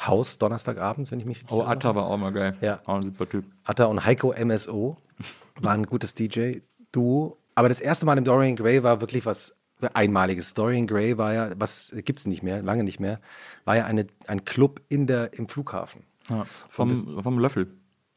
Haus, 0.00 0.36
Donnerstagabends, 0.38 1.10
wenn 1.10 1.20
ich 1.20 1.24
mich 1.26 1.44
Oh. 1.48 1.62
Atta 1.62 1.94
war 1.94 2.04
auch 2.06 2.16
mal 2.18 2.30
geil. 2.32 2.54
Ja. 2.60 2.80
Auch 2.84 2.96
ein 2.96 3.02
super 3.02 3.26
Typ. 3.28 3.46
Atta 3.64 3.86
und 3.86 4.04
Heiko 4.04 4.32
MSO 4.34 4.98
waren 5.60 5.80
ein 5.80 5.86
gutes 5.86 6.14
DJ-Duo. 6.14 7.38
Aber 7.54 7.68
das 7.70 7.80
erste 7.80 8.04
Mal 8.06 8.18
im 8.18 8.24
Dorian 8.24 8.56
Gray 8.56 8.82
war 8.82 9.00
wirklich 9.00 9.24
was 9.24 9.56
Einmaliges. 9.94 10.52
Dorian 10.54 10.86
Gray 10.86 11.16
war 11.16 11.32
ja, 11.32 11.50
was 11.56 11.94
gibt 12.04 12.18
es 12.18 12.26
nicht 12.26 12.42
mehr, 12.42 12.62
lange 12.62 12.84
nicht 12.84 13.00
mehr, 13.00 13.20
war 13.64 13.76
ja 13.76 13.84
eine, 13.86 14.06
ein 14.26 14.44
Club 14.44 14.80
in 14.88 15.06
der, 15.06 15.32
im 15.34 15.48
Flughafen. 15.48 16.02
Ja. 16.28 16.46
Vom, 16.68 16.94
vom 17.22 17.38
Löffel. 17.38 17.72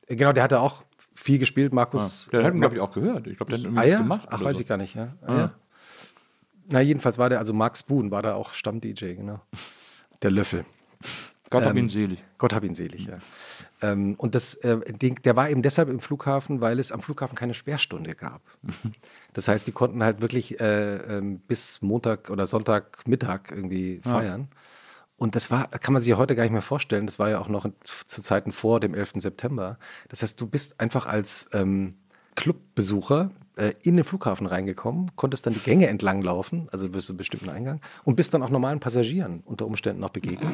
Genau, 0.07 0.33
der 0.33 0.43
hatte 0.43 0.59
auch 0.59 0.83
viel 1.19 1.39
gespielt, 1.39 1.73
Markus. 1.73 2.29
Der 2.31 2.43
hat 2.43 2.53
äh, 2.53 2.55
ihn, 2.55 2.61
glaube 2.61 2.75
ich, 2.75 2.81
auch 2.81 2.91
gehört. 2.91 3.27
Ich 3.27 3.37
glaube, 3.37 3.51
der 3.51 3.59
hat 3.59 3.65
ihn 3.71 3.77
Ah 3.77 3.83
ja? 3.83 3.97
gemacht. 3.99 4.27
Ach, 4.31 4.41
weiß 4.43 4.57
so. 4.57 4.61
ich 4.61 4.67
gar 4.67 4.77
nicht, 4.77 4.95
ja. 4.95 5.13
Ah, 5.25 5.35
ja. 5.37 5.51
Na, 6.71 6.81
jedenfalls 6.81 7.17
war 7.17 7.29
der, 7.29 7.39
also 7.39 7.53
Mark 7.53 7.77
Spoon 7.77 8.11
war 8.11 8.21
da 8.21 8.35
auch 8.35 8.53
Stamm-DJ, 8.53 9.15
genau. 9.15 9.41
Der 10.21 10.31
Löffel. 10.31 10.65
Gott 11.49 11.63
hab 11.63 11.71
Ähm, 11.71 11.77
ihn 11.77 11.89
selig. 11.89 12.23
Gott 12.37 12.53
hab 12.53 12.63
ihn 12.63 12.75
selig, 12.75 13.07
ja. 13.07 13.17
Ähm, 13.81 14.13
und 14.17 14.35
das, 14.35 14.53
äh, 14.55 14.79
Ding, 14.93 15.19
der 15.23 15.35
war 15.35 15.49
eben 15.49 15.63
deshalb 15.63 15.89
im 15.89 15.99
Flughafen, 15.99 16.61
weil 16.61 16.77
es 16.79 16.91
am 16.91 17.01
Flughafen 17.01 17.35
keine 17.35 17.53
Sperrstunde 17.53 18.13
gab. 18.13 18.41
Das 19.33 19.47
heißt, 19.47 19.65
die 19.67 19.71
konnten 19.71 20.03
halt 20.03 20.21
wirklich 20.21 20.59
äh, 20.59 20.95
ähm, 21.17 21.39
bis 21.39 21.81
Montag 21.81 22.29
oder 22.29 22.45
Sonntagmittag 22.45 23.51
irgendwie 23.51 23.99
feiern. 24.03 24.47
Und 25.19 25.35
das 25.35 25.51
war, 25.51 25.67
kann 25.67 25.93
man 25.93 26.01
sich 26.01 26.09
ja 26.09 26.17
heute 26.17 26.35
gar 26.35 26.43
nicht 26.43 26.53
mehr 26.53 26.61
vorstellen. 26.61 27.05
Das 27.05 27.19
war 27.19 27.29
ja 27.29 27.39
auch 27.39 27.49
noch 27.49 27.69
zu 27.83 28.21
Zeiten 28.21 28.53
vor 28.53 28.79
dem 28.79 28.95
11. 28.95 29.13
September. 29.15 29.77
Das 30.07 30.23
heißt, 30.23 30.39
du 30.39 30.47
bist 30.47 30.79
einfach 30.79 31.05
als 31.05 31.49
ähm, 31.51 31.95
Clubbesucher 32.35 33.31
äh, 33.57 33.73
in 33.83 33.97
den 33.97 34.05
Flughafen 34.05 34.47
reingekommen, 34.47 35.11
konntest 35.17 35.45
dann 35.45 35.53
die 35.53 35.59
Gänge 35.59 35.87
entlang 35.87 36.21
laufen, 36.21 36.69
also 36.71 36.87
bis 36.87 37.07
zu 37.07 37.11
einem 37.11 37.17
bestimmten 37.17 37.49
Eingang, 37.49 37.81
und 38.05 38.15
bist 38.15 38.33
dann 38.33 38.41
auch 38.41 38.49
normalen 38.49 38.79
Passagieren 38.79 39.43
unter 39.45 39.65
Umständen 39.65 39.99
noch 39.99 40.11
begegnet. 40.11 40.49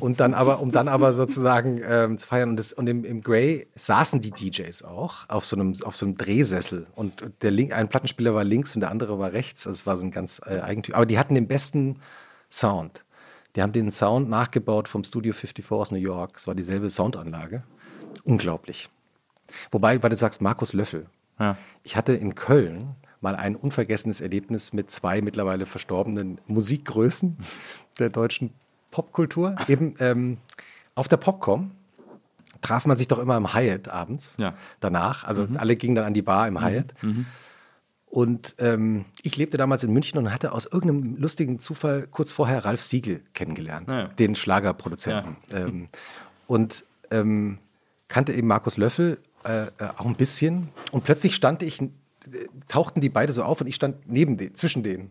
und 0.00 0.20
dann 0.20 0.32
aber, 0.32 0.60
um 0.60 0.70
dann 0.70 0.88
aber 0.88 1.12
sozusagen 1.12 1.82
ähm, 1.86 2.16
zu 2.16 2.26
feiern. 2.26 2.48
Und, 2.48 2.56
das, 2.56 2.72
und 2.72 2.86
im, 2.86 3.04
im 3.04 3.20
Grey 3.20 3.66
saßen 3.74 4.22
die 4.22 4.30
DJs 4.30 4.82
auch 4.82 5.28
auf 5.28 5.44
so 5.44 5.56
einem, 5.56 5.74
auf 5.84 5.94
so 5.94 6.06
einem 6.06 6.16
Drehsessel. 6.16 6.86
Und 6.94 7.22
der 7.42 7.50
Link, 7.50 7.76
ein 7.76 7.88
Plattenspieler 7.88 8.34
war 8.34 8.44
links 8.44 8.74
und 8.74 8.80
der 8.80 8.90
andere 8.90 9.18
war 9.18 9.32
rechts. 9.32 9.66
Also 9.66 9.80
es 9.80 9.86
war 9.86 9.98
so 9.98 10.06
ein 10.06 10.10
ganz 10.10 10.40
äh, 10.46 10.60
eigentümlich. 10.60 10.96
Aber 10.96 11.04
die 11.04 11.18
hatten 11.18 11.34
den 11.34 11.48
besten 11.48 12.00
Sound. 12.50 13.03
Die 13.56 13.62
haben 13.62 13.72
den 13.72 13.90
Sound 13.90 14.28
nachgebaut 14.28 14.88
vom 14.88 15.04
Studio 15.04 15.32
54 15.32 15.70
aus 15.72 15.90
New 15.92 15.98
York. 15.98 16.36
Es 16.36 16.46
war 16.46 16.54
dieselbe 16.54 16.90
Soundanlage. 16.90 17.62
Unglaublich. 18.24 18.88
Wobei, 19.70 20.02
weil 20.02 20.10
du 20.10 20.16
sagst, 20.16 20.40
Markus 20.42 20.72
Löffel. 20.72 21.06
Ja. 21.38 21.56
Ich 21.82 21.96
hatte 21.96 22.14
in 22.14 22.34
Köln 22.34 22.94
mal 23.20 23.36
ein 23.36 23.56
unvergessenes 23.56 24.20
Erlebnis 24.20 24.72
mit 24.72 24.90
zwei 24.90 25.20
mittlerweile 25.22 25.66
verstorbenen 25.66 26.38
Musikgrößen 26.46 27.36
der 27.98 28.10
deutschen 28.10 28.52
Popkultur. 28.90 29.56
Eben 29.68 29.94
ähm, 29.98 30.38
auf 30.94 31.08
der 31.08 31.16
Popcom 31.16 31.72
traf 32.60 32.86
man 32.86 32.96
sich 32.96 33.08
doch 33.08 33.18
immer 33.18 33.36
im 33.36 33.52
Hyatt 33.54 33.88
abends 33.88 34.36
Ja. 34.38 34.54
danach. 34.80 35.24
Also 35.24 35.46
alle 35.56 35.76
gingen 35.76 35.94
dann 35.94 36.04
an 36.06 36.14
die 36.14 36.22
Bar 36.22 36.48
im 36.48 36.60
Hyatt. 36.60 36.94
Und 38.14 38.54
ähm, 38.58 39.06
ich 39.22 39.36
lebte 39.36 39.56
damals 39.56 39.82
in 39.82 39.92
München 39.92 40.18
und 40.20 40.32
hatte 40.32 40.52
aus 40.52 40.66
irgendeinem 40.66 41.16
lustigen 41.16 41.58
Zufall 41.58 42.06
kurz 42.08 42.30
vorher 42.30 42.64
Ralf 42.64 42.80
Siegel 42.80 43.22
kennengelernt, 43.32 43.88
Ja. 43.90 44.06
den 44.06 44.36
Schlagerproduzenten. 44.36 45.36
Ähm, 45.52 45.88
und 46.46 46.84
ähm, 47.10 47.58
kannte 48.06 48.32
eben 48.32 48.46
Markus 48.46 48.76
Löffel 48.76 49.18
äh, 49.44 49.62
äh, 49.62 49.68
auch 49.96 50.06
ein 50.06 50.14
bisschen. 50.14 50.68
Und 50.92 51.02
plötzlich 51.02 51.34
stand 51.34 51.64
ich, 51.64 51.82
äh, 51.82 51.88
tauchten 52.68 53.00
die 53.00 53.08
beide 53.08 53.32
so 53.32 53.42
auf 53.42 53.60
und 53.60 53.66
ich 53.66 53.74
stand 53.74 54.08
neben 54.08 54.36
denen, 54.36 54.54
zwischen 54.54 54.84
denen. 54.84 55.10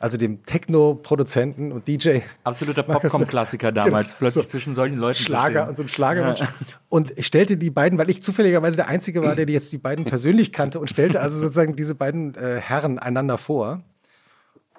Also 0.00 0.16
dem 0.16 0.44
Techno-Produzenten 0.44 1.72
und 1.72 1.86
DJ. 1.88 2.20
Absoluter 2.44 2.82
Popcom-Klassiker 2.82 3.72
damals, 3.72 4.10
Genau. 4.10 4.18
plötzlich 4.18 4.44
So. 4.44 4.50
zwischen 4.50 4.74
solchen 4.74 4.98
Leuten 4.98 5.18
Schlager 5.18 5.68
und 5.68 5.76
so 5.76 5.82
ein 5.82 5.88
Schlagermensch. 5.88 6.40
Und 6.88 7.16
ich 7.18 7.26
stellte 7.26 7.56
die 7.56 7.70
beiden, 7.70 7.98
weil 7.98 8.10
ich 8.10 8.22
zufälligerweise 8.22 8.76
der 8.76 8.88
Einzige 8.88 9.22
war, 9.22 9.34
der 9.34 9.46
die 9.46 9.52
jetzt 9.52 9.72
die 9.72 9.78
beiden 9.78 10.04
persönlich 10.06 10.52
kannte 10.52 10.80
und 10.80 10.88
stellte 10.88 11.20
also 11.20 11.40
sozusagen 11.40 11.76
diese 11.76 11.94
beiden 11.94 12.34
äh, 12.34 12.60
Herren 12.60 12.98
einander 12.98 13.38
vor. 13.38 13.82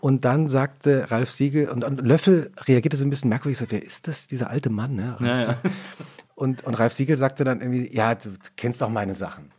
Und 0.02 0.24
dann 0.24 0.48
sagte 0.48 1.12
Ralf 1.12 1.30
Siegel, 1.30 1.68
und, 1.68 1.84
und 1.84 2.00
Löffel 2.02 2.52
reagierte 2.68 2.96
so 2.96 3.04
ein 3.06 3.10
bisschen 3.10 3.30
merkwürdig, 3.30 3.58
sagte, 3.58 3.76
wer 3.76 3.84
ist 3.84 4.08
das, 4.08 4.28
dieser 4.28 4.50
alte 4.50 4.70
Mann? 4.70 4.96
Ne? 4.96 5.18
Ja, 5.20 5.38
ja. 5.38 5.58
Und, 6.36 6.64
und 6.64 6.74
Ralf 6.76 6.94
Siegel 6.94 7.18
sagte 7.18 7.44
dann 7.44 7.60
irgendwie, 7.60 7.94
ja, 7.94 8.16
du, 8.16 8.30
kennst 8.56 8.82
doch 8.82 8.88
meine 8.88 9.14
Sachen. 9.14 9.52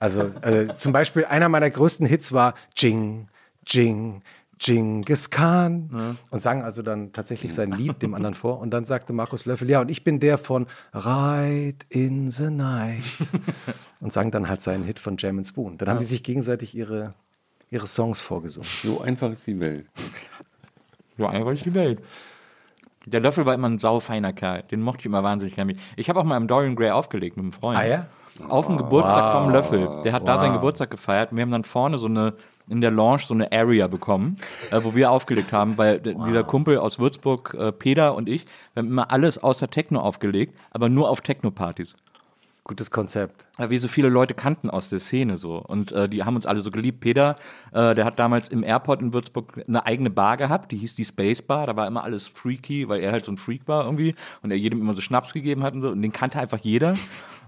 Also 0.00 0.22
äh, 0.42 0.74
zum 0.74 0.92
Beispiel 0.92 1.24
einer 1.24 1.48
meiner 1.48 1.70
größten 1.70 2.08
Hits 2.08 2.32
war 2.32 2.54
Jing, 2.76 3.28
Jing, 3.64 4.22
Genghis 4.58 5.30
Khan 5.30 6.16
und 6.30 6.38
sang 6.38 6.62
also 6.62 6.82
dann 6.82 7.12
tatsächlich 7.12 7.54
sein 7.54 7.72
Lied 7.72 8.02
dem 8.02 8.14
anderen 8.14 8.34
vor. 8.34 8.58
Und 8.60 8.70
dann 8.70 8.84
sagte 8.84 9.12
Markus 9.12 9.46
Löffel, 9.46 9.68
ja, 9.70 9.80
und 9.80 9.90
ich 9.90 10.04
bin 10.04 10.20
der 10.20 10.38
von 10.38 10.66
Ride 10.92 11.78
in 11.88 12.30
the 12.30 12.50
Night 12.50 13.04
und 14.00 14.12
sang 14.12 14.30
dann 14.30 14.48
halt 14.48 14.60
seinen 14.60 14.84
Hit 14.84 14.98
von 14.98 15.16
Jam 15.18 15.38
and 15.38 15.46
Spoon. 15.46 15.78
Dann 15.78 15.88
haben 15.88 15.98
die 15.98 16.04
sich 16.04 16.22
gegenseitig 16.22 16.74
ihre, 16.74 17.14
ihre 17.70 17.86
Songs 17.86 18.20
vorgesungen. 18.20 18.68
So 18.82 19.00
einfach 19.00 19.30
ist 19.30 19.46
die 19.46 19.60
Welt. 19.60 19.86
Ja, 21.16 21.28
einfach 21.30 21.52
ist 21.52 21.64
die 21.64 21.74
Welt. 21.74 22.00
Der 23.06 23.20
Löffel 23.20 23.46
war 23.46 23.54
immer 23.54 23.68
ein 23.68 23.78
saufeiner 23.78 24.32
Kerl. 24.32 24.62
Den 24.64 24.82
mochte 24.82 25.00
ich 25.00 25.06
immer 25.06 25.22
wahnsinnig 25.22 25.54
gerne. 25.54 25.76
Ich 25.96 26.08
habe 26.08 26.20
auch 26.20 26.24
mal 26.24 26.36
im 26.36 26.46
Dorian 26.46 26.76
Gray 26.76 26.90
aufgelegt 26.90 27.36
mit 27.36 27.44
einem 27.44 27.52
Freund. 27.52 27.78
Ah, 27.78 27.86
ja? 27.86 28.06
Auf 28.48 28.66
dem 28.66 28.76
Geburtstag 28.76 29.32
vom 29.32 29.50
Löffel. 29.50 30.02
Der 30.04 30.12
hat 30.12 30.28
da 30.28 30.38
seinen 30.38 30.52
Geburtstag 30.52 30.90
gefeiert. 30.90 31.30
Und 31.30 31.38
wir 31.38 31.42
haben 31.42 31.50
dann 31.50 31.64
vorne 31.64 31.98
so 31.98 32.06
eine, 32.06 32.34
in 32.70 32.80
der 32.80 32.90
Lounge 32.90 33.22
so 33.26 33.34
eine 33.34 33.50
Area 33.52 33.86
bekommen, 33.86 34.36
äh, 34.70 34.80
wo 34.82 34.94
wir 34.94 35.10
aufgelegt 35.10 35.52
haben, 35.52 35.78
weil 35.78 36.00
d- 36.00 36.14
dieser 36.26 36.44
Kumpel 36.44 36.78
aus 36.78 36.98
Würzburg, 36.98 37.54
äh, 37.58 37.72
Peter 37.72 38.14
und 38.14 38.28
ich, 38.28 38.44
wir 38.74 38.82
haben 38.82 38.88
immer 38.88 39.10
alles 39.10 39.38
außer 39.38 39.68
Techno 39.70 40.00
aufgelegt, 40.00 40.54
aber 40.70 40.88
nur 40.88 41.08
auf 41.08 41.20
Techno-Partys. 41.20 41.94
Gutes 42.68 42.90
Konzept. 42.90 43.46
wir 43.58 43.80
so 43.80 43.88
viele 43.88 44.10
Leute 44.10 44.34
kannten 44.34 44.68
aus 44.70 44.90
der 44.90 45.00
Szene 45.00 45.38
so. 45.38 45.56
Und 45.56 45.90
äh, 45.90 46.08
die 46.08 46.22
haben 46.22 46.36
uns 46.36 46.44
alle 46.46 46.60
so 46.60 46.70
geliebt. 46.70 47.00
Peter, 47.00 47.36
äh, 47.72 47.94
der 47.94 48.04
hat 48.04 48.18
damals 48.18 48.50
im 48.50 48.62
Airport 48.62 49.00
in 49.00 49.12
Würzburg 49.12 49.64
eine 49.66 49.84
eigene 49.86 50.10
Bar 50.10 50.36
gehabt, 50.36 50.70
die 50.70 50.76
hieß 50.76 50.94
die 50.94 51.06
Space 51.06 51.40
Bar. 51.42 51.66
Da 51.66 51.76
war 51.76 51.86
immer 51.86 52.04
alles 52.04 52.28
freaky, 52.28 52.86
weil 52.88 53.00
er 53.00 53.10
halt 53.10 53.24
so 53.24 53.32
ein 53.32 53.38
Freak 53.38 53.62
war 53.66 53.84
irgendwie 53.86 54.14
und 54.42 54.50
er 54.50 54.58
jedem 54.58 54.80
immer 54.82 54.92
so 54.94 55.00
Schnaps 55.00 55.32
gegeben 55.32 55.62
hat 55.62 55.74
und 55.74 55.80
so. 55.80 55.88
Und 55.88 56.02
den 56.02 56.12
kannte 56.12 56.38
einfach 56.38 56.58
jeder. 56.58 56.94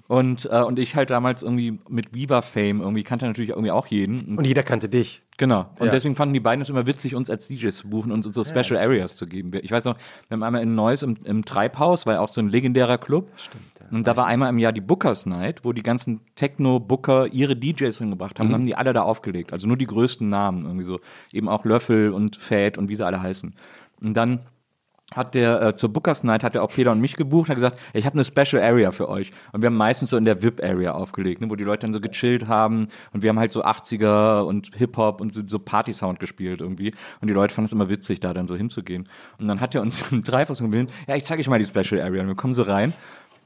Und, 0.09 0.49
äh, 0.51 0.62
und 0.62 0.79
ich 0.81 0.97
halt 0.97 1.11
damals 1.11 1.43
irgendwie 1.45 1.79
mit 1.89 2.14
Viva 2.14 2.43
Fame 2.43 2.81
irgendwie 2.81 3.05
kannte 3.05 3.27
natürlich 3.27 3.51
irgendwie 3.51 3.71
auch 3.71 3.87
jeden. 3.87 4.25
Und 4.25 4.39
Und 4.39 4.45
jeder 4.45 4.62
kannte 4.64 4.89
dich. 4.89 5.23
Genau. 5.37 5.71
Und 5.79 5.87
Ja. 5.87 5.93
deswegen 5.93 6.16
fanden 6.16 6.35
die 6.35 6.41
beiden 6.41 6.62
es 6.62 6.68
immer 6.68 6.87
witzig, 6.87 7.14
uns 7.14 7.31
als 7.31 7.47
DJs 7.47 7.77
zu 7.77 7.91
buchen 7.91 8.11
und 8.11 8.27
uns 8.27 8.35
so 8.35 8.43
Special 8.43 8.77
Areas 8.81 9.16
zu 9.16 9.27
geben. 9.27 9.53
Ich 9.62 9.71
weiß 9.71 9.85
noch, 9.85 9.97
wir 9.97 10.35
haben 10.35 10.43
einmal 10.43 10.62
in 10.62 10.75
Neuss 10.75 11.03
im, 11.03 11.16
im 11.25 11.45
Treibhaus, 11.45 12.07
war 12.07 12.14
ja 12.14 12.21
auch 12.21 12.29
so 12.29 12.41
ein 12.41 12.49
legendärer 12.49 12.99
Club. 12.99 13.31
Stimmt. 13.37 13.64
Und 13.91 14.07
da 14.07 14.16
war 14.16 14.26
einmal 14.26 14.51
im 14.51 14.59
Jahr 14.59 14.72
die 14.72 14.80
Bookers 14.80 15.26
Night, 15.26 15.64
wo 15.64 15.72
die 15.72 15.82
ganzen 15.82 16.20
Techno-Booker 16.36 17.28
ihre 17.28 17.57
DJs 17.57 17.97
hingebracht 17.99 18.38
haben. 18.38 18.53
haben 18.53 18.66
die 18.66 18.76
alle 18.76 18.93
da 18.93 19.03
aufgelegt. 19.03 19.53
Also 19.53 19.66
nur 19.66 19.76
die 19.76 19.86
größten 19.86 20.28
Namen. 20.28 20.64
Irgendwie 20.64 20.84
so. 20.84 21.01
Eben 21.32 21.49
auch 21.49 21.64
Löffel 21.64 22.11
und 22.11 22.36
Fat 22.36 22.78
und 22.78 22.88
wie 22.88 22.97
sie 22.97 23.05
alle 23.05 23.20
heißen. 23.20 23.55
Und 24.01 24.14
dann 24.14 24.41
hat 25.14 25.34
der 25.34 25.62
äh, 25.62 25.76
zur 25.76 25.93
Bookers 25.93 26.24
Night 26.24 26.45
hat 26.45 26.55
er 26.55 26.62
auch 26.62 26.70
Peter 26.70 26.93
und 26.93 27.01
mich 27.01 27.16
gebucht 27.16 27.49
und 27.49 27.51
hat 27.51 27.57
gesagt, 27.57 27.80
ich 27.93 28.07
habe 28.07 28.14
eine 28.14 28.24
Special 28.24 28.62
Area 28.62 28.93
für 28.93 29.09
euch. 29.09 29.32
Und 29.53 29.62
wir 29.62 29.66
haben 29.66 29.76
meistens 29.76 30.11
so 30.11 30.16
in 30.16 30.24
der 30.24 30.43
VIP 30.43 30.62
Area 30.62 30.93
aufgelegt, 30.93 31.41
ne, 31.41 31.51
wo 31.51 31.57
die 31.57 31.64
Leute 31.64 31.80
dann 31.82 31.93
so 31.93 32.01
gechillt 32.01 32.47
haben 32.47 32.88
und 33.12 33.22
wir 33.22 33.30
haben 33.30 33.38
halt 33.38 33.53
so 33.53 33.64
80er 33.64 34.43
und 34.43 34.74
Hip 34.76 34.97
Hop 34.97 35.20
und 35.20 35.34
so, 35.34 35.43
so 35.47 35.59
Party 35.59 35.93
Sound 35.93 36.20
gespielt 36.20 36.61
irgendwie 36.61 36.95
und 37.20 37.28
die 37.28 37.34
Leute 37.34 37.55
fanden 37.55 37.66
es 37.66 37.72
immer 37.72 37.88
witzig 37.88 38.20
da 38.20 38.32
dann 38.32 38.47
so 38.47 38.57
hinzugehen. 38.57 39.09
Und 39.38 39.49
dann 39.49 39.61
hat 39.61 39.74
er 39.74 39.82
uns 39.82 40.12
im 40.12 40.22
Treibhaus 40.22 40.59
gebeten, 40.61 40.93
ja, 41.09 41.16
ich 41.16 41.24
zeige 41.24 41.41
euch 41.41 41.49
mal 41.49 41.59
die 41.59 41.66
Special 41.66 42.01
Area 42.01 42.22
und 42.22 42.28
wir 42.28 42.36
kommen 42.36 42.55
so 42.55 42.62
rein. 42.62 42.93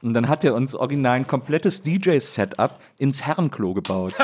Und 0.05 0.13
dann 0.13 0.29
hat 0.29 0.43
er 0.43 0.53
uns 0.53 0.75
original 0.75 1.15
ein 1.15 1.25
komplettes 1.25 1.81
DJ-Setup 1.81 2.79
ins 2.99 3.25
Herrenklo 3.25 3.73
gebaut. 3.73 4.13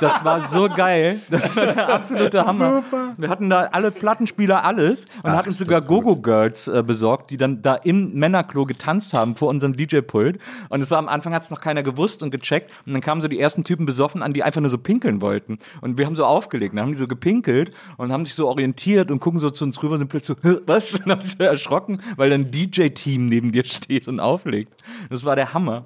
Das 0.00 0.24
war 0.24 0.48
so 0.48 0.66
geil. 0.66 1.20
Das 1.30 1.54
war 1.54 1.66
der 1.74 1.92
absolute 1.92 2.46
Hammer. 2.46 2.82
Wir 3.18 3.28
hatten 3.28 3.50
da 3.50 3.64
alle 3.64 3.90
Plattenspieler, 3.90 4.64
alles. 4.64 5.04
Und 5.22 5.32
hatten 5.32 5.52
sogar 5.52 5.82
Gogo-Girls 5.82 6.68
äh, 6.68 6.82
besorgt, 6.82 7.30
die 7.30 7.36
dann 7.36 7.60
da 7.60 7.74
im 7.74 8.14
Männerklo 8.14 8.64
getanzt 8.64 9.12
haben 9.12 9.36
vor 9.36 9.50
unserem 9.50 9.76
DJ-Pult. 9.76 10.38
Und 10.70 10.80
es 10.80 10.90
war 10.90 10.96
am 10.96 11.06
Anfang 11.06 11.34
hat 11.34 11.42
es 11.42 11.50
noch 11.50 11.60
keiner 11.60 11.82
gewusst 11.82 12.22
und 12.22 12.30
gecheckt. 12.30 12.70
Und 12.86 12.94
dann 12.94 13.02
kamen 13.02 13.20
so 13.20 13.28
die 13.28 13.38
ersten 13.38 13.62
Typen 13.62 13.84
besoffen 13.84 14.22
an, 14.22 14.32
die 14.32 14.42
einfach 14.42 14.62
nur 14.62 14.70
so 14.70 14.78
pinkeln 14.78 15.20
wollten. 15.20 15.58
Und 15.82 15.98
wir 15.98 16.06
haben 16.06 16.16
so 16.16 16.24
aufgelegt. 16.24 16.74
Dann 16.74 16.80
haben 16.80 16.92
die 16.92 16.98
so 16.98 17.06
gepinkelt 17.06 17.72
und 17.98 18.10
haben 18.10 18.24
sich 18.24 18.34
so 18.34 18.48
orientiert 18.48 19.10
und 19.10 19.20
gucken 19.20 19.38
so 19.38 19.50
zu 19.50 19.64
uns 19.64 19.82
rüber 19.82 19.94
und 19.94 19.98
sind 19.98 20.08
plötzlich 20.08 20.38
so, 20.42 20.48
"Hä, 20.48 20.60
was? 20.64 20.94
Und 20.94 21.10
haben 21.10 21.20
sich 21.20 21.36
so 21.36 21.44
erschrocken, 21.44 22.00
weil 22.16 22.30
dann 22.30 22.46
ein 22.46 22.50
DJ-Team 22.50 23.26
neben 23.26 23.52
dir 23.52 23.64
steht 23.66 24.08
und 24.08 24.18
auflegt. 24.18 24.72
Das 25.10 25.24
war 25.24 25.36
der 25.36 25.52
Hammer. 25.52 25.84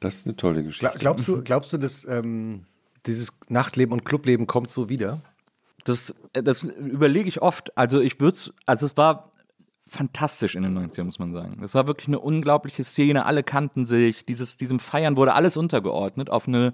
Das 0.00 0.16
ist 0.16 0.26
eine 0.26 0.36
tolle 0.36 0.64
Geschichte. 0.64 0.86
Gla- 0.88 0.98
Glaubst 0.98 1.28
du, 1.28 1.42
glaubst 1.42 1.72
du, 1.72 1.78
dass 1.78 2.04
ähm, 2.06 2.64
dieses 3.06 3.32
Nachtleben 3.48 3.92
und 3.92 4.04
Clubleben 4.04 4.46
kommt 4.46 4.70
so 4.70 4.88
wieder? 4.88 5.20
Das, 5.84 6.14
äh, 6.32 6.42
das 6.42 6.62
überlege 6.64 7.28
ich 7.28 7.42
oft. 7.42 7.76
Also 7.76 8.00
ich 8.00 8.18
würde 8.20 8.34
es, 8.36 8.52
also 8.66 8.86
es 8.86 8.96
war 8.96 9.32
fantastisch 9.86 10.54
in 10.54 10.62
den 10.62 10.78
90ern, 10.78 11.04
muss 11.04 11.18
man 11.18 11.32
sagen. 11.32 11.62
Es 11.62 11.74
war 11.74 11.86
wirklich 11.86 12.08
eine 12.08 12.18
unglaubliche 12.20 12.82
Szene, 12.82 13.26
alle 13.26 13.42
kannten 13.42 13.84
sich, 13.84 14.24
dieses, 14.24 14.56
diesem 14.56 14.78
Feiern 14.78 15.16
wurde 15.16 15.34
alles 15.34 15.56
untergeordnet 15.58 16.30
auf 16.30 16.48
eine 16.48 16.72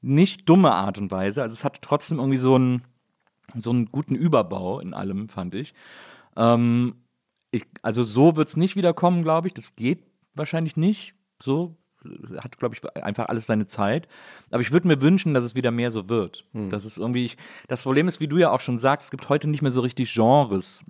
nicht 0.00 0.48
dumme 0.48 0.72
Art 0.72 0.96
und 0.98 1.10
Weise. 1.10 1.42
Also 1.42 1.52
es 1.52 1.64
hatte 1.64 1.80
trotzdem 1.82 2.18
irgendwie 2.18 2.38
so 2.38 2.54
einen, 2.54 2.82
so 3.56 3.70
einen 3.70 3.86
guten 3.86 4.14
Überbau 4.14 4.80
in 4.80 4.94
allem, 4.94 5.28
fand 5.28 5.54
ich. 5.54 5.74
Ähm, 6.36 6.94
ich 7.50 7.64
also 7.82 8.02
so 8.02 8.36
wird 8.36 8.48
es 8.48 8.56
nicht 8.56 8.76
wiederkommen, 8.76 9.22
glaube 9.22 9.48
ich. 9.48 9.54
Das 9.54 9.76
geht 9.76 10.02
wahrscheinlich 10.34 10.76
nicht. 10.76 11.14
So 11.42 11.76
hat, 12.38 12.58
glaube 12.58 12.74
ich, 12.74 13.02
einfach 13.02 13.26
alles 13.28 13.46
seine 13.46 13.66
Zeit. 13.66 14.08
Aber 14.50 14.60
ich 14.60 14.72
würde 14.72 14.88
mir 14.88 15.00
wünschen, 15.00 15.34
dass 15.34 15.44
es 15.44 15.54
wieder 15.54 15.70
mehr 15.70 15.90
so 15.90 16.08
wird. 16.08 16.44
Das 16.68 16.84
ist 16.84 16.98
irgendwie, 16.98 17.24
ich, 17.24 17.36
das 17.68 17.82
Problem 17.82 18.08
ist, 18.08 18.20
wie 18.20 18.28
du 18.28 18.36
ja 18.36 18.50
auch 18.50 18.60
schon 18.60 18.78
sagst, 18.78 19.06
es 19.06 19.10
gibt 19.10 19.28
heute 19.28 19.48
nicht 19.48 19.62
mehr 19.62 19.70
so 19.70 19.80
richtig 19.80 20.12
Genres. 20.12 20.84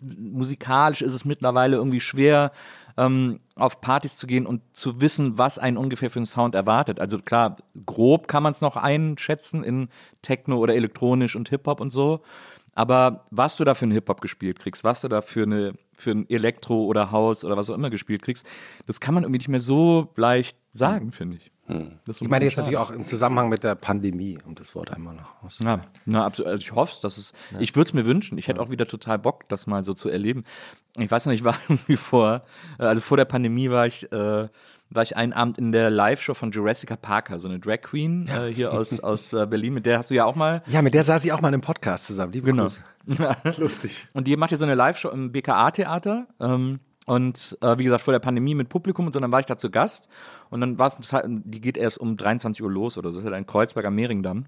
Musikalisch 0.00 1.02
ist 1.02 1.14
es 1.14 1.24
mittlerweile 1.24 1.76
irgendwie 1.76 2.00
schwer, 2.00 2.52
ähm, 2.96 3.40
auf 3.54 3.80
Partys 3.80 4.16
zu 4.16 4.26
gehen 4.26 4.46
und 4.46 4.60
zu 4.72 5.00
wissen, 5.00 5.38
was 5.38 5.58
einen 5.58 5.76
ungefähr 5.76 6.10
für 6.10 6.18
einen 6.18 6.26
Sound 6.26 6.54
erwartet. 6.54 7.00
Also 7.00 7.18
klar, 7.18 7.56
grob 7.86 8.28
kann 8.28 8.42
man 8.42 8.52
es 8.52 8.60
noch 8.60 8.76
einschätzen 8.76 9.64
in 9.64 9.88
Techno 10.20 10.58
oder 10.58 10.74
elektronisch 10.74 11.36
und 11.36 11.48
Hip-Hop 11.48 11.80
und 11.80 11.90
so. 11.90 12.22
Aber 12.78 13.24
was 13.32 13.56
du 13.56 13.64
da 13.64 13.74
für 13.74 13.86
einen 13.86 13.92
Hip-Hop 13.92 14.20
gespielt 14.20 14.60
kriegst, 14.60 14.84
was 14.84 15.00
du 15.00 15.08
da 15.08 15.20
für, 15.20 15.42
eine, 15.42 15.72
für 15.96 16.12
ein 16.12 16.30
Elektro 16.30 16.84
oder 16.84 17.10
Haus 17.10 17.44
oder 17.44 17.56
was 17.56 17.68
auch 17.70 17.74
immer 17.74 17.90
gespielt 17.90 18.22
kriegst, 18.22 18.46
das 18.86 19.00
kann 19.00 19.14
man 19.14 19.24
irgendwie 19.24 19.38
nicht 19.38 19.48
mehr 19.48 19.60
so 19.60 20.12
leicht 20.14 20.56
sagen, 20.70 21.10
finde 21.10 21.38
ich. 21.38 21.50
Ein 21.66 21.98
Ich 22.06 22.20
meine 22.28 22.44
jetzt 22.44 22.54
schade. 22.54 22.70
natürlich 22.70 22.78
auch 22.78 22.92
im 22.92 23.04
Zusammenhang 23.04 23.48
mit 23.48 23.64
der 23.64 23.74
Pandemie, 23.74 24.38
um 24.46 24.54
das 24.54 24.76
Wort 24.76 24.92
einmal 24.92 25.16
noch 25.16 25.42
auszuführen. 25.42 25.80
Ja, 25.80 25.90
na, 26.04 26.24
absolut. 26.24 26.52
Also 26.52 26.62
ich 26.62 26.72
hoffe 26.72 26.92
es, 26.94 27.00
dass 27.00 27.18
es. 27.18 27.32
Ich 27.58 27.74
würde 27.74 27.88
es 27.88 27.94
mir 27.94 28.06
wünschen. 28.06 28.38
Ich 28.38 28.46
hätte 28.46 28.60
auch 28.60 28.70
wieder 28.70 28.86
total 28.86 29.18
Bock, 29.18 29.48
das 29.48 29.66
mal 29.66 29.82
so 29.82 29.92
zu 29.92 30.08
erleben. 30.08 30.44
Ich 30.96 31.10
weiß 31.10 31.26
noch, 31.26 31.32
ich 31.32 31.42
war 31.42 31.56
irgendwie 31.68 31.96
vor, 31.96 32.44
also 32.78 33.00
vor 33.00 33.16
der 33.16 33.24
Pandemie 33.24 33.70
war 33.70 33.88
ich, 33.88 34.10
äh, 34.12 34.48
war 34.90 35.02
ich 35.02 35.16
einen 35.16 35.32
Abend 35.32 35.58
in 35.58 35.70
der 35.72 35.90
Live-Show 35.90 36.34
von 36.34 36.50
Jurassica 36.50 36.96
Parker, 36.96 37.38
so 37.38 37.48
eine 37.48 37.58
Drag 37.58 37.82
Queen 37.82 38.26
äh, 38.28 38.52
hier 38.52 38.72
aus, 38.72 38.98
aus 39.02 39.32
äh, 39.32 39.46
Berlin, 39.46 39.74
mit 39.74 39.84
der 39.86 39.98
hast 39.98 40.10
du 40.10 40.14
ja 40.14 40.24
auch 40.24 40.34
mal. 40.34 40.62
Ja, 40.66 40.80
mit 40.82 40.94
der 40.94 41.02
saß 41.02 41.24
ich 41.24 41.32
auch 41.32 41.40
mal 41.40 41.48
in 41.48 41.54
einem 41.54 41.60
Podcast 41.62 42.06
zusammen. 42.06 42.32
Liebe 42.32 42.46
Genau. 42.46 42.62
Grüße. 42.64 42.82
Lustig. 43.58 44.06
Und 44.14 44.26
die 44.26 44.36
macht 44.36 44.50
ja 44.50 44.56
so 44.56 44.64
eine 44.64 44.74
Live-Show 44.74 45.10
im 45.10 45.30
BKA-Theater. 45.32 46.26
Ähm, 46.40 46.80
und 47.06 47.56
äh, 47.62 47.78
wie 47.78 47.84
gesagt, 47.84 48.02
vor 48.02 48.12
der 48.12 48.18
Pandemie 48.20 48.54
mit 48.54 48.68
Publikum 48.68 49.06
und 49.06 49.12
so, 49.14 49.20
dann 49.20 49.32
war 49.32 49.40
ich 49.40 49.46
da 49.46 49.56
zu 49.56 49.70
Gast. 49.70 50.08
Und 50.50 50.60
dann 50.60 50.78
war 50.78 50.88
es, 50.88 50.96
total- 50.96 51.24
die 51.26 51.60
geht 51.60 51.76
erst 51.76 51.98
um 51.98 52.16
23 52.16 52.62
Uhr 52.62 52.70
los 52.70 52.98
oder 52.98 53.10
so. 53.10 53.16
Das 53.18 53.24
ist 53.24 53.30
halt 53.30 53.34
ein 53.34 53.46
Kreuzberg 53.46 53.86
am 53.86 53.94
Mehringdamm. 53.94 54.44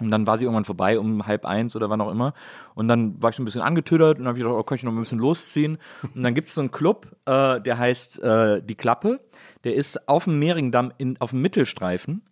Und 0.00 0.10
dann 0.10 0.26
war 0.26 0.38
sie 0.38 0.44
irgendwann 0.44 0.64
vorbei 0.64 0.98
um 0.98 1.26
halb 1.26 1.44
eins 1.44 1.76
oder 1.76 1.90
wann 1.90 2.00
auch 2.00 2.10
immer. 2.10 2.34
Und 2.74 2.88
dann 2.88 3.20
war 3.22 3.30
ich 3.30 3.36
so 3.36 3.42
ein 3.42 3.44
bisschen 3.44 3.62
angetödert 3.62 4.18
und 4.18 4.26
habe 4.26 4.38
ich 4.38 4.44
gedacht, 4.44 4.58
oh, 4.58 4.62
kann 4.62 4.76
ich 4.76 4.82
noch 4.82 4.92
ein 4.92 4.98
bisschen 4.98 5.18
losziehen. 5.18 5.78
Und 6.14 6.22
dann 6.22 6.34
gibt 6.34 6.48
es 6.48 6.54
so 6.54 6.60
einen 6.60 6.70
Club, 6.70 7.06
äh, 7.26 7.60
der 7.60 7.78
heißt 7.78 8.22
äh, 8.22 8.62
Die 8.62 8.74
Klappe. 8.74 9.20
Der 9.64 9.74
ist 9.74 10.08
auf 10.08 10.24
dem 10.24 10.38
Mehringdamm 10.38 10.92
in, 10.98 11.20
auf 11.20 11.30
dem 11.30 11.42
Mittelstreifen. 11.42 12.22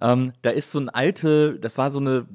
Ähm, 0.00 0.32
da 0.42 0.50
ist 0.50 0.70
so 0.70 0.78
ein 0.78 0.88
alte, 0.88 1.58
das 1.58 1.78
war 1.78 1.90
so 1.90 1.98
eine, 1.98 2.26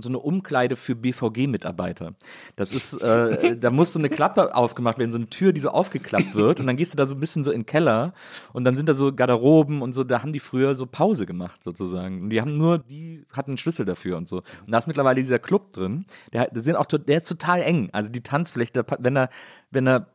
so 0.00 0.08
eine 0.08 0.18
Umkleide 0.18 0.76
für 0.76 0.94
BVG-Mitarbeiter. 0.94 2.14
Das 2.56 2.72
ist, 2.72 2.94
äh, 2.94 3.56
da 3.56 3.70
muss 3.70 3.92
so 3.92 3.98
eine 3.98 4.08
Klappe 4.08 4.54
aufgemacht 4.54 4.98
werden, 4.98 5.12
so 5.12 5.18
eine 5.18 5.28
Tür, 5.28 5.52
die 5.52 5.60
so 5.60 5.70
aufgeklappt 5.70 6.34
wird 6.34 6.60
und 6.60 6.66
dann 6.66 6.76
gehst 6.76 6.92
du 6.92 6.96
da 6.96 7.06
so 7.06 7.14
ein 7.14 7.20
bisschen 7.20 7.44
so 7.44 7.50
in 7.50 7.60
den 7.60 7.66
Keller 7.66 8.12
und 8.52 8.64
dann 8.64 8.76
sind 8.76 8.88
da 8.88 8.94
so 8.94 9.12
Garderoben 9.12 9.82
und 9.82 9.92
so, 9.92 10.04
da 10.04 10.22
haben 10.22 10.32
die 10.32 10.40
früher 10.40 10.74
so 10.74 10.86
Pause 10.86 11.26
gemacht 11.26 11.62
sozusagen. 11.62 12.22
Und 12.22 12.30
die 12.30 12.40
haben 12.40 12.56
nur, 12.56 12.78
die 12.78 13.24
hatten 13.32 13.52
einen 13.52 13.58
Schlüssel 13.58 13.84
dafür 13.84 14.16
und 14.16 14.28
so. 14.28 14.38
Und 14.38 14.72
da 14.72 14.78
ist 14.78 14.86
mittlerweile 14.86 15.20
dieser 15.20 15.38
Club 15.38 15.72
drin, 15.72 16.04
der, 16.32 16.50
der, 16.50 16.62
sind 16.62 16.76
auch, 16.76 16.86
der 16.86 17.16
ist 17.16 17.28
total 17.28 17.62
eng. 17.62 17.90
Also 17.92 18.10
die 18.10 18.22
Tanzfläche, 18.22 18.84
wenn 18.98 19.14
da, 19.14 19.28
wenn 19.70 19.84
da 19.84 20.06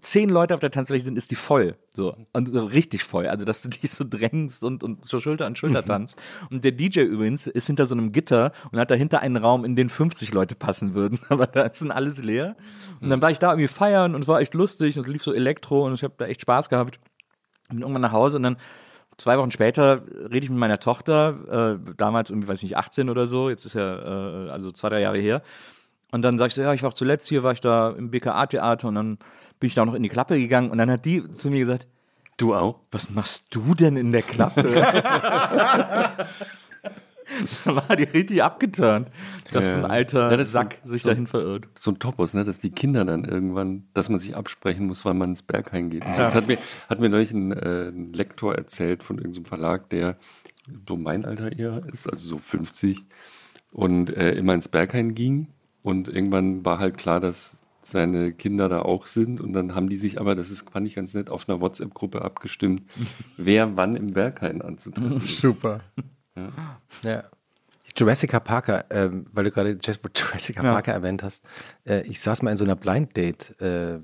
zehn 0.00 0.28
Leute 0.28 0.54
auf 0.54 0.60
der 0.60 0.70
Tanzfläche 0.70 1.04
sind, 1.04 1.16
ist 1.16 1.30
die 1.30 1.36
voll. 1.36 1.76
So. 1.94 2.16
Und 2.32 2.48
so 2.48 2.64
richtig 2.64 3.04
voll. 3.04 3.26
Also, 3.26 3.44
dass 3.44 3.62
du 3.62 3.68
dich 3.70 3.90
so 3.90 4.04
drängst 4.08 4.64
und, 4.64 4.82
und 4.82 5.04
so 5.04 5.20
Schulter 5.20 5.46
an 5.46 5.56
Schulter 5.56 5.82
mhm. 5.82 5.86
tanzt. 5.86 6.22
Und 6.50 6.64
der 6.64 6.72
DJ 6.72 7.00
übrigens 7.00 7.46
ist 7.46 7.66
hinter 7.66 7.86
so 7.86 7.94
einem 7.94 8.12
Gitter 8.12 8.52
und 8.72 8.78
hat 8.78 8.90
dahinter 8.90 9.20
einen 9.20 9.36
Raum, 9.36 9.64
in 9.64 9.76
den 9.76 9.88
50 9.88 10.32
Leute 10.32 10.54
passen 10.54 10.94
würden. 10.94 11.18
Aber 11.28 11.46
da 11.46 11.62
ist 11.62 11.80
dann 11.80 11.90
alles 11.90 12.22
leer. 12.22 12.56
Und 13.00 13.10
dann 13.10 13.22
war 13.22 13.30
ich 13.30 13.38
da 13.38 13.50
irgendwie 13.50 13.68
feiern 13.68 14.14
und 14.14 14.22
es 14.22 14.28
war 14.28 14.40
echt 14.40 14.54
lustig 14.54 14.96
und 14.96 15.06
es 15.06 15.12
lief 15.12 15.22
so 15.22 15.32
Elektro 15.32 15.86
und 15.86 15.94
ich 15.94 16.02
habe 16.02 16.14
da 16.16 16.26
echt 16.26 16.42
Spaß 16.42 16.68
gehabt. 16.68 17.00
Bin 17.68 17.80
irgendwann 17.80 18.02
nach 18.02 18.12
Hause 18.12 18.36
und 18.38 18.42
dann 18.42 18.56
zwei 19.16 19.38
Wochen 19.38 19.50
später 19.50 20.02
rede 20.08 20.44
ich 20.44 20.50
mit 20.50 20.58
meiner 20.58 20.80
Tochter, 20.80 21.78
äh, 21.78 21.94
damals 21.96 22.30
irgendwie, 22.30 22.48
weiß 22.48 22.58
ich 22.58 22.70
nicht, 22.70 22.76
18 22.76 23.10
oder 23.10 23.26
so, 23.26 23.50
jetzt 23.50 23.66
ist 23.66 23.74
ja 23.74 24.46
äh, 24.46 24.50
also 24.50 24.72
zwei, 24.72 24.88
drei 24.88 25.00
Jahre 25.00 25.18
her. 25.18 25.42
Und 26.10 26.22
dann 26.22 26.38
sag 26.38 26.48
ich 26.48 26.54
so, 26.54 26.62
ja, 26.62 26.72
ich 26.74 26.82
war 26.82 26.90
auch 26.90 26.94
zuletzt 26.94 27.28
hier, 27.28 27.42
war 27.42 27.52
ich 27.52 27.60
da 27.60 27.90
im 27.90 28.10
BKA-Theater 28.10 28.88
und 28.88 28.94
dann 28.96 29.18
bin 29.60 29.68
ich 29.68 29.74
da 29.74 29.82
auch 29.82 29.86
noch 29.86 29.94
in 29.94 30.02
die 30.02 30.08
Klappe 30.08 30.38
gegangen 30.38 30.70
und 30.70 30.78
dann 30.78 30.90
hat 30.90 31.04
die 31.04 31.30
zu 31.30 31.50
mir 31.50 31.60
gesagt, 31.60 31.86
du 32.36 32.54
auch? 32.54 32.80
Was 32.90 33.10
machst 33.10 33.54
du 33.54 33.74
denn 33.74 33.96
in 33.96 34.10
der 34.12 34.22
Klappe? 34.22 34.64
da 37.64 37.76
war 37.76 37.96
die 37.96 38.04
richtig 38.04 38.42
abgeturnt, 38.42 39.10
dass 39.52 39.66
ja. 39.66 39.76
ein 39.76 39.84
alter 39.84 40.36
ja, 40.36 40.44
Sack 40.44 40.78
so, 40.82 40.90
sich 40.90 41.02
so, 41.02 41.10
dahin 41.10 41.26
verirrt. 41.26 41.66
So 41.74 41.90
ein 41.90 41.98
Topos, 41.98 42.34
ne? 42.34 42.44
dass 42.44 42.58
die 42.58 42.70
Kinder 42.70 43.04
dann 43.04 43.24
irgendwann, 43.24 43.84
dass 43.94 44.08
man 44.08 44.20
sich 44.20 44.36
absprechen 44.36 44.86
muss, 44.86 45.04
weil 45.04 45.14
man 45.14 45.30
ins 45.30 45.42
Berghain 45.42 45.90
geht. 45.90 46.04
Das 46.04 46.34
hat 46.34 46.48
mir, 46.48 46.56
hat 46.88 47.00
mir 47.00 47.08
neulich 47.08 47.32
ein, 47.32 47.52
äh, 47.52 47.88
ein 47.88 48.12
Lektor 48.12 48.54
erzählt 48.54 49.02
von 49.02 49.18
irgendeinem 49.18 49.44
Verlag, 49.44 49.90
der 49.90 50.16
so 50.88 50.96
mein 50.96 51.24
Alter 51.24 51.56
eher 51.56 51.82
ist, 51.92 52.08
also 52.08 52.28
so 52.28 52.38
50 52.38 53.04
und 53.72 54.16
äh, 54.16 54.32
immer 54.32 54.54
ins 54.54 54.68
Berghain 54.68 55.14
ging 55.14 55.48
und 55.82 56.08
irgendwann 56.08 56.64
war 56.64 56.78
halt 56.78 56.98
klar, 56.98 57.20
dass 57.20 57.59
seine 57.90 58.32
Kinder 58.32 58.68
da 58.68 58.82
auch 58.82 59.06
sind. 59.06 59.40
Und 59.40 59.52
dann 59.52 59.74
haben 59.74 59.88
die 59.88 59.96
sich 59.96 60.20
aber, 60.20 60.34
das 60.34 60.50
ist, 60.50 60.70
fand 60.70 60.86
ich 60.86 60.94
ganz 60.94 61.14
nett, 61.14 61.30
auf 61.30 61.48
einer 61.48 61.60
WhatsApp-Gruppe 61.60 62.22
abgestimmt, 62.22 62.82
wer 63.36 63.76
wann 63.76 63.96
im 63.96 64.12
Berghain 64.12 64.62
anzutreffen 64.62 65.16
ist. 65.16 65.40
Super. 65.40 65.80
Ja. 66.36 66.52
ja. 67.02 67.24
Jurassic 67.96 68.30
Parker, 68.44 68.84
ähm, 68.90 69.26
weil 69.32 69.44
du 69.44 69.50
gerade 69.50 69.70
Jurassic 70.14 70.56
ja. 70.56 70.62
Parker 70.62 70.92
erwähnt 70.92 71.22
hast. 71.22 71.44
Äh, 71.84 72.02
ich 72.02 72.20
saß 72.20 72.42
mal 72.42 72.50
in 72.50 72.56
so 72.56 72.64
einer 72.64 72.76
Blind 72.76 73.16
Date 73.16 73.60
äh, 73.60 73.98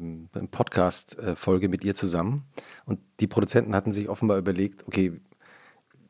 Podcast-Folge 0.51 1.69
mit 1.69 1.85
ihr 1.85 1.95
zusammen 1.95 2.45
und 2.85 2.99
die 3.21 3.27
Produzenten 3.27 3.75
hatten 3.75 3.93
sich 3.93 4.09
offenbar 4.09 4.39
überlegt, 4.39 4.87
okay, 4.87 5.21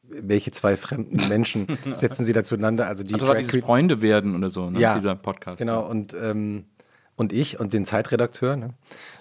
welche 0.08 0.52
zwei 0.52 0.76
fremden 0.76 1.16
Menschen 1.28 1.66
setzen 1.92 2.24
sie 2.24 2.32
da 2.32 2.44
zueinander? 2.44 2.86
Also 2.86 3.04
die 3.04 3.14
also 3.14 3.32
dieses 3.34 3.64
Freunde 3.64 4.00
werden 4.00 4.34
oder 4.36 4.50
so, 4.50 4.70
ne? 4.70 4.80
ja, 4.80 4.94
dieser 4.94 5.14
Podcast. 5.16 5.58
Genau, 5.58 5.86
und 5.86 6.14
ähm, 6.14 6.64
und 7.16 7.32
ich 7.32 7.58
und 7.58 7.72
den 7.72 7.84
Zeitredakteur. 7.84 8.56
Ne? 8.56 8.70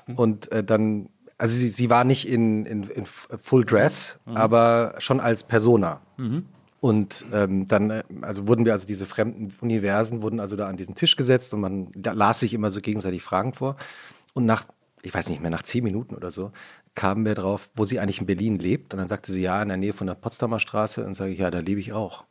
Mhm. 0.08 0.16
Und 0.16 0.52
äh, 0.52 0.64
dann, 0.64 1.10
also 1.38 1.56
sie, 1.56 1.70
sie 1.70 1.90
war 1.90 2.04
nicht 2.04 2.28
in, 2.28 2.66
in, 2.66 2.84
in 2.84 3.06
Full 3.06 3.66
Dress, 3.66 4.20
mhm. 4.26 4.38
aber 4.38 4.96
schon 5.00 5.20
als 5.20 5.44
Persona. 5.44 6.02
Mhm. 6.18 6.46
Und 6.82 7.26
ähm, 7.34 7.68
dann, 7.68 7.90
äh, 7.90 8.04
also 8.22 8.48
wurden 8.48 8.66
wir 8.66 8.74
also 8.74 8.86
diese 8.86 9.08
fremden 9.08 9.52
Universen 9.62 10.22
wurden 10.22 10.40
also 10.40 10.56
da 10.56 10.68
an 10.68 10.78
diesen 10.78 10.94
Tisch 10.94 11.16
gesetzt 11.16 11.54
und 11.54 11.62
man 11.62 11.88
da 11.96 12.12
las 12.12 12.42
sich 12.42 12.54
immer 12.54 12.70
so 12.70 12.80
gegenseitig 12.80 13.24
Fragen 13.24 13.54
vor. 13.54 13.78
Und 14.34 14.46
nach, 14.46 14.66
ich 15.02 15.14
weiß 15.14 15.30
nicht 15.30 15.42
mehr, 15.42 15.50
nach 15.50 15.64
zehn 15.64 15.84
Minuten 15.84 16.14
oder 16.14 16.30
so, 16.30 16.52
kamen 16.94 17.26
wir 17.26 17.34
drauf, 17.34 17.70
wo 17.76 17.86
sie 17.86 18.00
eigentlich 18.00 18.20
in 18.20 18.28
Berlin 18.28 18.60
lebt. 18.60 18.94
Und 18.94 19.00
dann 19.00 19.08
sagte 19.08 19.32
sie, 19.32 19.42
ja, 19.42 19.62
in 19.62 19.70
der 19.70 19.78
Nähe 19.78 19.94
von 19.94 20.08
der 20.08 20.14
Potsdamer 20.14 20.60
Straße. 20.60 21.06
Und 21.06 21.14
sage 21.14 21.32
ich, 21.32 21.40
ja, 21.40 21.50
da 21.50 21.60
lebe 21.60 21.80
ich 21.80 21.94
auch. 21.94 22.26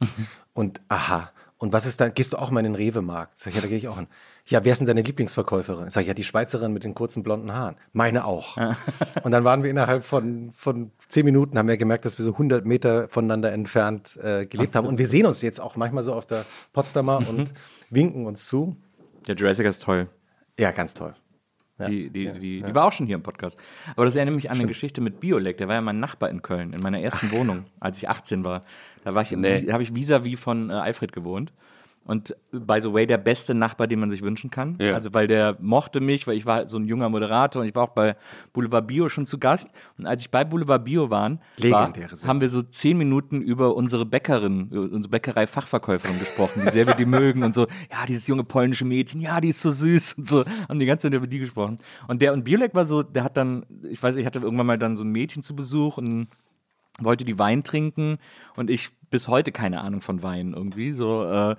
und 0.54 0.80
aha. 0.88 1.32
Und 1.60 1.74
was 1.74 1.84
ist 1.84 2.00
da? 2.00 2.08
Gehst 2.08 2.32
du 2.32 2.38
auch 2.38 2.50
mal 2.50 2.60
in 2.60 2.72
den 2.72 2.74
Rewe-Markt? 2.74 3.38
Sag 3.38 3.50
ich, 3.50 3.56
ja, 3.56 3.60
da 3.60 3.68
gehe 3.68 3.76
ich 3.76 3.86
auch 3.86 3.98
hin. 3.98 4.06
Ja, 4.46 4.64
wer 4.64 4.72
ist 4.72 4.78
denn 4.78 4.86
deine 4.86 5.02
Lieblingsverkäuferin? 5.02 5.90
Sag 5.90 6.00
ich, 6.00 6.08
ja, 6.08 6.14
die 6.14 6.24
Schweizerin 6.24 6.72
mit 6.72 6.84
den 6.84 6.94
kurzen 6.94 7.22
blonden 7.22 7.52
Haaren. 7.52 7.76
Meine 7.92 8.24
auch. 8.24 8.56
und 9.22 9.30
dann 9.30 9.44
waren 9.44 9.62
wir 9.62 9.68
innerhalb 9.68 10.04
von, 10.04 10.52
von 10.56 10.90
zehn 11.08 11.26
Minuten, 11.26 11.58
haben 11.58 11.68
wir 11.68 11.76
gemerkt, 11.76 12.06
dass 12.06 12.16
wir 12.16 12.24
so 12.24 12.32
100 12.32 12.64
Meter 12.64 13.08
voneinander 13.08 13.52
entfernt 13.52 14.16
äh, 14.16 14.46
gelebt 14.46 14.70
Ach, 14.72 14.76
haben. 14.76 14.86
Und 14.86 14.98
wir 14.98 15.06
sehen 15.06 15.26
uns 15.26 15.42
jetzt 15.42 15.60
auch 15.60 15.76
manchmal 15.76 16.02
so 16.02 16.14
auf 16.14 16.24
der 16.24 16.46
Potsdamer 16.72 17.20
mhm. 17.20 17.28
und 17.28 17.52
winken 17.90 18.24
uns 18.24 18.46
zu. 18.46 18.74
Der 19.26 19.34
Jurassic 19.34 19.66
ist 19.66 19.82
toll. 19.82 20.08
Ja, 20.58 20.70
ganz 20.70 20.94
toll. 20.94 21.14
Ja, 21.80 21.86
die, 21.86 22.10
die, 22.10 22.24
ja, 22.24 22.32
die, 22.32 22.58
ja. 22.60 22.66
die, 22.66 22.74
war 22.74 22.84
auch 22.84 22.92
schon 22.92 23.06
hier 23.06 23.16
im 23.16 23.22
Podcast. 23.22 23.56
Aber 23.96 24.04
das 24.04 24.16
erinnert 24.16 24.34
mich 24.34 24.50
an 24.50 24.56
Stimmt. 24.56 24.64
eine 24.64 24.68
Geschichte 24.68 25.00
mit 25.00 25.20
Biolek. 25.20 25.58
Der 25.58 25.68
war 25.68 25.74
ja 25.74 25.80
mein 25.80 26.00
Nachbar 26.00 26.30
in 26.30 26.42
Köln, 26.42 26.72
in 26.72 26.80
meiner 26.80 27.00
ersten 27.00 27.28
Ach. 27.30 27.32
Wohnung, 27.38 27.64
als 27.80 27.98
ich 27.98 28.08
18 28.08 28.44
war. 28.44 28.62
Da 29.04 29.14
war 29.14 29.22
ich, 29.22 29.30
nee. 29.32 29.72
habe 29.72 29.82
ich 29.82 29.90
vis-à-vis 29.90 30.38
von 30.38 30.70
äh, 30.70 30.74
Alfred 30.74 31.12
gewohnt. 31.12 31.52
Und 32.10 32.34
by 32.50 32.80
the 32.80 32.92
way, 32.92 33.06
der 33.06 33.18
beste 33.18 33.54
Nachbar, 33.54 33.86
den 33.86 34.00
man 34.00 34.10
sich 34.10 34.20
wünschen 34.22 34.50
kann. 34.50 34.76
Ja. 34.80 34.94
Also, 34.94 35.14
weil 35.14 35.28
der 35.28 35.56
mochte 35.60 36.00
mich, 36.00 36.26
weil 36.26 36.36
ich 36.36 36.44
war 36.44 36.68
so 36.68 36.76
ein 36.76 36.84
junger 36.84 37.08
Moderator 37.08 37.62
und 37.62 37.68
ich 37.68 37.74
war 37.76 37.84
auch 37.84 37.90
bei 37.90 38.16
Boulevard 38.52 38.88
Bio 38.88 39.08
schon 39.08 39.26
zu 39.26 39.38
Gast. 39.38 39.72
Und 39.96 40.06
als 40.06 40.22
ich 40.22 40.30
bei 40.32 40.42
Boulevard 40.42 40.84
Bio 40.84 41.08
waren, 41.10 41.38
war, 41.62 41.92
haben 42.26 42.40
wir 42.40 42.48
so 42.48 42.62
zehn 42.62 42.98
Minuten 42.98 43.40
über 43.40 43.76
unsere 43.76 44.04
Bäckerin, 44.06 44.70
unsere 44.72 45.08
Bäckerei-Fachverkäuferin 45.08 46.18
gesprochen, 46.18 46.62
wie 46.64 46.70
sehr 46.70 46.88
wir 46.88 46.94
die 46.94 47.06
mögen 47.06 47.44
und 47.44 47.54
so. 47.54 47.68
Ja, 47.92 48.04
dieses 48.08 48.26
junge 48.26 48.42
polnische 48.42 48.84
Mädchen, 48.84 49.20
ja, 49.20 49.40
die 49.40 49.50
ist 49.50 49.62
so 49.62 49.70
süß 49.70 50.14
und 50.14 50.28
so. 50.28 50.44
Haben 50.68 50.80
die 50.80 50.86
ganze 50.86 51.06
Zeit 51.06 51.14
über 51.14 51.28
die 51.28 51.38
gesprochen. 51.38 51.76
Und 52.08 52.22
der 52.22 52.32
und 52.32 52.42
Biolek 52.42 52.74
war 52.74 52.86
so, 52.86 53.04
der 53.04 53.22
hat 53.22 53.36
dann, 53.36 53.64
ich 53.88 54.02
weiß, 54.02 54.16
ich 54.16 54.26
hatte 54.26 54.40
irgendwann 54.40 54.66
mal 54.66 54.78
dann 54.78 54.96
so 54.96 55.04
ein 55.04 55.12
Mädchen 55.12 55.44
zu 55.44 55.54
Besuch 55.54 55.96
und 55.96 56.26
wollte 57.00 57.24
die 57.24 57.38
Wein 57.38 57.64
trinken 57.64 58.18
und 58.56 58.70
ich 58.70 58.90
bis 59.10 59.28
heute 59.28 59.52
keine 59.52 59.80
Ahnung 59.80 60.00
von 60.00 60.22
Wein 60.22 60.52
irgendwie. 60.54 60.92
So 60.92 61.24
äh, 61.24 61.56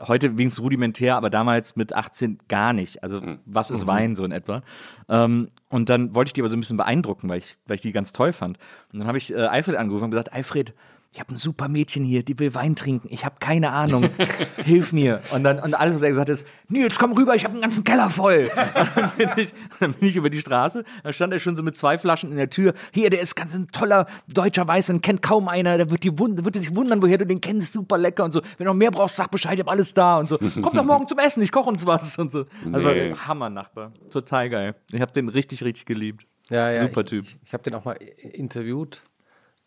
heute 0.00 0.38
wenigstens 0.38 0.62
rudimentär, 0.62 1.16
aber 1.16 1.30
damals 1.30 1.76
mit 1.76 1.92
18 1.92 2.38
gar 2.48 2.72
nicht. 2.72 3.02
Also 3.02 3.20
hm. 3.20 3.38
was 3.44 3.70
ist 3.70 3.82
mhm. 3.82 3.88
Wein 3.88 4.14
so 4.14 4.24
in 4.24 4.32
etwa? 4.32 4.62
Ähm, 5.08 5.48
und 5.68 5.88
dann 5.88 6.14
wollte 6.14 6.28
ich 6.28 6.32
die 6.32 6.40
aber 6.40 6.48
so 6.48 6.56
ein 6.56 6.60
bisschen 6.60 6.76
beeindrucken, 6.76 7.28
weil 7.28 7.38
ich, 7.38 7.56
weil 7.66 7.76
ich 7.76 7.82
die 7.82 7.92
ganz 7.92 8.12
toll 8.12 8.32
fand. 8.32 8.58
Und 8.92 9.00
dann 9.00 9.08
habe 9.08 9.18
ich 9.18 9.32
äh, 9.32 9.36
Alfred 9.36 9.76
angerufen 9.76 10.04
und 10.04 10.10
gesagt, 10.12 10.32
Alfred, 10.32 10.74
ich 11.16 11.20
habe 11.20 11.32
ein 11.32 11.38
super 11.38 11.68
Mädchen 11.68 12.04
hier, 12.04 12.22
die 12.22 12.38
will 12.38 12.54
Wein 12.54 12.76
trinken. 12.76 13.08
Ich 13.10 13.24
habe 13.24 13.36
keine 13.40 13.70
Ahnung. 13.70 14.10
Hilf 14.58 14.92
mir. 14.92 15.22
Und 15.32 15.44
dann 15.44 15.58
und 15.58 15.72
alles, 15.72 15.94
was 15.94 16.02
er 16.02 16.10
gesagt 16.10 16.28
hat, 16.28 16.34
ist, 16.34 16.46
Nils, 16.68 16.98
komm 16.98 17.12
rüber, 17.12 17.34
ich 17.34 17.44
habe 17.44 17.54
einen 17.54 17.62
ganzen 17.62 17.84
Keller 17.84 18.10
voll. 18.10 18.50
dann, 18.94 19.12
bin 19.16 19.30
ich, 19.36 19.54
dann 19.80 19.94
bin 19.94 20.10
ich 20.10 20.16
über 20.16 20.28
die 20.28 20.38
Straße, 20.38 20.84
da 21.02 21.12
stand 21.14 21.32
er 21.32 21.38
schon 21.38 21.56
so 21.56 21.62
mit 21.62 21.74
zwei 21.74 21.96
Flaschen 21.96 22.32
in 22.32 22.36
der 22.36 22.50
Tür. 22.50 22.74
Hier, 22.92 23.08
der 23.08 23.22
ist 23.22 23.34
ganz 23.34 23.54
ein 23.54 23.68
toller 23.68 24.04
deutscher 24.28 24.68
Weiß 24.68 24.90
und 24.90 25.00
kennt 25.00 25.22
kaum 25.22 25.48
einer. 25.48 25.78
Der 25.78 25.88
wird, 25.88 26.04
die 26.04 26.18
wund 26.18 26.44
wird 26.44 26.54
sich 26.54 26.76
wundern, 26.76 27.00
woher 27.00 27.16
du 27.16 27.24
den 27.24 27.40
kennst. 27.40 27.72
Super 27.72 27.96
lecker 27.96 28.24
und 28.24 28.32
so. 28.32 28.42
Wenn 28.58 28.66
du 28.66 28.72
noch 28.72 28.74
mehr 28.74 28.90
brauchst, 28.90 29.16
sag 29.16 29.30
Bescheid, 29.30 29.54
ich 29.54 29.60
habe 29.60 29.70
alles 29.70 29.94
da 29.94 30.18
und 30.18 30.28
so. 30.28 30.36
Komm 30.60 30.74
doch 30.74 30.84
morgen 30.84 31.08
zum 31.08 31.18
Essen, 31.18 31.42
ich 31.42 31.50
koche 31.50 31.70
uns 31.70 31.86
was 31.86 32.18
und 32.18 32.30
so. 32.30 32.44
Also 32.70 32.88
nee. 32.90 33.14
Hammer 33.14 33.48
Nachbar. 33.48 33.90
Total 34.10 34.50
geil. 34.50 34.74
Ich 34.92 35.00
habe 35.00 35.12
den 35.12 35.30
richtig, 35.30 35.64
richtig 35.64 35.86
geliebt. 35.86 36.26
Ja, 36.50 36.70
ja. 36.70 36.82
Super 36.82 37.06
Typ. 37.06 37.24
Ich, 37.24 37.38
ich 37.46 37.52
habe 37.54 37.62
den 37.62 37.74
auch 37.74 37.86
mal 37.86 37.94
interviewt 38.34 39.00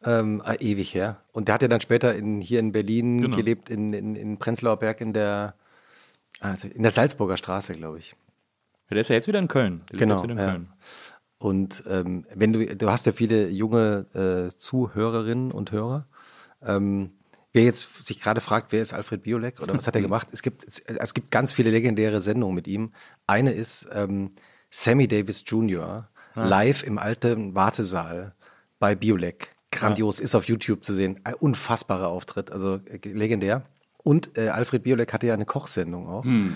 ähm, 0.03 0.41
ah, 0.45 0.55
ewig 0.59 0.93
her. 0.93 1.21
Und 1.31 1.47
der 1.47 1.55
hat 1.55 1.61
ja 1.61 1.67
dann 1.67 1.81
später 1.81 2.15
in, 2.15 2.41
hier 2.41 2.59
in 2.59 2.71
Berlin 2.71 3.21
genau. 3.21 3.37
gelebt, 3.37 3.69
in, 3.69 3.93
in, 3.93 4.15
in 4.15 4.37
Prenzlauer 4.37 4.77
Berg 4.77 5.01
in 5.01 5.13
der, 5.13 5.55
also 6.39 6.67
in 6.67 6.83
der 6.83 6.91
Salzburger 6.91 7.37
Straße, 7.37 7.73
glaube 7.73 7.99
ich. 7.99 8.15
Ja, 8.89 8.95
der 8.95 9.01
ist 9.01 9.09
ja 9.09 9.15
jetzt 9.15 9.27
wieder 9.27 9.39
in 9.39 9.47
Köln. 9.47 9.81
Der 9.91 9.99
genau. 9.99 10.23
In 10.23 10.37
ja. 10.37 10.51
Köln. 10.51 10.67
Und 11.37 11.83
ähm, 11.87 12.25
wenn 12.33 12.53
du, 12.53 12.75
du 12.75 12.89
hast 12.89 13.05
ja 13.05 13.11
viele 13.11 13.49
junge 13.49 14.05
äh, 14.13 14.55
Zuhörerinnen 14.55 15.51
und 15.51 15.71
Hörer. 15.71 16.05
Ähm, 16.61 17.11
wer 17.53 17.63
jetzt 17.63 18.03
sich 18.03 18.19
gerade 18.19 18.41
fragt, 18.41 18.71
wer 18.71 18.81
ist 18.81 18.93
Alfred 18.93 19.23
Biolek 19.23 19.61
oder 19.61 19.73
was 19.73 19.87
hat 19.87 19.95
er 19.95 20.01
gemacht? 20.09 20.27
Es 20.31 20.41
gibt, 20.41 20.65
es, 20.65 20.79
es, 20.79 21.13
gibt 21.13 21.31
ganz 21.31 21.53
viele 21.53 21.71
legendäre 21.71 22.19
Sendungen 22.19 22.55
mit 22.55 22.67
ihm. 22.67 22.91
Eine 23.25 23.51
ist 23.51 23.87
ähm, 23.93 24.31
Sammy 24.69 25.07
Davis 25.07 25.43
Jr. 25.47 26.09
Ah. 26.35 26.45
live 26.45 26.83
im 26.83 26.97
alten 26.97 27.55
Wartesaal 27.55 28.35
bei 28.77 28.95
Biolek 28.95 29.55
grandios, 29.71 30.19
ist 30.19 30.35
auf 30.35 30.45
YouTube 30.45 30.83
zu 30.83 30.93
sehen. 30.93 31.19
Ein 31.23 31.35
unfassbarer 31.35 32.07
Auftritt, 32.07 32.51
also 32.51 32.79
äh, 32.85 33.07
legendär. 33.07 33.63
Und 34.03 34.37
äh, 34.37 34.49
Alfred 34.49 34.83
Biolek 34.83 35.13
hatte 35.13 35.27
ja 35.27 35.33
eine 35.33 35.45
Kochsendung 35.45 36.07
auch. 36.07 36.23
Hm. 36.23 36.55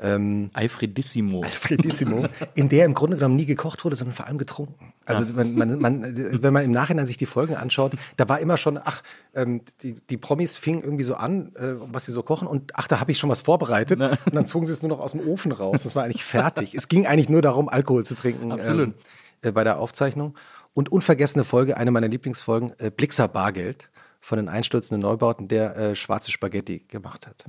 Ähm, 0.00 0.50
Alfredissimo. 0.54 1.42
Alfredissimo, 1.42 2.26
in 2.54 2.68
der 2.68 2.84
im 2.84 2.94
Grunde 2.94 3.16
genommen 3.16 3.36
nie 3.36 3.46
gekocht 3.46 3.84
wurde, 3.84 3.94
sondern 3.94 4.14
vor 4.14 4.26
allem 4.26 4.38
getrunken. 4.38 4.92
Also 5.06 5.22
ja. 5.22 5.32
man, 5.32 5.54
man, 5.54 5.78
man, 5.78 6.42
wenn 6.42 6.52
man 6.52 6.64
im 6.64 6.72
Nachhinein 6.72 7.06
sich 7.06 7.16
die 7.16 7.26
Folgen 7.26 7.54
anschaut, 7.54 7.92
da 8.16 8.28
war 8.28 8.40
immer 8.40 8.56
schon, 8.56 8.78
ach, 8.82 9.02
ähm, 9.34 9.60
die, 9.82 9.94
die 9.94 10.16
Promis 10.16 10.56
fingen 10.56 10.82
irgendwie 10.82 11.04
so 11.04 11.14
an, 11.14 11.54
äh, 11.54 11.74
was 11.78 12.06
sie 12.06 12.12
so 12.12 12.24
kochen 12.24 12.48
und 12.48 12.72
ach, 12.74 12.88
da 12.88 12.98
habe 12.98 13.12
ich 13.12 13.18
schon 13.18 13.30
was 13.30 13.42
vorbereitet 13.42 13.98
Na. 14.00 14.18
und 14.26 14.34
dann 14.34 14.46
zogen 14.46 14.66
sie 14.66 14.72
es 14.72 14.82
nur 14.82 14.88
noch 14.88 15.00
aus 15.00 15.12
dem 15.12 15.20
Ofen 15.20 15.52
raus. 15.52 15.84
Das 15.84 15.94
war 15.94 16.04
eigentlich 16.04 16.24
fertig. 16.24 16.74
es 16.74 16.88
ging 16.88 17.06
eigentlich 17.06 17.28
nur 17.28 17.42
darum, 17.42 17.68
Alkohol 17.68 18.04
zu 18.04 18.16
trinken 18.16 18.50
ähm, 18.50 18.94
äh, 19.42 19.52
bei 19.52 19.62
der 19.62 19.78
Aufzeichnung. 19.78 20.34
Und 20.74 20.90
unvergessene 20.90 21.44
Folge, 21.44 21.76
eine 21.76 21.90
meiner 21.90 22.08
Lieblingsfolgen, 22.08 22.72
äh, 22.78 22.90
Blixer 22.90 23.28
Bargeld 23.28 23.90
von 24.20 24.36
den 24.36 24.48
einstürzenden 24.48 25.00
Neubauten, 25.00 25.48
der 25.48 25.76
äh, 25.76 25.96
schwarze 25.96 26.32
Spaghetti 26.32 26.80
gemacht 26.88 27.26
hat. 27.26 27.44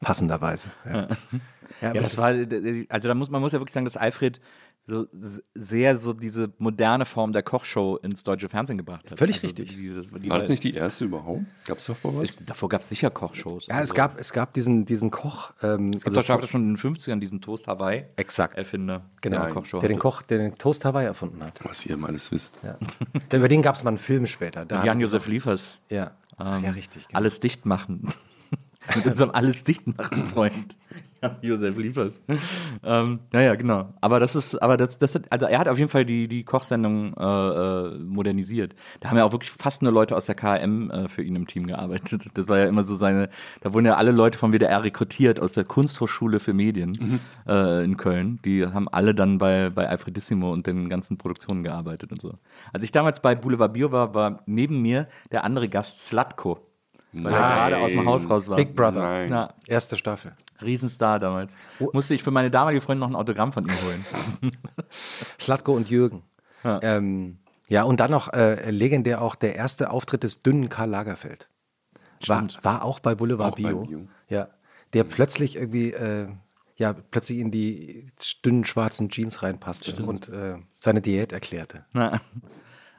Passenderweise. 0.00 0.70
Ja. 0.86 1.08
Ja, 1.80 1.92
das 1.94 2.18
war, 2.18 2.34
also 2.88 3.08
da 3.08 3.14
muss 3.14 3.30
man 3.30 3.40
muss 3.40 3.52
ja 3.52 3.60
wirklich 3.60 3.72
sagen, 3.72 3.84
dass 3.84 3.96
Alfred 3.96 4.40
so 4.90 5.06
sehr 5.54 5.98
so 5.98 6.12
diese 6.12 6.52
moderne 6.58 7.06
Form 7.06 7.32
der 7.32 7.42
Kochshow 7.42 7.96
ins 8.02 8.22
deutsche 8.22 8.48
Fernsehen 8.48 8.76
gebracht 8.76 9.10
hat. 9.10 9.18
Völlig 9.18 9.36
also 9.36 9.46
richtig. 9.46 9.76
Diese, 9.76 10.02
die 10.02 10.30
war 10.30 10.38
das 10.38 10.48
nicht 10.48 10.64
die 10.64 10.74
erste 10.74 11.04
überhaupt? 11.04 11.44
Gab 11.66 11.78
es 11.78 11.86
davor 11.86 12.16
was? 12.16 12.36
davor 12.44 12.68
gab 12.68 12.82
es 12.82 12.88
sicher 12.88 13.10
Kochshows. 13.10 13.66
Ja, 13.68 13.76
also. 13.76 13.90
es, 13.90 13.94
gab, 13.94 14.20
es 14.20 14.32
gab 14.32 14.52
diesen, 14.52 14.84
diesen 14.84 15.10
Koch. 15.10 15.52
Ähm, 15.62 15.90
es 15.94 16.04
gibt 16.04 16.16
also 16.16 16.38
doch 16.38 16.48
schon 16.48 16.62
in 16.62 16.74
den 16.74 16.76
50ern 16.76 17.20
diesen 17.20 17.40
Toast 17.40 17.68
Hawaii. 17.68 18.04
Exakt. 18.16 18.56
Erfinder. 18.56 19.02
Genau. 19.20 19.44
Der, 19.44 19.52
Kochshow 19.52 19.78
der 19.78 19.88
den 19.88 19.98
Koch, 19.98 20.22
der 20.22 20.38
den 20.38 20.58
Toast 20.58 20.84
Hawaii 20.84 21.06
erfunden 21.06 21.42
hat. 21.42 21.60
Was 21.64 21.86
ihr 21.86 21.98
alles 22.02 22.32
wisst. 22.32 22.58
Ja. 22.62 22.76
Über 23.32 23.48
den 23.48 23.62
gab 23.62 23.76
es 23.76 23.84
mal 23.84 23.90
einen 23.90 23.98
Film 23.98 24.26
später. 24.26 24.66
Jan-Josef 24.84 25.26
Liefers. 25.26 25.80
Ja. 25.88 26.12
Ähm, 26.38 26.64
ja, 26.64 26.70
richtig. 26.70 27.08
Genau. 27.08 27.18
Alles 27.18 27.40
dicht 27.40 27.66
machen. 27.66 28.08
Mit 28.96 29.06
unserem 29.06 29.30
alles 29.30 29.64
dicht 29.64 29.86
machen 29.86 30.26
Freund. 30.26 30.76
Josef 31.42 31.76
Liefers. 31.76 32.20
ähm, 32.84 33.20
naja, 33.32 33.54
genau. 33.54 33.92
Aber 34.00 34.20
das 34.20 34.36
ist, 34.36 34.56
aber 34.56 34.76
das, 34.76 34.98
das 34.98 35.14
hat, 35.14 35.30
also 35.30 35.46
er 35.46 35.58
hat 35.58 35.68
auf 35.68 35.78
jeden 35.78 35.90
Fall 35.90 36.04
die, 36.04 36.28
die 36.28 36.44
Kochsendung 36.44 37.14
äh, 37.14 37.24
äh 37.24 37.98
modernisiert. 37.98 38.74
Da 39.00 39.10
haben 39.10 39.18
ja 39.18 39.24
auch 39.24 39.32
wirklich 39.32 39.50
fast 39.50 39.82
nur 39.82 39.92
Leute 39.92 40.16
aus 40.16 40.26
der 40.26 40.34
KM 40.34 40.90
äh, 40.90 41.08
für 41.08 41.22
ihn 41.22 41.36
im 41.36 41.46
Team 41.46 41.66
gearbeitet. 41.66 42.22
Das 42.34 42.48
war 42.48 42.58
ja 42.58 42.66
immer 42.66 42.82
so 42.82 42.94
seine, 42.94 43.28
da 43.60 43.72
wurden 43.72 43.86
ja 43.86 43.96
alle 43.96 44.12
Leute 44.12 44.38
vom 44.38 44.52
WDR 44.52 44.82
rekrutiert 44.82 45.40
aus 45.40 45.54
der 45.54 45.64
Kunsthochschule 45.64 46.40
für 46.40 46.54
Medien 46.54 46.90
mhm. 46.90 47.20
äh, 47.46 47.84
in 47.84 47.96
Köln. 47.96 48.38
Die 48.44 48.66
haben 48.66 48.88
alle 48.88 49.14
dann 49.14 49.38
bei, 49.38 49.70
bei 49.70 49.88
Alfredissimo 49.88 50.52
und 50.52 50.66
den 50.66 50.88
ganzen 50.88 51.18
Produktionen 51.18 51.62
gearbeitet 51.62 52.12
und 52.12 52.20
so. 52.20 52.34
Als 52.72 52.84
ich 52.84 52.92
damals 52.92 53.20
bei 53.20 53.34
Boulevard 53.34 53.72
Bio 53.72 53.92
war, 53.92 54.14
war 54.14 54.42
neben 54.46 54.80
mir 54.80 55.08
der 55.32 55.44
andere 55.44 55.68
Gast 55.68 56.04
Slatko 56.04 56.69
weil 57.12 57.32
er 57.32 57.38
gerade 57.40 57.78
aus 57.78 57.92
dem 57.92 58.04
Haus 58.06 58.28
raus 58.28 58.48
war. 58.48 58.56
Big 58.56 58.74
Brother. 58.74 59.26
Ja. 59.26 59.54
Erste 59.66 59.96
Staffel. 59.96 60.32
Riesenstar 60.62 61.18
damals. 61.18 61.56
Oh. 61.78 61.90
Musste 61.92 62.14
ich 62.14 62.22
für 62.22 62.30
meine 62.30 62.50
damalige 62.50 62.80
Freundin 62.80 63.00
noch 63.00 63.08
ein 63.08 63.16
Autogramm 63.16 63.52
von 63.52 63.64
ihm 63.64 63.82
holen. 63.84 64.04
Slatko 65.40 65.74
und 65.74 65.88
Jürgen. 65.88 66.22
Ja. 66.62 66.80
Ähm, 66.82 67.38
ja, 67.68 67.84
und 67.84 68.00
dann 68.00 68.10
noch 68.10 68.32
äh, 68.32 68.70
legendär 68.70 69.22
auch 69.22 69.34
der 69.34 69.56
erste 69.56 69.90
Auftritt 69.90 70.24
des 70.24 70.42
dünnen 70.42 70.68
Karl 70.68 70.90
Lagerfeld. 70.90 71.48
War, 72.26 72.46
war 72.62 72.84
auch 72.84 73.00
bei 73.00 73.14
Boulevard 73.14 73.52
auch 73.52 73.56
Bio. 73.56 73.84
Bio. 73.84 74.08
Ja. 74.28 74.48
Der 74.92 75.04
plötzlich 75.04 75.56
irgendwie, 75.56 75.92
äh, 75.92 76.28
ja, 76.76 76.92
plötzlich 76.92 77.38
in 77.38 77.50
die 77.50 78.10
dünnen 78.44 78.64
schwarzen 78.64 79.08
Jeans 79.08 79.42
reinpasste 79.42 79.92
Stimmt. 79.92 80.08
und 80.08 80.28
äh, 80.28 80.56
seine 80.78 81.00
Diät 81.00 81.32
erklärte. 81.32 81.84
Ja. 81.94 82.20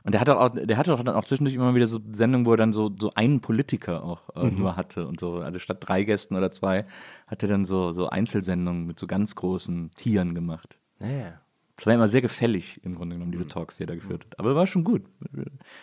Und 0.03 0.13
der 0.13 0.21
hatte 0.21 0.39
auch, 0.39 0.49
der 0.49 0.77
hatte 0.77 0.93
auch 0.93 1.03
dann 1.03 1.15
auch 1.15 1.25
zwischendurch 1.25 1.55
immer 1.55 1.75
wieder 1.75 1.87
so 1.87 1.99
Sendungen, 2.11 2.45
wo 2.45 2.51
er 2.51 2.57
dann 2.57 2.73
so, 2.73 2.91
so 2.99 3.11
einen 3.13 3.39
Politiker 3.39 4.03
auch 4.03 4.35
äh, 4.35 4.49
mhm. 4.49 4.59
nur 4.59 4.75
hatte 4.75 5.07
und 5.07 5.19
so. 5.19 5.35
Also 5.35 5.59
statt 5.59 5.77
drei 5.81 6.03
Gästen 6.03 6.35
oder 6.35 6.51
zwei 6.51 6.85
hat 7.27 7.43
er 7.43 7.49
dann 7.49 7.65
so, 7.65 7.91
so 7.91 8.09
Einzelsendungen 8.09 8.85
mit 8.85 8.97
so 8.97 9.05
ganz 9.05 9.35
großen 9.35 9.91
Tieren 9.91 10.33
gemacht. 10.33 10.79
Ja. 10.99 11.41
Das 11.75 11.85
war 11.87 11.93
immer 11.93 12.07
sehr 12.07 12.21
gefällig 12.21 12.79
im 12.83 12.95
Grunde 12.95 13.15
genommen, 13.15 13.31
diese 13.31 13.45
mhm. 13.45 13.49
Talks, 13.49 13.77
die 13.77 13.83
er 13.83 13.87
da 13.87 13.95
geführt 13.95 14.25
hat. 14.25 14.39
Aber 14.39 14.55
war 14.55 14.67
schon 14.67 14.83
gut. 14.83 15.03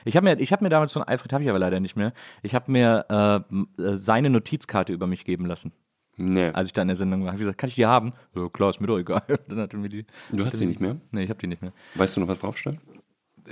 Ich 0.05 0.17
habe 0.17 0.25
mir, 0.25 0.37
hab 0.37 0.63
mir 0.63 0.69
damals 0.69 0.93
von 0.93 1.03
Alfred, 1.03 1.33
habe 1.33 1.43
ich 1.43 1.51
aber 1.51 1.59
leider 1.59 1.81
nicht 1.81 1.97
mehr, 1.97 2.13
ich 2.43 2.55
habe 2.55 2.71
mir 2.71 3.07
äh, 3.09 3.83
äh, 3.83 3.97
seine 3.97 4.31
Notizkarte 4.31 4.93
über 4.93 5.07
mich 5.07 5.25
geben 5.25 5.47
lassen. 5.47 5.73
Nee. 6.17 6.51
Als 6.51 6.69
ich 6.69 6.73
da 6.73 6.83
in 6.83 6.89
der 6.89 6.97
Sendung 6.97 7.23
war, 7.23 7.29
habe 7.29 7.37
ich 7.37 7.43
gesagt, 7.43 7.59
kann 7.59 7.69
ich 7.69 7.77
die 7.77 7.87
haben? 7.87 8.13
Ja, 8.35 8.49
klar, 8.49 8.71
ist 8.71 8.81
mir 8.81 8.89
doch 8.89 8.99
egal. 8.99 9.23
Dann 9.49 9.59
hat 9.59 9.73
er 9.73 9.79
mir 9.79 9.89
die, 9.89 10.05
du 10.33 10.45
hast 10.45 10.61
die 10.61 10.67
nicht 10.67 10.81
mehr? 10.81 10.97
Nee, 11.11 11.23
ich 11.23 11.31
habe 11.31 11.41
die 11.41 11.47
nicht 11.47 11.63
mehr. 11.63 11.73
Weißt 11.95 12.17
du 12.17 12.21
noch, 12.21 12.29
was 12.29 12.41
draufsteht? 12.41 12.79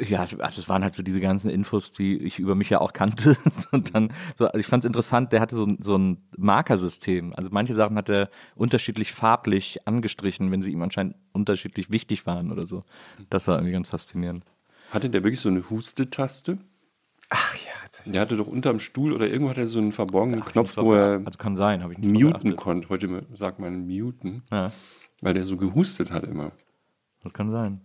Ja, 0.01 0.21
also 0.21 0.61
es 0.61 0.69
waren 0.69 0.83
halt 0.83 0.95
so 0.95 1.03
diese 1.03 1.21
ganzen 1.21 1.51
Infos, 1.51 1.93
die 1.93 2.17
ich 2.19 2.39
über 2.39 2.55
mich 2.55 2.71
ja 2.71 2.81
auch 2.81 2.93
kannte. 2.93 3.37
Und 3.73 3.95
dann, 3.95 4.13
so, 4.37 4.49
ich 4.55 4.67
fand 4.67 4.85
es 4.85 4.87
interessant, 4.87 5.33
der 5.33 5.41
hatte 5.41 5.57
so, 5.57 5.69
so 5.79 5.97
ein 5.97 6.19
Markersystem. 6.37 7.33
Also 7.35 7.51
manche 7.53 7.75
Sachen 7.75 7.97
hat 7.97 8.09
er 8.09 8.31
unterschiedlich 8.55 9.13
farblich 9.13 9.87
angestrichen, 9.87 10.51
wenn 10.51 10.63
sie 10.63 10.73
ihm 10.73 10.83
anscheinend 10.83 11.17
unterschiedlich 11.33 11.91
wichtig 11.91 12.27
waren 12.27 12.53
oder 12.53 12.67
so. 12.67 12.85
Das 13.31 13.49
war 13.49 13.57
irgendwie 13.57 13.73
ganz 13.73 13.89
faszinierend. 13.89 14.45
Hatte 14.91 15.11
der 15.11 15.25
wirklich 15.25 15.41
so 15.41 15.49
eine 15.49 15.69
Hustetaste? 15.69 16.59
Ach 17.29 17.57
ja. 17.57 17.71
Der 18.05 18.21
hatte 18.21 18.37
doch 18.37 18.47
unterm 18.47 18.79
Stuhl 18.79 19.13
oder 19.13 19.27
irgendwo 19.29 19.51
hat 19.51 19.59
er 19.59 19.67
so 19.67 19.79
einen 19.79 19.91
verborgenen 19.91 20.43
Ach, 20.45 20.53
Knopf, 20.53 20.77
wo 20.77 20.93
er 20.93 21.21
also 21.25 21.39
kann 21.39 21.57
sein, 21.57 21.85
ich 21.91 21.99
nicht 21.99 22.25
muten 22.25 22.55
konnte. 22.55 22.89
Heute 22.89 23.27
sagt 23.35 23.59
man 23.59 23.87
muten, 23.87 24.43
ja. 24.53 24.71
weil 25.23 25.35
der 25.35 25.45
so 25.45 25.57
gehustet 25.57 26.13
hat 26.13 26.25
immer. 26.25 26.53
Das 27.23 27.33
kann 27.33 27.51
sein. 27.51 27.81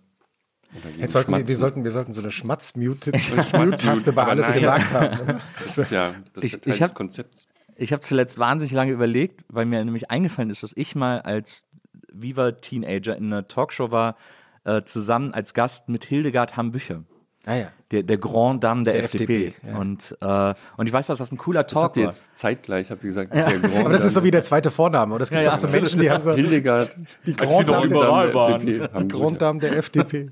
Jetzt 0.97 1.11
sollten 1.11 1.31
wir, 1.31 1.47
wir, 1.47 1.55
sollten, 1.57 1.83
wir 1.83 1.91
sollten 1.91 2.13
so 2.13 2.21
eine 2.21 2.31
Schmatz-Mute-Taste 2.31 4.13
bei 4.13 4.23
alles 4.23 4.47
gesagt 4.47 4.93
haben. 4.93 5.41
Das 5.63 5.77
ist 5.77 5.91
ja 5.91 6.13
das 6.33 6.43
ich, 6.43 6.51
Teil 6.53 6.73
ich 6.73 6.81
hab, 6.81 6.89
des 6.89 6.95
Konzepts. 6.95 7.47
Ich 7.75 7.91
habe 7.91 8.01
zuletzt 8.01 8.39
wahnsinnig 8.39 8.73
lange 8.73 8.91
überlegt, 8.91 9.43
weil 9.49 9.65
mir 9.65 9.83
nämlich 9.83 10.09
eingefallen 10.11 10.49
ist, 10.49 10.63
dass 10.63 10.71
ich 10.75 10.95
mal 10.95 11.21
als 11.21 11.65
Viva-Teenager 12.11 13.15
in 13.15 13.25
einer 13.25 13.47
Talkshow 13.47 13.91
war, 13.91 14.15
äh, 14.63 14.83
zusammen 14.83 15.33
als 15.33 15.53
Gast 15.53 15.89
mit 15.89 16.05
Hildegard 16.05 16.57
Hambücher. 16.57 17.03
Ah 17.45 17.55
ja. 17.55 17.71
Der, 17.91 18.03
der 18.03 18.17
Grand 18.17 18.63
Dame 18.63 18.83
der, 18.83 18.93
der 18.93 19.03
FDP. 19.03 19.47
FDP 19.47 19.67
ja. 19.67 19.77
und, 19.77 20.15
äh, 20.21 20.53
und 20.77 20.87
ich 20.87 20.93
weiß, 20.93 21.07
dass 21.07 21.17
das 21.17 21.31
ein 21.31 21.37
cooler 21.37 21.67
Talk 21.67 21.93
das 21.93 22.03
war. 22.03 22.09
Jetzt 22.09 22.37
zeitgleich 22.37 22.89
habt 22.89 23.03
ihr 23.03 23.09
gesagt, 23.09 23.33
ja. 23.33 23.49
der 23.49 23.59
Grand 23.59 23.77
Aber 23.79 23.89
das 23.89 24.05
ist 24.05 24.13
so 24.13 24.23
wie 24.23 24.31
der 24.31 24.43
zweite 24.43 24.71
Vorname. 24.71 25.13
Oder 25.15 25.23
es 25.23 25.29
gibt 25.29 25.41
ja, 25.41 25.53
auch 25.53 25.57
so 25.57 25.67
Menschen, 25.67 25.99
die 25.99 26.09
haben 26.09 26.21
so 26.21 26.31
Hildegard, 26.31 26.95
die 27.25 27.35
Grand 27.35 27.67
Dame 27.67 27.87
der, 27.89 28.55
FDP. 28.55 28.99
Die 29.01 29.07
Grand 29.07 29.41
Dame 29.41 29.59
der 29.59 29.77
FDP. 29.77 30.31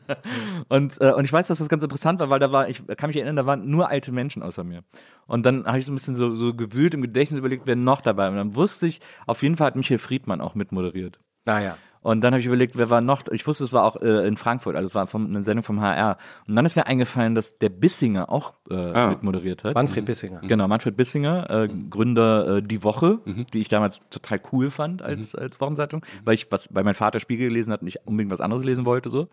und, 0.69 1.01
äh, 1.01 1.11
und 1.11 1.25
ich 1.25 1.33
weiß, 1.33 1.47
dass 1.47 1.57
das 1.57 1.67
ganz 1.67 1.83
interessant 1.83 2.19
war, 2.19 2.29
weil 2.29 2.39
da 2.39 2.51
war, 2.51 2.69
ich 2.69 2.85
kann 2.95 3.09
mich 3.09 3.17
erinnern, 3.17 3.35
da 3.35 3.45
waren 3.45 3.69
nur 3.69 3.89
alte 3.89 4.11
Menschen 4.11 4.43
außer 4.43 4.63
mir. 4.63 4.83
Und 5.25 5.45
dann 5.45 5.65
habe 5.65 5.79
ich 5.79 5.85
so 5.85 5.91
ein 5.91 5.95
bisschen 5.95 6.15
so, 6.15 6.35
so 6.35 6.53
gewühlt 6.53 6.93
im 6.93 7.01
Gedächtnis 7.01 7.39
überlegt, 7.39 7.63
wer 7.65 7.75
noch 7.75 8.01
dabei. 8.01 8.29
Und 8.29 8.35
dann 8.35 8.55
wusste 8.55 8.87
ich, 8.87 9.01
auf 9.25 9.41
jeden 9.43 9.57
Fall 9.57 9.67
hat 9.67 9.75
Michael 9.75 9.97
Friedmann 9.97 10.41
auch 10.41 10.55
mitmoderiert. 10.55 11.19
Naja. 11.45 11.73
Ah, 11.73 11.88
und 12.01 12.21
dann 12.21 12.33
habe 12.33 12.39
ich 12.39 12.45
überlegt, 12.45 12.77
wer 12.77 12.89
war 12.89 13.01
noch? 13.01 13.23
Ich 13.31 13.45
wusste, 13.45 13.65
es 13.65 13.73
war 13.73 13.83
auch 13.83 13.97
äh, 14.01 14.25
in 14.25 14.37
Frankfurt, 14.37 14.75
also 14.75 14.87
es 14.87 14.95
war 14.95 15.05
vom, 15.07 15.25
eine 15.25 15.43
Sendung 15.43 15.63
vom 15.63 15.81
HR. 15.81 16.17
Und 16.47 16.55
dann 16.55 16.65
ist 16.65 16.75
mir 16.75 16.85
eingefallen, 16.85 17.35
dass 17.35 17.57
der 17.57 17.69
Bissinger 17.69 18.29
auch 18.31 18.53
äh, 18.69 18.75
ah. 18.75 19.09
mit 19.09 19.23
moderiert 19.23 19.65
hat. 19.65 19.75
Manfred 19.75 20.05
Bissinger. 20.05 20.39
Genau, 20.41 20.67
Manfred 20.67 20.95
Bissinger, 20.95 21.49
äh, 21.49 21.67
Gründer 21.89 22.57
äh, 22.57 22.61
Die 22.61 22.83
Woche, 22.83 23.19
mhm. 23.25 23.47
die 23.53 23.59
ich 23.59 23.67
damals 23.67 23.99
total 24.09 24.39
cool 24.51 24.69
fand 24.69 25.01
als, 25.01 25.33
mhm. 25.33 25.39
als 25.39 25.59
Wochenzeitung, 25.59 26.05
weil 26.23 26.35
ich 26.35 26.49
was, 26.51 26.73
weil 26.73 26.85
mein 26.85 26.93
Vater 26.93 27.19
Spiegel 27.19 27.49
gelesen 27.49 27.73
hat 27.73 27.81
und 27.81 27.87
ich 27.87 28.05
unbedingt 28.05 28.31
was 28.31 28.41
anderes 28.41 28.63
lesen 28.63 28.85
wollte 28.85 29.09
so. 29.09 29.27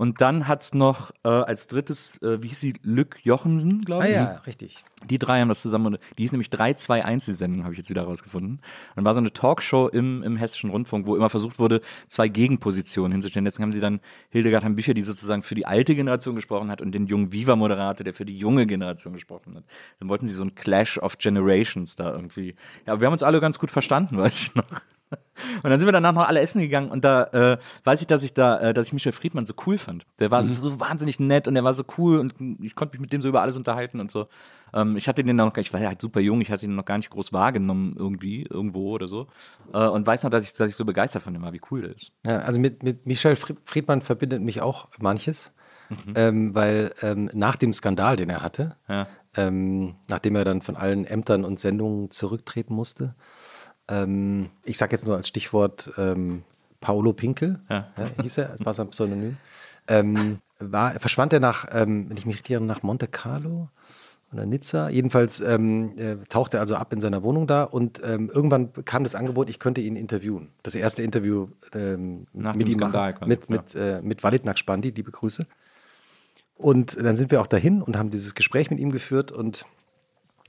Und 0.00 0.22
dann 0.22 0.48
hat 0.48 0.62
es 0.62 0.72
noch 0.72 1.10
äh, 1.24 1.28
als 1.28 1.66
drittes, 1.66 2.16
äh, 2.22 2.42
wie 2.42 2.48
hieß 2.48 2.58
sie, 2.58 2.72
Lück 2.82 3.18
Jochensen, 3.22 3.82
glaube 3.82 4.08
ich. 4.08 4.16
Ah 4.16 4.32
ja, 4.32 4.40
richtig. 4.46 4.82
Die 5.04 5.18
drei 5.18 5.40
haben 5.40 5.50
das 5.50 5.60
zusammen, 5.60 5.98
die 6.16 6.22
hieß 6.22 6.32
nämlich 6.32 6.48
321, 6.48 7.34
die 7.34 7.36
Sendung, 7.36 7.64
habe 7.64 7.74
ich 7.74 7.78
jetzt 7.78 7.90
wieder 7.90 8.04
rausgefunden. 8.04 8.62
Und 8.96 9.04
war 9.04 9.12
so 9.12 9.20
eine 9.20 9.30
Talkshow 9.30 9.88
im, 9.88 10.22
im 10.22 10.38
Hessischen 10.38 10.70
Rundfunk, 10.70 11.06
wo 11.06 11.16
immer 11.16 11.28
versucht 11.28 11.58
wurde, 11.58 11.82
zwei 12.08 12.28
Gegenpositionen 12.28 13.12
hinzustellen. 13.12 13.44
Deswegen 13.44 13.64
haben 13.64 13.72
sie 13.72 13.80
dann 13.80 14.00
Hildegard 14.30 14.64
haben 14.64 14.74
Bücher, 14.74 14.94
die 14.94 15.02
sozusagen 15.02 15.42
für 15.42 15.54
die 15.54 15.66
alte 15.66 15.94
Generation 15.94 16.34
gesprochen 16.34 16.70
hat 16.70 16.80
und 16.80 16.92
den 16.92 17.04
jungen 17.04 17.30
Viva-Moderator, 17.30 18.02
der 18.02 18.14
für 18.14 18.24
die 18.24 18.38
junge 18.38 18.64
Generation 18.64 19.12
gesprochen 19.12 19.54
hat. 19.54 19.64
Dann 19.98 20.08
wollten 20.08 20.26
sie 20.26 20.32
so 20.32 20.44
ein 20.44 20.54
Clash 20.54 20.96
of 20.96 21.18
Generations 21.18 21.96
da 21.96 22.10
irgendwie. 22.10 22.54
Ja, 22.86 22.94
aber 22.94 23.02
wir 23.02 23.06
haben 23.06 23.12
uns 23.12 23.22
alle 23.22 23.38
ganz 23.42 23.58
gut 23.58 23.70
verstanden, 23.70 24.16
weiß 24.16 24.40
ich 24.40 24.54
noch. 24.54 24.80
Und 25.62 25.70
dann 25.70 25.80
sind 25.80 25.86
wir 25.86 25.92
danach 25.92 26.12
noch 26.12 26.26
alle 26.26 26.40
essen 26.40 26.60
gegangen 26.60 26.90
und 26.90 27.04
da 27.04 27.24
äh, 27.24 27.58
weiß 27.84 28.00
ich, 28.00 28.06
dass 28.06 28.22
ich 28.22 28.32
da, 28.32 28.60
äh, 28.60 28.74
dass 28.74 28.88
ich 28.88 28.92
Michel 28.92 29.12
Friedmann 29.12 29.46
so 29.46 29.54
cool 29.66 29.78
fand. 29.78 30.06
Der 30.18 30.30
war 30.30 30.42
mhm. 30.42 30.54
so 30.54 30.78
wahnsinnig 30.78 31.18
nett 31.18 31.48
und 31.48 31.54
der 31.54 31.64
war 31.64 31.74
so 31.74 31.84
cool 31.98 32.18
und 32.18 32.34
ich 32.62 32.74
konnte 32.74 32.92
mich 32.92 33.00
mit 33.00 33.12
dem 33.12 33.20
so 33.20 33.28
über 33.28 33.42
alles 33.42 33.56
unterhalten 33.56 34.00
und 34.00 34.10
so. 34.10 34.28
Ähm, 34.72 34.96
ich 34.96 35.08
hatte 35.08 35.24
den 35.24 35.36
noch 35.36 35.52
gar 35.52 35.60
nicht, 35.60 35.68
ich 35.68 35.72
war 35.72 35.80
ja 35.80 35.88
halt 35.88 36.00
super 36.00 36.20
jung, 36.20 36.40
ich 36.40 36.50
hatte 36.50 36.66
ihn 36.66 36.74
noch 36.74 36.84
gar 36.84 36.96
nicht 36.96 37.10
groß 37.10 37.32
wahrgenommen 37.32 37.94
irgendwie, 37.96 38.42
irgendwo 38.42 38.90
oder 38.90 39.08
so. 39.08 39.26
Äh, 39.72 39.86
und 39.86 40.06
weiß 40.06 40.22
noch, 40.22 40.30
dass 40.30 40.44
ich, 40.44 40.52
dass 40.52 40.70
ich 40.70 40.76
so 40.76 40.84
begeistert 40.84 41.22
von 41.22 41.34
ihm 41.34 41.42
war, 41.42 41.52
wie 41.52 41.60
cool 41.70 41.82
der 41.82 41.94
ist. 41.94 42.12
Ja, 42.26 42.40
also 42.40 42.60
mit, 42.60 42.82
mit 42.82 43.06
Michel 43.06 43.36
Friedmann 43.36 44.02
verbindet 44.02 44.42
mich 44.42 44.60
auch 44.60 44.88
manches, 45.00 45.52
mhm. 45.88 46.12
ähm, 46.14 46.54
weil 46.54 46.94
ähm, 47.02 47.30
nach 47.32 47.56
dem 47.56 47.72
Skandal, 47.72 48.16
den 48.16 48.30
er 48.30 48.42
hatte, 48.42 48.76
ja. 48.88 49.06
Ähm, 49.36 49.94
nachdem 50.08 50.34
er 50.34 50.44
dann 50.44 50.60
von 50.60 50.74
allen 50.74 51.04
Ämtern 51.04 51.44
und 51.44 51.60
Sendungen 51.60 52.10
zurücktreten 52.10 52.74
musste, 52.74 53.14
ähm, 53.90 54.50
ich 54.64 54.78
sage 54.78 54.92
jetzt 54.92 55.06
nur 55.06 55.16
als 55.16 55.28
Stichwort 55.28 55.92
ähm, 55.98 56.42
Paolo 56.80 57.12
Pinkel, 57.12 57.60
ja. 57.68 57.88
Ja, 57.96 58.22
hieß 58.22 58.38
er, 58.38 58.48
das 58.56 58.64
war 58.64 58.74
sein 58.74 58.88
Pseudonym, 58.88 59.36
ähm, 59.88 60.38
war, 60.58 60.98
verschwand 60.98 61.32
er 61.32 61.40
nach, 61.40 61.66
ähm, 61.72 62.08
wenn 62.08 62.16
ich 62.16 62.26
mich 62.26 62.36
richtig 62.36 62.52
erinnere, 62.52 62.76
nach 62.76 62.82
Monte 62.82 63.06
Carlo 63.06 63.68
oder 64.32 64.46
Nizza. 64.46 64.88
Jedenfalls 64.88 65.40
ähm, 65.40 65.98
äh, 65.98 66.16
tauchte 66.28 66.58
er 66.58 66.60
also 66.60 66.76
ab 66.76 66.92
in 66.92 67.00
seiner 67.00 67.22
Wohnung 67.22 67.46
da 67.46 67.64
und 67.64 68.00
ähm, 68.04 68.30
irgendwann 68.32 68.72
kam 68.84 69.02
das 69.02 69.14
Angebot, 69.14 69.50
ich 69.50 69.58
könnte 69.58 69.80
ihn 69.80 69.96
interviewen. 69.96 70.48
Das 70.62 70.74
erste 70.74 71.02
Interview 71.02 71.48
ähm, 71.74 72.26
mit 72.32 72.68
ihm 72.68 72.78
Skandal, 72.78 73.12
machen, 73.12 73.28
mit, 73.28 73.50
mit, 73.50 73.74
äh, 73.74 74.00
mit 74.02 74.22
Walid 74.22 74.44
Nakspandi, 74.44 74.90
liebe 74.90 75.10
Grüße. 75.10 75.46
Und 76.56 77.02
dann 77.02 77.16
sind 77.16 77.30
wir 77.30 77.40
auch 77.40 77.46
dahin 77.46 77.82
und 77.82 77.96
haben 77.96 78.10
dieses 78.10 78.34
Gespräch 78.34 78.70
mit 78.70 78.78
ihm 78.78 78.92
geführt 78.92 79.32
und 79.32 79.64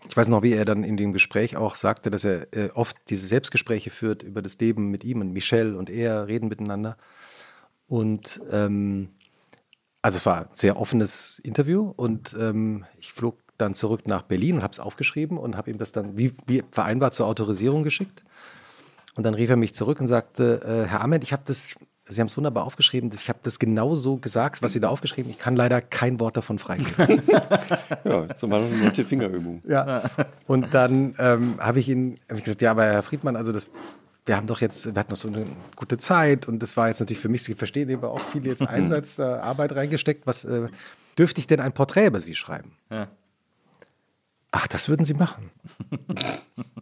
ich 0.09 0.17
weiß 0.17 0.27
noch, 0.27 0.43
wie 0.43 0.53
er 0.53 0.65
dann 0.65 0.83
in 0.83 0.97
dem 0.97 1.13
Gespräch 1.13 1.57
auch 1.57 1.75
sagte, 1.75 2.09
dass 2.09 2.23
er 2.23 2.51
äh, 2.53 2.69
oft 2.73 2.97
diese 3.09 3.27
Selbstgespräche 3.27 3.89
führt 3.89 4.23
über 4.23 4.41
das 4.41 4.57
Leben 4.59 4.89
mit 4.89 5.03
ihm 5.03 5.21
und 5.21 5.31
Michelle 5.31 5.77
und 5.77 5.89
er 5.89 6.27
reden 6.27 6.49
miteinander. 6.49 6.97
Und 7.87 8.41
ähm, 8.51 9.09
also 10.01 10.17
es 10.17 10.25
war 10.25 10.41
ein 10.41 10.47
sehr 10.53 10.79
offenes 10.79 11.39
Interview 11.39 11.93
und 11.95 12.35
ähm, 12.39 12.85
ich 12.99 13.13
flog 13.13 13.37
dann 13.57 13.73
zurück 13.73 14.07
nach 14.07 14.23
Berlin 14.23 14.55
und 14.55 14.63
habe 14.63 14.73
es 14.73 14.79
aufgeschrieben 14.79 15.37
und 15.37 15.55
habe 15.55 15.69
ihm 15.69 15.77
das 15.77 15.91
dann 15.91 16.17
wie, 16.17 16.33
wie 16.47 16.63
vereinbart 16.71 17.13
zur 17.13 17.27
Autorisierung 17.27 17.83
geschickt. 17.83 18.23
Und 19.15 19.23
dann 19.23 19.33
rief 19.33 19.49
er 19.49 19.57
mich 19.57 19.73
zurück 19.73 19.99
und 19.99 20.07
sagte, 20.07 20.61
äh, 20.63 20.89
Herr 20.89 21.01
Ahmed, 21.01 21.23
ich 21.23 21.33
habe 21.33 21.43
das, 21.45 21.75
Sie 22.11 22.19
haben 22.19 22.27
es 22.27 22.35
wunderbar 22.35 22.65
aufgeschrieben, 22.65 23.09
ich 23.13 23.29
habe 23.29 23.39
das 23.43 23.57
genauso 23.57 24.17
gesagt, 24.17 24.61
was 24.61 24.73
Sie 24.73 24.79
da 24.79 24.89
aufgeschrieben 24.89 25.31
haben. 25.31 25.37
Ich 25.37 25.43
kann 25.43 25.55
leider 25.55 25.81
kein 25.81 26.19
Wort 26.19 26.35
davon 26.35 26.59
freigeben. 26.59 27.21
ja, 28.03 28.35
zumal 28.35 28.63
eine 28.63 28.75
nette 28.75 29.03
Fingerübung. 29.03 29.61
Ja. 29.67 30.03
Und 30.45 30.73
dann 30.73 31.15
ähm, 31.17 31.55
habe 31.59 31.79
ich 31.79 31.87
ihn 31.87 32.19
hab 32.29 32.37
ich 32.37 32.43
gesagt, 32.43 32.61
ja, 32.61 32.71
aber 32.71 32.83
Herr 32.83 33.03
Friedmann, 33.03 33.35
also 33.35 33.51
das, 33.53 33.67
wir 34.25 34.35
haben 34.35 34.47
doch 34.47 34.59
jetzt, 34.61 34.93
wir 34.93 34.99
hatten 34.99 35.11
noch 35.11 35.17
so 35.17 35.29
eine 35.29 35.45
gute 35.75 35.97
Zeit 35.97 36.47
und 36.47 36.59
das 36.59 36.75
war 36.75 36.89
jetzt 36.89 36.99
natürlich 36.99 37.21
für 37.21 37.29
mich, 37.29 37.43
Sie 37.43 37.55
verstehen, 37.55 37.89
eben 37.89 38.03
auch 38.03 38.19
viel 38.19 38.45
jetzt 38.45 38.61
Einsatz, 38.61 39.17
äh, 39.17 39.23
Arbeit 39.23 39.73
reingesteckt. 39.73 40.27
Was 40.27 40.43
äh, 40.43 40.67
dürfte 41.17 41.39
ich 41.39 41.47
denn 41.47 41.59
ein 41.61 41.71
Porträt 41.71 42.07
über 42.07 42.19
Sie 42.19 42.35
schreiben? 42.35 42.73
Ja. 42.89 43.07
Ach, 44.51 44.67
das 44.67 44.89
würden 44.89 45.05
Sie 45.05 45.13
machen. 45.13 45.49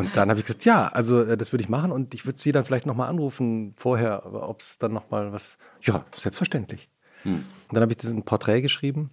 Und 0.00 0.16
dann 0.16 0.30
habe 0.30 0.40
ich 0.40 0.46
gesagt, 0.46 0.64
ja, 0.64 0.88
also 0.88 1.22
äh, 1.22 1.36
das 1.36 1.52
würde 1.52 1.62
ich 1.62 1.68
machen 1.68 1.92
und 1.92 2.14
ich 2.14 2.24
würde 2.24 2.38
Sie 2.38 2.52
dann 2.52 2.64
vielleicht 2.64 2.86
nochmal 2.86 3.10
anrufen 3.10 3.74
vorher, 3.76 4.32
ob 4.32 4.60
es 4.60 4.78
dann 4.78 4.94
nochmal 4.94 5.30
was. 5.30 5.58
Ja, 5.82 6.06
selbstverständlich. 6.16 6.88
Hm. 7.24 7.34
Und 7.34 7.44
dann 7.70 7.82
habe 7.82 7.92
ich 7.92 7.98
diesen 7.98 8.22
Porträt 8.22 8.62
geschrieben 8.62 9.10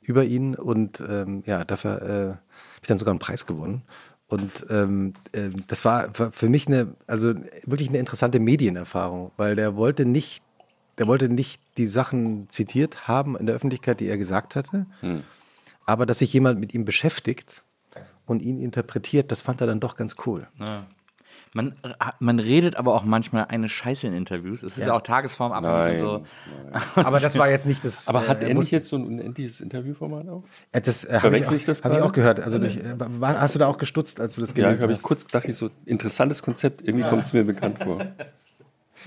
über 0.00 0.24
ihn 0.24 0.56
und 0.56 1.00
ähm, 1.08 1.44
ja, 1.46 1.64
dafür 1.64 2.02
äh, 2.02 2.26
habe 2.30 2.40
ich 2.82 2.88
dann 2.88 2.98
sogar 2.98 3.12
einen 3.12 3.20
Preis 3.20 3.46
gewonnen. 3.46 3.82
Und 4.26 4.66
ähm, 4.68 5.14
äh, 5.30 5.50
das 5.68 5.84
war 5.84 6.12
für 6.12 6.48
mich 6.48 6.66
eine, 6.66 6.96
also 7.06 7.32
wirklich 7.64 7.88
eine 7.88 7.98
interessante 7.98 8.40
Medienerfahrung, 8.40 9.30
weil 9.36 9.54
der 9.54 9.76
wollte 9.76 10.06
nicht, 10.06 10.42
der 10.98 11.06
wollte 11.06 11.28
nicht 11.28 11.62
die 11.76 11.86
Sachen 11.86 12.50
zitiert 12.50 13.06
haben 13.06 13.36
in 13.36 13.46
der 13.46 13.54
Öffentlichkeit, 13.54 14.00
die 14.00 14.08
er 14.08 14.18
gesagt 14.18 14.56
hatte, 14.56 14.86
hm. 14.98 15.22
aber 15.84 16.04
dass 16.04 16.18
sich 16.18 16.32
jemand 16.32 16.58
mit 16.58 16.74
ihm 16.74 16.84
beschäftigt 16.84 17.62
und 18.26 18.42
ihn 18.42 18.60
interpretiert, 18.60 19.32
das 19.32 19.40
fand 19.40 19.60
er 19.60 19.66
dann 19.66 19.80
doch 19.80 19.96
ganz 19.96 20.16
cool. 20.26 20.46
Ja. 20.58 20.86
Man, 21.52 21.74
man 22.18 22.38
redet 22.38 22.76
aber 22.76 22.94
auch 22.94 23.02
manchmal 23.02 23.46
eine 23.46 23.70
Scheiße 23.70 24.06
in 24.06 24.12
Interviews. 24.12 24.62
Es 24.62 24.76
ist 24.76 24.80
ja, 24.80 24.88
ja 24.88 24.92
auch 24.92 25.00
tagesformabhängig 25.00 26.02
und 26.02 26.26
so. 26.94 27.00
Aber 27.00 27.18
das 27.18 27.38
war 27.38 27.48
jetzt 27.48 27.64
nicht 27.64 27.82
das. 27.82 28.08
Aber 28.08 28.28
hat 28.28 28.42
äh, 28.42 28.48
er 28.48 28.54
nicht 28.54 28.70
jetzt 28.70 28.88
so 28.88 28.96
ein 28.96 29.06
unendliches 29.06 29.62
Interviewformat 29.62 30.28
auch? 30.28 30.42
Äh, 30.72 30.82
das 30.82 31.04
äh, 31.04 31.18
habe 31.18 31.38
ich, 31.38 31.50
ich, 31.50 31.66
hab 31.66 31.92
ich, 31.92 32.02
auch 32.02 32.12
gehört. 32.12 32.40
Also 32.40 32.58
durch, 32.58 32.76
äh, 32.76 32.94
war, 32.98 33.40
hast 33.40 33.54
du 33.54 33.58
da 33.58 33.68
auch 33.68 33.78
gestutzt, 33.78 34.20
als 34.20 34.34
du 34.34 34.42
das 34.42 34.52
gelesen 34.52 34.80
ja, 34.80 34.82
habe 34.82 34.92
ich 34.92 35.00
kurz 35.00 35.24
gedacht, 35.24 35.48
ich 35.48 35.56
so 35.56 35.70
interessantes 35.86 36.42
Konzept. 36.42 36.82
Irgendwie 36.82 37.04
ja. 37.04 37.08
kommt 37.08 37.22
es 37.22 37.32
mir 37.32 37.44
bekannt 37.44 37.78
vor. 37.82 38.04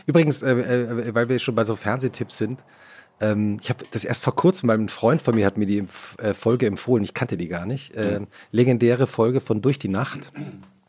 Übrigens, 0.08 0.42
äh, 0.42 0.50
äh, 0.50 1.14
weil 1.14 1.30
wir 1.30 1.38
schon 1.38 1.54
bei 1.54 1.66
so 1.66 1.76
Fernsehtipps 1.76 2.38
sind. 2.40 2.64
Ähm, 3.22 3.60
ich 3.62 3.70
habe 3.70 3.84
das 3.92 4.04
erst 4.04 4.24
vor 4.24 4.36
kurzem, 4.36 4.70
weil 4.70 4.78
ein 4.78 4.90
Freund 4.90 5.22
von 5.22 5.36
mir 5.36 5.46
hat 5.46 5.58
mir 5.58 5.66
die 5.66 5.86
Folge 6.34 6.66
empfohlen. 6.68 7.04
Ich 7.04 7.14
kannte 7.14 7.38
die 7.38 7.48
gar 7.48 7.66
nicht. 7.66 7.94
Ähm, 7.96 8.28
legendäre 8.52 9.08
Folge 9.08 9.42
von 9.42 9.62
Durch 9.62 9.80
die 9.80 9.90
Nacht 9.90 10.32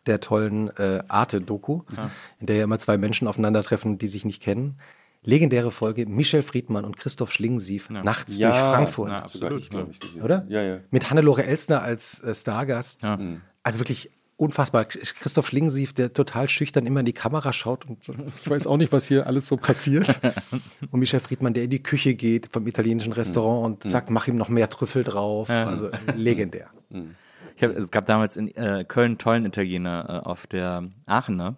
der 0.07 0.21
tollen 0.21 0.75
äh, 0.77 1.03
Arte-Doku, 1.09 1.83
ja. 1.97 2.11
in 2.41 2.47
der 2.47 2.57
ja 2.57 2.65
immer 2.65 2.79
zwei 2.79 2.97
Menschen 2.97 3.29
aufeinandertreffen, 3.29 3.99
die 3.99 4.09
sich 4.09 4.25
nicht 4.25 4.43
kennen. 4.43 4.79
Legendäre 5.23 5.71
Folge, 5.71 6.07
Michel 6.07 6.43
Friedmann 6.43 6.85
und 6.85 6.97
Christoph 6.97 7.33
Schlingensief, 7.33 7.89
ja. 7.93 8.03
nachts 8.03 8.39
ja, 8.39 8.51
durch 8.51 8.61
Frankfurt. 8.61 9.11
Ja, 9.11 9.17
absolut, 9.17 9.71
glaube 9.71 9.93
ich. 9.93 10.23
Oder? 10.23 10.47
Ja, 10.49 10.63
ja. 10.63 10.79
Mit 10.91 11.11
Hannelore 11.11 11.45
Elsner 11.45 11.83
als 11.83 12.23
äh, 12.23 12.35
Stargast. 12.35 13.03
Ja. 13.03 13.19
Mhm. 13.19 13.43
Also 13.63 13.81
wirklich 13.81 14.11
unfassbar. 14.41 14.87
Christoph 14.87 15.47
Schlingensief, 15.47 15.93
der 15.93 16.13
total 16.13 16.49
schüchtern 16.49 16.87
immer 16.87 17.01
in 17.01 17.07
die 17.07 17.13
Kamera 17.13 17.53
schaut 17.53 17.85
und 17.87 17.99
ich 18.09 18.51
weiß 18.51 18.67
auch 18.67 18.79
nicht, 18.79 18.91
was 18.93 19.07
hier 19.07 19.27
alles 19.27 19.47
so 19.47 19.57
passiert. 19.57 20.21
und 20.91 20.99
Michel 20.99 21.21
Friedmann, 21.21 21.55
der 21.55 21.65
in 21.65 21.71
die 21.71 21.83
Küche 21.83 22.15
geht 22.15 22.49
vom 22.51 22.67
italienischen 22.67 23.13
Restaurant 23.13 23.67
und 23.67 23.85
mhm. 23.85 23.89
sagt, 23.91 24.11
mach 24.11 24.27
ihm 24.27 24.37
noch 24.37 24.49
mehr 24.49 24.71
Trüffel 24.71 25.05
drauf. 25.05 25.51
Also 25.51 25.91
legendär. 26.15 26.69
Mhm. 26.93 27.15
Hab, 27.63 27.71
es 27.77 27.93
gab 27.93 28.07
damals 28.07 28.37
in 28.37 28.49
äh, 28.57 28.85
Köln 28.89 29.13
einen 29.13 29.19
tollen 29.19 29.47
Italiener 29.47 30.23
äh, 30.25 30.29
auf 30.29 30.49
der 30.49 30.89
Aachener, 31.07 31.55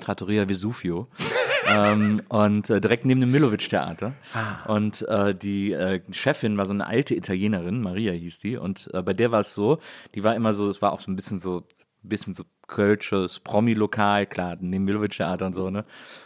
Trattoria 0.00 0.48
Vesuvio. 0.48 1.08
ähm, 1.68 2.22
und 2.28 2.70
äh, 2.70 2.80
direkt 2.80 3.06
neben 3.06 3.20
dem 3.20 3.32
Milovic-Theater. 3.32 4.12
Ah. 4.34 4.72
Und 4.72 5.02
äh, 5.08 5.34
die 5.34 5.72
äh, 5.72 6.00
Chefin 6.12 6.56
war 6.58 6.66
so 6.66 6.72
eine 6.72 6.86
alte 6.86 7.16
Italienerin, 7.16 7.80
Maria 7.80 8.12
hieß 8.12 8.38
die. 8.38 8.56
Und 8.56 8.88
äh, 8.92 9.02
bei 9.02 9.14
der 9.14 9.32
war 9.32 9.40
es 9.40 9.52
so, 9.52 9.78
die 10.14 10.22
war 10.22 10.36
immer 10.36 10.54
so, 10.54 10.68
es 10.68 10.80
war 10.80 10.92
auch 10.92 11.00
so 11.00 11.10
ein 11.10 11.16
bisschen 11.16 11.40
so, 11.40 11.64
bisschen 12.08 12.34
so 12.34 12.44
kölsches 12.66 13.40
Promi-Lokal, 13.40 14.26
klar, 14.26 14.56
neben 14.60 14.84
Milovic-Theater 14.84 15.46
und 15.46 15.52
so, 15.52 15.70
ne? 15.70 15.84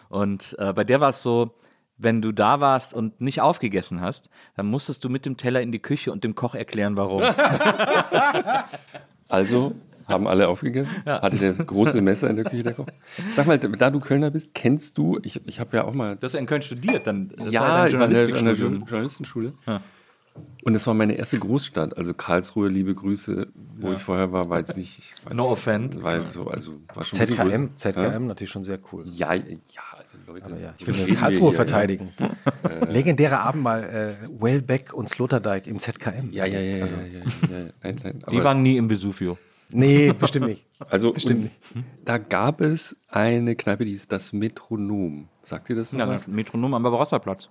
Und 0.09 0.57
äh, 0.59 0.73
bei 0.73 0.85
der 0.85 1.01
war 1.01 1.11
es 1.11 1.23
so, 1.23 1.55
wenn 1.98 2.23
du 2.23 2.32
da 2.32 2.61
warst 2.61 2.94
und 2.94 3.20
nicht 3.20 3.40
aufgegessen 3.40 4.01
hast, 4.01 4.31
dann 4.57 4.66
musstest 4.66 5.05
du 5.05 5.09
mit 5.09 5.27
dem 5.27 5.36
Teller 5.36 5.61
in 5.61 5.73
die 5.73 5.78
Küche 5.78 6.12
und 6.12 6.24
dem 6.24 6.35
Koch 6.35 6.55
erklären, 6.55 6.97
warum. 6.97 7.23
also 9.28 9.74
haben 10.07 10.28
alle 10.28 10.48
aufgegessen? 10.48 10.94
Ja. 11.05 11.23
Hatte 11.23 11.36
der 11.36 11.53
große 11.53 12.01
Messer 12.01 12.31
in 12.31 12.36
der 12.36 12.44
Küche 12.44 12.62
der 12.62 12.74
Koch? 12.74 12.86
Sag 13.35 13.47
mal, 13.47 13.59
da 13.59 13.90
du 13.90 13.98
Kölner 13.98 14.31
bist, 14.31 14.55
kennst 14.55 14.98
du, 14.98 15.19
ich, 15.23 15.40
ich 15.47 15.59
habe 15.59 15.77
ja 15.77 15.85
auch 15.85 15.94
mal... 15.94 16.16
Du 16.16 16.23
hast 16.23 16.35
ja 16.35 16.39
in 16.39 16.47
Köln 16.47 16.62
studiert, 16.62 17.07
dann 17.07 17.32
ja, 17.51 17.61
war 17.61 17.89
der, 17.89 18.01
an 18.03 18.44
der 18.44 18.55
Journalistenschule. 18.55 19.55
Ja. 19.66 19.81
Und 20.64 20.74
es 20.74 20.86
war 20.86 20.94
meine 20.94 21.14
erste 21.14 21.38
Großstadt, 21.38 21.96
also 21.96 22.12
Karlsruhe, 22.12 22.68
liebe 22.68 22.94
Grüße, 22.94 23.46
wo 23.78 23.88
ja. 23.88 23.94
ich 23.94 24.02
vorher 24.02 24.32
war, 24.32 24.50
war 24.50 24.58
jetzt 24.58 24.76
nicht. 24.76 25.14
no 25.32 25.44
offend. 25.44 26.02
Weil 26.02 26.28
so, 26.30 26.48
also 26.48 26.72
war 26.92 27.04
schon 27.04 27.18
ZKM, 27.18 27.76
ZKM 27.76 28.00
ja? 28.00 28.18
natürlich 28.18 28.50
schon 28.50 28.64
sehr 28.64 28.80
cool. 28.90 29.04
Ja, 29.06 29.34
ja, 29.34 29.42
also 29.96 30.18
Leute. 30.26 30.50
Ja, 30.60 30.74
ich 30.76 30.86
will 30.86 31.14
Karlsruhe 31.14 31.50
hier, 31.50 31.56
verteidigen. 31.56 32.12
Ja. 32.18 32.30
Legendärer 32.88 33.40
Abend 33.40 33.62
mal 33.62 33.84
äh, 33.84 34.42
Wellbeck 34.42 34.92
und 34.92 35.08
Sloterdijk 35.08 35.68
im 35.68 35.78
ZKM. 35.78 36.30
Ja, 36.32 36.46
ja, 36.46 36.58
ja. 36.60 36.82
Also, 36.82 36.96
ja, 36.96 37.02
ja, 37.02 37.18
ja. 37.18 37.70
Nein, 37.82 37.96
nein, 38.02 38.24
Die 38.30 38.42
waren 38.42 38.62
nie 38.62 38.76
im 38.76 38.90
Vesuvio. 38.90 39.38
Nee, 39.70 40.12
bestimmt 40.12 40.46
nicht. 40.46 40.64
Also 40.90 41.12
bestimmt 41.12 41.44
nicht. 41.44 41.54
Da 42.04 42.18
gab 42.18 42.60
es 42.60 42.96
eine 43.08 43.56
Kneipe, 43.56 43.86
die 43.86 43.92
hieß 43.92 44.08
das 44.08 44.34
Metronom. 44.34 45.28
Sagt 45.42 45.70
ihr 45.70 45.76
das 45.76 45.92
noch? 45.92 46.00
Ja, 46.00 46.08
was? 46.08 46.28
Metronom 46.28 46.74
am 46.74 46.82
Barbarossa-Platz. 46.82 47.48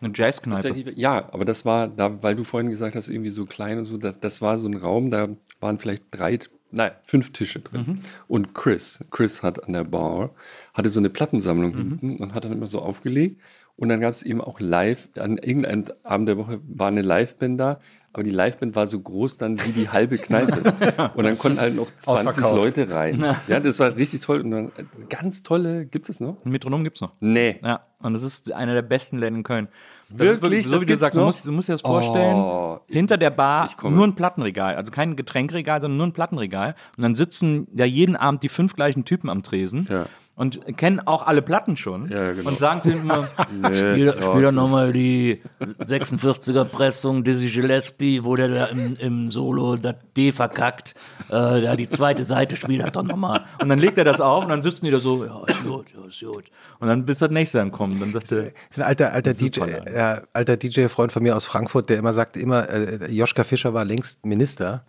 Eine 0.00 0.12
Jazzkneipe. 0.14 0.92
Ja, 0.94 1.32
aber 1.32 1.44
das 1.44 1.64
war, 1.64 1.88
da, 1.88 2.22
weil 2.22 2.34
du 2.34 2.44
vorhin 2.44 2.70
gesagt 2.70 2.96
hast, 2.96 3.08
irgendwie 3.08 3.30
so 3.30 3.46
klein 3.46 3.78
und 3.78 3.84
so, 3.86 3.96
das, 3.96 4.18
das 4.20 4.42
war 4.42 4.58
so 4.58 4.66
ein 4.66 4.76
Raum, 4.76 5.10
da 5.10 5.28
waren 5.60 5.78
vielleicht 5.78 6.04
drei, 6.10 6.38
nein, 6.70 6.92
fünf 7.04 7.32
Tische 7.32 7.60
drin. 7.60 7.84
Mhm. 7.86 8.00
Und 8.28 8.54
Chris, 8.54 9.04
Chris 9.10 9.42
hat 9.42 9.64
an 9.64 9.72
der 9.72 9.84
Bar, 9.84 10.34
hatte 10.74 10.90
so 10.90 11.00
eine 11.00 11.10
Plattensammlung 11.10 11.72
mhm. 11.72 11.76
hinten 11.76 12.16
und 12.16 12.34
hat 12.34 12.44
dann 12.44 12.52
immer 12.52 12.66
so 12.66 12.80
aufgelegt. 12.80 13.40
Und 13.76 13.90
dann 13.90 14.00
gab 14.00 14.12
es 14.12 14.22
eben 14.22 14.40
auch 14.40 14.58
live, 14.58 15.08
an 15.18 15.36
irgendeinem 15.36 15.84
Abend 16.02 16.28
der 16.28 16.38
Woche 16.38 16.60
war 16.66 16.88
eine 16.88 17.02
Liveband 17.02 17.60
da, 17.60 17.80
aber 18.16 18.24
die 18.24 18.30
Liveband 18.30 18.74
war 18.74 18.86
so 18.86 18.98
groß 18.98 19.36
dann 19.36 19.62
wie 19.66 19.72
die 19.72 19.90
halbe 19.90 20.16
Kneipe. 20.16 20.72
und 21.14 21.22
dann 21.22 21.36
konnten 21.36 21.60
halt 21.60 21.76
noch 21.76 21.86
20 21.94 22.42
Leute 22.42 22.88
rein. 22.88 23.22
Ja, 23.46 23.60
das 23.60 23.78
war 23.78 23.94
richtig 23.94 24.22
toll. 24.22 24.40
Und 24.40 24.50
dann 24.52 24.72
ganz 25.10 25.42
tolle, 25.42 25.84
gibt 25.84 26.08
es 26.08 26.18
noch? 26.18 26.38
Ein 26.42 26.50
Metronom 26.50 26.82
gibt 26.82 26.96
es 26.96 27.02
noch. 27.02 27.12
Nee. 27.20 27.60
Ja, 27.62 27.80
und 28.00 28.14
das 28.14 28.22
ist 28.22 28.50
einer 28.52 28.72
der 28.72 28.80
besten 28.80 29.18
Läden 29.18 29.36
in 29.36 29.42
Köln. 29.42 29.68
Das 30.08 30.20
wirklich? 30.20 30.40
wirklich 30.40 30.66
so 30.66 30.80
wie 30.80 30.86
gesagt, 30.86 31.14
du 31.14 31.20
musst, 31.20 31.44
du 31.44 31.52
musst 31.52 31.68
dir 31.68 31.74
das 31.74 31.82
vorstellen, 31.82 32.36
oh, 32.36 32.80
hinter 32.86 33.18
der 33.18 33.30
Bar 33.30 33.68
nur 33.82 34.06
ein 34.06 34.14
Plattenregal, 34.14 34.76
also 34.76 34.90
kein 34.90 35.14
Getränkeregal, 35.16 35.82
sondern 35.82 35.98
nur 35.98 36.06
ein 36.06 36.12
Plattenregal. 36.12 36.74
Und 36.96 37.02
dann 37.02 37.16
sitzen 37.16 37.68
ja 37.74 37.84
jeden 37.84 38.16
Abend 38.16 38.42
die 38.42 38.48
fünf 38.48 38.76
gleichen 38.76 39.04
Typen 39.04 39.28
am 39.28 39.42
Tresen. 39.42 39.86
Ja 39.90 40.06
und 40.36 40.76
kennen 40.76 41.00
auch 41.00 41.26
alle 41.26 41.40
Platten 41.40 41.78
schon 41.78 42.08
ja, 42.10 42.32
genau. 42.32 42.50
und 42.50 42.58
sagen 42.58 42.82
zu 42.82 42.90
ihm 42.90 43.00
immer, 43.00 43.28
nee, 43.70 43.78
spiel, 43.78 44.12
spiel 44.12 44.42
doch 44.42 44.52
nochmal 44.52 44.92
die 44.92 45.40
46er 45.80 46.64
Pressung 46.64 47.24
Dizzy 47.24 47.48
Gillespie, 47.48 48.22
wo 48.22 48.36
der 48.36 48.48
da 48.48 48.66
im, 48.66 48.96
im 48.98 49.28
Solo 49.30 49.76
das 49.76 49.94
D 50.14 50.32
verkackt, 50.32 50.94
äh, 51.28 51.62
da 51.62 51.74
die 51.74 51.88
zweite 51.88 52.22
Seite 52.22 52.56
spielt 52.56 52.82
er 52.82 52.90
doch 52.90 53.02
nochmal. 53.02 53.44
Und 53.60 53.70
dann 53.70 53.78
legt 53.78 53.96
er 53.96 54.04
das 54.04 54.20
auf 54.20 54.44
und 54.44 54.50
dann 54.50 54.60
sitzen 54.60 54.84
die 54.84 54.90
da 54.90 55.00
so, 55.00 55.24
ja, 55.24 55.42
ist 55.46 55.64
gut, 55.64 55.94
ja, 55.94 56.06
ist 56.06 56.20
gut. 56.20 56.44
Und 56.80 56.88
dann 56.88 57.06
bis 57.06 57.18
das 57.18 57.30
nächste 57.30 57.58
dann 57.58 57.72
kommt, 57.72 58.00
dann 58.02 58.12
sagt 58.12 58.30
er, 58.32 58.42
das 58.42 58.52
ist 58.70 58.78
ein 58.78 58.84
alter, 58.84 59.14
alter 59.14 59.32
DJ, 59.32 59.60
äh, 59.60 60.20
alter 60.34 60.58
DJ-Freund 60.58 61.12
von 61.12 61.22
mir 61.22 61.34
aus 61.34 61.46
Frankfurt, 61.46 61.88
der 61.88 61.98
immer 61.98 62.12
sagt, 62.12 62.36
immer, 62.36 62.68
äh, 62.68 63.10
Joschka 63.10 63.42
Fischer 63.42 63.72
war 63.72 63.86
längst 63.86 64.26
Minister 64.26 64.84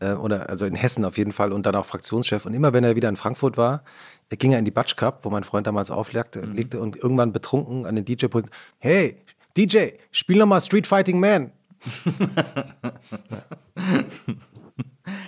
äh, 0.00 0.12
oder 0.12 0.48
also 0.48 0.66
in 0.66 0.74
Hessen 0.74 1.04
auf 1.04 1.18
jeden 1.18 1.32
Fall 1.32 1.52
und 1.52 1.66
dann 1.66 1.74
auch 1.74 1.86
Fraktionschef. 1.86 2.46
Und 2.46 2.54
immer 2.54 2.72
wenn 2.72 2.84
er 2.84 2.96
wieder 2.96 3.08
in 3.08 3.16
Frankfurt 3.16 3.56
war, 3.56 3.82
er 4.28 4.36
ging 4.36 4.52
er 4.52 4.58
in 4.58 4.64
die 4.64 4.70
Batsch 4.70 4.96
Cup, 4.96 5.24
wo 5.24 5.30
mein 5.30 5.44
Freund 5.44 5.66
damals 5.66 5.90
auflegte 5.90 6.44
mhm. 6.44 6.54
legte 6.54 6.80
und 6.80 6.96
irgendwann 6.96 7.32
betrunken 7.32 7.86
an 7.86 7.96
den 7.96 8.04
DJ-Pult, 8.04 8.46
hey, 8.78 9.16
DJ, 9.56 9.90
spiel 10.10 10.36
nochmal 10.38 10.60
Street 10.60 10.86
Fighting 10.86 11.20
Man. 11.20 11.52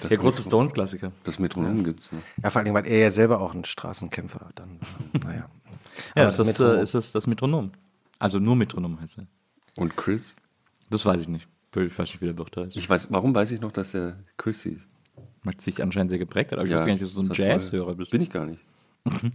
Der 0.09 0.17
große 0.17 0.43
Stones-Klassiker. 0.43 1.13
Das 1.25 1.39
Metronom 1.39 1.87
ja. 1.87 1.93
es. 1.97 2.11
Ne? 2.11 2.23
Ja, 2.43 2.51
vor 2.51 2.63
allem, 2.63 2.75
weil 2.75 2.87
er 2.87 2.99
ja 2.99 3.11
selber 3.11 3.41
auch 3.41 3.55
ein 3.55 3.65
Straßenkämpfer 3.65 4.51
dann, 4.55 4.81
naja. 5.23 5.49
ja, 6.17 6.27
ist 6.27 6.39
das, 6.39 6.61
äh, 6.61 6.83
ist 6.83 6.95
das 6.95 7.13
das 7.13 7.27
Metronom. 7.27 7.73
Also 8.19 8.39
nur 8.39 8.57
Metronom 8.57 9.01
heißt 9.01 9.19
er. 9.19 9.27
Und 9.77 9.97
Chris? 9.97 10.35
Das 10.91 11.07
weiß 11.07 11.23
ich 11.23 11.29
nicht. 11.29 11.47
Ich 11.77 11.99
weiß 11.99 12.11
nicht, 12.11 12.21
wie 12.21 12.27
der 12.27 12.37
wird 12.37 12.57
heißt. 12.57 12.77
Ich 12.77 12.89
weiß, 12.89 13.09
warum 13.11 13.35
weiß 13.35 13.53
ich 13.53 13.61
noch, 13.61 13.71
dass 13.71 13.93
der 13.93 14.19
Chris 14.37 14.63
hieß? 14.63 14.89
Weil 15.45 15.55
es 15.57 15.65
sich 15.65 15.81
anscheinend 15.83 16.11
sehr 16.11 16.19
geprägt 16.19 16.51
hat. 16.51 16.59
Aber 16.59 16.65
ich 16.65 16.71
ja, 16.71 16.79
wusste 16.79 16.89
gar 16.89 16.95
nicht, 16.95 17.05
dass 17.05 17.15
du 17.15 17.23
so 17.23 17.29
ein 17.29 17.33
Jazzhörer 17.33 17.95
bist. 17.95 18.11
Bin 18.11 18.21
ich 18.21 18.31
gar 18.31 18.47
nicht. 18.47 18.61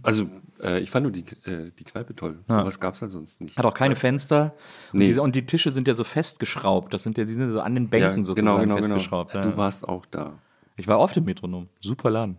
Also, 0.02 0.28
äh, 0.62 0.80
ich 0.80 0.90
fand 0.90 1.04
nur 1.04 1.12
die, 1.12 1.24
äh, 1.50 1.70
die 1.78 1.84
Kneipe 1.84 2.14
toll. 2.14 2.38
Ja. 2.48 2.60
Sowas 2.60 2.80
gab 2.80 2.94
es 2.94 3.02
halt 3.02 3.10
sonst 3.10 3.40
nicht. 3.40 3.56
Hat 3.58 3.64
auch 3.64 3.74
keine 3.74 3.96
Fenster. 3.96 4.54
Und, 4.92 5.00
Nee. 5.00 5.06
diese, 5.06 5.22
und 5.22 5.34
die 5.36 5.46
Tische 5.46 5.70
sind 5.70 5.88
ja 5.88 5.94
so 5.94 6.04
festgeschraubt. 6.04 6.92
Das 6.94 7.02
sind 7.02 7.18
ja, 7.18 7.24
die 7.24 7.32
sind 7.32 7.50
so 7.50 7.60
an 7.60 7.74
den 7.74 7.84
ja, 7.84 7.90
Bänken 7.90 8.24
sozusagen 8.24 8.46
genau, 8.46 8.60
genau, 8.60 8.76
genau. 8.76 8.94
festgeschraubt. 8.94 9.34
Ja. 9.34 9.42
Du 9.42 9.56
warst 9.56 9.88
auch 9.88 10.06
da. 10.06 10.38
Ich 10.76 10.88
war 10.88 10.98
oft 10.98 11.16
im 11.16 11.24
Metronom. 11.24 11.68
Super 11.80 12.10
Laden. 12.10 12.38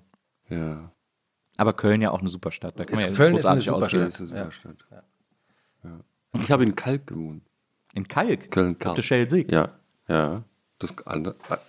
Ja. 0.50 0.92
Aber 1.58 1.74
Köln 1.74 2.02
ja 2.02 2.12
auch 2.12 2.20
eine 2.20 2.30
super 2.30 2.52
Stadt. 2.52 2.80
Da 2.80 2.84
kann 2.86 2.96
Ist- 2.98 3.04
man 3.04 3.12
ja 3.12 3.18
Köln 3.18 3.36
ist 3.36 3.46
eine 3.46 3.62
großartig 3.62 3.92
super. 3.92 4.06
Das 4.06 4.20
ist 4.20 4.32
eine 4.32 4.40
super 4.40 4.52
Stadt. 4.52 4.86
Ja. 5.84 6.00
Ich 6.34 6.52
habe 6.52 6.64
in 6.64 6.76
Kalk 6.76 7.08
gewohnt. 7.08 7.44
In 7.94 8.08
Kalk? 8.08 8.52
Köln-Kalk. 8.52 8.92
Auf 8.92 8.96
der 8.96 9.04
Schelsig? 9.04 9.52
Ja, 9.52 9.70
ja. 10.10 10.44
Das, 10.80 10.94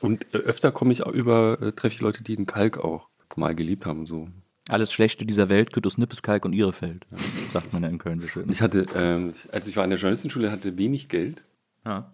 und 0.00 0.34
öfter 0.34 0.72
komme 0.72 0.92
ich 0.92 1.04
auch 1.04 1.12
über, 1.12 1.58
äh, 1.62 1.72
treffe 1.72 1.94
ich 1.94 2.00
Leute, 2.00 2.24
die 2.24 2.34
in 2.34 2.46
Kalk 2.46 2.78
auch 2.78 3.08
mal 3.36 3.54
gelebt 3.54 3.86
haben 3.86 4.00
und 4.00 4.06
so. 4.06 4.28
Alles 4.68 4.92
Schlechte 4.92 5.24
dieser 5.24 5.48
Welt 5.48 5.70
gehört 5.70 5.86
aus 5.86 5.96
Nippes, 5.96 6.22
Kalk 6.22 6.44
und 6.44 6.52
Ihrefeld. 6.52 7.06
Sagt 7.52 7.72
man 7.72 7.82
ja 7.82 7.88
in 7.88 7.98
Köln 7.98 8.20
so 8.20 8.26
schön. 8.26 8.50
Ich 8.50 8.60
hatte, 8.60 8.86
ähm, 8.96 9.32
als 9.52 9.66
ich 9.68 9.76
war 9.76 9.84
in 9.84 9.90
der 9.90 9.98
Journalistenschule, 9.98 10.50
hatte 10.50 10.76
wenig 10.76 11.08
Geld. 11.08 11.44
Ja. 11.84 12.10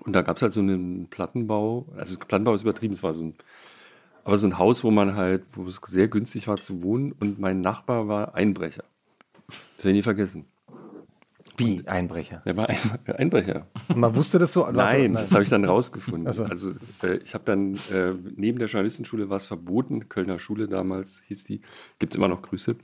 Und 0.00 0.14
da 0.14 0.22
gab 0.22 0.36
es 0.36 0.42
halt 0.42 0.52
so 0.52 0.60
einen 0.60 1.08
Plattenbau, 1.08 1.86
also 1.96 2.16
Plattenbau 2.18 2.54
ist 2.54 2.62
übertrieben, 2.62 2.94
es 2.94 3.02
war 3.02 3.14
so 3.14 3.24
ein, 3.24 3.34
aber 4.24 4.38
so 4.38 4.46
ein 4.46 4.58
Haus, 4.58 4.82
wo 4.84 4.90
man 4.90 5.16
halt, 5.16 5.44
wo 5.52 5.66
es 5.66 5.80
sehr 5.86 6.08
günstig 6.08 6.48
war 6.48 6.58
zu 6.58 6.82
wohnen 6.82 7.12
und 7.12 7.38
mein 7.38 7.60
Nachbar 7.60 8.08
war 8.08 8.34
Einbrecher. 8.34 8.84
Das 9.46 9.84
werde 9.84 9.90
ich 9.90 9.96
nie 9.96 10.02
vergessen. 10.02 10.46
Wie 11.56 11.86
Einbrecher. 11.86 12.42
Der 12.46 12.56
war 12.56 12.68
ein, 12.68 12.78
Einbrecher. 13.06 13.66
Man 13.94 14.14
wusste 14.14 14.38
das 14.38 14.52
so? 14.52 14.66
Nein, 14.70 15.12
das 15.12 15.32
habe 15.32 15.42
ich 15.42 15.50
dann 15.50 15.64
rausgefunden. 15.64 16.28
Ach 16.28 16.34
so. 16.34 16.44
Also 16.44 16.70
äh, 17.02 17.16
ich 17.16 17.34
habe 17.34 17.44
dann, 17.44 17.74
äh, 17.92 18.12
neben 18.36 18.58
der 18.58 18.68
Journalistenschule 18.68 19.28
war 19.28 19.36
es 19.36 19.46
verboten, 19.46 20.08
Kölner 20.08 20.38
Schule 20.38 20.68
damals 20.68 21.22
hieß 21.26 21.44
die, 21.44 21.60
gibt 21.98 22.14
es 22.14 22.16
immer 22.16 22.28
noch 22.28 22.42
Grüße. 22.42 22.76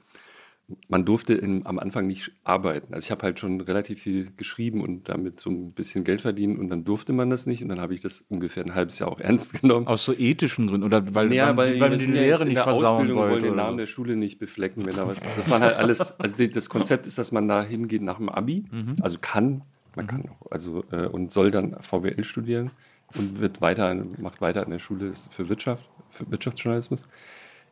Man 0.89 1.07
durfte 1.07 1.33
in, 1.33 1.65
am 1.67 1.79
Anfang 1.79 2.07
nicht 2.07 2.31
arbeiten. 2.45 2.93
Also 2.93 3.07
ich 3.07 3.11
habe 3.11 3.23
halt 3.23 3.41
schon 3.41 3.59
relativ 3.63 4.03
viel 4.03 4.29
geschrieben 4.37 4.83
und 4.83 5.09
damit 5.09 5.41
so 5.41 5.49
ein 5.49 5.73
bisschen 5.73 6.05
Geld 6.05 6.21
verdienen 6.21 6.59
und 6.59 6.69
dann 6.69 6.85
durfte 6.85 7.15
man 7.15 7.31
das 7.31 7.47
nicht 7.47 7.63
und 7.63 7.71
dann 7.71 7.81
habe 7.81 7.95
ich 7.95 8.01
das 8.03 8.25
ungefähr 8.29 8.65
ein 8.67 8.75
halbes 8.75 8.99
Jahr 8.99 9.11
auch 9.11 9.19
ernst 9.21 9.61
genommen. 9.63 9.87
Aus 9.87 10.05
so 10.05 10.13
ethischen 10.13 10.67
Gründen 10.67 10.85
oder 10.85 11.15
weil, 11.15 11.33
Ja, 11.33 11.57
weil, 11.57 11.81
weil 11.81 11.93
wir 11.93 11.99
die 11.99 12.05
Lehre 12.07 12.45
nicht 12.45 12.59
versauen 12.59 12.85
Ausbildung 12.97 13.17
und 13.17 13.23
wollen 13.23 13.33
wollte. 13.33 13.47
den 13.47 13.57
Namen 13.57 13.73
so. 13.73 13.79
der 13.79 13.87
Schule 13.87 14.17
nicht 14.17 14.39
beflecken, 14.39 14.85
wenn 14.85 14.95
da 14.97 15.07
was. 15.09 15.21
Das 15.37 15.51
waren 15.51 15.63
halt 15.63 15.77
alles. 15.77 16.19
Also 16.21 16.37
die, 16.37 16.51
das 16.51 16.69
Konzept 16.69 17.07
ist, 17.07 17.17
dass 17.17 17.33
man 17.33 17.49
da 17.49 17.63
hingeht 17.63 18.03
nach 18.03 18.19
dem 18.19 18.29
Abi, 18.29 18.65
Mhm. 18.71 18.97
also 19.01 19.17
kann, 19.21 19.63
man 19.97 20.07
kann 20.07 20.29
auch, 20.29 20.51
also 20.51 20.85
äh, 20.93 21.07
und 21.07 21.31
soll 21.33 21.51
dann 21.51 21.77
VWL 21.81 22.25
studieren 22.25 22.71
und 23.17 23.41
wird 23.41 23.63
weiter, 23.63 23.95
macht 24.19 24.43
weiter 24.43 24.65
an 24.65 24.71
der 24.71 24.79
Schule 24.81 25.13
für 25.31 25.49
Wirtschaft, 25.49 25.89
für 26.11 26.31
Wirtschaftsjournalismus. 26.31 27.09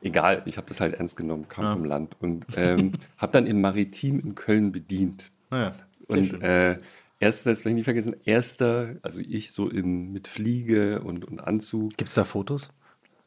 Egal, 0.02 0.42
ich 0.46 0.56
habe 0.56 0.68
das 0.68 0.80
halt 0.80 0.94
ernst 0.94 1.16
genommen, 1.16 1.48
kam 1.48 1.72
vom 1.72 1.84
Land 1.84 2.16
und 2.20 2.44
ähm, 2.56 2.92
habe 3.18 3.32
dann 3.32 3.46
im 3.46 3.60
Maritim 3.60 4.20
in 4.20 4.34
Köln 4.34 4.72
bedient. 4.72 5.30
Naja, 5.50 5.72
sehr 6.08 6.18
Und 6.18 6.42
äh, 6.42 6.78
erster, 7.18 7.50
das 7.50 7.64
will 7.64 7.72
ich 7.72 7.76
nie 7.76 7.84
vergessen, 7.84 8.16
erster, 8.24 8.96
also 9.02 9.20
ich 9.20 9.52
so 9.52 9.68
in, 9.68 10.12
mit 10.12 10.28
Fliege 10.28 11.00
und, 11.00 11.24
und 11.24 11.40
Anzug, 11.40 11.96
Gibt 11.96 12.08
es 12.08 12.14
da 12.14 12.24
Fotos? 12.24 12.70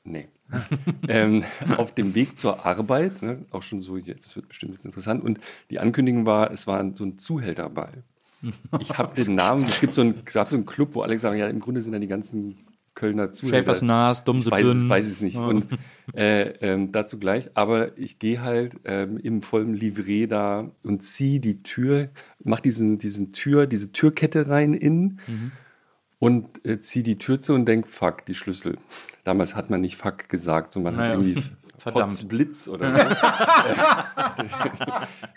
Nee. 0.04 0.28
ähm, 1.08 1.44
auf 1.78 1.94
dem 1.94 2.16
Weg 2.16 2.38
zur 2.38 2.66
Arbeit, 2.66 3.22
ne, 3.22 3.46
auch 3.52 3.62
schon 3.62 3.82
so, 3.82 3.98
jetzt 3.98 4.26
das 4.26 4.36
wird 4.36 4.48
bestimmt 4.48 4.74
jetzt 4.74 4.86
interessant. 4.86 5.24
Und 5.24 5.40
die 5.70 5.80
Ankündigung 5.80 6.26
war, 6.26 6.52
es 6.52 6.66
war 6.66 6.84
so 6.96 7.04
ein 7.04 7.20
Zuhälterball. 7.20 8.04
Ich 8.80 8.98
habe 8.98 9.22
den 9.22 9.36
Namen, 9.36 9.62
es 9.62 9.80
gibt 9.80 9.94
so 9.94 10.02
einen, 10.02 10.22
es 10.26 10.34
gab 10.34 10.48
so 10.48 10.56
einen 10.56 10.66
Club, 10.66 10.96
wo 10.96 11.02
alle 11.02 11.20
sagen, 11.20 11.38
ja, 11.38 11.48
im 11.48 11.60
Grunde 11.60 11.82
sind 11.82 11.91
da 11.91 12.00
die 12.00 12.08
ganzen 12.08 12.58
Kölner 12.99 13.31
Zuhälter. 13.31 13.57
Schäfers 13.59 13.81
Nas, 13.81 14.23
dumm 14.26 14.41
so 14.41 14.49
Ich 14.49 14.51
weiß, 14.51 14.63
dünn. 14.63 14.84
es, 14.84 14.89
weiß 14.89 15.07
es 15.07 15.21
nicht. 15.21 15.38
Und 15.38 15.67
äh, 16.13 16.49
ähm, 16.61 16.91
dazu 16.91 17.17
gleich. 17.17 17.49
Aber 17.53 17.97
ich 17.97 18.19
gehe 18.19 18.41
halt 18.41 18.76
ähm, 18.84 19.17
im 19.17 19.41
vollen 19.41 19.73
Livret 19.73 20.31
da 20.31 20.69
und 20.84 21.01
ziehe 21.01 21.39
die 21.39 21.63
Tür, 21.63 22.09
mach 22.43 22.59
diesen, 22.59 22.97
diesen 22.97 23.31
Tür, 23.31 23.67
diese 23.67 23.91
Türkette 23.93 24.47
rein 24.49 24.73
innen 24.73 25.21
und 26.19 26.65
äh, 26.65 26.80
ziehe 26.80 27.03
die 27.03 27.17
Tür 27.17 27.39
zu 27.39 27.53
und 27.53 27.65
denke, 27.65 27.88
fuck, 27.88 28.26
die 28.26 28.35
Schlüssel. 28.35 28.76
Damals 29.23 29.55
hat 29.55 29.69
man 29.69 29.80
nicht 29.81 29.95
fuck 29.95 30.27
gesagt, 30.27 30.73
sondern 30.73 30.95
man 30.95 31.01
Naja. 31.05 31.17
hat 31.17 31.26
irgendwie 31.26 31.43
Verdammt. 31.80 32.11
Potzblitz 32.11 32.68
oder 32.68 32.93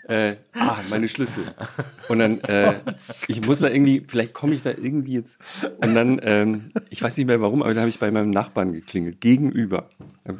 so. 0.07 0.13
äh, 0.13 0.35
ah, 0.53 0.77
meine 0.89 1.07
Schlüssel. 1.07 1.45
Und 2.09 2.19
dann, 2.19 2.39
äh, 2.41 2.75
ich 3.27 3.45
muss 3.45 3.59
da 3.59 3.69
irgendwie, 3.69 4.03
vielleicht 4.07 4.33
komme 4.33 4.53
ich 4.53 4.61
da 4.61 4.69
irgendwie 4.71 5.13
jetzt. 5.13 5.39
Und 5.81 5.95
dann, 5.95 6.19
ähm, 6.23 6.71
ich 6.89 7.01
weiß 7.01 7.17
nicht 7.17 7.27
mehr 7.27 7.41
warum, 7.41 7.63
aber 7.63 7.73
dann 7.73 7.81
habe 7.81 7.89
ich 7.89 7.99
bei 7.99 8.11
meinem 8.11 8.29
Nachbarn 8.31 8.73
geklingelt, 8.73 9.21
gegenüber. 9.21 9.89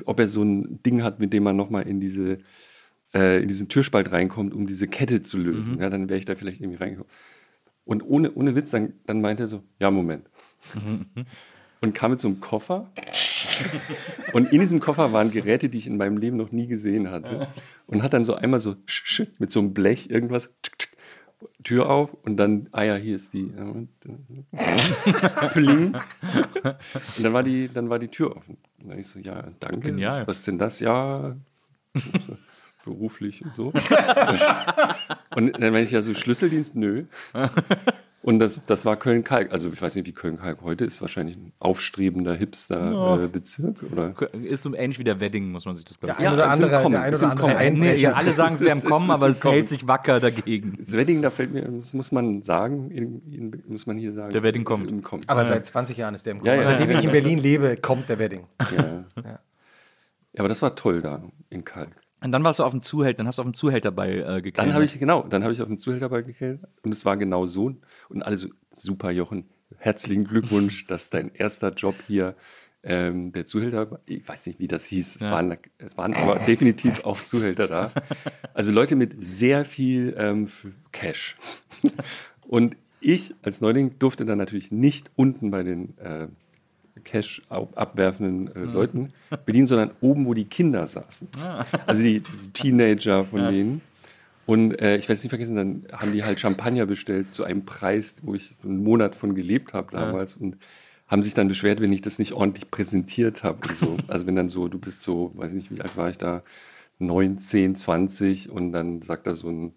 Ob 0.05 0.19
er 0.19 0.27
so 0.27 0.43
ein 0.43 0.83
Ding 0.83 1.03
hat, 1.03 1.19
mit 1.19 1.33
dem 1.33 1.43
man 1.43 1.55
nochmal 1.55 1.87
in 1.87 1.99
diese 1.99 2.39
äh, 3.13 3.41
in 3.41 3.47
diesen 3.47 3.69
Türspalt 3.69 4.11
reinkommt, 4.11 4.53
um 4.53 4.67
diese 4.67 4.87
Kette 4.87 5.21
zu 5.21 5.37
lösen. 5.37 5.79
Ja, 5.79 5.89
dann 5.89 6.09
wäre 6.09 6.19
ich 6.19 6.25
da 6.25 6.35
vielleicht 6.35 6.61
irgendwie 6.61 6.79
reingekommen. 6.79 7.11
Und 7.85 8.01
ohne, 8.03 8.31
ohne 8.33 8.55
Witz, 8.55 8.71
dann, 8.71 8.93
dann 9.05 9.21
meinte 9.21 9.43
er 9.43 9.47
so, 9.47 9.63
ja, 9.79 9.91
Moment. 9.91 10.29
Und 11.81 11.93
kam 11.93 12.11
mit 12.11 12.19
so 12.19 12.27
einem 12.27 12.39
Koffer. 12.39 12.91
Und 14.33 14.51
in 14.51 14.59
diesem 14.59 14.79
Koffer 14.79 15.13
waren 15.13 15.31
Geräte, 15.31 15.69
die 15.69 15.77
ich 15.77 15.87
in 15.87 15.97
meinem 15.97 16.17
Leben 16.17 16.37
noch 16.37 16.51
nie 16.51 16.67
gesehen 16.67 17.11
hatte. 17.11 17.47
Und 17.87 18.03
hat 18.03 18.13
dann 18.13 18.23
so 18.23 18.35
einmal 18.35 18.59
so 18.59 18.75
mit 19.39 19.51
so 19.51 19.59
einem 19.59 19.73
Blech 19.73 20.09
irgendwas, 20.09 20.49
Tür 21.63 21.89
auf 21.89 22.13
und 22.23 22.37
dann, 22.37 22.67
ah 22.71 22.83
ja, 22.83 22.95
hier 22.95 23.15
ist 23.15 23.33
die. 23.33 23.51
äh, 24.51 25.47
Pling. 25.49 25.93
Und 25.93 27.23
dann 27.23 27.33
war 27.33 27.43
die, 27.43 27.69
dann 27.73 27.89
war 27.89 27.99
die 27.99 28.07
Tür 28.07 28.35
offen. 28.35 28.57
Und 28.81 28.89
dann 28.89 28.99
ich 28.99 29.07
so, 29.07 29.19
ja, 29.19 29.43
danke. 29.59 29.91
Genial. 29.91 30.21
Was, 30.21 30.27
was 30.27 30.37
ist 30.39 30.47
denn 30.47 30.57
das? 30.57 30.79
Ja, 30.79 31.35
beruflich 32.83 33.43
und 33.43 33.53
so. 33.53 33.67
und 35.35 35.53
dann 35.53 35.73
meine 35.73 35.83
ich 35.83 35.91
ja 35.91 36.01
so, 36.01 36.13
Schlüsseldienst, 36.13 36.75
nö. 36.75 37.05
Und 38.23 38.39
das, 38.39 38.65
das 38.65 38.85
war 38.85 38.95
Köln-Kalk. 38.95 39.51
Also 39.51 39.67
ich 39.67 39.81
weiß 39.81 39.95
nicht, 39.95 40.07
wie 40.07 40.13
Köln-Kalk 40.13 40.61
heute 40.61 40.85
ist. 40.85 41.01
Wahrscheinlich 41.01 41.35
ein 41.35 41.51
aufstrebender 41.59 42.33
Hipster-Bezirk. 42.33 43.83
oder? 43.91 44.13
Ist 44.43 44.63
so 44.63 44.73
ähnlich 44.73 44.97
wie 44.97 45.03
der 45.03 45.19
Wedding, 45.19 45.51
muss 45.51 45.65
man 45.65 45.75
sich 45.75 45.83
das 45.83 45.99
Der 45.99 46.15
glauben. 46.15 46.25
ein 46.27 46.33
oder 46.33 46.49
andere, 46.49 46.69
der 46.69 47.01
ein 47.01 47.11
ist 47.13 47.19
oder 47.19 47.25
im 47.25 47.31
andere 47.31 47.47
Kommen. 47.47 47.57
Einbrecher. 47.57 47.93
Nee, 47.95 48.01
ja, 48.01 48.13
alle 48.13 48.31
sagen, 48.31 48.55
es 48.55 48.61
wäre 48.61 48.77
im 48.77 48.83
Kommen, 48.83 49.11
aber 49.11 49.27
es 49.27 49.43
hält 49.43 49.67
sich 49.67 49.89
wacker 49.89 50.21
dagegen. 50.21 50.77
Das 50.79 50.93
Wedding, 50.93 51.21
da 51.21 51.31
fällt 51.31 51.51
mir, 51.51 51.63
das 51.63 51.93
muss 51.93 52.13
man 52.13 52.41
sagen, 52.41 52.91
in, 52.91 53.21
in, 53.29 53.63
muss 53.67 53.85
man 53.87 53.97
hier 53.97 54.13
sagen. 54.13 54.31
Der 54.31 54.41
Wedding 54.41 54.63
kommt. 54.63 54.89
Im 54.89 55.03
Kommen. 55.03 55.23
Aber 55.27 55.45
seit 55.45 55.65
20 55.65 55.97
Jahren 55.97 56.15
ist 56.15 56.25
der 56.25 56.31
im 56.31 56.37
Kommen. 56.39 56.47
Ja, 56.47 56.55
ja. 56.55 56.63
Seitdem 56.63 56.91
ich 56.91 57.03
in 57.03 57.11
Berlin 57.11 57.39
lebe, 57.39 57.75
kommt 57.75 58.07
der 58.07 58.19
Wedding. 58.19 58.47
ja. 58.75 59.03
ja, 59.21 59.39
aber 60.39 60.47
das 60.47 60.61
war 60.61 60.77
toll 60.77 61.01
da 61.01 61.21
in 61.49 61.65
Kalk. 61.65 61.97
Und 62.23 62.31
dann 62.31 62.43
warst 62.43 62.59
du 62.59 62.63
auf 62.63 62.71
dem 62.71 62.81
Zuhälter, 62.81 63.17
dann 63.17 63.27
hast 63.27 63.37
du 63.37 63.41
auf 63.41 63.47
dem 63.47 63.53
Zuhälterball 63.53 64.09
äh, 64.09 64.41
gekellnert. 64.41 64.57
Dann 64.57 64.73
habe 64.73 64.85
ich, 64.85 64.97
genau, 64.97 65.23
dann 65.23 65.43
habe 65.43 65.53
ich 65.53 65.61
auf 65.61 65.67
den 65.67 65.77
Zuhälterball 65.77 66.23
gekillt 66.23 66.61
und 66.81 66.93
es 66.93 67.03
war 67.03 67.17
genau 67.17 67.45
so. 67.47 67.75
Und 68.09 68.23
alle 68.23 68.37
so, 68.37 68.47
super 68.71 69.11
Jochen, 69.11 69.45
herzlichen 69.77 70.23
Glückwunsch, 70.23 70.85
das 70.87 71.03
ist 71.03 71.13
dein 71.13 71.33
erster 71.33 71.73
Job 71.73 71.95
hier. 72.07 72.35
Ähm, 72.85 73.31
der 73.31 73.45
Zuhälter, 73.45 74.01
ich 74.05 74.27
weiß 74.27 74.45
nicht, 74.47 74.59
wie 74.59 74.67
das 74.67 74.83
hieß, 74.83 75.15
es, 75.15 75.21
Ja. 75.23 75.31
waren, 75.31 75.57
es 75.77 75.97
waren 75.97 76.13
aber 76.15 76.35
definitiv 76.39 77.05
auch 77.05 77.21
Zuhälter 77.23 77.67
da. 77.67 77.91
Also 78.53 78.71
Leute 78.71 78.95
mit 78.95 79.15
sehr 79.25 79.65
viel 79.65 80.13
ähm, 80.17 80.49
Cash. 80.91 81.37
Und 82.47 82.75
ich 82.99 83.35
als 83.41 83.61
Neuling 83.61 83.97
durfte 83.99 84.25
dann 84.25 84.37
natürlich 84.37 84.71
nicht 84.71 85.11
unten 85.15 85.49
bei 85.49 85.63
den 85.63 85.97
äh, 85.97 86.27
Cash 87.03 87.41
ab- 87.49 87.73
abwerfenden 87.75 88.55
äh, 88.55 88.59
Leuten 88.59 89.09
bedienen, 89.45 89.67
sondern 89.67 89.91
oben, 90.01 90.25
wo 90.25 90.33
die 90.33 90.45
Kinder 90.45 90.87
saßen. 90.87 91.27
Also 91.85 92.03
die, 92.03 92.21
Teenager 92.53 93.25
von 93.25 93.51
denen. 93.51 93.81
Und 94.45 94.81
äh, 94.81 94.97
ich 94.97 95.03
werde 95.03 95.13
es 95.13 95.23
nicht 95.23 95.29
vergessen, 95.29 95.55
dann 95.55 95.87
haben 95.93 96.11
die 96.11 96.23
halt 96.23 96.39
Champagner 96.39 96.85
bestellt 96.85 97.33
zu 97.33 97.43
einem 97.45 97.63
Preis, 97.65 98.15
wo 98.23 98.35
ich 98.35 98.55
einen 98.63 98.83
Monat 98.83 99.15
von 99.15 99.35
gelebt 99.35 99.73
habe 99.73 99.91
damals 99.95 100.35
und 100.35 100.57
haben 101.07 101.23
sich 101.23 101.33
dann 101.33 101.47
beschwert, 101.47 101.79
wenn 101.79 101.93
ich 101.93 102.01
das 102.01 102.19
nicht 102.19 102.33
ordentlich 102.33 102.69
präsentiert 102.69 103.43
habe. 103.43 103.67
So. 103.73 103.97
Also 104.07 104.25
wenn 104.27 104.35
dann 104.35 104.49
so, 104.49 104.67
du 104.67 104.79
bist 104.79 105.01
so, 105.01 105.31
weiß 105.35 105.51
ich 105.51 105.55
nicht, 105.55 105.71
wie 105.71 105.81
alt 105.81 105.95
war 105.95 106.09
ich 106.09 106.17
da, 106.17 106.43
19, 106.99 107.75
20 107.75 108.49
und 108.49 108.71
dann 108.71 109.01
sagt 109.01 109.27
da 109.27 109.35
so 109.35 109.49
ein 109.49 109.73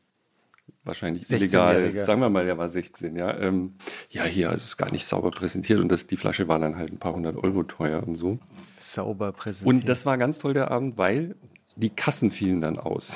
wahrscheinlich 0.87 1.31
illegal, 1.31 1.77
16-Jähriger. 1.77 2.05
sagen 2.05 2.21
wir 2.21 2.31
mal, 2.31 2.45
der 2.45 2.59
war 2.59 2.69
16, 2.69 3.17
ja. 3.17 3.37
Ähm, 3.39 3.75
ja, 4.11 4.25
hier, 4.25 4.51
also 4.51 4.63
es 4.63 4.71
ist 4.71 4.77
gar 4.77 4.91
nicht 4.91 5.07
sauber 5.07 5.31
präsentiert 5.31 5.81
und 5.81 5.91
das, 5.91 6.07
die 6.07 6.17
Flasche 6.17 6.49
war 6.49 6.59
dann 6.59 6.77
halt 6.77 6.93
ein 6.93 6.99
paar 6.99 7.15
hundert 7.15 7.37
Euro 7.37 7.63
teuer 7.63 8.03
und 8.07 8.15
so. 8.15 8.39
Sauber 8.81 9.33
präsentiert. 9.33 9.83
Und 9.83 9.89
das 9.89 10.07
war 10.07 10.17
ganz 10.19 10.39
toll 10.39 10.55
der 10.55 10.71
Abend, 10.71 10.97
weil 10.99 11.35
die 11.77 11.91
Kassen 11.91 12.31
fielen 12.31 12.61
dann 12.61 12.79
aus. 12.79 13.15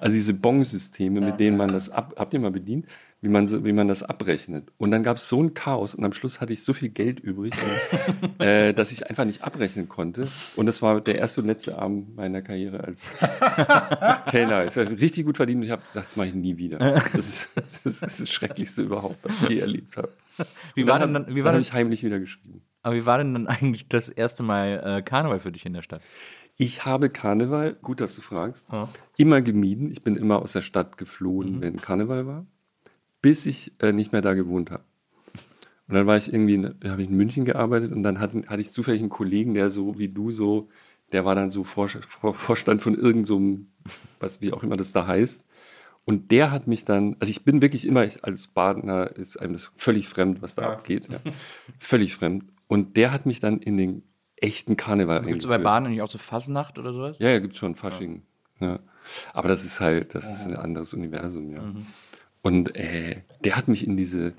Also 0.00 0.14
diese 0.14 0.34
Bon-Systeme, 0.34 1.20
mit 1.20 1.38
denen 1.38 1.56
man 1.56 1.70
das 1.70 1.88
ab, 1.90 2.14
habt 2.16 2.32
ihr 2.34 2.40
mal 2.40 2.50
bedient, 2.50 2.86
wie 3.20 3.28
man, 3.28 3.64
wie 3.64 3.72
man 3.72 3.88
das 3.88 4.02
abrechnet. 4.02 4.70
Und 4.78 4.92
dann 4.92 5.02
gab 5.02 5.16
es 5.16 5.28
so 5.28 5.42
ein 5.42 5.54
Chaos 5.54 5.94
und 5.94 6.04
am 6.04 6.12
Schluss 6.12 6.40
hatte 6.40 6.52
ich 6.52 6.62
so 6.62 6.72
viel 6.72 6.88
Geld 6.88 7.18
übrig, 7.18 7.52
äh, 8.38 8.72
dass 8.72 8.92
ich 8.92 9.08
einfach 9.08 9.24
nicht 9.24 9.42
abrechnen 9.42 9.88
konnte. 9.88 10.28
Und 10.54 10.66
das 10.66 10.82
war 10.82 11.00
der 11.00 11.18
erste 11.18 11.40
und 11.40 11.48
letzte 11.48 11.78
Abend 11.78 12.14
meiner 12.16 12.42
Karriere 12.42 12.84
als 12.84 13.10
Kellner. 14.30 14.66
Ich 14.66 14.76
habe 14.76 14.90
richtig 15.00 15.26
gut 15.26 15.36
verdient 15.36 15.58
und 15.58 15.64
ich 15.64 15.72
habe 15.72 15.82
gedacht, 15.82 16.06
das 16.06 16.16
mache 16.16 16.28
ich 16.28 16.34
nie 16.34 16.56
wieder. 16.56 16.78
Das 16.78 17.28
ist, 17.28 17.48
das 17.84 18.02
ist 18.02 18.20
das 18.20 18.30
Schrecklichste 18.30 18.82
überhaupt, 18.82 19.18
was 19.22 19.42
ich 19.42 19.48
je 19.48 19.58
erlebt 19.58 19.96
habe. 19.96 20.12
Wie 20.74 20.86
war 20.86 21.00
dann 21.00 21.12
denn 21.12 21.24
dann, 21.24 21.34
wie 21.34 21.40
dann 21.40 21.46
war 21.46 21.52
habe 21.54 21.62
ich 21.62 21.72
heimlich 21.72 22.04
wieder 22.04 22.20
geschrieben. 22.20 22.62
aber 22.82 22.94
wie 22.94 23.06
war 23.06 23.18
denn 23.18 23.34
dann 23.34 23.46
eigentlich 23.48 23.88
das 23.88 24.08
erste 24.08 24.44
Mal 24.44 24.98
äh, 24.98 25.02
Karneval 25.02 25.40
für 25.40 25.50
dich 25.50 25.66
in 25.66 25.72
der 25.72 25.82
Stadt? 25.82 26.02
Ich 26.56 26.84
habe 26.84 27.10
Karneval, 27.10 27.74
gut, 27.74 28.00
dass 28.00 28.16
du 28.16 28.20
fragst, 28.20 28.68
immer 29.16 29.42
gemieden. 29.42 29.92
Ich 29.92 30.02
bin 30.02 30.16
immer 30.16 30.42
aus 30.42 30.52
der 30.52 30.62
Stadt 30.62 30.98
geflohen, 30.98 31.60
wenn 31.60 31.80
Karneval 31.80 32.26
war, 32.26 32.46
bis 33.20 33.46
ich 33.46 33.72
äh, 33.80 33.92
nicht 33.92 34.12
mehr 34.12 34.22
da 34.22 34.34
gewohnt 34.34 34.70
habe. 34.70 34.84
Und 35.88 35.94
dann 35.94 36.06
war 36.06 36.16
ich 36.16 36.32
irgendwie, 36.32 36.54
in- 36.54 36.74
habe 36.84 37.02
ich 37.02 37.08
in 37.08 37.16
München 37.16 37.44
gearbeitet 37.44 37.92
und 37.92 38.02
dann 38.02 38.20
hatten, 38.20 38.46
hatte 38.46 38.60
ich 38.60 38.70
zufällig 38.70 39.00
einen 39.00 39.08
Kollegen, 39.10 39.54
der 39.54 39.70
so 39.70 39.98
wie 39.98 40.08
du 40.08 40.30
so, 40.30 40.68
der 41.12 41.24
war 41.24 41.34
dann 41.34 41.50
so 41.50 41.64
Vor, 41.64 41.88
Vor, 41.88 42.34
Vorstand 42.34 42.82
von 42.82 42.94
irgendeinem, 42.94 43.24
so 43.24 43.92
was 44.20 44.42
wie 44.42 44.52
auch 44.52 44.62
immer 44.62 44.76
das 44.76 44.92
da 44.92 45.06
heißt. 45.06 45.46
Und 46.04 46.30
der 46.30 46.50
hat 46.50 46.66
mich 46.66 46.84
dann, 46.84 47.16
also 47.20 47.30
ich 47.30 47.44
bin 47.44 47.60
wirklich 47.60 47.86
immer, 47.86 48.04
ich, 48.04 48.24
als 48.24 48.46
Badener 48.48 49.14
ist 49.16 49.36
einem 49.38 49.52
das 49.54 49.70
völlig 49.76 50.08
fremd, 50.08 50.40
was 50.42 50.54
da 50.54 50.70
abgeht. 50.72 51.08
Ja. 51.10 51.18
Völlig 51.78 52.14
fremd. 52.16 52.44
Und 52.66 52.96
der 52.96 53.12
hat 53.12 53.26
mich 53.26 53.40
dann 53.40 53.58
in 53.60 53.76
den 53.76 54.02
echten 54.36 54.76
Karneval 54.76 55.22
Gibt 55.22 55.42
es 55.42 55.48
bei. 55.48 55.58
Bahn 55.58 55.82
nicht 55.84 56.00
auch 56.00 56.10
so 56.10 56.18
Fasnacht 56.18 56.78
oder 56.78 56.92
sowas? 56.92 57.18
Ja, 57.18 57.28
ja, 57.30 57.38
gibt 57.40 57.56
schon 57.56 57.74
Fasching. 57.74 58.22
Ja. 58.60 58.78
Aber 59.32 59.48
das 59.48 59.64
ist 59.64 59.80
halt, 59.80 60.14
das 60.14 60.30
ist 60.30 60.46
ein 60.46 60.56
anderes 60.56 60.92
Universum, 60.94 61.50
ja. 61.50 61.62
Und 62.42 62.76
äh, 62.76 63.22
der 63.44 63.56
hat 63.56 63.68
mich 63.68 63.86
in 63.86 63.96
diese, 63.96 64.32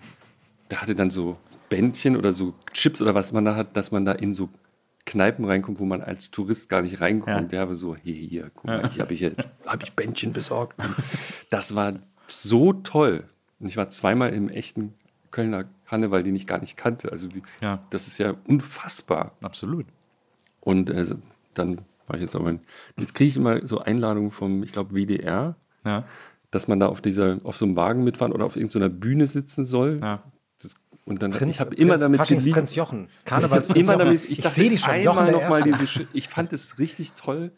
der 0.71 0.81
hatte 0.81 0.95
dann 0.95 1.09
so 1.09 1.37
Bändchen 1.69 2.15
oder 2.17 2.33
so 2.33 2.53
Chips 2.73 3.01
oder 3.01 3.13
was 3.15 3.31
man 3.33 3.45
da 3.45 3.55
hat, 3.55 3.75
dass 3.77 3.91
man 3.91 4.05
da 4.05 4.13
in 4.13 4.33
so 4.33 4.49
Kneipen 5.05 5.45
reinkommt, 5.45 5.79
wo 5.79 5.85
man 5.85 6.01
als 6.01 6.31
Tourist 6.31 6.69
gar 6.69 6.81
nicht 6.81 7.01
reinkommt. 7.01 7.51
Der 7.51 7.61
habe 7.61 7.75
so, 7.75 7.95
hey, 7.95 8.27
hier, 8.29 8.51
guck 8.53 8.65
mal, 8.65 8.89
hier 8.91 9.01
habe 9.03 9.13
ich, 9.13 9.19
hier- 9.19 9.35
hab 9.65 9.81
ich 9.83 9.93
Bändchen 9.93 10.33
besorgt. 10.33 10.75
Das 11.49 11.75
war 11.75 11.93
so 12.27 12.73
toll. 12.73 13.23
Und 13.59 13.67
ich 13.67 13.77
war 13.77 13.89
zweimal 13.89 14.33
im 14.33 14.49
echten 14.49 14.93
Kölner 15.31 15.65
Karneval, 15.87 16.23
den 16.23 16.35
ich 16.35 16.47
gar 16.47 16.59
nicht 16.59 16.77
kannte. 16.77 17.11
Also 17.11 17.33
wie, 17.33 17.41
Ja. 17.61 17.79
das 17.89 18.07
ist 18.07 18.17
ja 18.19 18.35
unfassbar. 18.47 19.33
Absolut. 19.41 19.85
Und 20.61 20.89
äh, 20.89 21.05
dann 21.55 21.79
war 22.07 22.15
ich 22.15 22.21
jetzt 22.21 22.35
aber, 22.35 22.57
jetzt 22.97 23.13
kriege 23.15 23.29
ich 23.29 23.35
immer 23.37 23.65
so 23.65 23.79
Einladungen 23.79 24.31
vom, 24.31 24.63
ich 24.63 24.71
glaube, 24.71 24.95
WDR, 24.95 25.55
Ja. 25.85 26.03
Dass 26.51 26.67
man 26.67 26.79
da 26.79 26.87
auf 26.87 27.01
dieser, 27.01 27.39
auf 27.43 27.57
so 27.57 27.65
einem 27.65 27.75
Wagen 27.75 28.03
mitfahren 28.03 28.33
oder 28.33 28.45
auf 28.45 28.55
irgendeiner 28.55 28.89
Bühne 28.89 29.27
sitzen 29.27 29.63
soll. 29.63 29.99
Ja. 30.01 30.23
Das, 30.61 30.75
und 31.05 31.21
dann, 31.21 31.31
Prinz, 31.31 31.55
ich 31.55 31.59
habe 31.61 31.75
immer 31.75 31.97
damit 31.97 32.21
geliebt- 32.27 32.53
Prinz 32.53 32.75
Jochen. 32.75 33.07
ich 33.19 33.25
Karnevalsprinz 33.25 33.87
immer 33.87 33.93
Jochen. 33.93 34.05
damit, 34.05 34.23
ich, 34.29 34.39
ich 34.39 34.45
sehe 34.49 34.69
dich 34.69 34.81
schon, 34.81 35.01
Jochen 35.01 35.19
einmal 35.25 35.31
noch 35.31 35.49
mal 35.49 35.63
diese, 35.63 35.85
Sch- 35.85 36.07
ich 36.13 36.27
fand 36.27 36.51
es 36.53 36.77
richtig 36.79 37.13
toll, 37.13 37.51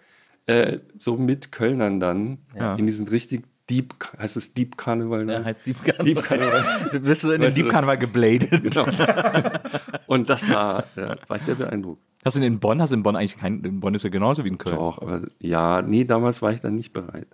äh, 0.47 0.80
so 0.97 1.18
mit 1.18 1.51
Kölnern 1.51 1.99
dann, 1.99 2.39
Ja. 2.57 2.76
in 2.76 2.85
diesen 2.88 3.07
richtig 3.07 3.43
Deep, 3.69 3.93
heißt 4.19 4.35
es 4.35 4.53
Deep 4.53 4.76
Karneval? 4.76 5.19
Ne? 5.23 5.34
Der 5.34 5.45
heißt 5.45 5.65
Deep 5.65 5.81
Karneval. 5.84 6.05
Deep 6.05 6.23
Karneval. 6.23 6.63
Du 6.91 6.99
bist 6.99 7.22
so 7.22 7.31
in 7.31 7.39
den 7.41 7.53
Deep 7.53 7.69
Karneval 7.69 7.97
gebladet. 7.97 8.49
genau. 8.63 8.85
Und 10.07 10.30
das 10.30 10.49
war, 10.49 10.84
ja, 10.97 11.15
war 11.27 11.39
sehr 11.39 11.55
beeindruckt. 11.55 12.01
Hast 12.26 12.35
du 12.38 12.41
in 12.43 12.59
Bonn? 12.59 12.81
Hast 12.81 12.89
du 12.91 12.95
in 12.95 13.03
Bonn 13.03 13.15
eigentlich 13.15 13.38
keinen? 13.38 13.63
In 13.63 13.80
Bonn 13.80 13.93
ist 13.95 14.03
ja 14.03 14.09
genauso 14.09 14.43
wie 14.43 14.49
in 14.49 14.57
Köln. 14.57 14.76
Doch, 14.76 15.01
aber 15.01 15.22
ja, 15.39 15.81
nee, 15.81 16.03
damals 16.03 16.41
war 16.41 16.51
ich 16.51 16.59
dann 16.59 16.76
nicht 16.76 16.91
bereit. 16.91 17.27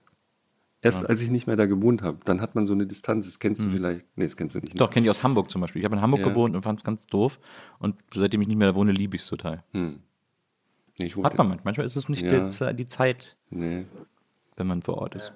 Erst 0.88 1.10
als 1.10 1.22
ich 1.22 1.30
nicht 1.30 1.48
mehr 1.48 1.56
da 1.56 1.66
gewohnt 1.66 2.02
habe, 2.02 2.18
dann 2.26 2.42
hat 2.42 2.56
man 2.56 2.66
so 2.66 2.74
eine 2.74 2.86
Distanz, 2.88 3.26
das 3.26 3.40
kennst 3.40 3.64
du 3.64 3.70
vielleicht. 3.70 4.06
Nee, 4.16 4.26
das 4.26 4.36
kennst 4.38 4.56
du 4.56 4.60
nicht. 4.60 4.70
ne? 4.70 4.74
Mhm. 4.76 4.80
Doch, 4.80 4.90
kenne 4.90 5.06
ich 5.06 5.10
aus 5.10 5.24
Hamburg 5.24 5.50
zum 5.52 5.62
Beispiel. 5.62 5.82
Ich 5.82 5.86
habe 5.86 5.96
in 5.96 6.02
Hamburg 6.02 6.22
Ja. 6.22 6.30
gewohnt 6.30 6.56
und 6.56 6.62
fand 6.64 6.80
es 6.80 6.84
ganz 6.86 7.06
doof. 7.08 7.40
Und 7.80 7.96
seitdem 8.14 8.42
ich 8.42 8.48
nicht 8.48 8.58
mehr 8.58 8.70
da 8.70 8.76
wohne, 8.76 8.92
liebe 8.92 9.16
ich 9.16 9.22
es 9.22 9.28
total. 9.28 9.64
Hm. 9.74 10.00
Nee, 11.00 11.10
Hat 11.12 11.38
man 11.38 11.48
manchmal. 11.50 11.60
Manchmal 11.66 11.86
ist 11.86 11.96
es 11.96 12.10
nicht 12.10 12.24
Ja. 12.24 12.48
die, 12.48 12.76
die 12.76 12.88
Zeit, 12.88 13.36
Nee. 13.52 13.86
wenn 14.56 14.68
man 14.68 14.82
vor 14.82 14.98
Ort 14.98 15.16
ist. 15.16 15.32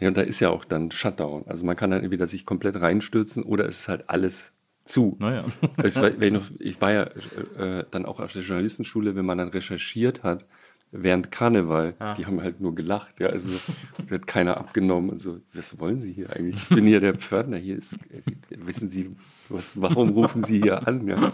Ja, 0.00 0.08
und 0.08 0.16
da 0.16 0.22
ist 0.22 0.40
ja 0.40 0.48
auch 0.50 0.64
dann 0.64 0.90
Shutdown. 0.90 1.44
Also 1.46 1.64
man 1.64 1.76
kann 1.76 1.90
dann 1.90 2.02
entweder 2.02 2.26
sich 2.26 2.46
komplett 2.46 2.80
reinstürzen 2.80 3.42
oder 3.44 3.68
es 3.68 3.80
ist 3.80 3.88
halt 3.88 4.08
alles 4.08 4.52
zu. 4.84 5.16
Naja. 5.20 5.44
Ich 5.84 5.96
war, 5.96 6.10
ich, 6.20 6.32
noch, 6.32 6.50
ich 6.58 6.80
war 6.80 6.92
ja 6.92 7.02
äh, 7.58 7.84
dann 7.90 8.04
auch 8.06 8.18
auf 8.20 8.32
der 8.32 8.42
Journalistenschule, 8.42 9.14
wenn 9.14 9.24
man 9.24 9.38
dann 9.38 9.48
recherchiert 9.48 10.22
hat, 10.22 10.46
während 10.96 11.30
Karneval, 11.30 11.94
die 12.16 12.24
haben 12.24 12.40
halt 12.40 12.60
nur 12.60 12.74
gelacht. 12.74 13.18
Ja, 13.18 13.28
also 13.28 13.50
hat 14.10 14.26
keiner 14.26 14.56
abgenommen 14.56 15.10
und 15.10 15.18
so, 15.20 15.40
was 15.52 15.78
wollen 15.80 16.00
Sie 16.00 16.12
hier 16.12 16.30
eigentlich? 16.30 16.56
Ich 16.56 16.68
bin 16.68 16.86
hier 16.86 17.00
der 17.00 17.14
Pförtner, 17.14 17.56
hier 17.56 17.76
ist, 17.76 17.98
wissen 18.48 18.88
Sie, 18.88 19.14
was, 19.48 19.80
warum 19.80 20.10
rufen 20.10 20.44
Sie 20.44 20.62
hier 20.62 20.86
an? 20.86 21.06
Ja. 21.06 21.32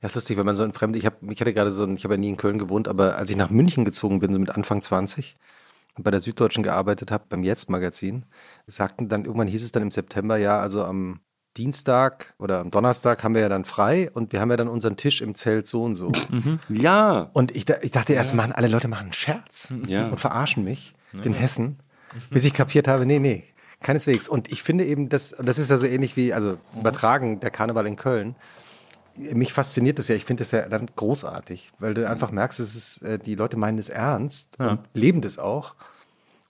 Ja, 0.00 0.06
ist 0.06 0.14
lustig, 0.14 0.38
wenn 0.38 0.46
man 0.46 0.54
so 0.54 0.62
ein 0.62 0.72
Fremd, 0.72 0.94
ich 0.94 1.04
habe 1.04 1.16
ich 1.32 1.40
hatte 1.40 1.52
gerade 1.52 1.72
so 1.72 1.82
ein, 1.82 1.96
ich 1.96 2.04
habe 2.04 2.14
ja 2.14 2.18
nie 2.18 2.28
in 2.28 2.36
Köln 2.36 2.58
gewohnt, 2.58 2.86
aber 2.86 3.16
als 3.16 3.30
ich 3.30 3.36
nach 3.36 3.50
München 3.50 3.84
gezogen 3.84 4.20
bin, 4.20 4.32
so 4.32 4.38
mit 4.38 4.50
Anfang 4.50 4.80
20 4.80 5.36
und 5.96 6.04
bei 6.04 6.12
der 6.12 6.20
Süddeutschen 6.20 6.62
gearbeitet 6.62 7.10
habe, 7.10 7.24
beim 7.28 7.42
Jetzt-Magazin, 7.42 8.24
sagten 8.66 9.08
dann, 9.08 9.24
irgendwann 9.24 9.48
hieß 9.48 9.64
es 9.64 9.72
dann 9.72 9.82
im 9.82 9.90
September, 9.90 10.36
ja, 10.36 10.60
also 10.60 10.84
am 10.84 11.20
Dienstag 11.58 12.32
oder 12.38 12.60
am 12.60 12.70
Donnerstag 12.70 13.22
haben 13.24 13.34
wir 13.34 13.42
ja 13.42 13.48
dann 13.48 13.64
frei 13.64 14.10
und 14.14 14.32
wir 14.32 14.40
haben 14.40 14.50
ja 14.50 14.56
dann 14.56 14.68
unseren 14.68 14.96
Tisch 14.96 15.20
im 15.20 15.34
Zelt 15.34 15.66
so 15.66 15.82
und 15.82 15.94
so. 15.96 16.12
ja, 16.68 17.28
Und 17.32 17.54
ich, 17.56 17.66
ich 17.82 17.90
dachte 17.90 18.12
erst, 18.14 18.34
Mann, 18.34 18.52
alle 18.52 18.68
Leute 18.68 18.88
machen 18.88 19.04
einen 19.06 19.12
Scherz 19.12 19.72
Ja. 19.86 20.08
und 20.08 20.18
verarschen 20.18 20.64
mich, 20.64 20.94
den 21.12 21.34
Hessen, 21.34 21.78
bis 22.30 22.44
ich 22.44 22.54
kapiert 22.54 22.86
habe, 22.88 23.04
nee, 23.06 23.18
nee, 23.18 23.44
keineswegs. 23.80 24.28
Und 24.28 24.50
ich 24.52 24.62
finde 24.62 24.84
eben, 24.84 25.08
das, 25.08 25.32
und 25.32 25.46
das 25.46 25.58
ist 25.58 25.68
ja 25.70 25.76
so 25.78 25.86
ähnlich 25.86 26.16
wie, 26.16 26.32
also 26.32 26.58
übertragen, 26.78 27.40
der 27.40 27.50
Karneval 27.50 27.86
in 27.86 27.96
Köln. 27.96 28.36
Mich 29.16 29.52
fasziniert 29.52 29.98
das 29.98 30.06
ja, 30.06 30.14
ich 30.14 30.24
finde 30.24 30.42
das 30.42 30.52
ja 30.52 30.68
dann 30.68 30.86
großartig, 30.94 31.72
weil 31.80 31.92
du 31.94 32.08
einfach 32.08 32.30
merkst, 32.30 32.60
es 32.60 32.76
ist, 32.76 33.02
äh, 33.02 33.18
die 33.18 33.34
Leute 33.34 33.56
meinen 33.56 33.78
es 33.78 33.88
ernst 33.88 34.60
und 34.60 34.78
leben 34.94 35.22
das 35.22 35.38
auch. 35.40 35.74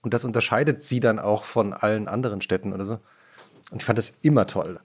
Und 0.01 0.13
das 0.13 0.23
unterscheidet 0.23 0.83
sie 0.83 0.99
dann 0.99 1.17
auch 1.17 1.43
von 1.45 1.73
allen 1.73 2.07
anderen 2.07 2.41
Städten 2.41 2.71
oder 2.73 2.85
so. 2.85 2.99
Und 3.71 3.81
ich 3.81 3.85
fand 3.85 3.97
das 3.97 4.13
immer 4.21 4.45
toll. 4.47 4.79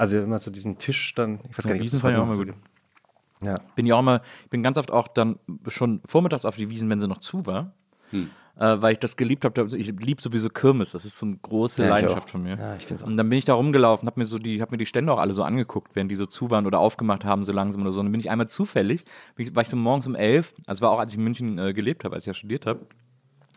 Also 0.00 0.18
immer 0.18 0.38
so 0.38 0.50
diesen 0.50 0.78
Tisch 0.78 1.14
dann, 1.14 1.40
ich 1.50 1.58
weiß 1.58 1.66
gar 1.66 1.74
Ja, 1.76 1.82
nicht, 1.82 1.94
ob 1.94 2.02
heute 2.02 2.22
auch 2.22 2.32
so 2.32 2.38
gut. 2.38 2.46
gibt. 2.46 2.58
Ja. 3.42 3.54
Bin 3.74 3.84
ja 3.84 3.96
auch 3.96 4.02
mal, 4.02 4.22
ich 4.44 4.48
bin 4.50 4.62
ganz 4.62 4.78
oft 4.78 4.90
auch 4.90 5.08
dann 5.08 5.38
schon 5.68 6.00
vormittags 6.06 6.44
auf 6.46 6.56
die 6.56 6.70
Wiesen, 6.70 6.88
wenn 6.88 7.00
sie 7.00 7.06
noch 7.08 7.18
zu 7.18 7.44
war. 7.44 7.72
Hm. 8.10 8.30
Äh, 8.58 8.80
weil 8.82 8.92
ich 8.92 8.98
das 8.98 9.16
geliebt 9.16 9.44
habe. 9.44 9.62
Ich 9.76 9.86
liebe 9.88 10.22
sowieso 10.22 10.48
Kirmes. 10.48 10.92
Das 10.92 11.04
ist 11.04 11.18
so 11.18 11.26
eine 11.26 11.36
große 11.36 11.82
Ja, 11.82 11.88
Leidenschaft 11.90 12.30
von 12.30 12.42
mir. 12.42 12.56
Ja, 12.56 12.76
ich 12.76 12.86
find's 12.86 13.02
auch. 13.02 13.06
Und 13.06 13.16
dann 13.18 13.28
bin 13.28 13.38
ich 13.38 13.44
da 13.44 13.54
rumgelaufen, 13.54 14.06
habe 14.06 14.18
mir 14.18 14.24
so 14.26 14.38
die, 14.38 14.62
habe 14.62 14.70
mir 14.72 14.78
die 14.78 14.86
Stände 14.86 15.12
auch 15.12 15.18
alle 15.18 15.34
so 15.34 15.42
angeguckt, 15.42 15.94
während 15.94 16.10
die 16.10 16.14
so 16.16 16.24
zu 16.26 16.50
waren 16.50 16.66
oder 16.66 16.78
aufgemacht 16.78 17.24
haben, 17.26 17.44
so 17.44 17.52
langsam 17.52 17.82
oder 17.82 17.92
so. 17.92 18.00
Und 18.00 18.06
dann 18.06 18.12
bin 18.12 18.20
ich 18.20 18.30
einmal 18.30 18.48
zufällig, 18.48 19.04
bin 19.36 19.46
ich, 19.46 19.54
war 19.54 19.62
ich 19.62 19.68
so 19.68 19.76
morgens 19.76 20.06
um 20.06 20.14
elf, 20.14 20.54
also 20.66 20.80
war 20.82 20.90
auch 20.92 20.98
als 20.98 21.12
ich 21.12 21.18
in 21.18 21.24
München 21.24 21.58
äh, 21.58 21.72
gelebt 21.74 22.04
habe, 22.04 22.14
als 22.14 22.24
ich 22.24 22.26
ja 22.28 22.34
studiert 22.34 22.64
habe, 22.66 22.80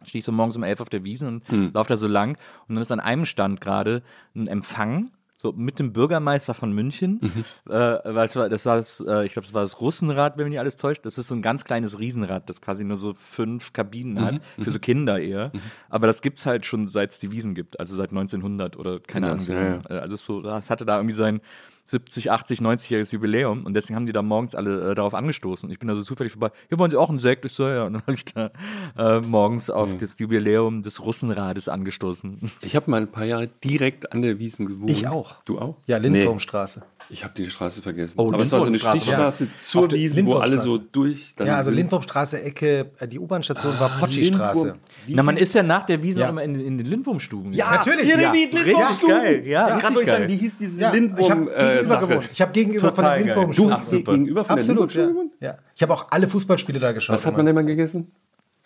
stehe 0.06 0.20
ich 0.20 0.26
so 0.26 0.32
morgens 0.34 0.56
um 0.58 0.64
elf 0.64 0.80
auf 0.82 0.90
der 0.90 1.04
Wiesen 1.06 1.28
und 1.30 1.50
Hm. 1.50 1.72
laufe 1.74 1.88
da 1.90 1.96
so 1.98 2.08
lang 2.08 2.38
und 2.68 2.76
dann 2.76 2.82
ist 2.82 2.92
an 2.92 3.00
einem 3.00 3.26
Stand 3.26 3.62
gerade 3.62 4.04
ein 4.36 4.48
Empfang. 4.48 5.12
So 5.44 5.52
mit 5.52 5.78
dem 5.78 5.92
Bürgermeister 5.92 6.54
von 6.54 6.72
München. 6.72 7.20
Mhm. 7.22 7.44
Äh, 7.70 7.74
weil 8.16 8.26
es 8.28 8.36
war, 8.38 8.48
das 8.48 8.66
war 8.66 8.78
das, 8.78 9.02
äh, 9.06 9.26
ich 9.26 9.34
glaube, 9.34 9.46
das 9.46 9.54
war 9.54 9.62
das 9.64 9.82
Russenrad, 9.82 10.38
wenn 10.38 10.46
mich 10.46 10.52
nicht 10.52 10.60
alles 10.62 10.78
täuscht. 10.78 11.06
Das 11.06 11.18
ist 11.18 11.28
so 11.28 11.36
ein 11.36 11.42
ganz 11.42 11.66
kleines 11.66 12.00
Riesenrad, 12.00 12.50
das 12.50 12.62
quasi 12.62 12.86
nur 12.86 12.96
so 12.96 13.14
fünf 13.14 13.74
Kabinen 13.74 14.24
hat, 14.24 14.36
Mhm. 14.58 14.64
für 14.64 14.72
so 14.72 14.80
Kinder 14.80 15.20
eher. 15.20 15.52
Aber 15.90 16.08
das 16.08 16.22
gibt's 16.22 16.46
halt 16.46 16.66
schon 16.66 16.88
seit 16.88 17.12
es 17.12 17.20
die 17.20 17.34
Wiesen 17.34 17.56
gibt, 17.56 17.78
also 17.78 17.94
seit 17.94 18.12
1900 18.12 18.78
oder 18.78 19.02
keine 19.02 19.32
Ahnung. 19.32 19.46
ja, 19.48 19.74
genau. 19.80 19.90
Äh, 19.90 20.00
Also 20.00 20.16
es 20.16 20.24
so, 20.24 20.42
das 20.42 20.70
hatte 20.70 20.86
da 20.86 20.96
irgendwie 20.96 21.16
sein 21.16 21.42
70, 21.86 22.32
80, 22.32 22.60
90-jähriges 22.60 23.14
Jubiläum 23.14 23.66
und 23.66 23.74
deswegen 23.74 23.96
haben 23.96 24.06
die 24.06 24.14
da 24.14 24.22
morgens 24.22 24.56
alle 24.56 24.92
äh, 24.92 24.96
darauf 24.96 25.14
angestoßen. 25.14 25.70
Ich 25.70 25.80
bin 25.80 25.88
da 25.88 25.96
so 25.96 26.04
zufällig 26.04 26.32
vorbei. 26.32 26.52
Hier 26.70 26.80
wollen 26.80 26.92
Sie 26.92 26.98
auch 26.98 27.10
einen 27.10 27.20
Sekt? 27.20 27.44
Ich 27.46 27.54
so, 27.54 27.68
ja. 27.68 27.84
Und 27.84 27.94
dann 27.94 28.02
habe 28.04 28.14
ich 28.14 28.26
da 28.26 28.52
äh, 28.98 29.20
morgens 29.22 29.70
auf 29.70 29.90
das 29.98 30.18
Jubiläum 30.18 30.82
des 30.82 31.04
Russenrades 31.04 31.68
angestoßen. 31.68 32.52
ich 32.62 32.76
habe 32.76 32.90
mal 32.90 33.02
ein 33.02 33.12
paar 33.12 33.26
Jahre 33.26 33.48
direkt 33.64 34.12
an 34.14 34.22
der 34.22 34.40
Wiesen 34.40 34.66
gewohnt. 34.66 34.92
Ich 34.92 35.08
auch. 35.08 35.44
Du 35.44 35.60
auch? 35.60 35.76
Ja, 35.88 35.98
Lindwurmstraße. 35.98 36.84
Ich 37.10 37.24
habe 37.24 37.34
die 37.36 37.50
Straße 37.50 37.82
vergessen. 37.82 38.16
Oh, 38.18 38.28
Aber 38.32 38.40
es 38.42 38.52
war 38.52 38.62
so 38.62 38.68
eine. 38.68 38.80
Stichstraße 38.80 39.48
zur 39.56 39.82
Auf 39.84 39.88
der 39.90 40.00
Wiesen, 40.00 40.26
wo 40.26 40.36
alle 40.36 40.58
so 40.58 40.78
durch. 40.78 41.34
dann 41.36 41.48
Ja, 41.48 41.58
also. 41.58 41.70
Lindwurmstraße, 41.72 42.42
Ecke, 42.42 42.92
äh, 43.00 43.08
die 43.08 43.20
U-Bahn-Station 43.20 43.80
war 43.80 43.90
Potschi-Straße. 44.00 44.68
Lindwurm- 44.68 44.78
Na, 45.16 45.24
man 45.24 45.38
ist 45.38 45.54
ja 45.54 45.64
nach 45.64 45.84
der 45.84 46.02
Wiesen 46.02 46.22
Ja. 46.22 46.28
auch 46.28 46.32
immer 46.32 46.44
in, 46.44 46.56
in 46.56 46.78
den 46.78 46.88
Lindwurmstuben. 46.88 47.54
Ja, 47.54 47.72
Natürlich, 47.72 48.06
Hier, 48.06 48.20
ja. 48.20 48.34
wie 48.34 48.44
Richtig 48.46 48.66
Lindwurmstuben. 48.66 49.16
geil, 49.16 49.44
ja, 49.48 49.78
kann 49.78 49.98
euch 49.98 50.06
sagen, 50.08 50.20
geil. 50.24 50.28
wie 50.30 50.38
hieß 50.38 50.58
diese 50.58 50.82
Ja, 50.82 50.88
ich 50.94 50.94
habe 50.94 50.98
Lindwurm 50.98 51.46
gegenüber 51.46 51.98
äh, 51.98 52.00
gewohnt. 52.08 52.30
Ich 52.34 52.42
habe 52.42 52.52
gegenüber 52.52 52.90
Total 52.90 52.96
von 52.96 53.04
der 53.28 53.36
geil. 53.36 53.46
Du 53.46 53.52
Lindwurmstraße. 53.64 53.96
hast 53.98 54.06
gegenüber 54.06 54.46
von 54.46 54.56
Absolut, 54.58 54.96
der 54.96 55.02
ja. 55.04 55.10
Gewohnt? 55.10 55.32
ja. 55.40 55.58
Ich 55.76 55.82
habe 55.84 55.94
auch 55.94 56.08
alle 56.10 56.28
Fußballspiele 56.28 56.80
da 56.80 56.92
geschaut. 56.92 57.14
Was 57.14 57.26
hat 57.26 57.36
man 57.38 57.46
denn 57.46 57.56
mal 57.56 57.66
gegessen? 57.66 58.12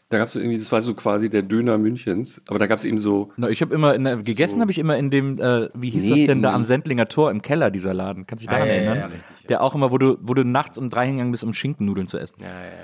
Da 0.10 0.20
gab 0.20 0.30
es 0.30 0.36
irgendwie, 0.38 0.58
das 0.58 0.72
war 0.72 0.82
so 0.82 0.94
quasi 0.94 1.30
der 1.30 1.42
Döner 1.42 1.78
Münchens, 1.78 2.42
aber 2.48 2.60
da 2.60 2.68
gab 2.68 2.78
es 2.80 2.86
eben 2.86 2.98
so, 2.98 3.34
Na, 3.36 3.50
ich 3.50 3.62
habe 3.62 3.76
immer, 3.76 3.94
in 3.94 4.06
der, 4.06 4.16
gegessen 4.16 4.62
habe 4.62 4.72
ich 4.72 4.80
immer 4.80 4.96
in 4.98 5.10
dem, 5.12 5.38
äh, 5.38 5.68
wie 5.74 5.90
hieß 5.90 6.08
das 6.10 6.20
Nee, 6.20 6.28
denn 6.28 6.42
da 6.42 6.54
am 6.54 6.64
Sendlinger 6.64 7.10
Tor 7.10 7.30
im 7.30 7.42
Keller, 7.42 7.72
dieser 7.72 7.94
Laden. 7.94 8.26
Kannst 8.26 8.46
du 8.46 8.48
dich 8.48 8.56
daran 8.56 8.70
Ah, 8.70 8.72
ja, 8.72 8.74
ja, 8.74 8.82
erinnern? 8.88 8.98
ja, 9.00 9.06
richtig, 9.18 9.48
Der 9.50 9.62
auch 9.62 9.76
immer, 9.76 9.92
wo 9.92 9.98
du, 9.98 10.18
wo 10.22 10.34
du 10.34 10.46
nachts 10.46 10.78
um 10.78 10.90
drei 10.90 11.08
hingegangen 11.08 11.34
bist, 11.34 11.44
um 11.44 11.52
Schinkennudeln 11.54 12.08
zu 12.08 12.18
essen. 12.20 12.38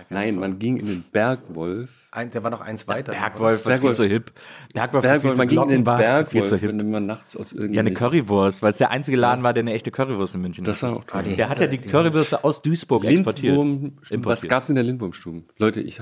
nein, 0.09 0.35
man 0.35 0.59
ging 0.59 0.75
in 0.75 0.85
den 0.85 1.03
Bergwolf. 1.13 2.09
Ein, 2.11 2.29
der 2.31 2.43
war 2.43 2.51
noch 2.51 2.59
eins 2.59 2.89
weiter. 2.89 3.13
Bergwolf 3.13 3.39
war 3.39 3.57
viel 3.57 3.69
Bergwolf. 3.71 3.95
zu 3.95 4.03
hip. 4.03 4.31
Bergwolf, 4.73 5.03
viel 5.05 5.11
Bergwolf, 5.11 5.33
zu 5.35 5.37
man 5.39 5.47
ging 5.47 5.61
in 5.61 5.67
den 5.69 5.83
Glockenbach, 5.85 6.27
viel 6.27 6.43
zu 6.43 6.57
Bergwolf, 6.57 6.61
hip. 6.61 6.69
wenn 6.81 6.91
man 6.91 7.05
nachts 7.05 7.37
aus 7.37 7.53
Ja, 7.57 7.79
eine. 7.79 7.93
Currywurst, 7.93 8.61
weil 8.61 8.71
es 8.71 8.77
der 8.79 8.91
einzige 8.91 9.15
Laden 9.15 9.43
war, 9.45 9.53
der 9.53 9.61
eine 9.61 9.71
echte 9.71 9.91
Currywurst 9.91 10.35
in 10.35 10.41
München 10.41 10.65
Das 10.65 10.83
hatte. 10.83 10.91
war 10.91 10.99
auch 10.99 11.05
toll. 11.05 11.23
Der 11.37 11.47
hat 11.47 11.61
ja 11.61 11.67
die 11.67 11.77
Currywürste 11.77 12.43
aus 12.43 12.61
Duisburg 12.61 13.05
exportiert. 13.05 13.55
Lindwurm, 13.55 13.93
was 14.01 14.11
Importiert. 14.11 14.49
gab 14.49 14.63
es 14.63 14.67
in 14.69 14.75
der 14.75 14.83
Lindwurmstuben? 14.83 15.45
Leute, 15.57 15.79
ich 15.79 16.01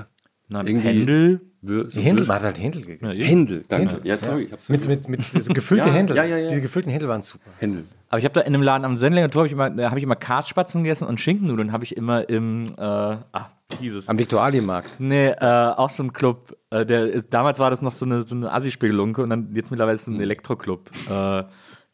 Na, 0.52 0.64
irgendwie- 0.64 0.88
Händel. 0.88 1.40
So 1.64 2.00
Händel, 2.00 2.26
man 2.26 2.36
hat 2.36 2.42
halt 2.42 2.58
Händel 2.58 2.82
gegessen. 2.84 3.22
Händel, 3.22 3.62
danke. 3.68 3.94
Händel, 3.94 4.06
Ja, 4.08 4.18
sorry, 4.18 4.42
ich 4.44 4.52
hab's 4.52 4.68
Mit, 4.68 4.88
mit, 4.88 5.08
mit 5.08 5.22
so 5.22 5.52
gefüllte 5.54 5.84
Ja, 5.88 5.92
Händel. 5.92 6.16
ja, 6.16 6.24
ja, 6.24 6.36
ja. 6.36 6.48
Diese 6.48 6.60
gefüllten 6.60 6.90
Händel 6.90 7.08
waren 7.08 7.22
super. 7.22 7.50
Händel. 7.58 7.84
Aber 8.08 8.18
ich 8.18 8.24
habe 8.24 8.34
da 8.34 8.40
in 8.40 8.48
einem 8.52 8.62
Laden 8.64 8.84
am 8.84 8.96
Sendlinger 8.96 9.30
Tor 9.30 9.42
habe 9.42 9.46
ich 9.46 9.52
immer, 9.52 9.70
da 9.70 9.88
habe 9.88 9.98
ich 9.98 10.02
immer 10.02 10.16
Kasspatzen 10.16 10.82
gegessen 10.82 11.06
und 11.06 11.20
Schinkennudeln 11.20 11.70
habe 11.70 11.84
ich 11.84 11.96
immer 11.96 12.28
im, 12.28 12.66
äh, 12.76 12.80
ah, 12.82 13.50
hieß 13.78 13.94
es. 13.94 14.08
Am 14.08 14.18
Viktualienmarkt. 14.18 14.90
Nee, 14.98 15.28
äh, 15.28 15.36
auch 15.76 15.88
so 15.90 16.02
ein 16.02 16.12
Club. 16.12 16.56
Äh, 16.70 16.84
der 16.84 17.06
ist, 17.06 17.32
damals 17.32 17.60
war 17.60 17.70
das 17.70 17.80
noch 17.80 17.92
so 17.92 18.04
eine, 18.06 18.22
so 18.24 18.34
eine 18.34 18.52
Assi-Spiegelunke 18.52 19.22
und 19.22 19.30
dann 19.30 19.54
jetzt 19.54 19.70
mittlerweile 19.70 19.94
ist 19.94 20.02
es 20.02 20.08
ein 20.08 20.20
Elektroclub. 20.20 20.90
Äh, 21.08 21.44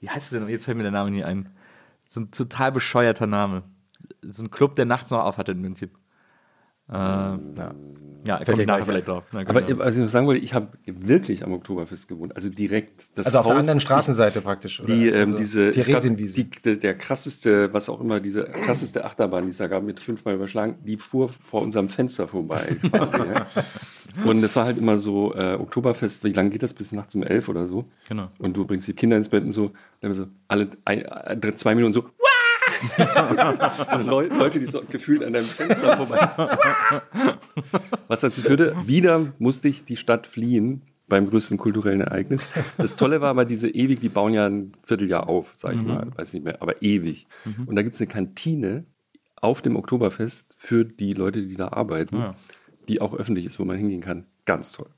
wie 0.01 0.09
heißt 0.09 0.33
es 0.33 0.39
denn? 0.41 0.49
Jetzt 0.49 0.65
fällt 0.65 0.79
mir 0.79 0.83
der 0.85 0.93
Name 0.93 1.11
nie 1.11 1.25
ein. 1.25 1.51
So 2.07 2.21
ein 2.21 2.31
total 2.31 2.73
bescheuerter 2.73 3.27
Name. 3.27 3.65
So 4.23 4.43
ein 4.45 4.51
Club, 4.51 4.77
der 4.77 4.87
nachts 4.87 5.11
noch 5.11 5.21
aufhatte 5.23 5.53
in 5.53 5.61
München. 5.61 5.91
Äh, 6.90 6.94
ja, 6.94 7.74
ja 8.27 8.44
komme 8.44 8.62
ich 8.62 8.66
nachher 8.66 8.85
vielleicht 8.86 9.09
drauf. 9.09 9.24
Na, 9.32 9.40
Aber 9.40 9.62
genau. 9.62 9.78
was 9.81 9.94
ich 9.94 10.02
noch 10.02 10.09
sagen 10.09 10.27
wollte, 10.27 10.43
ich 10.43 10.55
habe 10.55 10.69
wirklich 10.86 11.44
am 11.44 11.52
Oktoberfest 11.52 12.09
gewohnt, 12.09 12.35
also 12.35 12.48
direkt. 12.48 13.09
Das 13.15 13.27
Also 13.27 13.40
auf 13.40 13.47
der 13.47 13.56
anderen 13.56 13.81
Straßenseite 13.81 14.40
praktisch. 14.40 14.81
Oder? 14.81 14.94
Die, 14.94 15.09
ähm, 15.09 15.20
also 15.20 15.36
diese, 15.36 15.69
es 15.69 15.77
gab 15.77 15.85
Theresienwiese. 15.85 16.44
die, 16.44 16.78
der, 16.78 16.97
krasseste, 16.97 17.73
was 17.73 17.89
auch 17.89 18.01
immer, 18.01 18.20
diese 18.20 18.44
krasseste 18.44 19.05
Achterbahn, 19.05 19.44
die 19.44 19.51
es 19.51 19.59
da 19.59 19.66
gab, 19.66 19.82
mit 19.82 20.01
fünfmal 20.01 20.35
überschlagen, 20.35 20.77
die 20.85 20.97
fuhr 20.97 21.28
vor 21.40 21.62
unserem 21.62 21.89
Fenster 21.89 22.27
vorbei. 22.27 22.77
quasi, 22.90 23.19
ja. 23.19 23.47
Und 24.24 24.43
es 24.43 24.56
war 24.56 24.65
halt 24.65 24.78
immer 24.78 24.97
so, 24.97 25.35
äh, 25.35 25.55
Oktoberfest, 25.55 26.24
wie 26.24 26.32
lange 26.32 26.51
geht 26.51 26.62
das? 26.62 26.73
Bis 26.73 26.93
nachts 26.93 27.15
um 27.15 27.23
elf 27.23 27.48
oder 27.48 27.66
so. 27.66 27.85
Genau. 28.09 28.28
Und 28.39 28.56
du 28.56 28.65
bringst 28.65 28.89
die 28.89 28.94
Kinder 28.94 29.16
ins 29.16 29.28
Bett 29.28 29.44
und 29.44 29.52
so, 29.52 29.66
und 29.66 29.74
dann 30.01 30.15
so 30.15 30.27
alle 30.48 30.69
ein, 30.85 31.02
äh, 31.02 31.55
zwei 31.55 31.74
Minuten 31.74 31.93
so, 31.93 32.09
also 33.87 34.09
Leu 34.09 34.27
Leute, 34.29 34.59
die 34.61 34.67
so 34.67 34.83
gefühlt 34.89 35.25
an 35.25 35.33
deinem 35.33 35.45
Fenster 35.45 35.97
vorbei. 35.97 36.29
Was 38.09 38.21
dazu 38.21 38.41
führte, 38.41 38.77
wieder 38.87 39.33
musste 39.39 39.69
ich 39.69 39.85
die 39.85 39.97
Stadt 39.97 40.27
fliehen 40.27 40.83
beim 41.09 41.29
größten 41.29 41.57
kulturellen 41.57 42.03
Ereignis. 42.03 42.47
Das 42.77 42.95
Tolle 42.95 43.21
war 43.21 43.31
aber 43.31 43.45
diese 43.45 43.69
ewig, 43.69 44.01
die 44.01 44.09
bauen 44.09 44.35
ja 44.35 44.47
ein 44.47 44.73
Vierteljahr 44.83 45.29
auf, 45.29 45.53
sag 45.57 45.75
ich 45.75 45.83
mal, 45.83 46.11
weiß 46.17 46.35
nicht 46.35 46.45
mehr, 46.45 46.61
aber 46.61 46.83
ewig. 46.83 47.27
Und 47.67 47.77
da 47.77 47.83
gibt 47.83 47.95
es 47.95 48.01
eine 48.01 48.09
Kantine 48.09 48.85
auf 49.37 49.63
dem 49.63 49.77
Oktoberfest 49.77 50.55
für 50.59 50.85
die 50.85 51.15
Leute, 51.15 51.47
die 51.47 51.57
da 51.57 51.69
arbeiten, 51.69 52.35
die 52.89 53.01
auch 53.01 53.15
öffentlich 53.15 53.47
ist, 53.47 53.59
wo 53.59 53.65
man 53.65 53.79
hingehen 53.79 54.03
kann. 54.03 54.27
Ganz 54.45 54.73
toll. 54.73 54.89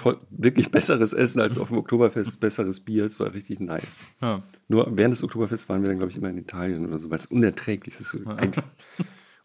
Toll. 0.00 0.18
Wirklich 0.30 0.70
besseres 0.70 1.12
Essen 1.12 1.40
als 1.40 1.58
auf 1.58 1.68
dem 1.68 1.78
Oktoberfest, 1.78 2.40
besseres 2.40 2.80
Bier, 2.80 3.04
es 3.04 3.18
war 3.20 3.32
richtig 3.34 3.60
nice. 3.60 4.02
Ja. 4.20 4.42
Nur 4.68 4.88
während 4.96 5.12
des 5.12 5.22
Oktoberfests 5.22 5.68
waren 5.68 5.82
wir 5.82 5.88
dann, 5.88 5.98
glaube 5.98 6.10
ich, 6.10 6.16
immer 6.18 6.30
in 6.30 6.38
Italien 6.38 6.86
oder 6.86 6.98
so, 6.98 7.10
weil 7.10 7.16
es 7.18 7.26
unerträglich 7.26 7.98
ist. 7.98 8.16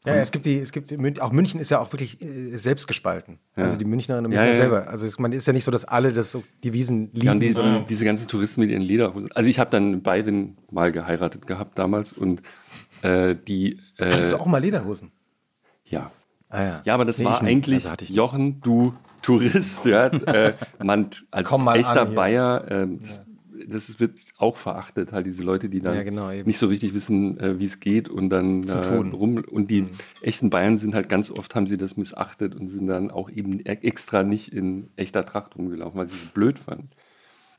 Ja, 0.05 0.13
es 0.15 0.31
gibt 0.31 0.45
die, 0.45 0.57
es 0.59 0.71
gibt 0.71 1.21
auch 1.21 1.31
München 1.31 1.59
ist 1.59 1.69
ja 1.69 1.79
auch 1.79 1.91
wirklich 1.93 2.21
äh, 2.21 2.57
selbst 2.57 2.87
gespalten. 2.87 3.39
Also 3.55 3.77
die 3.77 3.85
Münchnerinnen 3.85 4.25
und 4.25 4.31
Ja, 4.31 4.41
Münchner 4.45 4.63
ja. 4.63 4.69
selber. 4.69 4.87
Also 4.87 5.05
es 5.05 5.19
man 5.19 5.31
ist 5.31 5.45
ja 5.45 5.53
nicht 5.53 5.63
so, 5.63 5.71
dass 5.71 5.85
alle 5.85 6.11
das 6.11 6.31
so 6.31 6.43
die 6.63 6.73
Wiesen 6.73 7.09
lieben. 7.13 7.25
Ja, 7.25 7.35
die, 7.35 7.51
die, 7.53 7.85
diese 7.87 8.05
ganzen 8.05 8.27
Touristen 8.27 8.61
mit 8.61 8.71
ihren 8.71 8.81
Lederhosen. 8.81 9.31
Also 9.33 9.49
ich 9.49 9.59
habe 9.59 9.69
dann 9.69 10.01
Beiden 10.01 10.57
mal 10.71 10.91
geheiratet 10.91 11.45
gehabt 11.45 11.77
damals 11.77 12.13
und 12.13 12.41
äh, 13.03 13.35
die. 13.47 13.79
Äh, 13.97 14.11
Hattest 14.11 14.31
du 14.33 14.37
auch 14.37 14.47
mal 14.47 14.57
Lederhosen? 14.59 15.11
Ja. 15.85 16.11
Ah, 16.49 16.63
ja. 16.63 16.81
Ja, 16.83 16.93
aber 16.95 17.05
das 17.05 17.17
Nee, 17.17 17.25
war 17.25 17.41
eigentlich 17.41 17.87
Also. 17.89 18.05
Jochen, 18.13 18.59
du 18.61 18.93
Tourist, 19.21 19.85
ja, 19.85 20.07
äh, 20.07 20.53
man 20.83 21.09
als 21.31 21.47
Komm 21.47 21.65
mal 21.65 21.77
echter 21.77 22.01
an. 22.01 22.15
Bayer, 22.15 22.65
ähm, 22.69 22.99
das, 23.01 23.21
das 23.67 23.99
wird 23.99 24.19
auch 24.37 24.57
verachtet, 24.57 25.11
halt 25.11 25.25
diese 25.25 25.43
Leute, 25.43 25.69
die 25.69 25.79
dann 25.79 25.95
Ja, 25.95 26.03
genau, 26.03 26.31
nicht 26.31 26.57
so 26.57 26.67
richtig 26.67 26.93
wissen, 26.93 27.39
äh, 27.39 27.59
wie 27.59 27.65
es 27.65 27.79
geht 27.79 28.09
und 28.09 28.29
dann 28.29 28.67
Zu 28.67 28.77
äh. 28.77 29.01
Mhm. 29.03 29.13
rum 29.13 29.43
und 29.49 29.69
die 29.69 29.85
echten 30.21 30.49
Bayern 30.49 30.77
sind 30.77 30.95
halt 30.95 31.09
ganz 31.09 31.29
oft 31.29 31.53
haben 31.55 31.67
sie 31.67 31.77
das 31.77 31.97
missachtet 31.97 32.55
und 32.55 32.67
sind 32.67 32.87
dann 32.87 33.11
auch 33.11 33.29
eben 33.29 33.59
e- 33.59 33.63
extra 33.63 34.23
nicht 34.23 34.53
in 34.53 34.89
echter 34.95 35.25
Tracht 35.25 35.55
rumgelaufen, 35.55 35.99
weil 35.99 36.07
sie 36.07 36.15
es 36.15 36.25
blöd 36.27 36.57
fanden. 36.59 36.89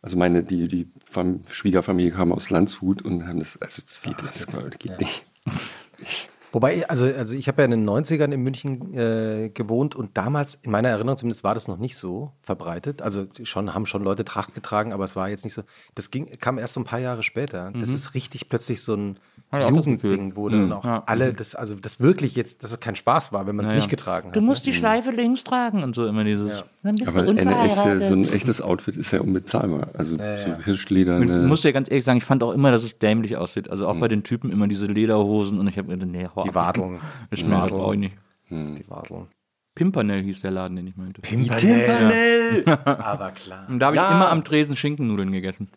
Also 0.00 0.16
meine, 0.16 0.42
die, 0.42 0.66
die 0.66 0.88
Fam 1.04 1.44
Schwiegerfamilie 1.48 2.10
kam 2.10 2.32
aus 2.32 2.50
Landshut 2.50 3.02
und 3.02 3.26
haben 3.26 3.38
das, 3.38 3.60
also 3.62 3.82
das 3.82 4.02
geht, 4.02 4.16
das 4.20 4.46
geht 4.78 4.98
nicht. 4.98 5.24
Wobei, 6.52 6.88
also, 6.88 7.06
also 7.06 7.34
ich 7.34 7.48
habe 7.48 7.62
ja 7.62 7.64
in 7.64 7.70
den 7.70 7.88
90ern 7.88 8.30
in 8.30 8.42
München 8.42 8.94
äh, 8.94 9.48
gewohnt 9.48 9.94
und 9.94 10.16
damals, 10.16 10.56
in 10.62 10.70
meiner 10.70 10.90
Erinnerung 10.90 11.16
zumindest, 11.16 11.44
war 11.44 11.54
das 11.54 11.66
noch 11.66 11.78
nicht 11.78 11.96
so 11.96 12.32
verbreitet. 12.42 13.00
Also 13.00 13.26
schon 13.42 13.74
haben 13.74 13.86
schon 13.86 14.04
Leute 14.04 14.24
Tracht 14.24 14.54
getragen, 14.54 14.92
aber 14.92 15.04
es 15.04 15.16
war 15.16 15.30
jetzt 15.30 15.44
nicht 15.44 15.54
so. 15.54 15.62
Das 15.94 16.10
ging, 16.10 16.30
kam 16.38 16.58
erst 16.58 16.74
so 16.74 16.80
ein 16.80 16.84
paar 16.84 16.98
Jahre 16.98 17.22
später. 17.22 17.72
Das 17.72 17.90
ist 17.90 18.14
richtig 18.14 18.50
plötzlich 18.50 18.82
so 18.82 18.94
ein 18.94 19.18
Ich 19.54 19.68
Jugendding 19.68 20.34
wurde 20.34 20.62
und 20.62 20.72
auch 20.72 20.84
Ja. 20.84 21.02
alle, 21.06 21.34
das, 21.34 21.54
also 21.54 21.74
das 21.74 22.00
wirklich 22.00 22.34
jetzt, 22.36 22.62
dass 22.64 22.72
es 22.72 22.80
kein 22.80 22.96
Spaß 22.96 23.32
war, 23.32 23.46
wenn 23.46 23.54
man 23.54 23.66
es 23.66 23.70
Ja, 23.70 23.74
nicht 23.76 23.84
ja. 23.86 23.90
getragen 23.90 24.28
hat. 24.28 24.36
Du 24.36 24.40
musst 24.40 24.64
ne? 24.66 24.72
die 24.72 24.78
Schleife 24.78 25.10
links 25.10 25.44
tragen 25.44 25.82
und 25.82 25.94
so 25.94 26.06
immer 26.06 26.24
dieses. 26.24 26.64
Dann 26.82 26.94
bist 26.96 27.14
Aber 27.16 27.22
du 27.26 27.38
eine 27.38 27.64
echte, 27.64 28.00
so 28.00 28.14
ein 28.14 28.32
echtes 28.32 28.62
Outfit 28.62 28.96
ist 28.96 29.10
ja 29.10 29.20
unbezahlbar. 29.20 29.88
Also 29.94 30.16
so 30.16 30.22
ja. 30.22 30.58
Hirschleder. 30.64 31.20
Ich 31.20 31.28
ne- 31.28 31.42
muss 31.46 31.60
dir 31.60 31.72
ganz 31.74 31.90
ehrlich 31.90 32.04
sagen, 32.04 32.18
ich 32.18 32.24
fand 32.24 32.42
auch 32.42 32.52
immer, 32.52 32.70
dass 32.70 32.82
es 32.82 32.98
dämlich 32.98 33.36
aussieht. 33.36 33.68
Also 33.70 33.86
auch 33.86 33.96
bei 33.98 34.08
den 34.08 34.22
Typen 34.24 34.50
immer 34.50 34.68
diese 34.68 34.86
Lederhosen 34.86 35.58
und 35.60 35.68
ich 35.68 35.76
habe 35.76 35.88
mir 35.88 35.98
gedacht, 35.98 36.10
nee, 36.12 36.28
hau 36.34 36.42
Die. 36.42 36.54
Wadeln. 36.54 36.98
Ist 37.30 37.44
mir 37.46 37.56
das 37.60 37.70
brauche 37.70 37.94
ich 37.94 38.00
nicht. 38.00 38.14
Die 38.50 38.84
Wadeln. 38.88 39.26
Pimpernel 39.74 40.22
hieß 40.22 40.42
der 40.42 40.50
Laden, 40.50 40.76
den 40.76 40.86
ich 40.86 40.96
meinte. 40.96 41.20
Pimpernel. 41.22 42.64
Aber 42.84 43.30
klar. 43.30 43.66
Und 43.68 43.78
da 43.78 43.86
habe 43.86 43.96
ich 43.96 44.02
Ja. 44.02 44.10
immer 44.14 44.28
am 44.30 44.44
Tresen 44.44 44.76
Schinkennudeln 44.76 45.32
gegessen. 45.32 45.68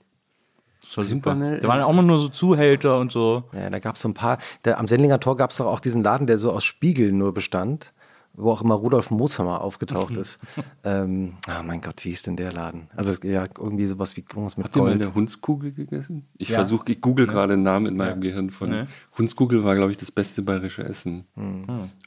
Das 0.87 0.97
war 0.97 1.03
super. 1.03 1.31
Pimpernel? 1.31 1.59
Da 1.59 1.67
waren 1.67 1.81
auch 1.81 1.89
immer 1.89 2.01
nur 2.03 2.19
so 2.19 2.27
Zuhälter 2.29 2.99
und 2.99 3.11
so. 3.11 3.43
Ja, 3.53 3.69
da 3.69 3.79
gab 3.79 3.95
es 3.95 4.01
so 4.01 4.09
ein 4.09 4.13
paar. 4.13 4.37
Der, 4.63 4.79
am 4.79 4.87
Sendlinger 4.87 5.19
Tor 5.19 5.35
gab 5.37 5.51
es 5.51 5.57
doch 5.57 5.65
auch 5.65 5.79
diesen 5.79 6.03
Laden, 6.03 6.27
der 6.27 6.37
so 6.37 6.51
aus 6.51 6.63
Spiegeln 6.63 7.17
nur 7.17 7.33
bestand, 7.33 7.93
wo 8.37 8.51
auch 8.51 8.61
immer 8.61 8.75
Rudolf 8.75 9.11
Mooshammer 9.11 9.61
aufgetaucht 9.61 10.15
ist. 10.17 10.39
ähm, 10.83 11.35
ah, 11.47 11.63
mein 11.63 11.81
Gott, 11.81 12.03
wie 12.05 12.09
hieß 12.09 12.23
denn 12.23 12.35
der 12.35 12.51
Laden? 12.51 12.89
Also 12.95 13.13
ja, 13.23 13.45
irgendwie 13.57 13.85
sowas 13.87 14.15
wie 14.17 14.21
irgendwas 14.29 14.57
mit 14.57 14.65
Habt 14.65 14.75
ihr 14.75 14.81
mal 14.83 14.89
Gold. 14.89 15.01
eine 15.03 15.15
Hundskugel 15.15 15.71
gegessen? 15.71 16.27
Ich 16.37 16.49
Ja. 16.49 16.55
versuche, 16.57 16.91
ich 16.91 17.01
google 17.01 17.27
gerade 17.27 17.53
einen 17.53 17.63
Namen 17.63 17.85
in 17.87 17.97
meinem 17.97 18.21
Gehirn 18.21 18.49
von. 18.49 18.69
Ne. 18.69 18.87
Hundskugel 19.17 19.63
war, 19.63 19.75
glaube 19.75 19.91
ich, 19.91 19.97
das 19.97 20.11
beste 20.11 20.41
bayerische 20.41 20.83
Essen. 20.83 21.25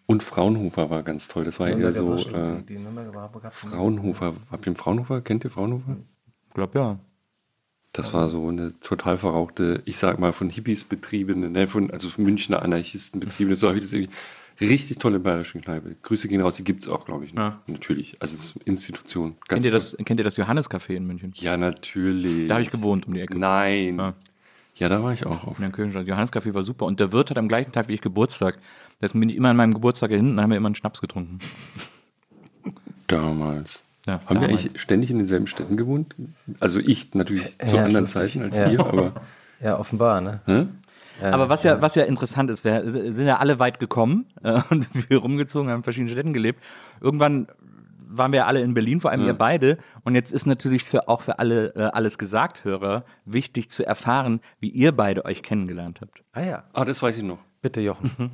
Und 0.06 0.22
Fraunhofer 0.22 0.90
war 0.90 1.02
ganz 1.02 1.28
toll. 1.28 1.44
Das 1.44 1.58
war 1.60 1.68
eher 1.68 1.92
so. 1.94 2.14
Äh, 2.14 2.62
Die 2.68 2.78
Nürnberger 2.78 3.14
war-. 3.14 3.50
Fraunhofer. 3.50 4.34
Habt 4.50 4.66
ihr 4.66 4.70
einen 4.70 4.76
Fraunhofer? 4.76 5.20
Kennt 5.22 5.44
ihr 5.44 5.50
Fraunhofer? 5.50 5.96
Ich 6.48 6.54
glaube 6.54 6.78
ja. 6.78 6.98
Das 7.92 8.12
war 8.14 8.28
so 8.28 8.46
eine 8.48 8.78
total 8.80 9.16
verrauchte, 9.18 9.82
ich 9.84 9.96
sag 9.96 10.18
mal, 10.18 10.32
von 10.32 10.50
Hippies 10.50 10.84
betriebene, 10.84 11.50
ne, 11.50 11.66
von, 11.66 11.90
also 11.90 12.08
von 12.08 12.24
Münchner 12.24 12.62
Anarchisten 12.62 13.18
betriebene, 13.20 13.56
so 13.56 13.68
habe 13.68 13.78
ich 13.78 13.84
das 13.84 13.92
irgendwie. 13.92 14.12
Richtig 14.60 14.98
tolle 14.98 15.20
bayerische 15.20 15.60
Kneipe. 15.60 15.94
Grüße 16.02 16.26
gehen 16.26 16.40
raus, 16.40 16.56
die 16.56 16.64
gibt 16.64 16.82
es 16.82 16.88
auch, 16.88 17.04
glaube 17.04 17.24
ich. 17.24 17.32
Ne? 17.32 17.40
Ja. 17.42 17.62
Natürlich. 17.68 18.16
Also 18.18 18.34
es 18.34 18.46
ist 18.46 18.56
eine 18.56 18.64
Institution. 18.64 19.36
Ganz 19.46 19.48
Kennt 19.48 19.64
ihr, 19.66 19.70
das, 19.70 19.96
kennt 20.04 20.18
ihr 20.18 20.24
das 20.24 20.36
Johannes-Café 20.36 20.94
in 20.94 21.06
München? 21.06 21.32
Ja, 21.36 21.56
natürlich. 21.56 22.48
Da 22.48 22.54
habe 22.54 22.62
ich 22.62 22.70
gewohnt 22.70 23.06
um 23.06 23.14
die 23.14 23.20
Ecke. 23.20 23.38
Nein. 23.38 23.98
Ja. 23.98 24.14
Ja, 24.74 24.88
da 24.88 25.02
war 25.02 25.12
ich 25.12 25.26
auch. 25.26 25.44
Auf. 25.44 25.58
In 25.58 25.62
der 25.62 25.70
Kirchenstraße. 25.70 26.08
Johannes-Café 26.08 26.54
war 26.54 26.64
super. 26.64 26.86
Und 26.86 26.98
der 26.98 27.12
Wirt 27.12 27.30
hat 27.30 27.38
am 27.38 27.46
gleichen 27.48 27.70
Tag 27.70 27.88
wie 27.88 27.94
ich 27.94 28.00
Geburtstag. 28.00 28.58
Deswegen 29.00 29.20
bin 29.20 29.28
ich 29.28 29.36
immer 29.36 29.50
an 29.50 29.56
meinem 29.56 29.74
Geburtstag 29.74 30.10
hin 30.10 30.30
und 30.30 30.40
haben 30.40 30.50
wir 30.50 30.56
immer 30.56 30.66
einen 30.66 30.74
Schnaps 30.74 31.00
getrunken. 31.00 31.38
Damals. 33.06 33.82
Ja, 34.08 34.14
Haben 34.26 34.40
wir 34.40 34.48
damals. 34.48 34.60
eigentlich 34.64 34.80
ständig 34.80 35.10
in 35.10 35.18
denselben 35.18 35.46
Städten 35.46 35.76
gewohnt? 35.76 36.14
Also 36.60 36.80
ich 36.80 37.14
natürlich 37.14 37.56
zu 37.58 37.76
Ja, 37.76 37.82
ist 37.82 37.88
anderen. 37.88 38.06
Zeiten 38.06 38.42
als 38.42 38.56
Ja. 38.56 38.70
ihr, 38.70 38.80
aber. 38.80 39.12
Ja, 39.60 39.76
offenbar, 39.78 40.20
ne? 40.20 40.40
Hä? 40.46 40.66
Aber 41.20 41.48
was 41.48 41.64
ja, 41.64 41.82
was 41.82 41.96
ja 41.96 42.04
interessant 42.04 42.48
ist, 42.48 42.62
wir 42.64 42.82
sind 43.12 43.26
ja 43.26 43.38
alle 43.38 43.58
weit 43.58 43.80
gekommen 43.80 44.26
äh, 44.44 44.60
und 44.70 44.88
wir 45.10 45.18
rumgezogen, 45.18 45.68
haben 45.70 45.78
in 45.80 45.82
verschiedenen 45.82 46.10
Städten 46.12 46.32
gelebt. 46.32 46.62
Irgendwann 47.00 47.48
waren 48.10 48.32
wir 48.32 48.46
alle 48.46 48.62
in 48.62 48.72
Berlin, 48.72 49.00
vor 49.00 49.10
allem 49.10 49.26
ihr 49.26 49.34
beide. 49.34 49.78
Und 50.04 50.14
jetzt 50.14 50.32
ist 50.32 50.46
natürlich 50.46 50.84
für, 50.84 51.08
auch 51.08 51.20
für 51.22 51.40
alle 51.40 51.74
äh, 51.74 51.82
alles 51.92 52.18
gesagt 52.18 52.64
Hörer 52.64 53.04
wichtig 53.24 53.68
zu 53.68 53.84
erfahren, 53.84 54.40
wie 54.60 54.70
ihr 54.70 54.92
beide 54.92 55.24
euch 55.24 55.42
kennengelernt 55.42 56.00
habt. 56.00 56.22
Ah 56.32 56.42
ja, 56.44 56.62
Ah, 56.72 56.84
das 56.84 57.02
weiß 57.02 57.16
ich 57.18 57.24
noch. 57.24 57.38
bitte 57.60 57.80
Jochen. 57.80 58.30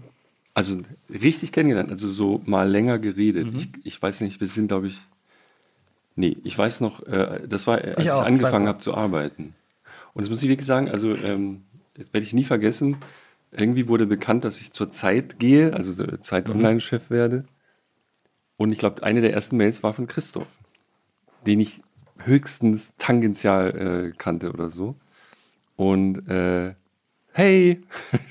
Also 0.53 0.79
richtig 1.11 1.51
kennengelernt, 1.53 1.91
also 1.91 2.09
so 2.11 2.43
mal 2.45 2.69
länger 2.69 2.99
geredet. 2.99 3.51
Mhm. 3.51 3.57
Ich, 3.57 3.69
ich 3.83 4.01
weiß 4.03 4.21
nicht, 4.21 4.41
wir 4.41 4.47
sind, 4.47 4.69
glaube 4.69 4.89
ich. 4.89 5.01
Nee, 6.17 6.37
ich 6.45 6.57
weiß 6.57 6.81
noch, 6.81 7.03
äh, 7.07 7.41
das 7.49 7.67
war, 7.67 7.79
als 7.79 7.99
Ich 7.99 8.07
ich, 8.07 8.11
auch, 8.13 8.23
angefangen 8.23 8.69
habe 8.69 8.79
zu 8.79 8.95
arbeiten. 8.95 9.55
Und 10.13 10.23
das 10.23 10.31
muss 10.31 10.43
ich 10.43 10.49
wirklich 10.49 10.67
sagen, 10.67 10.89
also 10.89 11.15
ähm, 11.15 11.63
das 11.95 12.13
werde 12.13 12.25
ich 12.27 12.33
nie 12.33 12.45
vergessen. 12.45 12.97
Irgendwie 13.51 13.89
wurde 13.89 14.07
bekannt, 14.07 14.45
dass 14.45 14.61
ich 14.61 14.73
zur 14.73 14.91
Zeit 14.91 15.39
gehe, 15.39 15.75
also 15.75 15.93
so 15.93 16.05
Zeit 16.19 16.49
Mhm. 16.49 16.55
Online-Chef 16.57 17.11
werde. 17.11 17.45
Und 18.57 18.73
ich 18.73 18.79
glaube, 18.79 19.03
eine 19.03 19.21
der 19.21 19.33
ersten 19.33 19.57
Mails 19.57 19.83
war 19.83 19.93
von 19.93 20.07
Christoph, 20.07 20.47
den 21.47 21.61
ich 21.61 21.83
höchstens 22.25 22.95
tangential 22.97 24.13
äh, 24.13 24.17
kannte 24.17 24.53
oder 24.53 24.71
so. 24.71 24.95
Und 25.77 26.29
äh, 26.29 26.75
hey, 27.33 27.81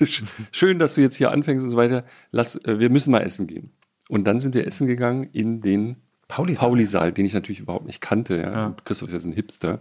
schön, 0.50 0.78
dass 0.78 0.94
du 0.94 1.02
jetzt 1.02 1.16
hier 1.16 1.30
anfängst 1.30 1.64
und 1.64 1.70
so 1.70 1.76
weiter. 1.76 2.04
Lass, 2.30 2.56
äh, 2.64 2.78
wir 2.78 2.88
müssen 2.88 3.10
mal 3.10 3.20
essen 3.20 3.46
gehen. 3.46 3.70
Und 4.08 4.24
dann 4.24 4.40
sind 4.40 4.54
wir 4.54 4.66
essen 4.66 4.86
gegangen 4.86 5.28
in 5.32 5.60
den 5.60 5.96
Pauli-Saal. 6.34 6.68
Pauli-Saal, 6.68 7.12
den 7.12 7.26
ich 7.26 7.34
natürlich 7.34 7.60
überhaupt 7.60 7.86
nicht 7.86 8.00
kannte. 8.00 8.38
Ja. 8.38 8.66
Und 8.66 8.84
Christoph 8.84 9.08
ist 9.08 9.14
ja 9.14 9.20
so 9.20 9.28
ein 9.28 9.32
Hipster. 9.32 9.80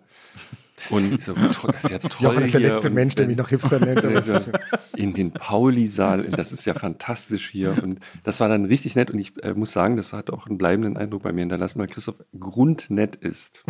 Und 0.90 1.14
ich 1.14 1.24
so, 1.24 1.34
das 1.68 1.84
ist 1.84 1.90
ja 1.90 2.00
toll. 2.00 2.10
Jochen 2.20 2.44
ist 2.44 2.54
der 2.54 2.62
letzte 2.62 2.90
Und 2.90 2.96
Mensch, 2.96 3.16
der 3.16 3.28
mich 3.28 3.38
noch 3.38 3.50
Hipster 3.50 3.80
nennt. 3.80 4.04
in 4.96 5.14
den 5.14 5.32
Pauli-Saal. 5.32 6.24
Das 6.32 6.52
ist 6.52 6.66
ja 6.66 6.74
fantastisch 6.74 7.50
hier. 7.50 7.82
Und 7.82 8.00
das 8.24 8.40
war 8.40 8.50
dann 8.50 8.66
richtig 8.66 8.96
nett. 8.96 9.12
Und 9.12 9.20
ich 9.20 9.42
äh, 9.44 9.54
muss 9.54 9.72
sagen, 9.72 9.96
das 9.96 10.14
hat 10.14 10.30
auch 10.30 10.48
einen 10.48 10.58
bleibenden 10.58 10.98
Eindruck 10.98 11.24
bei 11.24 11.32
mir 11.32 11.42
hinterlassen, 11.42 11.80
weil 11.80 11.88
Christoph 11.88 12.24
grundnett 12.40 13.16
ist. 13.16 13.64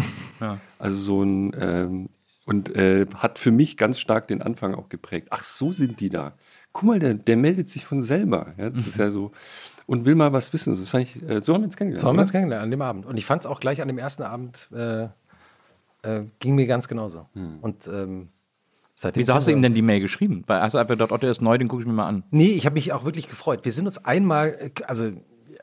Also 0.80 0.98
so 0.98 1.24
ein, 1.24 1.56
ähm, 1.60 2.10
und 2.46 2.76
äh, 2.76 3.06
hat 3.16 3.40
für 3.40 3.52
mich 3.52 3.78
ganz 3.78 4.00
stark 4.00 4.28
den 4.28 4.42
Anfang 4.42 4.76
auch 4.76 4.90
geprägt. 4.90 5.28
Ach, 5.30 5.44
so 5.44 5.72
sind 5.72 6.00
die 6.00 6.10
da. 6.10 6.34
Guck 6.74 6.88
mal, 6.88 7.00
der, 7.00 7.14
der 7.14 7.38
meldet 7.38 7.70
sich 7.70 7.86
von 7.86 8.02
selber. 8.02 8.54
Ja, 8.58 8.70
das 8.70 8.88
ist 8.88 8.98
ja 8.98 9.12
so. 9.12 9.32
Und 9.88 10.06
will 10.06 10.16
mal 10.16 10.34
was 10.34 10.52
wissen. 10.54 10.78
Das 10.80 10.90
fand 10.90 11.04
ich, 11.04 11.22
äh, 11.30 11.42
so 11.44 11.54
haben 11.54 11.62
wir 11.62 11.66
uns 11.66 11.76
kennengelernt. 11.78 12.02
So 12.02 12.08
haben 12.08 12.16
wir 12.16 12.22
uns 12.22 12.32
kennengelernt 12.32 12.64
an 12.64 12.72
dem 12.72 12.82
Abend. 12.82 13.06
Und 13.06 13.18
ich 13.18 13.26
fand 13.26 13.44
es 13.44 13.50
auch 13.50 13.60
gleich 13.60 13.82
an 13.82 13.88
dem 13.88 13.98
ersten 13.98 14.24
Abend, 14.24 14.70
äh, 14.74 15.04
äh, 16.04 16.24
ging 16.40 16.56
mir 16.56 16.68
ganz 16.68 16.88
genauso. 16.88 17.28
Und 17.62 17.88
ähm, 17.88 18.30
seitdem 18.96 19.22
Wieso 19.22 19.34
hast 19.34 19.48
du 19.48 19.52
ihm 19.52 19.58
wir 19.62 19.64
denn 19.70 19.76
die 19.76 19.82
Mail 19.82 20.00
geschrieben? 20.00 20.44
Weil 20.48 20.62
hast 20.62 20.74
du 20.74 20.78
einfach 20.78 20.96
oh, 21.12 21.18
der 21.18 21.32
ist 21.32 21.42
neu, 21.42 21.58
den 21.58 21.68
gucke 21.68 21.82
ich 21.82 21.88
mir 21.88 21.94
mal 21.94 22.08
an. 22.08 22.24
Nee, 22.32 22.52
ich 22.52 22.66
habe 22.66 22.74
mich 22.76 22.94
auch 22.94 23.06
wirklich 23.06 23.28
gefreut. 23.30 23.62
Wir 23.64 23.72
sind 23.72 23.86
uns 23.88 24.04
einmal, 24.04 24.50
äh, 24.60 24.70
also 24.88 25.12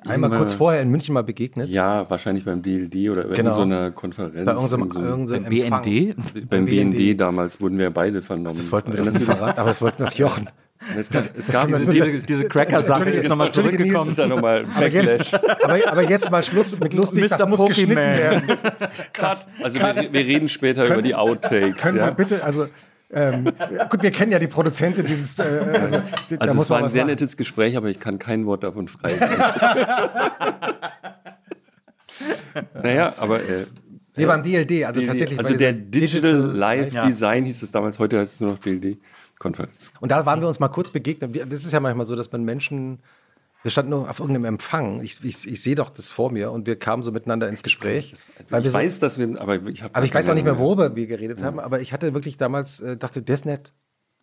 einmal 0.07 0.31
Immer- 0.31 0.39
kurz 0.39 0.53
vorher 0.55 0.81
in 0.83 0.91
München 0.91 1.13
mal 1.15 1.23
begegnet. 1.23 1.69
Ja, 1.69 2.09
wahrscheinlich 2.09 2.45
beim 2.45 2.63
DLD 2.63 3.11
oder 3.11 3.25
Genau. 3.25 3.51
in 3.51 3.55
so 3.55 3.61
einer 3.63 3.91
Konferenz. 3.91 4.47
Bei 4.47 4.57
unserem, 4.57 4.91
so 4.91 4.99
einem- 4.99 5.09
irgendeinem. 5.09 5.45
BND? 5.49 6.17
beim 6.51 6.65
BND. 6.65 6.97
BND 6.97 7.15
damals 7.21 7.61
wurden 7.61 7.79
wir 7.79 7.91
beide 7.91 8.23
vernommen. 8.23 8.57
Das 8.57 8.73
wollten 8.73 8.93
wir 8.93 9.03
doch 9.03 9.13
nicht 9.13 9.25
verraten, 9.25 9.59
aber 9.59 9.69
das 9.69 9.83
wollten 9.83 10.03
noch 10.03 10.13
Jochen. 10.13 10.49
Es 10.97 11.11
gab, 11.11 11.24
es 11.36 11.47
gab 11.48 11.69
das 11.70 11.86
diese, 11.86 12.07
Diese, 12.11 12.19
diese 12.23 12.44
Cracker-Sache 12.48 13.11
ist 13.11 13.28
nochmal 13.28 13.48
das 13.51 14.09
ist 14.09 14.16
ja 14.19 14.27
nochmal 14.27 14.65
Aber 14.74 14.86
jetzt, 14.89 15.31
Backlash. 15.31 15.62
aber, 15.62 15.93
aber 15.93 16.09
jetzt 16.09 16.31
mal 16.31 16.43
Schluss 16.43 16.78
mit 16.78 16.94
lustig, 16.94 17.28
das 17.28 17.39
Mr. 17.39 17.47
muss 17.47 17.66
geschnitten 17.66 17.94
Pokeyman. 17.97 18.19
werden. 18.19 18.59
Cut. 19.12 19.47
Also 19.62 19.78
wir, 19.78 20.09
wir 20.12 20.20
reden 20.24 20.48
später 20.48 20.86
über 20.86 21.02
die 21.02 21.15
Outtakes. 21.15 21.82
Können 21.82 21.98
ja? 21.98 22.07
wir 22.07 22.12
bitte, 22.12 22.43
also 22.43 22.66
ähm, 23.12 23.52
gut, 23.90 24.02
wir 24.02 24.11
kennen 24.11 24.32
ja 24.32 24.39
die 24.39 24.47
Produzentin 24.47 25.05
dieses, 25.05 25.39
äh, 25.39 25.43
also, 25.43 25.98
da 25.98 26.36
Also 26.39 26.55
muss 26.55 26.65
es 26.65 26.70
war 26.70 26.78
ein 26.82 26.89
sehr 26.89 27.02
machen. 27.02 27.11
nettes 27.11 27.36
Gespräch, 27.36 27.77
aber 27.77 27.89
ich 27.89 27.98
kann 28.01 28.19
kein 28.19 28.47
Wort 28.47 28.62
davon 28.62 28.89
frei. 28.89 29.15
naja, 32.82 33.12
aber 33.19 33.40
äh, 33.43 33.66
Nee, 34.16 34.27
beim 34.27 34.43
DLD, 34.43 34.85
also 34.85 35.01
die- 35.01 35.07
tatsächlich. 35.07 35.39
also 35.39 35.57
der 35.57 35.73
Digital 35.73 36.32
Live 36.35 36.93
Ja. 36.93 37.07
Design 37.07 37.44
hieß 37.44 37.62
es 37.62 37.70
damals, 37.73 37.98
heute 37.98 38.19
heißt 38.19 38.35
es 38.35 38.40
nur 38.40 38.52
noch 38.52 38.61
DLD-Konferenz. 39.41 39.93
Und 40.01 40.12
da 40.12 40.27
waren 40.27 40.41
wir 40.41 40.49
uns 40.49 40.61
mal 40.61 40.69
kurz 40.69 40.91
begegnet. 40.91 41.35
Das 41.53 41.65
ist 41.65 41.73
ja 41.73 41.81
manchmal 41.81 42.07
so, 42.07 42.15
dass 42.17 42.31
man 42.33 42.45
Menschen, 42.45 43.01
wir 43.62 43.71
standen 43.71 43.91
nur 43.91 44.09
auf 44.09 44.21
irgendeinem 44.21 44.45
Empfang, 44.47 45.03
ich, 45.03 45.23
ich, 45.25 45.47
ich 45.51 45.62
sehe 45.62 45.75
doch 45.75 45.91
das 45.91 46.11
vor 46.11 46.31
mir 46.31 46.51
und 46.51 46.67
wir 46.67 46.79
kamen 46.79 47.03
so 47.03 47.12
miteinander 47.12 47.49
ins 47.49 47.62
Gespräch. 47.62 48.15
Also 48.39 48.53
weil 48.53 48.65
ich 48.65 48.73
so- 48.73 48.79
weiß, 48.79 48.99
dass 49.01 49.19
wir, 49.19 49.41
aber 49.41 49.57
ich 49.69 49.83
habe 49.83 49.95
aber 49.95 50.05
ich 50.05 50.15
weiß 50.15 50.29
auch 50.29 50.35
nicht 50.35 50.45
mehr, 50.45 50.59
worüber 50.59 50.95
wir 50.97 51.07
geredet 51.07 51.43
haben, 51.43 51.59
aber 51.59 51.81
ich 51.81 51.93
hatte 51.93 52.15
wirklich 52.15 52.37
damals, 52.37 52.81
äh, 52.81 52.97
dachte, 52.97 53.23
der 53.23 53.35
ist 53.35 53.47
nett. 53.47 53.73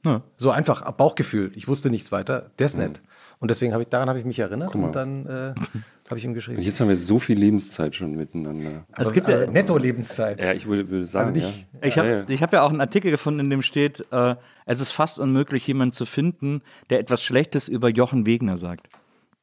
Ja. 0.06 0.22
So 0.38 0.52
einfach, 0.52 0.89
Bauchgefühl. 0.91 1.52
Ich 1.56 1.68
wusste 1.68 1.89
nichts 1.89 2.11
weiter, 2.11 2.52
der 2.60 2.68
ist 2.68 2.77
nett. 2.77 3.02
Und 3.39 3.49
deswegen 3.52 3.73
habe 3.73 3.84
ich, 3.84 3.89
daran 3.89 4.10
habe 4.10 4.19
ich 4.19 4.26
mich 4.26 4.39
erinnert 4.39 4.73
und 4.73 4.95
dann 4.95 5.26
äh, 5.26 5.30
habe 6.10 6.18
ich 6.18 6.23
ihm 6.26 6.34
geschrieben. 6.34 6.57
Und 6.60 6.64
jetzt 6.64 6.80
haben 6.80 6.88
wir 6.88 6.95
so 6.95 7.19
viel 7.19 7.38
Lebenszeit 7.38 7.95
schon 7.95 8.15
miteinander. 8.15 8.85
Es 8.95 9.11
gibt 9.11 9.27
ja, 9.27 9.41
äh, 9.41 9.48
Netto-Lebenszeit. 9.48 10.41
Ja, 10.41 10.53
ich 10.53 10.65
würde, 10.68 10.89
würde 10.89 11.06
sagen, 11.06 11.27
Also 11.30 11.39
nicht- 11.39 11.68
ja. 11.73 11.88
Ich 11.88 11.98
habe 11.99 12.07
ja, 12.10 12.23
ja. 12.27 12.41
hab 12.41 12.53
ja 12.53 12.61
auch 12.64 12.69
einen 12.69 12.81
Artikel 12.81 13.11
gefunden, 13.11 13.39
in 13.41 13.49
dem 13.49 13.61
steht, 13.61 14.06
äh, 14.11 14.35
es 14.68 14.80
ist 14.80 14.91
fast 14.91 15.19
unmöglich, 15.19 15.65
jemanden 15.65 15.94
zu 15.94 16.06
finden, 16.06 16.61
der 16.91 16.99
etwas 16.99 17.23
Schlechtes 17.23 17.68
über 17.68 17.89
Jochen 17.89 18.26
Wegner 18.27 18.57
sagt. 18.60 18.88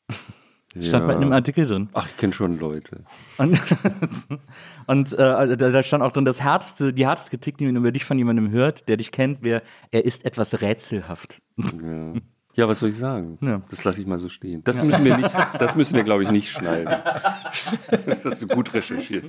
Stand 0.81 1.07
Ja. 1.09 1.13
in 1.15 1.23
einem 1.23 1.33
Artikel 1.33 1.67
drin. 1.67 1.89
Ach, 1.93 2.09
ich 2.09 2.17
kenne 2.17 2.33
schon 2.33 2.59
Leute. 2.59 3.05
Und, 3.39 3.61
und 4.89 5.13
äh, 5.13 5.17
da, 5.17 5.71
da 5.71 5.83
stand 5.85 6.03
auch 6.03 6.11
drin, 6.11 6.25
das 6.25 6.41
härteste, 6.43 6.93
die 6.93 7.07
härteste 7.07 7.31
Kritik, 7.31 7.59
die 7.59 7.67
man 7.67 7.77
über 7.77 7.93
dich 7.93 8.05
von 8.05 8.19
jemandem 8.19 8.51
hört, 8.51 8.89
der 8.89 8.97
dich 8.97 9.13
kennt, 9.13 9.43
wäre, 9.43 9.63
er 9.93 10.05
ist 10.05 10.25
etwas 10.25 10.61
rätselhaft. 10.63 11.41
Ja. 11.59 12.15
Ja, 12.57 12.69
was 12.69 12.79
soll 12.81 12.91
ich 12.91 12.97
sagen? 12.99 13.39
Ja. 13.41 13.63
Das 13.69 13.83
lasse 13.85 14.01
ich 14.01 14.07
mal 14.07 14.19
so 14.19 14.29
stehen. 14.29 14.63
Das 14.65 14.83
müssen 14.83 15.05
wir 15.05 15.17
nicht, 15.17 15.35
das 15.59 15.75
müssen 15.75 15.97
wir, 15.97 16.05
glaube 16.05 16.23
ich, 16.23 16.31
nicht 16.31 16.51
schneiden. 16.51 16.95
Das 18.07 18.25
hast 18.25 18.43
du 18.43 18.49
gut 18.49 18.75
recherchiert. 18.75 19.27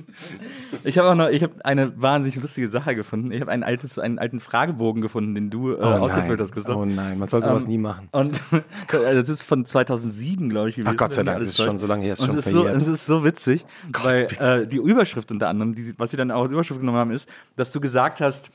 Ich 0.82 0.98
habe 0.98 1.10
auch 1.10 1.14
noch, 1.14 1.28
ich 1.28 1.42
habe 1.42 1.52
eine 1.64 1.92
wahnsinnig 2.00 2.40
lustige 2.40 2.68
Sache 2.68 2.96
gefunden. 2.96 3.30
Ich 3.30 3.40
habe 3.40 3.52
ein 3.52 3.62
altes, 3.62 3.98
einen 3.98 4.18
alten 4.18 4.40
Fragebogen 4.40 5.00
gefunden, 5.00 5.34
den 5.34 5.50
du 5.50 5.72
äh, 5.72 5.80
ausgefüllt 5.80 6.40
hast. 6.40 6.52
Christoph. 6.52 6.76
oh 6.76 6.84
nein, 6.84 7.18
man 7.18 7.28
soll 7.28 7.42
sowas 7.42 7.62
Ähm, 7.62 7.68
nie 7.68 7.78
machen. 7.78 8.08
Und 8.12 8.40
also 8.92 9.20
das 9.20 9.28
ist 9.28 9.42
von 9.42 9.64
2007, 9.64 10.48
glaube 10.48 10.70
ich. 10.70 10.76
gewesen, 10.76 10.90
Ach 10.92 10.96
Gott 10.96 11.12
sei 11.12 11.22
Dank, 11.22 11.38
das 11.38 11.50
ist 11.50 11.56
schon 11.58 11.78
so 11.78 11.86
lange 11.86 12.04
her, 12.04 12.14
ist 12.14 12.20
Und 12.20 12.30
schon 12.30 12.38
es 12.38 12.46
ist 12.46 12.52
so, 12.52 12.66
es 12.66 12.86
ist 12.88 13.06
so 13.06 13.24
witzig, 13.24 13.64
weil 13.92 14.26
äh, 14.40 14.66
die 14.66 14.76
Überschrift 14.78 15.30
unter 15.30 15.48
anderem, 15.48 15.74
die, 15.74 15.94
was 15.98 16.10
sie 16.10 16.16
dann 16.16 16.30
auch 16.30 16.42
als 16.42 16.50
Überschrift 16.52 16.80
genommen 16.80 16.98
haben, 16.98 17.10
ist, 17.12 17.28
dass 17.54 17.70
du 17.70 17.80
gesagt 17.80 18.20
hast, 18.20 18.50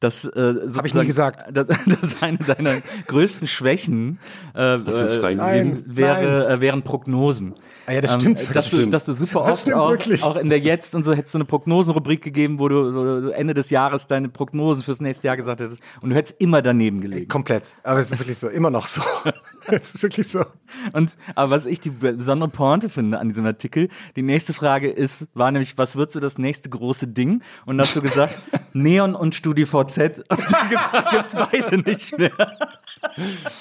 dass 0.00 0.24
äh, 0.24 0.54
Hab 0.74 0.86
ich 0.86 0.94
nie 0.94 1.06
gesagt. 1.06 1.44
Dass, 1.54 1.66
dass 1.66 2.22
eine 2.22 2.38
deiner 2.38 2.80
größten 3.06 3.46
Schwächen 3.48 4.18
äh, 4.54 4.74
äh? 4.76 5.34
Nein. 5.34 5.82
wäre, 5.86 6.48
äh, 6.48 6.60
wären 6.60 6.82
Prognosen. 6.82 7.54
Ah 7.86 7.92
ja, 7.92 8.00
das 8.00 8.14
stimmt. 8.14 8.40
dass, 8.40 8.52
Das 8.52 8.70
Du, 8.70 8.76
stimmt. 8.76 8.92
dass 8.92 9.04
du 9.04 9.12
super 9.12 9.40
Das 9.40 9.50
oft 9.50 9.60
stimmt 9.62 9.76
auch, 9.76 9.90
wirklich. 9.90 10.22
auch 10.22 10.36
in 10.36 10.50
der 10.50 10.58
Jetzt 10.58 10.94
und 10.94 11.04
so 11.04 11.12
hättest 11.14 11.34
du 11.34 11.38
eine 11.38 11.44
Prognosenrubrik 11.44 12.22
gegeben, 12.22 12.58
wo 12.58 12.68
du, 12.68 12.94
wo 12.94 13.04
du 13.04 13.28
Ende 13.34 13.54
des 13.54 13.70
Jahres 13.70 14.06
deine 14.06 14.28
Prognosen 14.28 14.82
fürs 14.82 15.00
nächste 15.00 15.26
Jahr 15.28 15.36
gesagt 15.36 15.60
hättest 15.60 15.80
und 16.00 16.10
du 16.10 16.16
hättest 16.16 16.40
immer 16.40 16.60
daneben 16.62 17.00
gelegen. 17.00 17.28
Komplett. 17.28 17.64
Aber 17.82 17.98
es 17.98 18.10
ist 18.12 18.18
wirklich 18.18 18.38
so, 18.38 18.48
immer 18.48 18.70
noch 18.70 18.86
so. 18.86 19.02
es 19.80 19.94
ist 19.94 20.02
wirklich 20.02 20.28
so. 20.28 20.44
Und, 20.92 21.16
aber 21.34 21.50
was 21.50 21.66
ich 21.66 21.80
die 21.80 21.90
besondere 21.90 22.48
Pointe 22.48 22.88
finde 22.88 23.18
an 23.18 23.28
diesem 23.28 23.46
Artikel, 23.46 23.88
die 24.16 24.22
nächste 24.22 24.52
Frage 24.52 24.90
ist, 24.90 25.26
war 25.34 25.50
nämlich, 25.50 25.78
was 25.78 25.96
wird 25.96 26.12
so 26.12 26.20
das 26.20 26.38
nächste 26.38 26.68
große 26.68 27.08
Ding? 27.08 27.42
Und 27.66 27.78
da 27.78 27.84
hast 27.84 27.96
du 27.96 28.00
gesagt, 28.00 28.34
Neon 28.72 29.14
und 29.14 29.34
StudiVZ. 29.34 30.24
Und 30.28 30.40
die 30.70 30.76
gibt 31.10 31.26
es 31.26 31.34
beide 31.34 31.78
nicht 31.78 32.18
mehr. 32.18 32.32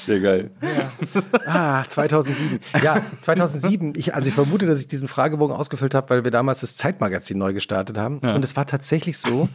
Sehr 0.06 0.20
geil. 0.20 0.52
Ah, 1.46 1.84
2007. 1.84 2.60
Ja, 2.82 3.02
2007. 3.22 3.94
Ich, 3.96 4.16
also 4.16 4.30
ich 4.30 4.36
vermute, 4.36 4.66
dass 4.66 4.80
ich 4.80 4.88
diesen 4.88 5.08
Fragebogen 5.08 5.56
ausgefüllt 5.56 5.96
habe, 5.96 6.10
weil 6.10 6.24
wir 6.24 6.32
damals 6.32 6.62
das 6.62 6.76
Zeitmagazin 6.76 7.38
neu 7.38 7.54
gestartet 7.54 7.98
haben. 7.98 8.20
Und 8.20 8.44
es 8.44 8.56
war 8.56 8.66
tatsächlich 8.66 9.18
so, 9.18 9.50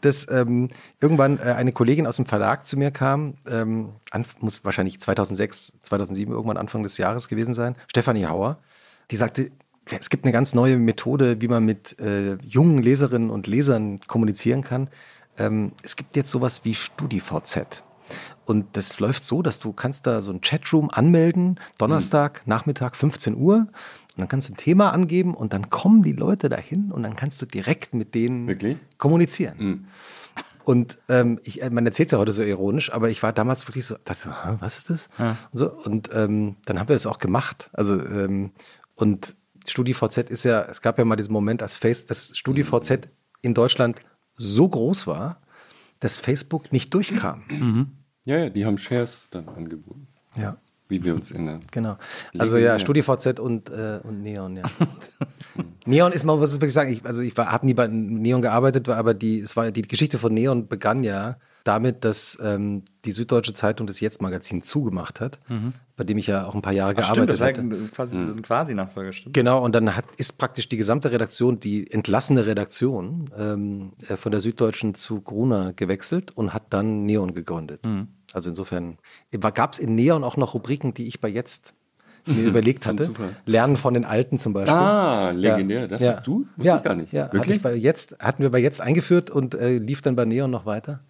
dass 0.00 0.28
ähm, 0.30 0.68
irgendwann 1.00 1.38
äh, 1.38 1.42
eine 1.42 1.72
Kollegin 1.72 2.06
aus 2.06 2.16
dem 2.16 2.26
Verlag 2.26 2.64
zu 2.64 2.76
mir 2.78 2.90
kam, 2.90 3.34
ähm, 3.48 3.90
an, 4.10 4.24
muss 4.40 4.64
wahrscheinlich 4.64 5.00
2006, 5.00 5.74
2007, 5.82 6.32
irgendwann 6.32 6.56
Anfang 6.56 6.82
des 6.82 6.98
Jahres 6.98 7.28
gewesen 7.28 7.54
sein, 7.54 7.76
Stefanie 7.86 8.26
Hauer, 8.26 8.58
die 9.10 9.16
sagte, 9.16 9.50
es 9.98 10.10
gibt 10.10 10.24
eine 10.24 10.32
ganz 10.32 10.54
neue 10.54 10.76
Methode, 10.76 11.40
wie 11.40 11.48
man 11.48 11.64
mit 11.64 11.98
äh, 11.98 12.34
jungen 12.36 12.82
Leserinnen 12.82 13.30
und 13.30 13.46
Lesern 13.46 14.00
kommunizieren 14.06 14.62
kann. 14.62 14.88
Ähm, 15.36 15.72
es 15.82 15.96
gibt 15.96 16.16
jetzt 16.16 16.30
sowas 16.30 16.60
wie 16.64 16.74
StudiVZ. 16.74 17.82
Und 18.44 18.76
das 18.76 18.98
läuft 18.98 19.24
so, 19.24 19.42
dass 19.42 19.58
du 19.60 19.72
kannst 19.72 20.06
da 20.06 20.20
so 20.22 20.32
ein 20.32 20.40
Chatroom 20.40 20.90
anmelden, 20.90 21.60
Donnerstag, 21.78 22.42
Nachmittag, 22.46 22.96
15 22.96 23.36
Uhr. 23.36 23.68
Und 24.20 24.24
dann 24.24 24.28
kannst 24.28 24.50
du 24.50 24.52
ein 24.52 24.56
Thema 24.58 24.90
angeben 24.92 25.32
und 25.34 25.54
dann 25.54 25.70
kommen 25.70 26.02
die 26.02 26.12
Leute 26.12 26.50
dahin 26.50 26.92
und 26.92 27.02
dann 27.02 27.16
kannst 27.16 27.40
du 27.40 27.46
direkt 27.46 27.94
mit 27.94 28.14
denen 28.14 28.46
Wirklich? 28.46 28.76
kommunizieren. 28.98 29.86
Und 30.64 30.98
ähm, 31.08 31.40
ich, 31.42 31.62
äh, 31.62 31.70
man 31.70 31.86
erzählt 31.86 32.08
es 32.08 32.12
ja 32.12 32.18
heute 32.18 32.32
so 32.32 32.42
ironisch, 32.42 32.92
aber 32.92 33.08
ich 33.08 33.22
war 33.22 33.32
damals 33.32 33.66
wirklich 33.66 33.86
so, 33.86 33.96
dachte 34.04 34.20
so, 34.20 34.30
"Hä, 34.30 34.56
was 34.60 34.76
ist 34.76 34.90
das? 34.90 35.08
Und, 35.18 35.58
so, 35.58 35.72
und 35.72 36.10
ähm, 36.12 36.56
dann 36.66 36.78
haben 36.78 36.88
wir 36.90 36.94
das 36.96 37.06
auch 37.06 37.18
gemacht. 37.18 37.70
Also 37.72 37.94
ähm, 37.98 38.50
und 38.94 39.34
StudiVZ 39.66 40.28
ist 40.30 40.44
ja, 40.44 40.60
es 40.62 40.82
gab 40.82 40.98
ja 40.98 41.04
mal 41.06 41.16
diesen 41.16 41.32
Moment, 41.32 41.62
als 41.62 41.74
Face, 41.74 42.04
dass 42.04 42.36
StudiVZ 42.36 43.08
in 43.40 43.54
Deutschland 43.54 44.00
so 44.36 44.68
groß 44.68 45.06
war, 45.06 45.40
dass 45.98 46.18
Facebook 46.18 46.72
nicht 46.72 46.92
durchkam. 46.92 47.88
Ja, 48.26 48.36
ja, 48.36 48.50
die 48.50 48.66
haben 48.66 48.76
Shares 48.76 49.28
dann 49.30 49.48
angeboten, 49.48 50.08
Ja. 50.36 50.58
Wie 50.90 51.04
wir 51.04 51.14
uns 51.14 51.30
erinnern. 51.30 51.60
Genau. 51.70 51.96
Also 52.38 52.56
ja, 52.56 52.74
Legendär. 52.74 53.02
StudiVZ 53.04 53.40
und, 53.40 53.70
äh, 53.70 54.00
und 54.02 54.22
Neon, 54.22 54.56
ja. 54.56 54.62
Neon 55.86 56.12
ist 56.12 56.24
mal, 56.24 56.40
was 56.40 56.52
ich 56.52 56.60
wirklich 56.60 56.74
sagen, 56.74 56.92
ich, 56.92 57.04
also 57.04 57.22
ich 57.22 57.36
habe 57.36 57.66
nie 57.66 57.74
bei 57.74 57.86
Neon 57.86 58.42
gearbeitet, 58.42 58.88
war 58.88 58.96
aber 58.96 59.14
die, 59.14 59.40
es 59.40 59.56
war, 59.56 59.70
die 59.70 59.82
Geschichte 59.82 60.18
von 60.18 60.34
Neon 60.34 60.68
begann 60.68 61.02
ja 61.02 61.36
damit, 61.64 62.04
dass 62.04 62.38
ähm, 62.42 62.82
die 63.04 63.12
Süddeutsche 63.12 63.52
Zeitung 63.52 63.86
das 63.86 64.00
Jetzt-Magazin 64.00 64.62
zugemacht 64.62 65.20
hat, 65.20 65.38
bei 65.96 66.04
dem 66.04 66.18
ich 66.18 66.26
ja 66.26 66.46
auch 66.46 66.54
ein 66.54 66.62
paar 66.62 66.72
Jahre 66.72 66.94
gearbeitet 66.94 67.40
hatte. 67.40 67.68
quasi, 67.94 68.16
ein 68.16 68.42
Quasi-Nachfolger, 68.42 69.12
stimmt. 69.12 69.34
Genau, 69.34 69.62
und 69.62 69.74
dann 69.74 69.94
hat, 69.94 70.06
ist 70.16 70.38
praktisch 70.38 70.68
die 70.68 70.76
gesamte 70.76 71.10
Redaktion, 71.10 71.60
die 71.60 71.90
entlassene 71.90 72.46
Redaktion 72.46 73.30
ähm, 73.36 73.92
äh, 74.08 74.16
von 74.16 74.32
der 74.32 74.40
Süddeutschen 74.40 74.94
zu 74.94 75.20
Gruner 75.20 75.72
gewechselt 75.74 76.36
und 76.36 76.54
hat 76.54 76.64
dann 76.70 77.04
Neon 77.04 77.34
gegründet. 77.34 77.80
Also 78.32 78.50
insofern 78.50 78.98
gab 79.32 79.72
es 79.72 79.78
in 79.78 79.94
Neon 79.94 80.24
auch 80.24 80.36
noch 80.36 80.54
Rubriken, 80.54 80.94
die 80.94 81.06
ich 81.06 81.20
bei 81.20 81.28
jetzt 81.28 81.74
mir 82.26 82.44
überlegt 82.48 82.86
hatte. 82.86 83.10
Lernen 83.46 83.76
von 83.76 83.94
den 83.94 84.04
Alten 84.04 84.38
zum 84.38 84.52
Beispiel. 84.52 84.74
Ah, 84.74 85.30
legendär. 85.30 85.88
Das 85.88 86.02
hast 86.02 86.26
du? 86.26 86.46
Wusste 86.56 86.68
ja, 86.68 86.76
ich 86.76 86.82
gar 86.82 86.94
nicht. 86.94 87.12
Ja, 87.12 87.24
hatte 87.24 87.34
Wirklich? 87.34 87.56
ich 87.56 87.62
bei 87.62 87.74
jetzt, 87.74 88.16
hatten 88.18 88.42
wir 88.42 88.50
bei 88.50 88.58
jetzt 88.58 88.80
eingeführt 88.80 89.30
und 89.30 89.54
äh, 89.54 89.78
lief 89.78 90.02
dann 90.02 90.16
bei 90.16 90.24
Neon 90.24 90.50
noch 90.50 90.66
weiter. 90.66 91.00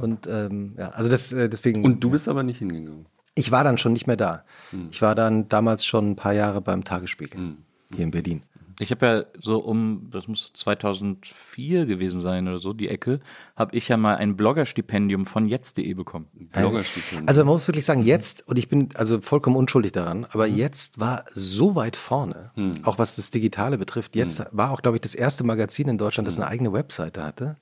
Und 0.00 0.26
ähm, 0.26 0.74
ja, 0.76 0.90
also 0.90 1.08
das, 1.08 1.32
äh, 1.32 1.48
deswegen. 1.48 1.82
Und 1.82 2.00
du 2.00 2.10
bist 2.10 2.28
aber 2.28 2.42
nicht 2.42 2.58
hingegangen. 2.58 3.06
Ich 3.34 3.50
war 3.50 3.64
dann 3.64 3.78
schon 3.78 3.92
nicht 3.92 4.06
mehr 4.06 4.16
da. 4.16 4.44
Hm. 4.70 4.88
Ich 4.90 5.02
war 5.02 5.14
dann 5.14 5.48
damals 5.48 5.84
schon 5.84 6.10
ein 6.10 6.16
paar 6.16 6.32
Jahre 6.32 6.60
beim 6.60 6.84
Tagesspiegel 6.84 7.56
hier 7.94 8.04
in 8.04 8.10
Berlin. 8.10 8.42
Ich 8.78 8.90
habe 8.90 9.06
ja 9.06 9.24
so 9.38 9.58
um, 9.58 10.08
das 10.10 10.28
muss 10.28 10.52
2004 10.52 11.86
gewesen 11.86 12.20
sein 12.20 12.46
oder 12.46 12.58
so, 12.58 12.72
die 12.72 12.88
Ecke, 12.88 13.20
habe 13.54 13.74
ich 13.76 13.88
ja 13.88 13.96
mal 13.96 14.16
ein 14.16 14.36
Bloggerstipendium 14.36 15.24
von 15.24 15.48
jetzt.de 15.48 15.94
bekommen. 15.94 16.26
Bloggerstipendium. 16.34 17.28
Also 17.28 17.40
man 17.40 17.54
muss 17.54 17.66
wirklich 17.68 17.86
sagen, 17.86 18.02
jetzt, 18.02 18.46
und 18.46 18.58
ich 18.58 18.68
bin 18.68 18.90
also 18.94 19.20
vollkommen 19.20 19.56
unschuldig 19.56 19.92
daran, 19.92 20.26
aber 20.30 20.46
jetzt 20.46 21.00
war 21.00 21.24
so 21.32 21.74
weit 21.74 21.96
vorne, 21.96 22.50
auch 22.82 22.98
was 22.98 23.16
das 23.16 23.30
Digitale 23.30 23.78
betrifft. 23.78 24.14
Jetzt 24.14 24.44
war 24.50 24.70
auch, 24.70 24.82
glaube 24.82 24.98
ich, 24.98 25.00
das 25.00 25.14
erste 25.14 25.44
Magazin 25.44 25.88
in 25.88 25.98
Deutschland, 25.98 26.26
das 26.28 26.36
eine 26.36 26.46
eigene 26.46 26.72
Webseite 26.72 27.22
hatte. 27.22 27.56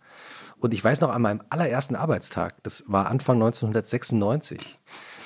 Und 0.59 0.74
ich 0.74 0.82
weiß 0.82 1.01
noch 1.01 1.11
an 1.11 1.23
meinem 1.23 1.43
allerersten 1.51 1.95
Arbeitstag, 1.95 2.62
das 2.62 2.85
war 2.86 3.09
Anfang 3.09 3.36
1996, 3.36 4.78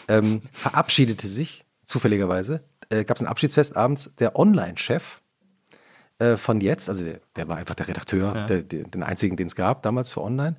ähm, 0.09 0.43
verabschiedete 0.53 1.29
sich 1.29 1.65
zufälligerweise 1.85 2.63
äh, 2.91 3.05
gab 3.05 3.17
es 3.17 3.23
ein 3.23 3.27
Abschiedsfest 3.27 3.77
abends, 3.77 4.11
der 4.19 4.37
Online-Chef 4.37 5.18
äh, 6.19 6.37
von 6.37 6.61
jetzt, 6.61 6.89
also 6.89 7.05
der, 7.05 7.21
der, 7.37 7.49
war 7.49 7.57
einfach 7.57 7.75
der 7.75 7.89
Redakteur, 7.89 8.35
ja. 8.35 8.47
der, 8.47 8.63
der, 8.63 8.85
den 8.85 9.03
einzigen, 9.03 9.37
den 9.37 9.47
es 9.47 9.55
gab 9.55 9.83
damals 9.83 10.13
für 10.13 10.23
Online, 10.23 10.57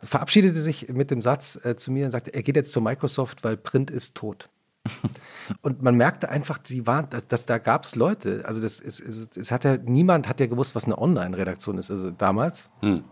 verabschiedete 0.00 0.60
sich 0.60 0.88
mit 0.88 1.10
dem 1.10 1.22
Satz 1.22 1.58
äh, 1.64 1.76
zu 1.76 1.90
mir 1.90 2.04
und 2.04 2.12
sagte, 2.12 2.32
er 2.32 2.42
geht 2.42 2.56
jetzt 2.56 2.72
zu 2.72 2.80
Microsoft, 2.80 3.42
weil 3.42 3.56
Print 3.56 3.90
ist 3.90 4.16
tot. 4.16 4.48
und 5.62 5.82
man 5.82 5.96
merkte 5.96 6.28
einfach, 6.28 6.58
die 6.58 6.86
waren, 6.86 7.10
dass, 7.10 7.26
dass 7.26 7.46
da 7.46 7.58
gab 7.58 7.84
es 7.84 7.94
Leute, 7.94 8.44
also 8.46 8.60
das 8.60 8.80
ist, 8.80 9.00
es, 9.00 9.28
es 9.36 9.50
hat 9.50 9.64
ja, 9.64 9.76
niemand 9.76 10.28
hat 10.28 10.40
ja 10.40 10.46
gewusst, 10.46 10.74
was 10.74 10.84
eine 10.84 10.98
Online-Redaktion 10.98 11.78
ist, 11.78 11.90
also 11.90 12.10
damals. 12.10 12.70
Hm. 12.80 13.04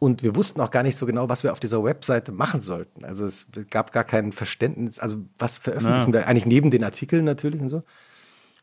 Und 0.00 0.22
wir 0.22 0.36
wussten 0.36 0.60
auch 0.60 0.70
gar 0.70 0.82
nicht 0.82 0.96
so 0.96 1.06
genau, 1.06 1.28
was 1.28 1.42
wir 1.42 1.52
auf 1.52 1.60
dieser 1.60 1.82
Webseite 1.82 2.30
machen 2.30 2.60
sollten. 2.60 3.04
Also 3.04 3.26
es 3.26 3.48
gab 3.70 3.92
gar 3.92 4.04
kein 4.04 4.32
Verständnis, 4.32 4.98
also 4.98 5.18
was 5.38 5.56
veröffentlichen 5.56 6.12
ja. 6.12 6.20
wir 6.20 6.26
eigentlich 6.28 6.46
neben 6.46 6.70
den 6.70 6.84
Artikeln 6.84 7.24
natürlich 7.24 7.60
und 7.60 7.68
so. 7.68 7.82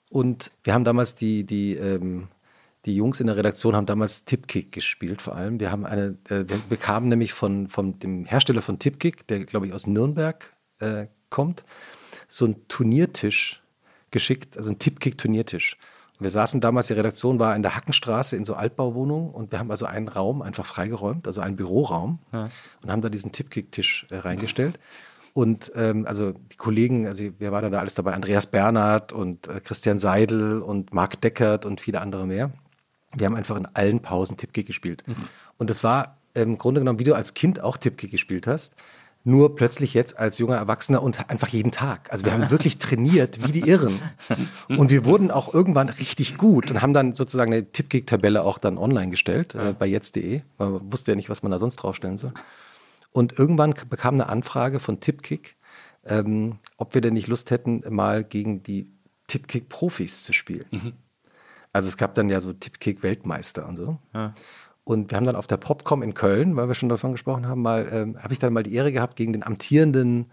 Und 0.10 0.52
wir 0.64 0.74
haben 0.74 0.86
damals 0.86 1.16
die, 1.16 1.44
die, 1.44 1.76
ähm, 1.76 2.30
die 2.86 2.96
Jungs 2.96 3.20
in 3.20 3.28
der 3.28 3.36
Redaktion 3.36 3.76
haben 3.76 3.86
damals 3.86 4.26
Tipkick 4.26 4.72
gespielt 4.72 5.22
vor 5.22 5.36
allem. 5.36 5.60
Wir 5.60 5.72
haben 5.72 5.86
eine, 5.86 6.18
äh, 6.30 6.46
wir 6.48 6.60
bekamen 6.70 7.10
nämlich 7.10 7.34
von, 7.34 7.68
von 7.68 8.00
dem 8.00 8.26
Hersteller 8.26 8.62
von 8.62 8.80
Tipkick, 8.80 9.28
der 9.28 9.46
glaube 9.46 9.68
ich 9.68 9.74
aus 9.74 9.88
Nürnberg 9.88 10.54
äh, 10.80 11.08
kommt, 11.30 11.64
so 12.28 12.46
einen 12.46 12.68
Turniertisch 12.68 13.62
geschickt, 14.12 14.58
also 14.58 14.70
einen 14.70 14.80
Tipkick-Turniertisch. 14.80 15.78
Wir 16.20 16.30
saßen 16.30 16.62
damals, 16.62 16.88
die 16.88 16.94
Redaktion 16.94 17.40
war 17.40 17.56
in 17.56 17.62
der 17.62 17.76
Hackenstraße 17.76 18.38
in 18.38 18.46
so 18.46 18.54
Altbauwohnungen 18.54 19.32
und 19.32 19.52
wir 19.52 19.60
haben 19.60 19.70
also 19.70 19.86
einen 19.86 20.08
Raum 20.08 20.42
einfach 20.42 20.66
freigeräumt, 20.66 21.28
also 21.28 21.42
einen 21.42 21.58
Büroraum 21.58 22.20
ja. 22.32 22.50
und 22.82 22.92
haben 22.92 23.02
da 23.02 23.10
diesen 23.10 23.34
Tippkick-Tisch 23.34 24.08
äh, 24.12 24.18
reingestellt. 24.18 24.80
Und 25.34 25.74
ähm, 25.76 26.06
also 26.08 26.32
die 26.32 26.56
Kollegen, 26.56 27.08
also 27.08 27.26
wir 27.38 27.52
waren 27.52 27.70
da 27.70 27.80
alles 27.80 27.96
dabei, 27.96 28.14
Andreas 28.14 28.48
Bernhard 28.48 29.12
und 29.12 29.50
äh, 29.50 29.60
Christian 29.60 30.00
Seidel 30.00 30.62
und 30.62 30.94
Marc 30.94 31.20
Deckert 31.20 31.66
und 31.66 31.82
viele 31.82 32.00
andere 32.00 32.26
mehr. 32.26 32.54
Wir 33.16 33.26
haben 33.26 33.36
einfach 33.36 33.56
in 33.56 33.68
allen 33.74 34.02
Pausen 34.02 34.38
Tippkick 34.38 34.68
gespielt. 34.68 35.04
Mhm. 35.08 35.16
Und 35.58 35.70
das 35.70 35.84
war 35.84 36.18
im 36.34 36.58
Grunde 36.58 36.82
genommen, 36.82 37.00
wie 37.00 37.04
du 37.06 37.16
als 37.16 37.34
Kind 37.34 37.62
auch 37.62 37.78
Tippkick 37.78 38.12
gespielt 38.12 38.48
hast 38.48 38.76
nur 39.26 39.56
plötzlich 39.56 39.94
jetzt 39.96 40.18
als 40.20 40.38
junger 40.38 40.56
Erwachsener 40.56 41.02
und 41.02 41.30
einfach 41.30 41.48
jeden 41.48 41.72
Tag. 41.72 42.12
Also 42.12 42.26
wir 42.26 42.32
haben 42.32 42.50
wirklich 42.52 42.78
trainiert 42.78 43.46
wie 43.46 43.52
die 43.52 43.68
Irren. 43.68 44.00
Und 44.70 44.92
wir 44.92 45.04
wurden 45.04 45.32
auch 45.32 45.54
irgendwann 45.54 45.90
richtig 45.90 46.38
gut 46.38 46.70
und 46.70 46.82
haben 46.82 46.94
dann 46.94 47.16
sozusagen 47.16 47.52
eine 47.52 47.66
Tippkick-Tabelle 47.66 48.44
auch 48.44 48.60
dann 48.60 48.78
online 48.78 49.10
gestellt 49.10 49.56
äh, 49.56 49.74
bei 49.78 49.88
jetzt.de. 49.88 50.42
Man 50.60 50.92
wusste 50.92 51.12
ja 51.12 51.16
nicht, 51.16 51.30
was 51.30 51.42
man 51.42 51.52
da 51.52 51.58
sonst 51.58 51.78
draufstellen 51.78 52.18
soll. 52.18 52.34
Und 53.12 53.38
irgendwann 53.40 53.74
bekam 53.90 54.14
eine 54.14 54.28
Anfrage 54.28 54.80
von 54.80 55.00
Tippkick, 55.00 55.56
ähm, 56.06 56.60
ob 56.78 56.94
wir 56.94 57.02
denn 57.02 57.16
nicht 57.16 57.28
Lust 57.28 57.50
hätten, 57.50 57.84
mal 57.90 58.24
gegen 58.24 58.62
die 58.62 58.92
Tippkick-Profis 59.28 60.24
zu 60.24 60.34
spielen. 60.34 60.66
Mhm. 60.70 60.94
Also 61.76 61.90
es 61.90 61.98
gab 61.98 62.16
dann 62.16 62.30
ja 62.30 62.40
so 62.40 62.54
Tippkick-Weltmeister 62.54 63.68
und 63.68 63.76
so. 63.76 63.98
Ja. 64.14 64.34
Und 64.86 65.12
wir 65.12 65.18
haben 65.18 65.26
dann 65.26 65.36
auf 65.36 65.46
der 65.46 65.58
Popcom 65.58 66.04
in 66.04 66.14
Köln, 66.14 66.56
weil 66.56 66.70
wir 66.70 66.74
schon 66.74 66.88
davon 66.88 67.12
gesprochen 67.12 67.50
haben, 67.50 67.62
mal, 67.62 67.90
ähm, 67.92 68.18
habe 68.24 68.32
ich 68.32 68.40
dann 68.40 68.54
mal 68.54 68.64
die 68.64 68.74
Ehre 68.74 68.94
gehabt, 68.94 69.18
gegen 69.18 69.34
den 69.34 69.44
amtierenden 69.44 70.28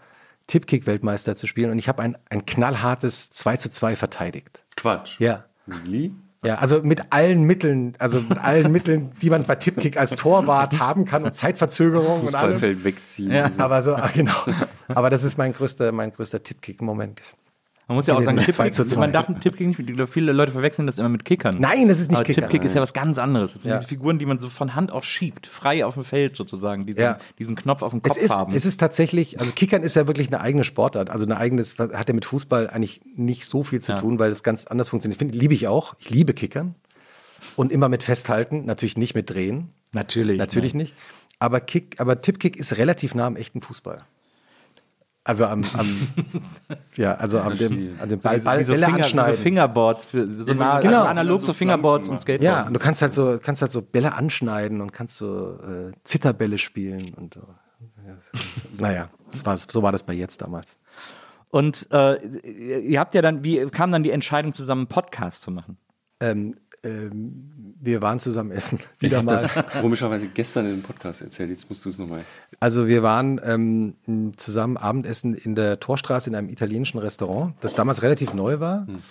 Tippkick-Weltmeister 0.47 1.35
zu 1.35 1.49
spielen. 1.49 1.73
Und 1.73 1.79
ich 1.81 1.89
habe 1.89 2.01
ein, 2.01 2.17
ein 2.31 2.47
knallhartes 2.47 3.31
2 3.31 3.57
zu 3.57 3.71
2 3.71 3.97
verteidigt. 3.97 4.63
Quatsch. 4.77 5.19
Ja. 5.19 5.47
Wie? 5.67 6.15
Ja, 6.45 6.57
also 6.57 6.81
mit 6.81 7.13
allen 7.13 7.43
Mitteln, 7.43 7.95
also 7.99 8.21
mit 8.21 8.39
allen 8.39 8.71
Mitteln, 8.73 9.11
die 9.21 9.29
man 9.29 9.43
bei 9.43 9.57
Tippkick 9.57 9.97
als 9.97 10.11
Torwart 10.11 10.79
haben 10.79 11.07
kann 11.07 11.25
und 11.25 11.35
Zeitverzögerung 11.35 12.21
und 12.21 12.37
allem. 12.37 12.85
wegziehen. 12.85 13.33
Ja. 13.33 13.51
Aber 13.59 13.83
so, 13.83 13.97
ach, 13.97 14.13
genau. 14.13 14.37
Aber 14.87 15.11
das 15.11 15.25
ist 15.25 15.39
mein 15.39 15.53
größter, 15.53 15.91
mein 15.91 16.13
größter 16.13 16.41
Tippkick-Moment. 16.41 17.21
Man 17.93 17.97
muss 17.97 18.07
ja 18.07 18.17
auch 18.17 18.23
sagen, 18.23 18.39
Tippkick, 18.39 18.97
man 18.97 19.13
darf 19.13 19.29
einen 19.29 19.39
Tippkick 19.39 19.67
nicht, 19.67 20.11
viele 20.11 20.33
Leute 20.33 20.53
verwechseln 20.53 20.87
das 20.87 20.97
immer 20.97 21.11
mit 21.11 21.27
Kickern. 21.27 21.57
Nein, 21.59 21.89
das 21.89 22.01
ist 22.01 22.11
nicht 22.11 22.17
Aber 22.17 22.25
Kicker. 22.25 22.41
Tippkick 22.41 22.65
ist 22.65 22.75
ja 22.75 22.81
was 22.81 22.95
ganz 22.95 23.19
anderes. 23.19 23.53
Das 23.53 23.63
sind 23.63 23.71
ja. 23.71 23.77
diese 23.77 23.89
Figuren, 23.89 24.19
die 24.19 24.25
man 24.25 24.39
so 24.39 24.49
von 24.49 24.75
Hand 24.75 24.91
auch 24.91 25.03
schiebt, 25.03 25.47
frei 25.47 25.85
auf 25.85 25.93
dem 25.93 26.03
Feld 26.03 26.35
sozusagen, 26.35 26.87
diesen, 26.87 27.03
ja. 27.03 27.19
diesen 27.39 27.55
Knopf 27.55 27.83
auf 27.83 27.91
dem 27.91 28.01
Kopf 28.01 28.17
es 28.17 28.23
ist, 28.23 28.35
haben. 28.35 28.55
Es 28.55 28.65
ist 28.65 28.79
tatsächlich, 28.79 29.39
also 29.41 29.53
Kickern 29.53 29.83
ist 29.83 29.95
ja 29.95 30.07
wirklich 30.07 30.29
eine 30.29 30.41
eigene 30.41 30.65
Sportart, 30.65 31.11
also 31.11 31.27
eine 31.27 31.37
eigenes, 31.37 31.77
hat 31.79 32.09
ja 32.09 32.15
mit 32.15 32.25
Fußball 32.25 32.71
eigentlich 32.71 33.03
nicht 33.15 33.45
so 33.45 33.63
viel 33.63 33.83
zu 33.83 33.93
ja. 33.93 33.99
tun, 33.99 34.19
weil 34.19 34.31
es 34.31 34.43
ganz 34.43 34.65
anders 34.65 34.89
funktioniert. 34.89 35.19
Finde, 35.19 35.37
liebe 35.37 35.53
ich 35.53 35.69
auch. 35.69 35.95
Ich 35.99 36.09
liebe 36.09 36.33
Kickern. 36.33 36.75
Und 37.57 37.73
immer 37.73 37.91
mit 37.91 38.03
Festhalten, 38.03 38.65
natürlich 38.65 38.97
nicht 38.97 39.15
mit 39.15 39.29
Drehen. 39.29 39.69
Natürlich. 39.93 40.39
Natürlich 40.39 40.73
nicht. 40.73 40.95
Aber 41.39 41.61
Kick, 41.61 42.01
aber 42.01 42.23
Tippkick 42.23 42.57
ist 42.57 42.79
relativ 42.79 43.15
nah 43.15 43.27
am 43.27 43.37
echten 43.37 43.61
Fußball. 43.61 44.03
Also 45.25 45.47
am, 45.47 45.65
am 45.75 45.87
ja, 46.97 47.15
also 47.15 47.39
am 47.39 47.57
dem, 47.57 47.97
an 48.01 48.09
dem 48.09 48.19
Ball, 48.19 48.41
so, 48.41 48.45
Ball, 48.45 48.65
so 48.65 48.73
Bälle 48.73 48.87
Finger, 48.87 48.99
anschneiden. 48.99 49.37
So 49.37 49.43
Fingerboards, 49.43 50.07
für, 50.07 50.27
so 50.27 50.53
nah, 50.53 50.81
genau. 50.81 50.99
also 50.99 51.09
analog 51.09 51.41
so 51.41 51.47
zu 51.47 51.53
Fingerboards 51.53 52.09
und 52.09 52.21
Skateboards. 52.21 52.45
Ja, 52.45 52.67
und 52.67 52.73
du 52.75 52.81
kannst 52.81 53.03
halt 53.03 53.13
so, 53.13 53.39
kannst 53.41 53.63
halt 53.63 53.71
so 53.71 53.83
Bälle 53.83 54.15
anschneiden 54.15 54.81
und 54.81 54.93
kannst 54.93 55.17
so 55.17 55.61
äh, 55.61 55.93
Zitterbälle 56.03 56.59
spielen 56.59 57.15
und 57.15 57.35
so. 57.35 57.43
naja, 58.79 59.11
das 59.31 59.47
war, 59.47 59.57
so 59.57 59.83
war 59.83 59.93
das 59.93 60.03
bei 60.03 60.13
jetzt 60.13 60.43
damals. 60.43 60.77
Und 61.51 61.87
äh, 61.93 62.17
ihr 62.81 62.99
habt 62.99 63.15
ja 63.15 63.23
dann, 63.23 63.45
wie 63.45 63.67
kam 63.67 63.93
dann 63.93 64.03
die 64.03 64.11
Entscheidung 64.11 64.55
zusammen, 64.55 64.83
einen 64.83 64.89
Podcast 64.89 65.43
zu 65.43 65.53
machen? 65.53 65.77
Ähm, 66.19 66.57
wir 66.85 68.03
waren 68.03 68.19
zusammen 68.19 68.51
essen. 68.51 68.81
Wieder 68.99 69.19
ich 69.19 69.25
mal. 69.25 69.33
das 69.33 69.49
komischerweise 69.81 70.27
gestern 70.27 70.67
in 70.67 70.73
dem 70.73 70.83
Podcast 70.83 71.23
erzählt. 71.23 71.51
Jetzt 71.51 71.69
musst 71.69 71.85
du 71.85 71.89
es 71.89 71.99
nochmal. 71.99 72.23
Also 72.59 72.89
wir 72.89 73.03
waren 73.03 73.41
ähm, 73.45 73.95
zusammen 74.37 74.77
Abendessen 74.77 75.35
in 75.35 75.55
der 75.55 75.79
Torstraße 75.79 76.31
in 76.31 76.37
einem 76.37 76.49
italienischen 76.49 76.99
Restaurant, 76.99 77.55
das 77.61 77.75
damals 77.75 78.03
relativ 78.03 78.35
neu 78.35 78.59
war. 78.61 78.87
Hm. 78.87 79.03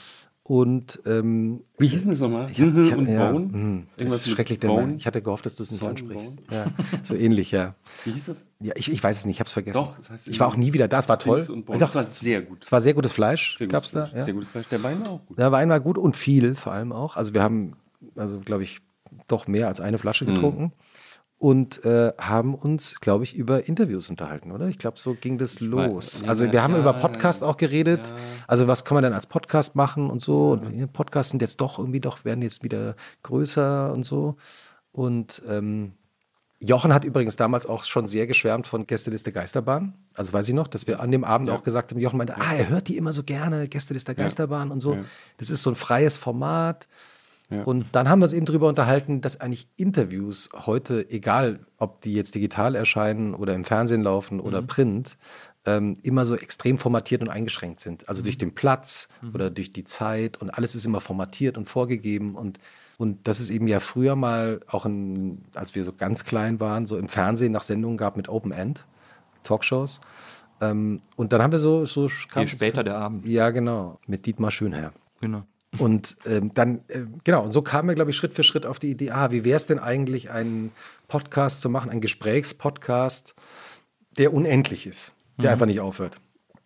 Und 0.51 1.01
ähm, 1.05 1.61
wie 1.77 1.87
hieß 1.87 2.01
denn 2.01 2.11
das 2.11 2.19
nochmal? 2.19 2.51
Ich, 2.51 2.59
ich, 2.59 2.93
und 2.93 3.07
ja, 3.07 3.31
Bone? 3.31 3.45
Mh, 3.45 3.83
Irgendwas 3.95 4.27
ist 4.27 4.33
schrecklich. 4.33 4.59
Bone? 4.59 4.95
Ich 4.97 5.07
hatte 5.07 5.21
gehofft, 5.21 5.45
dass 5.45 5.55
du 5.55 5.63
es 5.63 5.71
nicht 5.71 5.81
ansprichst. 5.81 6.41
Ja, 6.51 6.65
so 7.03 7.15
ähnlich, 7.15 7.51
ja. 7.51 7.75
Wie 8.03 8.11
hieß 8.11 8.25
das? 8.25 8.43
Ja, 8.59 8.73
ich, 8.75 8.91
ich 8.91 9.01
weiß 9.01 9.19
es 9.19 9.25
nicht, 9.25 9.35
ich 9.35 9.39
habe 9.39 9.47
es 9.47 9.53
vergessen. 9.53 9.75
Doch, 9.77 9.95
das 9.95 10.09
heißt, 10.09 10.27
ich 10.27 10.41
war 10.41 10.49
auch 10.49 10.57
nie 10.57 10.73
wieder 10.73 10.89
da, 10.89 10.99
es 10.99 11.07
war 11.07 11.19
toll. 11.19 11.41
Doch, 11.47 11.77
das 11.77 11.95
war 11.95 12.03
sehr 12.03 12.41
gut. 12.41 12.65
Es 12.65 12.71
war 12.73 12.81
sehr 12.81 12.93
gutes 12.93 13.13
Fleisch, 13.13 13.57
gab 13.69 13.85
es 13.85 13.91
da. 13.91 14.11
Ja. 14.13 14.23
Sehr 14.23 14.33
gutes 14.33 14.49
Fleisch. 14.49 14.67
Der 14.67 14.83
Wein 14.83 14.99
war 14.99 15.11
auch 15.11 15.25
gut. 15.25 15.39
Der 15.39 15.53
Wein 15.53 15.69
war 15.69 15.79
gut 15.79 15.97
und 15.97 16.17
viel 16.17 16.55
vor 16.55 16.73
allem 16.73 16.91
auch. 16.91 17.15
Also 17.15 17.33
wir 17.33 17.43
haben, 17.43 17.77
also 18.17 18.41
glaube 18.41 18.63
ich, 18.63 18.81
doch 19.29 19.47
mehr 19.47 19.69
als 19.69 19.79
eine 19.79 19.99
Flasche 19.99 20.25
mhm. 20.25 20.33
getrunken. 20.33 20.63
Mhm 20.63 20.71
und 21.41 21.83
äh, 21.85 22.13
haben 22.19 22.53
uns, 22.53 22.99
glaube 23.01 23.23
ich, 23.23 23.35
über 23.35 23.67
Interviews 23.67 24.11
unterhalten, 24.11 24.51
oder? 24.51 24.67
Ich 24.67 24.77
glaube, 24.77 24.99
so 24.99 25.15
ging 25.19 25.39
das 25.39 25.59
los. 25.59 26.23
Also 26.27 26.51
wir 26.51 26.61
haben 26.61 26.75
ja, 26.75 26.81
über 26.81 26.93
Podcast 26.93 27.43
auch 27.43 27.57
geredet. 27.57 27.99
Ja. 28.05 28.15
Also 28.45 28.67
was 28.67 28.85
kann 28.85 28.93
man 28.93 29.03
denn 29.03 29.13
als 29.13 29.25
Podcast 29.25 29.75
machen 29.75 30.11
und 30.11 30.21
so? 30.21 30.51
Und 30.51 30.93
Podcasts 30.93 31.31
sind 31.31 31.41
jetzt 31.41 31.59
doch 31.59 31.79
irgendwie 31.79 31.99
doch, 31.99 32.25
werden 32.25 32.43
jetzt 32.43 32.63
wieder 32.63 32.95
größer 33.23 33.91
und 33.91 34.03
so. 34.03 34.35
Und 34.91 35.41
ähm, 35.49 35.93
Jochen 36.59 36.93
hat 36.93 37.05
übrigens 37.05 37.37
damals 37.37 37.65
auch 37.65 37.85
schon 37.85 38.05
sehr 38.05 38.27
geschwärmt 38.27 38.67
von 38.67 38.85
Gästeliste 38.85 39.31
Geisterbahn. 39.31 39.95
Also 40.13 40.33
weiß 40.33 40.47
ich 40.47 40.53
noch, 40.53 40.67
dass 40.67 40.85
wir 40.85 40.99
an 40.99 41.09
dem 41.09 41.23
Abend 41.23 41.49
ja. 41.49 41.55
auch 41.55 41.63
gesagt 41.63 41.91
haben, 41.91 41.99
Jochen 41.99 42.17
meinte, 42.17 42.37
ah, 42.37 42.53
er 42.53 42.69
hört 42.69 42.87
die 42.87 42.97
immer 42.97 43.13
so 43.13 43.23
gerne, 43.23 43.67
Gästeliste 43.67 44.13
Geisterbahn 44.13 44.69
und 44.69 44.79
so. 44.79 44.95
Das 45.39 45.49
ist 45.49 45.63
so 45.63 45.71
ein 45.71 45.75
freies 45.75 46.17
Format. 46.17 46.87
Und 47.65 47.87
dann 47.91 48.09
haben 48.09 48.19
wir 48.19 48.25
uns 48.25 48.33
eben 48.33 48.45
darüber 48.45 48.67
unterhalten, 48.67 49.21
dass 49.21 49.39
eigentlich 49.39 49.67
Interviews 49.75 50.49
heute, 50.65 51.09
egal 51.09 51.59
ob 51.77 52.01
die 52.01 52.13
jetzt 52.13 52.33
digital 52.33 52.75
erscheinen 52.75 53.35
oder 53.35 53.53
im 53.53 53.65
Fernsehen 53.65 54.03
laufen 54.03 54.39
oder 54.39 54.61
mhm. 54.61 54.67
Print, 54.67 55.17
ähm, 55.65 55.97
immer 56.01 56.25
so 56.25 56.35
extrem 56.35 56.77
formatiert 56.77 57.21
und 57.21 57.29
eingeschränkt 57.29 57.81
sind. 57.81 58.07
Also 58.09 58.21
mhm. 58.21 58.23
durch 58.23 58.37
den 58.37 58.55
Platz 58.55 59.09
mhm. 59.21 59.35
oder 59.35 59.49
durch 59.49 59.71
die 59.71 59.83
Zeit 59.83 60.41
und 60.41 60.49
alles 60.49 60.75
ist 60.75 60.85
immer 60.85 61.01
formatiert 61.01 61.57
und 61.57 61.65
vorgegeben 61.65 62.35
und 62.35 62.59
und 62.97 63.27
das 63.27 63.39
ist 63.39 63.49
eben 63.49 63.67
ja 63.67 63.79
früher 63.79 64.15
mal, 64.15 64.59
auch 64.67 64.85
in, 64.85 65.43
als 65.55 65.73
wir 65.73 65.83
so 65.83 65.91
ganz 65.91 66.23
klein 66.23 66.59
waren, 66.59 66.85
so 66.85 66.99
im 66.99 67.09
Fernsehen 67.09 67.51
nach 67.51 67.63
Sendungen 67.63 67.97
gab 67.97 68.15
mit 68.15 68.29
Open 68.29 68.51
End, 68.51 68.85
Talkshows. 69.41 70.01
Ähm, 70.61 71.01
und 71.15 71.33
dann 71.33 71.41
haben 71.41 71.51
wir 71.51 71.57
so. 71.57 71.85
so 71.85 72.09
Je 72.35 72.45
später 72.45 72.83
der 72.83 72.97
Abend. 72.97 73.25
Ja, 73.25 73.49
genau. 73.49 73.99
Mit 74.05 74.27
Dietmar 74.27 74.51
Schönherr. 74.51 74.93
Genau. 75.19 75.41
Und 75.79 76.17
ähm, 76.25 76.53
dann, 76.53 76.81
äh, 76.89 77.03
genau, 77.23 77.43
und 77.43 77.51
so 77.53 77.61
kamen 77.61 77.87
wir, 77.87 77.95
glaube 77.95 78.11
ich, 78.11 78.17
Schritt 78.17 78.33
für 78.33 78.43
Schritt 78.43 78.65
auf 78.65 78.79
die 78.79 78.91
Idee, 78.91 79.11
ah, 79.11 79.31
wie 79.31 79.45
wäre 79.45 79.55
es 79.55 79.67
denn 79.67 79.79
eigentlich, 79.79 80.29
einen 80.29 80.71
Podcast 81.07 81.61
zu 81.61 81.69
machen, 81.69 81.89
einen 81.89 82.01
Gesprächspodcast, 82.01 83.35
der 84.17 84.33
unendlich 84.33 84.85
ist, 84.85 85.13
der 85.37 85.49
mhm. 85.49 85.53
einfach 85.53 85.65
nicht 85.67 85.79
aufhört. 85.79 86.17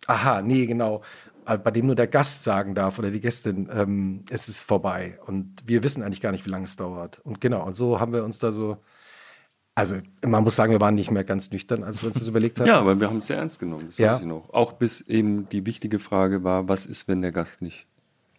Aha, 0.08 0.42
nee, 0.42 0.66
genau, 0.66 1.02
äh, 1.46 1.56
bei 1.56 1.70
dem 1.70 1.86
nur 1.86 1.94
der 1.94 2.08
Gast 2.08 2.42
sagen 2.42 2.74
darf 2.74 2.98
oder 2.98 3.10
die 3.10 3.20
Gästin, 3.20 3.68
ähm, 3.72 4.24
es 4.30 4.48
ist 4.48 4.60
vorbei. 4.60 5.18
Und 5.26 5.62
wir 5.64 5.84
wissen 5.84 6.02
eigentlich 6.02 6.20
gar 6.20 6.32
nicht, 6.32 6.44
wie 6.44 6.50
lange 6.50 6.64
es 6.64 6.74
dauert. 6.74 7.20
Und 7.20 7.40
genau, 7.40 7.64
und 7.64 7.74
so 7.74 8.00
haben 8.00 8.12
wir 8.12 8.24
uns 8.24 8.40
da 8.40 8.50
so, 8.50 8.78
also 9.76 9.96
man 10.24 10.42
muss 10.42 10.56
sagen, 10.56 10.72
wir 10.72 10.80
waren 10.80 10.96
nicht 10.96 11.12
mehr 11.12 11.22
ganz 11.22 11.52
nüchtern, 11.52 11.84
als 11.84 12.02
wir 12.02 12.08
uns 12.08 12.18
das 12.18 12.26
überlegt 12.26 12.58
haben. 12.58 12.66
Ja, 12.66 12.80
aber 12.80 12.98
wir 12.98 13.08
haben 13.08 13.18
es 13.18 13.28
sehr 13.28 13.36
ernst 13.36 13.60
genommen, 13.60 13.84
das 13.86 13.98
ja. 13.98 14.12
weiß 14.12 14.20
ich 14.20 14.26
noch. 14.26 14.52
Auch 14.52 14.72
bis 14.72 15.00
eben 15.02 15.48
die 15.48 15.64
wichtige 15.64 16.00
Frage 16.00 16.42
war, 16.42 16.68
was 16.68 16.86
ist, 16.86 17.06
wenn 17.06 17.22
der 17.22 17.30
Gast 17.30 17.62
nicht 17.62 17.86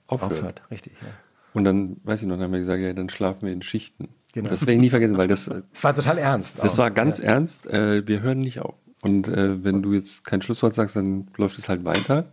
aufhört. 0.07 0.34
aufhört 0.34 0.61
richtig, 0.71 0.93
ja. 1.01 1.07
Und 1.53 1.63
dann, 1.63 1.97
weiß 2.03 2.21
ich 2.21 2.27
noch, 2.27 2.35
dann 2.35 2.45
haben 2.45 2.51
wir 2.51 2.59
gesagt, 2.59 2.81
ja, 2.81 2.93
dann 2.93 3.09
schlafen 3.09 3.45
wir 3.47 3.53
in 3.53 3.61
Schichten. 3.61 4.09
Genau. 4.34 4.49
Das 4.49 4.61
werde 4.61 4.73
ich 4.73 4.79
nie 4.79 4.89
vergessen, 4.89 5.17
weil 5.17 5.27
das. 5.27 5.49
Das 5.73 5.84
war 5.84 5.95
total 5.95 6.17
ernst. 6.17 6.59
Das 6.59 6.73
auch. 6.73 6.79
war 6.79 6.91
ganz 6.91 7.17
ja. 7.17 7.25
ernst. 7.25 7.65
Äh, 7.67 8.07
wir 8.07 8.21
hören 8.21 8.39
nicht 8.39 8.59
auf. 8.59 8.75
Und 9.01 9.27
äh, 9.27 9.63
wenn 9.63 9.81
du 9.81 9.93
jetzt 9.93 10.25
kein 10.25 10.41
Schlusswort 10.41 10.73
sagst, 10.73 10.95
dann 10.95 11.27
läuft 11.38 11.57
es 11.57 11.69
halt 11.69 11.85
weiter. 11.85 12.25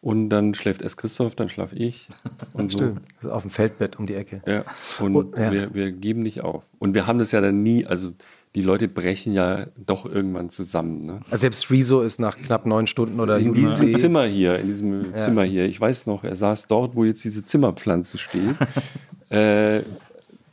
Und 0.00 0.30
dann 0.30 0.54
schläft 0.54 0.82
erst 0.82 0.96
Christoph, 0.96 1.36
dann 1.36 1.48
schlaf 1.48 1.72
ich. 1.72 2.08
Und 2.52 2.70
so. 2.72 2.78
Stimmt. 2.78 3.02
Auf 3.24 3.42
dem 3.42 3.50
Feldbett 3.50 3.98
um 3.98 4.06
die 4.06 4.14
Ecke. 4.14 4.42
Ja. 4.46 4.64
Und, 4.98 5.16
Und- 5.16 5.36
ja. 5.36 5.52
Wir, 5.52 5.74
wir 5.74 5.92
geben 5.92 6.22
nicht 6.22 6.40
auf. 6.42 6.64
Und 6.78 6.94
wir 6.94 7.06
haben 7.06 7.18
das 7.18 7.30
ja 7.32 7.40
dann 7.40 7.62
nie, 7.62 7.86
also 7.86 8.12
die 8.54 8.62
Leute 8.62 8.86
brechen 8.88 9.32
ja 9.32 9.66
doch 9.76 10.04
irgendwann 10.04 10.50
zusammen. 10.50 11.04
Ne? 11.06 11.20
Also 11.30 11.42
selbst 11.42 11.70
Rezo 11.70 12.02
ist 12.02 12.20
nach 12.20 12.36
knapp 12.36 12.66
neun 12.66 12.86
Stunden 12.86 13.18
oder 13.20 13.38
in 13.38 13.54
diesem 13.54 13.86
Juli- 13.88 13.98
Zimmer 13.98 14.24
hier, 14.24 14.58
in 14.58 14.66
diesem 14.66 15.16
Zimmer 15.16 15.44
hier, 15.44 15.64
ich 15.64 15.80
weiß 15.80 16.06
noch, 16.06 16.22
er 16.24 16.34
saß 16.34 16.66
dort, 16.66 16.94
wo 16.94 17.04
jetzt 17.04 17.24
diese 17.24 17.44
Zimmerpflanze 17.44 18.18
steht, 18.18 18.56
äh, 19.30 19.82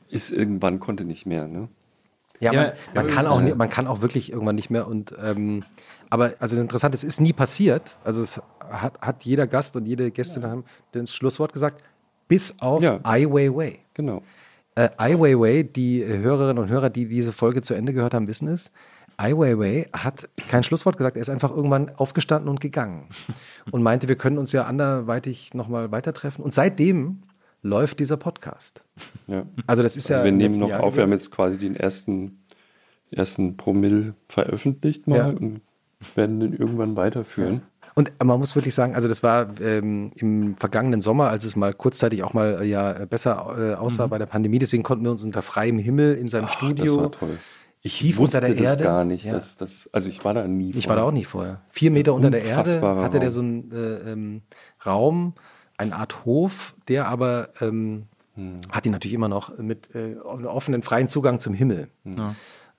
ist 0.10 0.32
irgendwann, 0.32 0.80
konnte 0.80 1.04
nicht 1.04 1.26
mehr. 1.26 1.48
Ne? 1.48 1.68
Ja, 2.40 2.54
Ja, 2.54 2.62
man, 2.62 2.72
man, 2.96 3.08
ja, 3.10 3.14
kann 3.14 3.28
auch, 3.28 3.56
man 3.56 3.70
kann 3.70 3.88
auch 3.88 4.02
wirklich 4.02 4.32
irgendwann 4.32 4.56
nicht 4.56 4.70
mehr. 4.70 4.88
Und 4.88 5.14
ähm, 5.22 5.66
aber 6.10 6.34
also 6.40 6.58
interessant, 6.58 6.96
es 6.96 7.04
ist 7.04 7.20
nie 7.20 7.34
passiert. 7.34 7.98
Also 8.04 8.24
es 8.24 8.42
hat, 8.70 9.00
hat 9.02 9.26
jeder 9.26 9.46
Gast 9.46 9.76
und 9.76 9.86
jede 9.86 10.10
Gästin 10.10 10.44
haben 10.46 10.64
das 10.94 11.14
Schlusswort 11.14 11.52
gesagt, 11.54 11.84
bis 12.30 12.60
auf 12.62 12.82
Ja. 12.82 13.00
Ai 13.04 13.26
Weiwei. 13.26 13.80
Genau. 13.94 14.24
Äh, 14.80 14.90
Ai 14.98 15.20
Weiwei, 15.20 15.64
die 15.64 16.06
Hörerinnen 16.06 16.64
und 16.64 16.70
Hörer, 16.70 16.90
die 16.90 17.06
diese 17.08 17.34
Folge 17.34 17.62
zu 17.62 17.74
Ende 17.74 17.92
gehört 17.94 18.14
haben, 18.14 18.28
wissen 18.28 18.48
es. 18.48 18.72
Ai 19.18 19.34
Weiwei 19.34 19.90
hat 19.92 20.30
kein 20.48 20.64
Schlusswort 20.64 20.96
gesagt. 20.96 21.18
Er 21.18 21.22
ist 21.22 21.30
einfach 21.30 21.52
irgendwann 21.52 21.90
aufgestanden 21.96 22.50
und 22.50 22.62
gegangen 22.62 23.10
und 23.72 23.84
meinte, 23.84 24.08
wir 24.08 24.16
können 24.16 24.38
uns 24.38 24.54
ja 24.54 24.64
anderweitig 24.66 25.54
nochmal 25.54 25.92
weiter 25.92 26.14
treffen. 26.14 26.44
Und 26.44 26.54
seitdem 26.54 27.24
läuft 27.62 28.00
dieser 28.00 28.16
Podcast. 28.16 28.86
Ja. 29.28 29.44
Also 29.68 29.84
das 29.84 29.98
ist 29.98 30.10
Also 30.10 30.20
ja 30.22 30.24
wir 30.24 30.32
nehmen 30.32 30.58
noch 30.58 30.70
Jahr 30.70 30.82
auf, 30.82 30.96
wir 30.96 31.04
haben 31.04 31.10
gewesen. 31.10 31.20
jetzt 31.26 31.32
quasi 31.32 31.58
den 31.58 31.76
ersten, 31.76 32.40
ersten 33.12 33.58
Promille 33.58 34.14
veröffentlicht 34.30 35.08
mal 35.08 35.18
Ja. 35.18 35.28
und 35.28 35.60
werden 36.16 36.40
den 36.40 36.54
irgendwann 36.54 36.96
weiterführen. 36.96 37.64
Und 38.00 38.14
man 38.24 38.40
muss 38.40 38.56
wirklich 38.56 38.74
sagen, 38.74 38.96
also 38.96 39.10
das 39.10 39.24
war 39.24 39.60
ähm, 39.60 40.12
im 40.16 40.56
vergangenen 40.56 41.02
Sommer, 41.02 41.28
als 41.28 41.44
es 41.44 41.58
mal 41.58 41.74
kurzzeitig 41.74 42.24
auch 42.24 42.32
mal 42.32 42.62
äh, 42.62 42.66
ja 42.66 42.94
besser 43.06 43.56
äh, 43.60 43.74
aussah 43.74 44.08
bei 44.08 44.18
der 44.18 44.26
Pandemie. 44.26 44.58
Deswegen 44.58 44.84
konnten 44.84 45.04
wir 45.04 45.12
uns 45.12 45.22
unter 45.22 45.42
freiem 45.42 45.78
Himmel 45.78 46.16
in 46.16 46.30
seinem 46.30 46.46
Ach, 46.46 46.54
Studio. 46.54 46.86
Das 46.86 47.04
war 47.04 47.12
toll. 47.12 47.38
Ich 47.82 48.00
tief 48.00 48.16
wusste 48.16 48.38
unter 48.38 48.48
der 48.48 48.56
das 48.56 48.72
Erde. 48.72 48.84
gar 48.86 49.04
nicht. 49.04 49.26
Ja. 49.26 49.34
Dass 49.34 49.58
das, 49.58 49.90
also 49.92 50.08
ich 50.08 50.24
war 50.24 50.34
da 50.34 50.48
nie. 50.48 50.72
Ich 50.78 50.88
war 50.88 50.96
da 50.96 51.04
auch 51.04 51.12
nicht 51.12 51.28
vorher. 51.28 51.60
Vier 51.72 51.92
Meter 51.92 52.14
unter 52.14 52.32
der 52.32 52.42
Erde 52.42 52.82
hatte 52.82 53.20
der 53.20 53.32
so 53.32 53.42
einen 53.42 53.70
äh, 53.74 54.12
ähm, 54.12 54.42
Raum, 54.86 55.34
eine 55.76 55.94
Art 55.94 56.24
Hof, 56.24 56.76
der 56.88 57.06
aber 57.10 57.50
ähm, 57.60 58.06
Hm. 58.40 58.62
hat 58.72 58.86
ihn 58.86 58.94
natürlich 58.94 59.16
immer 59.16 59.28
noch 59.28 59.58
mit 59.58 59.94
äh, 59.94 60.16
offenen, 60.16 60.82
freien 60.82 61.10
Zugang 61.10 61.40
zum 61.40 61.54
Himmel. 61.54 61.90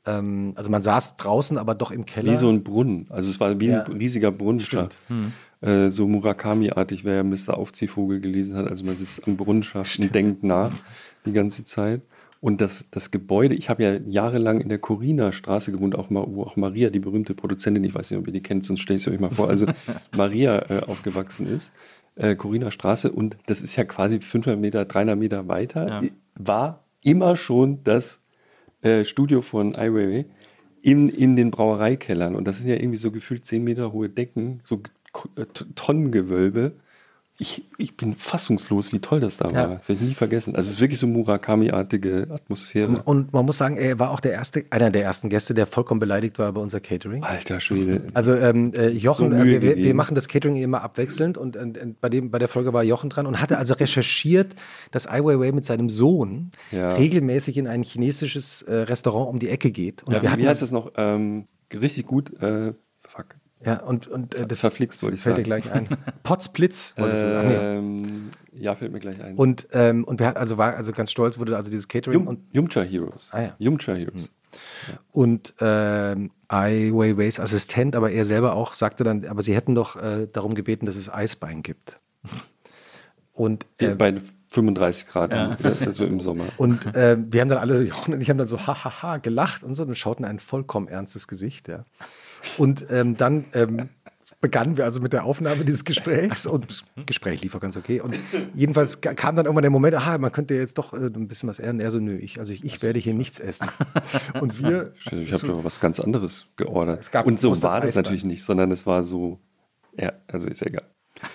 Ähm, 0.07 0.53
also 0.57 0.71
man 0.71 0.83
saß 0.83 1.17
draußen, 1.17 1.59
aber 1.59 1.75
doch 1.75 1.91
im 1.91 2.05
Keller. 2.07 2.33
Wie 2.33 2.37
so 2.37 2.49
ein 2.49 2.63
Brunnen. 2.65 3.07
Also 3.11 3.31
es 3.31 3.39
war 3.41 3.59
wie 3.61 3.69
Ja. 3.69 3.85
ein 3.85 3.93
riesiger 3.93 4.33
Brunnenschacht. 4.33 4.97
Äh, 5.63 5.91
so 5.91 6.09
Murakami-artig, 6.09 7.05
wer 7.05 7.17
ja 7.17 7.23
Mr. 7.23 7.57
Aufziehvogel 7.59 8.21
gelesen 8.21 8.57
hat. 8.57 8.67
Also 8.67 8.85
man 8.85 8.97
sitzt 8.97 9.27
am 9.29 9.37
Brunnenschacht 9.37 9.99
und 9.99 10.15
denkt 10.15 10.43
nach 10.43 10.73
die 11.27 11.33
ganze 11.33 11.65
Zeit. 11.65 12.01
Und 12.41 12.63
das, 12.63 12.87
das 12.91 13.11
Gebäude, 13.11 13.55
ich 13.55 13.69
habe 13.69 13.83
ja 13.83 13.97
jahrelang 14.07 14.63
in 14.63 14.71
der 14.71 14.79
Corina 14.79 15.31
Straße 15.33 15.73
gewohnt, 15.73 15.95
auch 15.95 16.09
mal, 16.09 16.25
wo 16.27 16.45
auch 16.45 16.57
Maria, 16.57 16.89
die 16.89 16.99
berühmte 16.99 17.35
Produzentin, 17.35 17.85
ich 17.85 17.95
weiß 17.95 18.11
nicht, 18.11 18.19
ob 18.19 18.27
ihr 18.27 18.33
die 18.33 18.43
kennt, 18.43 18.65
sonst 18.65 18.81
stelle 18.81 18.97
ich 18.97 19.07
es 19.07 19.13
euch 19.13 19.21
mal 19.21 19.31
vor, 19.31 19.51
also 19.51 19.67
Maria 20.17 20.59
äh, 20.71 20.81
aufgewachsen 20.87 21.47
ist. 21.47 21.71
Äh, 22.15 22.37
Corina 22.37 22.71
Straße 22.71 23.13
und 23.13 23.37
das 23.45 23.61
ist 23.61 23.77
ja 23.77 23.85
quasi 23.85 24.21
500 24.21 24.59
Meter, 24.59 24.87
300 24.87 25.19
Meter 25.19 25.49
weiter, 25.49 26.01
war 26.35 26.85
immer 27.03 27.37
schon 27.37 27.85
das 27.85 28.20
äh, 28.83 29.05
Studio 29.05 29.43
von 29.43 29.75
Ai 29.77 29.93
Weiwei 29.93 30.27
in, 30.83 31.09
in 31.09 31.37
den 31.37 31.51
Brauereikellern. 31.51 32.35
Und 32.35 32.47
das 32.47 32.59
sind 32.59 32.69
ja 32.69 32.77
irgendwie 32.77 32.97
so 32.97 33.11
gefühlt 33.11 33.45
10 33.45 33.63
Meter 33.63 33.93
hohe 33.93 34.09
Decken, 34.09 34.61
so 34.65 34.83
äh, 35.37 35.45
Tonnengewölbe. 35.75 36.73
Ich, 37.41 37.65
ich 37.79 37.97
bin 37.97 38.17
fassungslos, 38.17 38.93
wie 38.93 38.99
toll 38.99 39.21
das 39.21 39.39
da 39.39 39.51
war. 39.51 39.69
Das 39.77 39.89
werde 39.89 40.03
ich 40.03 40.09
nie 40.11 40.15
vergessen. 40.15 40.55
Also 40.55 40.69
es 40.69 40.75
ist 40.75 40.81
wirklich 40.83 40.99
so 40.99 41.07
Murakami-artige 41.07 42.27
Atmosphäre. 42.31 43.01
Und 43.03 43.33
man 43.33 43.47
muss 43.47 43.57
sagen, 43.57 43.79
er 43.79 43.99
war 43.99 44.11
auch 44.11 44.21
der 44.21 44.33
erste, 44.33 44.67
einer 44.69 44.91
der 44.91 45.05
ersten 45.05 45.31
Gäste, 45.31 45.55
der 45.55 45.67
vollkommen 45.67 46.01
beleidigt 46.01 46.39
war 46.39 46.53
bei 46.53 46.61
unser 46.61 46.81
Catering. 46.81 47.23
Alter 47.23 47.59
Schwede. 47.61 48.03
Also 48.13 48.35
ähm, 48.35 48.75
äh, 48.77 48.89
Jochen, 48.89 49.31
So 49.31 49.37
also 49.37 49.51
wir, 49.51 49.77
wir, 49.77 49.95
machen 49.95 50.15
das 50.15 50.29
Catering 50.29 50.57
immer 50.57 50.83
abwechselnd 50.83 51.39
und, 51.39 51.57
und, 51.57 51.79
und 51.79 52.01
bei, 52.03 52.11
dem, 52.11 52.31
bei 52.31 52.39
der 52.39 52.49
Folge 52.49 52.75
war 52.75 52.85
Jochen 52.85 53.09
dran 53.09 53.27
und 53.27 53.41
hatte 53.41 53.57
also 53.57 53.73
recherchiert, 53.73 54.55
dass 54.91 55.07
Ai 55.07 55.25
Weiwei 55.25 55.53
mit 55.53 55.65
seinem 55.65 55.89
Sohn 55.89 56.51
Ja. 56.71 56.93
regelmäßig 56.93 57.57
in 57.57 57.67
ein 57.67 57.83
chinesisches 57.83 58.61
äh, 58.63 58.75
Restaurant 58.75 59.31
um 59.31 59.39
die 59.39 59.49
Ecke 59.49 59.71
geht. 59.71 60.03
Und 60.03 60.13
Ja, 60.13 60.19
wir 60.19 60.23
wie, 60.23 60.29
hatten 60.33 60.43
wie 60.43 60.49
heißt 60.49 60.61
das 60.61 60.73
noch? 60.73 60.93
Ähm, 60.97 61.47
richtig 61.73 62.07
gut. 62.07 62.39
Äh. 62.43 62.75
Ja, 63.65 63.81
und, 63.83 64.07
und 64.09 64.35
äh, 64.35 64.47
das 64.47 64.61
Verflixt, 64.61 65.03
wollte 65.03 65.17
ich 65.17 65.23
fällt 65.23 65.37
dir 65.37 65.45
sagen. 65.45 65.63
gleich 65.63 65.73
ein. 65.73 65.89
Potzblitz. 66.23 66.95
Ähm, 66.97 68.31
ja, 68.53 68.75
fällt 68.75 68.93
mir 68.93 69.01
gleich 69.01 69.23
ein. 69.23 69.37
Und, 69.37 69.69
ähm, 69.73 70.05
und 70.05 70.19
wir 70.19 70.27
hatten, 70.27 70.39
also 70.39 70.57
war 70.57 70.75
also 70.77 70.93
ganz 70.93 71.11
stolz, 71.11 71.39
wurde 71.39 71.57
also 71.57 71.71
dieses 71.71 71.87
Catering 71.87 72.21
Yum, 72.21 72.27
und 72.27 72.41
Yumcha 72.53 72.83
Heroes. 72.83 73.29
Ah, 73.33 73.43
ja. 73.43 73.57
Yumcha 73.59 73.93
Heroes. 73.93 74.31
Und 75.13 75.55
ähm, 75.61 76.31
Ai 76.49 76.91
Weiweis 76.93 77.39
Assistent, 77.39 77.95
aber 77.97 78.11
er 78.11 78.25
selber 78.25 78.55
auch, 78.55 78.75
sagte 78.75 79.05
dann, 79.05 79.27
aber 79.27 79.43
sie 79.43 79.55
hätten 79.55 79.75
doch 79.75 79.97
äh, 79.97 80.27
darum 80.33 80.55
gebeten, 80.55 80.87
dass 80.87 80.97
es 80.97 81.13
Eisbein 81.13 81.63
gibt. 81.63 82.01
Und, 83.33 83.65
äh, 83.79 83.95
Bei 83.95 84.21
35 84.51 85.07
Grad, 85.07 85.33
also 85.33 86.05
im 86.05 86.21
Sommer. 86.21 86.47
und 86.59 86.85
äh, 86.95 87.17
wir 87.19 87.41
haben 87.41 87.49
dann 87.49 87.57
alle, 87.57 87.85
Jochen 87.85 88.13
und 88.13 88.21
ich 88.21 88.29
haben 88.29 88.37
dann 88.37 88.49
so 88.49 88.67
hahaha 88.67 89.17
gelacht 89.17 89.63
und 89.63 89.75
so 89.77 89.85
und 89.85 89.97
schauten 89.97 90.27
ein 90.27 90.39
vollkommen 90.41 90.89
ernstes 90.89 91.27
Gesicht. 91.27 91.69
Ja. 91.69 91.87
Und 92.59 92.87
ähm, 92.91 93.17
dann 93.17 93.45
ähm, 93.55 93.89
begannen 94.41 94.77
wir 94.79 94.85
also 94.85 95.01
mit 95.01 95.13
der 95.13 95.25
Aufnahme 95.25 95.65
dieses 95.65 95.85
Gesprächs 95.85 96.47
und 96.47 96.71
das 96.71 96.85
Gespräch 97.07 97.43
lief 97.43 97.55
auch 97.55 97.61
ganz 97.61 97.77
okay. 97.77 98.01
Und 98.01 98.17
jedenfalls 98.55 99.01
ka- 99.03 99.13
kam 99.15 99.37
dann 99.37 99.45
irgendwann 99.45 99.63
der 99.65 99.71
Moment, 99.71 99.95
aha, 99.95 100.17
man 100.19 100.33
könnte 100.33 100.55
jetzt 100.55 100.79
doch 100.79 100.95
äh, 100.95 100.97
ein 100.97 101.29
bisschen 101.29 101.49
was 101.49 101.59
ehren. 101.59 101.79
Er 101.81 101.91
so, 101.91 101.99
nö, 101.99 102.17
ich, 102.17 102.39
also 102.39 102.53
ich, 102.53 102.65
ich 102.65 102.81
werde 102.83 102.99
hier 102.99 103.13
nichts 103.15 103.39
essen. 103.39 103.69
Und 104.41 104.63
wir, 104.63 104.95
Ich 105.11 105.33
habe 105.33 105.47
doch 105.47 105.65
was 105.65 105.79
ganz 105.81 106.01
anderes 106.01 106.47
geordert. 106.57 107.01
Es 107.01 107.11
gab 107.11 107.27
Und 107.27 107.39
so 107.41 107.51
war 107.63 107.81
das 107.81 107.89
Eisbein. 107.91 108.03
natürlich 108.05 108.25
nicht, 108.25 108.43
sondern 108.43 108.71
es 108.71 108.87
war 108.87 109.03
so, 109.03 109.39
ja, 109.99 110.13
also 110.29 110.49
ist 110.49 110.61
ja 110.61 110.69
egal. 110.69 110.85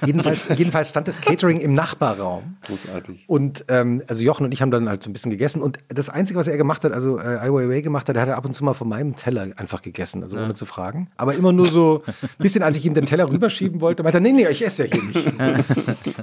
Jedenfalls, 0.06 0.48
jedenfalls 0.58 0.90
stand 0.90 1.08
das 1.08 1.22
Catering 1.22 1.60
im 1.60 1.74
Nachbarraum. 1.74 2.58
Großartig. 2.66 3.26
Und 3.28 3.66
ähm, 3.68 4.04
also 4.08 4.24
Jochen 4.24 4.46
und 4.46 4.52
ich 4.52 4.62
haben 4.62 4.72
dann 4.72 4.90
halt 4.90 5.04
so 5.04 5.10
ein 5.10 5.14
bisschen 5.14 5.32
gegessen. 5.32 5.62
Und 5.62 5.80
das 5.88 6.10
Einzige, 6.10 6.40
was 6.40 6.48
er 6.48 6.58
gemacht 6.58 6.84
hat, 6.84 6.92
also 6.92 7.18
äh, 7.18 7.22
Ai 7.22 7.50
Weiwei 7.50 7.82
gemacht 7.82 8.10
hat, 8.10 8.16
er 8.16 8.24
hat 8.24 8.30
er 8.30 8.38
ab 8.38 8.46
und 8.46 8.54
zu 8.54 8.64
mal 8.64 8.74
von 8.74 8.88
meinem 8.88 9.16
Teller 9.16 9.48
einfach 9.56 9.82
gegessen, 9.82 10.24
also 10.24 10.38
ohne 10.38 10.54
zu 10.54 10.66
fragen. 10.66 11.10
Aber 11.18 11.36
immer 11.36 11.52
nur 11.52 11.68
so 11.68 12.04
ein 12.06 12.14
bisschen, 12.40 12.64
als 12.64 12.78
ich 12.78 12.86
ihm 12.86 12.94
den 12.94 13.06
Teller 13.06 13.30
rüberschieben 13.30 13.82
wollte, 13.82 14.04
meinte 14.04 14.18
er, 14.18 14.22
nee, 14.22 14.32
nee, 14.32 14.48
ich 14.48 14.66
esse 14.66 14.86
ja 14.86 14.92
hier 14.92 15.04
nicht. 15.04 15.34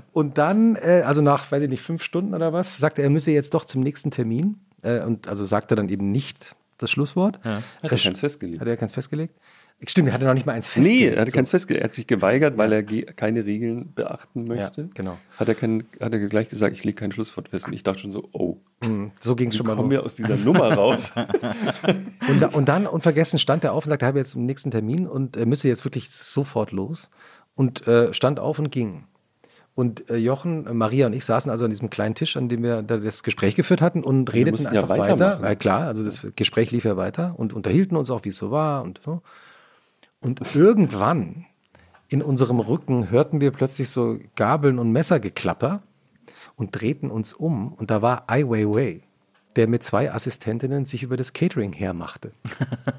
und 0.13 0.39
dann, 0.39 0.77
äh, 0.77 1.03
also 1.05 1.23
nach, 1.23 1.51
weiß 1.51 1.63
ich 1.63 1.69
nicht, 1.69 1.83
fünf 1.83 2.03
Stunden 2.03 2.35
oder 2.35 2.53
was, 2.53 2.79
sagte 2.79 3.03
er, 3.03 3.07
er 3.07 3.11
müsse 3.11 3.31
jetzt 3.31 3.55
doch 3.55 3.65
zum 3.65 3.83
nächsten 3.83 4.11
Termin. 4.11 4.57
Äh, 4.83 5.01
und 5.01 5.29
also 5.29 5.45
sagte 5.47 5.77
dann 5.77 5.89
eben 5.89 6.11
nicht 6.11 6.55
das 6.79 6.91
Schlusswort. 6.91 7.39
Hat 7.45 7.63
er 7.83 7.89
keins 7.89 8.21
festgelegt? 8.21 8.61
Hat 8.61 8.67
er 8.67 8.77
keins 8.77 8.93
festgelegt? 8.93 9.35
Stimmt, 9.87 10.09
er 10.09 10.15
hatte 10.15 10.25
noch 10.27 10.35
nicht 10.35 10.47
mal 10.47 10.53
eins 10.53 10.67
Nee, 10.77 10.83
festgelegt. 10.83 11.15
er 11.17 11.21
hatte 11.23 11.31
So. 11.31 11.37
keins 11.37 11.51
festgelegt. 11.51 11.83
Er 11.83 11.85
hat 11.87 11.95
sich 11.95 12.07
geweigert, 12.07 12.57
weil 12.57 12.73
er 12.73 12.83
keine 12.85 13.45
Regeln 13.45 13.93
beachten 13.95 14.45
möchte. 14.45 14.83
Ja, 14.83 14.89
genau. 14.95 15.19
Hat 15.39 15.49
er, 15.49 15.55
kein, 15.55 15.85
hat 16.01 16.13
er 16.13 16.19
gleich 16.21 16.49
gesagt, 16.49 16.75
ich 16.75 16.85
lege 16.85 16.95
kein 16.97 17.11
Schlusswort 17.13 17.49
fest. 17.49 17.67
Und 17.67 17.73
ich 17.73 17.83
dachte 17.83 17.99
schon 18.01 18.13
so, 18.13 18.29
oh, 18.33 18.59
So 19.21 19.35
ging 19.35 19.49
es 19.49 19.57
schon 19.57 19.67
mal 19.67 19.75
kommen 19.75 19.91
los. 19.91 19.99
wir 20.01 20.07
aus 20.07 20.15
dieser 20.15 20.37
Nummer 20.37 20.73
raus? 20.75 21.13
Und, 22.29 22.41
da, 22.41 22.49
und 22.49 22.69
dann 22.69 22.87
unvergessen 22.87 23.39
stand 23.39 23.65
er 23.65 23.73
auf 23.73 23.85
und 23.85 23.91
sagte, 23.91 24.05
er 24.05 24.09
habe 24.09 24.19
jetzt 24.19 24.37
einen 24.37 24.47
nächsten 24.47 24.71
Termin 24.71 25.07
und 25.09 25.37
er 25.37 25.47
müsse 25.47 25.67
jetzt 25.69 25.85
wirklich 25.85 26.11
sofort 26.11 26.71
los. 26.73 27.11
Und 27.57 27.87
äh, 27.89 28.13
stand 28.15 28.39
auf 28.39 28.59
und 28.61 28.71
ging. 28.71 29.05
Und 29.75 30.09
äh, 30.11 30.17
Jochen, 30.17 30.67
äh, 30.67 30.73
Maria 30.75 31.07
und 31.07 31.13
ich 31.15 31.25
saßen 31.25 31.51
also 31.51 31.65
an 31.65 31.71
diesem 31.71 31.91
kleinen 31.91 32.15
Tisch, 32.15 32.37
an 32.37 32.49
dem 32.49 32.63
wir 32.63 32.83
da 32.83 32.99
das 32.99 33.23
Gespräch 33.23 33.55
geführt 33.57 33.81
hatten 33.81 34.03
und 34.05 34.33
redeten 34.33 34.53
mussten 34.53 34.75
ja 34.75 34.83
einfach 34.83 34.99
weiter. 34.99 35.43
Äh, 35.43 35.57
klar, 35.57 35.87
also 35.89 36.05
das 36.05 36.27
Gespräch 36.37 36.71
lief 36.71 36.85
ja 36.85 36.97
weiter 36.97 37.35
und 37.39 37.53
unterhielten 37.53 37.97
uns 37.97 38.11
auch, 38.11 38.25
wie 38.25 38.29
es 38.31 38.37
so 38.37 38.51
war 38.51 38.83
und 38.83 39.01
so. 39.05 39.23
Und 40.23 40.55
irgendwann 40.55 41.45
in 42.09 42.23
unserem 42.23 42.61
Rücken 42.61 43.11
hörten 43.11 43.41
wir 43.41 43.51
plötzlich 43.51 43.91
so 43.91 44.19
Gabeln 44.37 44.79
und 44.79 44.93
Messergeklapper 44.93 45.83
und 46.57 46.71
drehten 46.81 47.11
uns 47.11 47.33
um. 47.35 47.73
Und 47.73 47.91
da 47.91 48.03
war 48.03 48.25
Ai 48.29 48.45
Weiwei, 48.45 49.01
der 49.57 49.67
mit 49.67 49.83
zwei 49.83 50.13
Assistentinnen 50.13 50.85
sich 50.85 51.03
über 51.03 51.17
das 51.17 51.33
Catering 51.33 51.73
hermachte. 51.73 52.33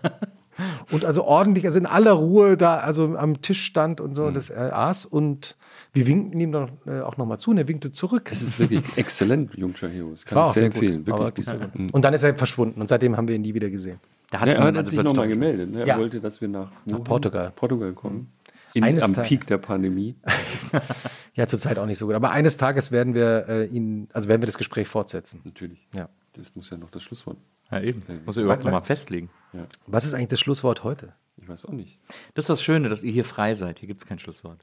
und 0.91 1.05
also 1.05 1.23
ordentlich, 1.23 1.65
also 1.65 1.79
in 1.79 1.85
aller 1.85 2.11
Ruhe 2.11 2.57
da, 2.57 2.77
also 2.77 3.15
am 3.17 3.41
Tisch 3.41 3.63
stand 3.63 4.01
und 4.01 4.11
Mhm. 4.11 4.15
so, 4.15 4.31
das 4.31 4.49
er 4.49 4.75
aß. 4.77 5.05
Und 5.05 5.55
wir 5.93 6.05
winkten 6.07 6.39
ihm 6.39 6.51
dann 6.51 6.69
äh, 6.85 7.01
auch 7.01 7.17
nochmal 7.17 7.39
zu 7.39 7.51
und 7.51 7.57
er 7.57 7.67
winkte 7.67 7.91
zurück. 7.91 8.29
Es 8.31 8.41
ist 8.41 8.59
wirklich 8.59 8.83
exzellent, 8.97 9.55
Jungcha 9.55 9.87
Heroes. 9.87 10.23
Das 10.25 10.35
war 10.35 10.47
ich 10.47 10.53
sehr 10.53 10.71
sehr 10.71 10.81
empfehlen. 10.83 11.05
Wirklich 11.05 11.45
gut. 11.45 11.93
Und 11.93 12.01
dann 12.03 12.13
ist 12.13 12.23
er 12.23 12.35
verschwunden 12.35 12.81
und 12.81 12.87
seitdem 12.87 13.15
haben 13.15 13.27
wir 13.27 13.35
ihn 13.35 13.41
nie 13.41 13.53
wieder 13.53 13.69
gesehen. 13.69 13.99
Da 14.33 14.39
Ja, 14.39 14.53
er 14.53 14.59
man- 14.59 14.67
hat 14.69 14.77
also 14.77 14.89
sich 14.97 15.03
nochmal 15.03 15.27
gemeldet. 15.27 15.71
Ne? 15.71 15.81
Er 15.81 15.85
Ja. 15.87 15.97
wollte, 15.99 16.19
dass 16.19 16.41
wir 16.41 16.47
nach, 16.47 16.71
wohin? 16.85 17.03
Portugal. 17.03 17.51
Portugal 17.55 17.93
kommen. 17.93 18.31
In, 18.73 18.83
Eines 18.83 19.03
am 19.03 19.13
Tages. 19.13 19.29
Peak 19.29 19.45
der 19.47 19.59
Pandemie. 19.59 20.15
Ja, 21.35 21.47
zurzeit 21.47 21.79
auch 21.79 21.87
nicht 21.87 21.97
so 21.97 22.05
gut. 22.05 22.13
Aber 22.15 22.29
eines 22.29 22.57
Tages 22.57 22.91
werden 22.91 23.15
wir 23.15 23.45
äh, 23.49 23.65
ihn, 23.65 24.07
also 24.13 24.29
werden 24.29 24.41
wir 24.41 24.45
das 24.45 24.57
Gespräch 24.59 24.87
fortsetzen. 24.87 25.41
Natürlich. 25.43 25.87
Ja. 25.95 26.07
Das 26.33 26.55
muss 26.55 26.69
ja 26.69 26.77
noch 26.77 26.91
das 26.91 27.01
Schlusswort. 27.01 27.37
Ja, 27.71 27.79
eben. 27.81 28.03
Muss 28.25 28.37
er 28.37 28.43
überhaupt 28.43 28.63
Weil- 28.65 28.71
noch 28.71 28.83
festlegen. 29.61 29.83
Was 29.87 30.05
ist 30.05 30.13
eigentlich 30.13 30.29
das 30.29 30.39
Schlusswort 30.39 30.83
heute? 30.83 31.13
Ich 31.41 31.49
weiß 31.49 31.65
auch 31.65 31.71
nicht. 31.71 31.99
Das 32.35 32.43
ist 32.43 32.49
das 32.49 32.61
Schöne, 32.61 32.89
dass 32.89 33.03
ihr 33.03 33.11
hier 33.11 33.25
frei 33.25 33.53
seid. 33.55 33.79
Hier 33.79 33.87
gibt 33.87 33.99
es 33.99 34.05
kein 34.05 34.19
Schlusswort. 34.19 34.59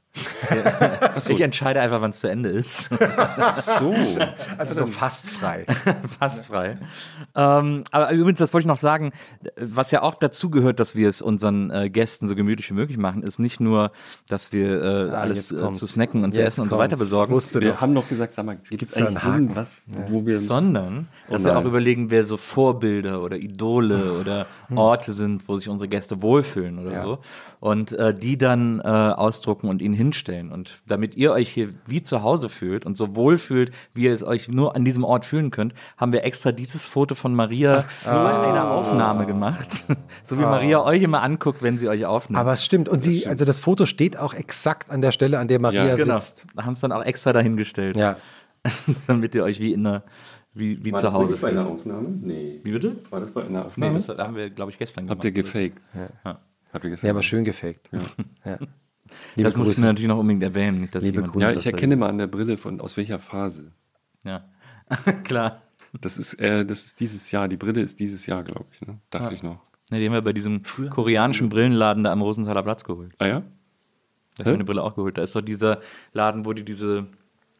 Ich 1.29 1.41
entscheide 1.41 1.79
einfach, 1.81 2.01
wann 2.01 2.09
es 2.11 2.19
zu 2.21 2.27
Ende 2.27 2.49
ist. 2.49 2.89
So. 3.55 3.93
Also 4.57 4.73
so 4.73 4.85
fast 4.87 5.29
frei. 5.29 5.65
Fast 6.19 6.47
frei. 6.47 6.77
Ähm, 7.35 7.83
aber 7.91 8.11
übrigens, 8.11 8.39
das 8.39 8.51
wollte 8.53 8.63
ich 8.63 8.67
noch 8.67 8.77
sagen, 8.77 9.11
was 9.57 9.91
ja 9.91 10.01
auch 10.01 10.15
dazu 10.15 10.49
gehört, 10.49 10.79
dass 10.79 10.95
wir 10.95 11.07
es 11.09 11.21
unseren 11.21 11.69
äh, 11.69 11.89
Gästen 11.89 12.27
so 12.27 12.35
gemütlich 12.35 12.69
wie 12.69 12.73
möglich 12.73 12.97
machen, 12.97 13.21
ist 13.23 13.39
nicht 13.39 13.59
nur, 13.59 13.91
dass 14.27 14.51
wir 14.51 14.81
äh, 14.81 15.11
alles 15.11 15.37
jetzt 15.37 15.51
äh, 15.51 15.61
kommt's. 15.61 15.79
zu 15.79 15.87
snacken 15.87 16.23
und 16.23 16.33
zu 16.33 16.41
essen 16.43 16.61
und 16.61 16.69
so 16.69 16.77
weiter 16.77 16.89
kommt's. 16.95 17.01
besorgen, 17.01 17.33
Wusste 17.33 17.61
Wir 17.61 17.71
doch. 17.73 17.81
haben 17.81 17.93
doch 17.93 18.07
gesagt, 18.09 18.33
sag 18.33 18.45
mal, 18.45 18.57
gibt 18.69 18.81
es 18.81 18.95
eigentlich 18.95 19.23
Haken? 19.23 19.43
irgendwas, 19.43 19.83
wo 20.07 20.25
wir 20.25 20.39
sondern 20.39 21.07
dass 21.29 21.43
Oh 21.45 21.49
wir 21.49 21.57
auch 21.57 21.65
überlegen, 21.65 22.09
wer 22.09 22.23
so 22.25 22.37
Vorbilder 22.37 23.21
oder 23.21 23.37
Idole 23.37 24.13
oder 24.19 24.47
Orte 24.81 25.13
sind, 25.13 25.47
wo 25.47 25.55
sich 25.57 25.69
unsere 25.69 25.87
Gäste 25.87 26.21
wohlfühlen 26.21 26.79
oder 26.79 27.03
so. 27.03 27.19
Und 27.59 27.91
äh, 27.91 28.13
die 28.13 28.37
dann 28.37 28.79
äh, 28.79 28.83
ausdrucken 28.83 29.69
und 29.69 29.81
ihnen 29.81 29.93
hinstellen. 29.93 30.51
Und 30.51 30.81
damit 30.87 31.15
ihr 31.15 31.31
euch 31.31 31.49
hier 31.49 31.69
wie 31.85 32.01
zu 32.01 32.23
Hause 32.23 32.49
fühlt 32.49 32.85
und 32.85 32.97
so 32.97 33.15
wohl 33.15 33.37
fühlt, 33.37 33.71
wie 33.93 34.03
ihr 34.03 34.13
es 34.13 34.23
euch 34.23 34.47
nur 34.47 34.75
an 34.75 34.83
diesem 34.83 35.03
Ort 35.03 35.25
fühlen 35.25 35.51
könnt, 35.51 35.73
haben 35.97 36.13
wir 36.13 36.23
extra 36.23 36.51
dieses 36.51 36.85
Foto 36.85 37.15
von 37.15 37.35
Maria 37.35 37.83
bei 38.11 38.49
einer 38.49 38.71
Aufnahme 38.71 39.25
gemacht. 39.25 39.85
so 40.23 40.37
wie 40.37 40.41
Maria 40.41 40.83
euch 40.83 41.01
immer 41.03 41.21
anguckt, 41.21 41.61
wenn 41.61 41.77
sie 41.77 41.87
euch 41.87 42.05
aufnimmt. 42.05 42.39
Aber 42.39 42.53
es 42.53 42.65
stimmt. 42.65 42.89
Und 42.89 43.03
sie, 43.03 43.27
also 43.27 43.45
das 43.45 43.59
Foto 43.59 43.85
steht 43.85 44.17
auch 44.17 44.33
exakt 44.33 44.89
an 44.89 45.01
der 45.01 45.11
Stelle, 45.11 45.39
an 45.39 45.47
der 45.47 45.59
Maria 45.59 45.85
Ja, 45.85 45.95
genau. 45.95 46.17
sitzt. 46.17 46.47
Da 46.55 46.65
haben 46.65 46.73
es 46.73 46.79
dann 46.79 46.91
auch 46.91 47.03
extra 47.03 47.33
dahingestellt. 47.33 47.95
Ja. 47.95 48.17
damit 49.07 49.33
ihr 49.35 49.43
euch 49.43 49.59
wie 49.59 49.73
in 49.73 49.85
einer, 49.85 50.03
wie, 50.53 50.83
wie 50.83 50.91
War 50.91 50.99
zu 50.99 51.05
das 51.07 51.13
Hause 51.13 51.29
wirklich 51.29 51.41
bei 51.41 51.47
fühlt. 51.49 51.59
einer 51.59 51.69
Aufnahme? 51.69 52.09
Nee. 52.09 52.59
Wie 52.63 52.71
bitte? 52.71 52.97
War 53.09 53.19
das 53.21 53.31
bei 53.31 53.41
einer 53.45 53.59
Nee, 53.61 53.65
Aufnahme? 53.65 53.99
das 54.01 54.17
haben 54.17 54.35
wir, 54.35 54.49
glaube 54.49 54.71
ich, 54.71 54.77
gestern 54.77 55.05
gemacht. 55.05 55.17
Habt 55.17 55.25
ihr 55.25 55.31
gefaked? 55.31 55.81
Ja. 56.25 56.39
Habt 56.73 56.83
ihr 56.83 56.89
gesagt? 56.89 57.03
Ja, 57.05 57.11
aber 57.11 57.23
schön 57.23 57.43
gefaked. 57.43 57.89
Ja. 57.91 57.99
Liebe 59.35 59.43
Das 59.43 59.55
musst 59.57 59.71
du 59.71 59.73
Grüße. 59.75 59.81
natürlich 59.85 60.07
noch 60.07 60.17
unbedingt 60.19 60.43
erwähnen. 60.43 60.81
Nicht, 60.81 60.95
dass 60.95 61.03
Liebe 61.03 61.15
jemand 61.17 61.33
Grüße. 61.33 61.45
Ja, 61.45 61.53
das 61.53 61.65
ich 61.65 61.71
erkenne 61.71 61.95
mal 61.97 62.09
an 62.09 62.17
der 62.17 62.27
Brille 62.27 62.57
von 62.57 62.79
aus 62.79 62.95
welcher 62.97 63.19
Phase. 63.19 63.71
Ja, 64.23 64.45
klar. 65.23 65.61
Das 65.99 66.17
ist, 66.17 66.35
äh, 66.35 66.65
das 66.65 66.85
ist 66.85 66.99
dieses 67.01 67.29
Jahr. 67.31 67.49
Die 67.49 67.57
Brille 67.57 67.81
ist 67.81 67.99
dieses 67.99 68.25
Jahr, 68.25 68.43
glaube 68.43 68.65
ich. 68.71 68.81
Ne? 68.87 68.99
Dachte 69.09 69.33
ich 69.33 69.43
noch. 69.43 69.61
Ne, 69.89 69.99
die 69.99 70.05
haben 70.05 70.13
wir 70.13 70.21
bei 70.21 70.31
diesem 70.31 70.61
koreanischen 70.89 71.49
Brillenladen 71.49 72.03
da 72.05 72.13
am 72.13 72.21
Rosenthaler 72.21 72.63
Platz 72.63 72.85
geholt. 72.85 73.13
Ah 73.17 73.25
ja? 73.27 73.39
Da 74.37 74.45
habe 74.45 74.51
ich 74.51 74.53
meine 74.53 74.63
Brille 74.63 74.81
auch 74.83 74.95
geholt. 74.95 75.17
Da 75.17 75.23
ist 75.23 75.35
doch 75.35 75.41
dieser 75.41 75.81
Laden, 76.13 76.45
wo 76.45 76.53
die 76.53 76.63
diese 76.63 77.07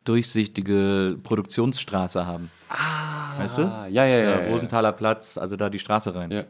durchsichtige 0.04 1.18
Produktionsstraße 1.22 2.26
haben. 2.26 2.50
Ah, 2.70 3.38
weißt 3.38 3.58
du? 3.60 3.62
ja, 3.62 3.88
ja, 3.90 4.06
ja, 4.06 4.16
Der 4.16 4.44
ja. 4.46 4.52
Rosenthaler 4.52 4.92
Platz, 4.94 5.38
also 5.38 5.56
da 5.56 5.70
die 5.70 5.80
Straße 5.80 6.14
rein. 6.16 6.32
Ja. 6.32 6.44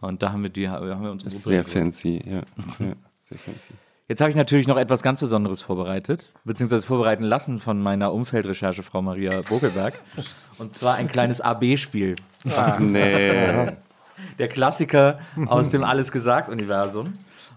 Und 0.00 0.22
da 0.22 0.32
haben 0.32 0.42
wir 0.42 0.50
die, 0.50 0.68
haben 0.68 1.02
wir 1.02 1.10
unsere 1.10 1.28
Ist 1.28 1.44
Brille 1.44 1.62
sehr 1.62 1.64
fancy. 1.64 2.22
Ja. 2.24 2.32
ja. 2.78 2.94
Sehr 3.22 3.38
fancy. 3.38 3.70
Jetzt 4.08 4.20
habe 4.20 4.30
ich 4.30 4.36
natürlich 4.36 4.66
noch 4.66 4.76
etwas 4.76 5.02
ganz 5.02 5.20
Besonderes 5.20 5.62
vorbereitet, 5.62 6.32
beziehungsweise 6.44 6.86
vorbereiten 6.86 7.22
lassen 7.22 7.58
von 7.58 7.80
meiner 7.80 8.12
Umfeldrecherche, 8.12 8.82
Frau 8.82 9.00
Maria 9.00 9.40
Bogelberg. 9.42 9.94
Und 10.58 10.74
zwar 10.74 10.96
ein 10.96 11.08
kleines 11.08 11.40
AB-Spiel. 11.40 12.16
Nee. 12.80 13.72
Der 14.38 14.48
Klassiker 14.48 15.20
aus 15.46 15.70
dem 15.70 15.84
Alles 15.84 16.12
gesagt-Universum. 16.12 17.14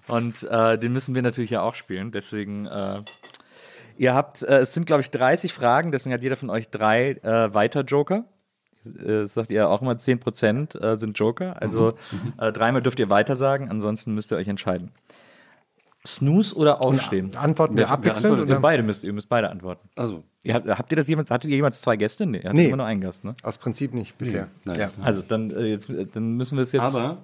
Und 0.08 0.44
äh, 0.44 0.78
den 0.78 0.94
müssen 0.94 1.14
wir 1.16 1.22
natürlich 1.22 1.50
ja 1.50 1.62
auch 1.62 1.76
spielen. 1.76 2.12
Deswegen, 2.12 2.66
äh, 2.68 3.02
ihr 3.98 4.14
habt, 4.14 4.44
äh, 4.44 4.60
es 4.60 4.74
sind, 4.74 4.86
glaube 4.86 5.02
ich, 5.02 5.10
30 5.12 5.54
Fragen, 5.54 5.92
deswegen 5.92 6.14
hat 6.14 6.22
jeder 6.22 6.36
von 6.36 6.50
euch 6.50 6.70
drei 6.70 7.12
äh, 7.24 7.54
Weiter-Joker. 7.54 8.26
Äh, 9.04 9.26
sagt 9.28 9.52
ihr 9.52 9.68
auch 9.70 9.82
immer, 9.82 9.94
10% 9.94 10.80
äh, 10.80 10.96
sind 10.96 11.18
Joker. 11.18 11.60
Also 11.62 11.96
äh, 12.38 12.52
dreimal 12.52 12.82
dürft 12.84 13.00
ihr 13.00 13.10
weiter 13.10 13.36
sagen, 13.36 13.70
ansonsten 13.70 14.14
müsst 14.14 14.32
ihr 14.32 14.38
euch 14.38 14.48
entscheiden. 14.48 14.92
Snooze 16.06 16.56
oder 16.56 16.82
Aufstehen? 16.84 17.36
Antworten 17.36 17.76
wir 17.76 17.86
wer 17.86 17.90
abwechselnd? 17.92 18.26
antwortet 18.26 18.50
Ihr 18.50 18.54
Oder? 18.56 18.62
beide 18.62 18.84
müsst, 18.84 19.04
ihr 19.04 19.12
müsst 19.14 19.28
beide 19.28 19.50
antworten. 19.50 19.90
Also, 19.96 20.24
Ihr 20.44 20.54
habt, 20.54 20.68
habt 20.68 20.92
ihr 20.92 20.96
das 20.98 21.08
jemals, 21.08 21.32
hattet 21.32 21.50
ihr 21.50 21.56
jemals 21.56 21.82
zwei 21.82 21.96
Gäste? 21.98 22.28
Nee, 22.28 22.38
ihr 22.38 22.44
hattet 22.44 22.58
Nee. 22.58 22.68
immer 22.68 22.78
nur 22.78 22.86
einen 22.86 23.02
Gast, 23.02 23.24
ne? 23.24 23.34
Aus 23.42 23.58
Prinzip 23.58 23.96
nicht 23.96 24.16
bisher. 24.20 24.48
nein. 24.66 24.80
Ja. 24.80 24.90
Also 25.02 25.24
dann, 25.24 25.50
äh, 25.50 25.64
jetzt, 25.66 25.90
äh, 25.90 26.06
dann 26.06 26.34
müssen 26.34 26.60
wir 26.60 26.64
es 26.64 26.72
jetzt. 26.74 26.84
aber 26.84 27.18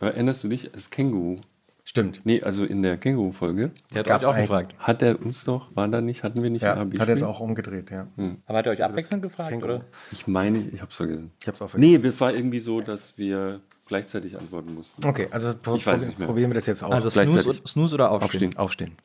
erinnerst 0.00 0.44
du 0.44 0.48
dich, 0.48 0.70
das 0.70 0.88
Känguru? 0.88 1.40
Stimmt. 1.88 2.20
Nee, 2.24 2.42
also 2.42 2.64
in 2.64 2.82
der 2.82 2.98
Känguru-Folge 2.98 3.70
der 3.94 4.04
hat 4.04 4.22
euch 4.22 4.26
auch 4.30 4.36
gefragt. 4.36 4.74
hat 4.78 5.00
er 5.00 5.18
uns 5.24 5.44
doch, 5.44 5.74
war 5.74 5.88
da 5.88 6.02
nicht, 6.02 6.22
hatten 6.22 6.42
wir 6.42 6.50
nicht 6.50 6.60
Ja, 6.60 6.74
ein 6.74 6.92
hat 6.98 7.08
er 7.08 7.14
es 7.14 7.22
auch 7.22 7.40
umgedreht, 7.40 7.90
ja. 7.90 8.06
Aber 8.44 8.58
hat 8.58 8.66
er 8.66 8.72
euch 8.72 8.84
abwechselnd 8.84 9.22
gefragt? 9.22 9.48
Känguru. 9.48 9.76
Oder? 9.76 9.84
Ich 10.12 10.26
meine, 10.26 10.58
ich 10.58 10.82
hab's 10.82 10.96
vergessen. 10.96 11.32
Ich 11.40 11.48
hab's 11.48 11.62
auch 11.62 11.70
vergessen. 11.70 12.02
Nee, 12.02 12.06
es 12.06 12.20
war 12.20 12.34
irgendwie 12.34 12.58
so, 12.58 12.82
dass 12.82 13.16
wir 13.16 13.60
gleichzeitig 13.86 14.38
antworten 14.38 14.74
mussten. 14.74 15.02
Okay, 15.06 15.28
also 15.30 15.54
pro 15.56 15.76
Ich 15.76 15.86
weiß 15.86 16.04
nicht 16.08 16.18
mehr. 16.18 16.28
probieren 16.28 16.50
wir 16.50 16.56
das 16.56 16.66
jetzt 16.66 16.82
auch. 16.82 16.90
Also 16.90 17.08
Snooze, 17.08 17.54
Snooze 17.66 17.94
oder 17.94 18.10
Aufstehen? 18.10 18.50
Aufstehen. 18.58 18.58
Aufstehen. 18.58 18.96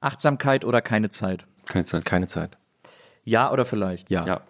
Achtsamkeit 0.00 0.64
oder 0.64 0.82
keine 0.82 1.10
Zeit? 1.10 1.46
Keine 1.66 1.84
Zeit. 1.84 2.04
Keine 2.04 2.26
Zeit. 2.26 2.58
Ja 3.22 3.52
oder 3.52 3.64
vielleicht? 3.64 4.10
Ja. 4.10 4.26
Ja, 4.26 4.40